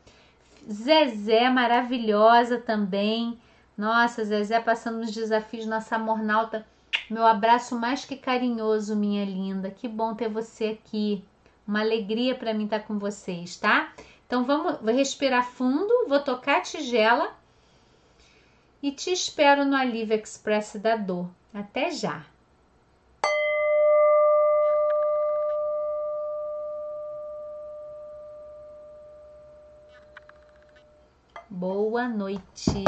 Zezé, 0.70 1.50
maravilhosa 1.50 2.58
também. 2.58 3.40
Nossa, 3.78 4.24
Zezé 4.24 4.60
passando 4.60 5.00
nos 5.00 5.12
desafios, 5.12 5.66
nossa 5.66 5.98
mornalta. 5.98 6.66
Meu 7.10 7.26
abraço 7.26 7.78
mais 7.80 8.06
que 8.06 8.16
carinhoso, 8.16 8.96
minha 8.96 9.26
linda. 9.26 9.72
Que 9.72 9.88
bom 9.88 10.14
ter 10.14 10.30
você 10.30 10.80
aqui. 10.80 11.24
Uma 11.68 11.82
alegria 11.82 12.36
para 12.36 12.54
mim 12.54 12.66
estar 12.66 12.82
com 12.82 13.00
vocês, 13.00 13.58
tá? 13.58 13.92
Então 14.28 14.44
vamos 14.44 14.80
vou 14.82 14.94
respirar 14.94 15.46
fundo, 15.46 16.08
vou 16.08 16.20
tocar 16.20 16.58
a 16.58 16.62
tigela 16.62 17.36
e 18.82 18.92
te 18.92 19.12
espero 19.12 19.66
no 19.66 19.76
Alívio 19.76 20.16
Express 20.16 20.78
da 20.78 20.96
Dor. 20.96 21.30
Até 21.54 21.92
já! 21.92 22.26
Boa 31.62 32.08
noite. 32.08 32.84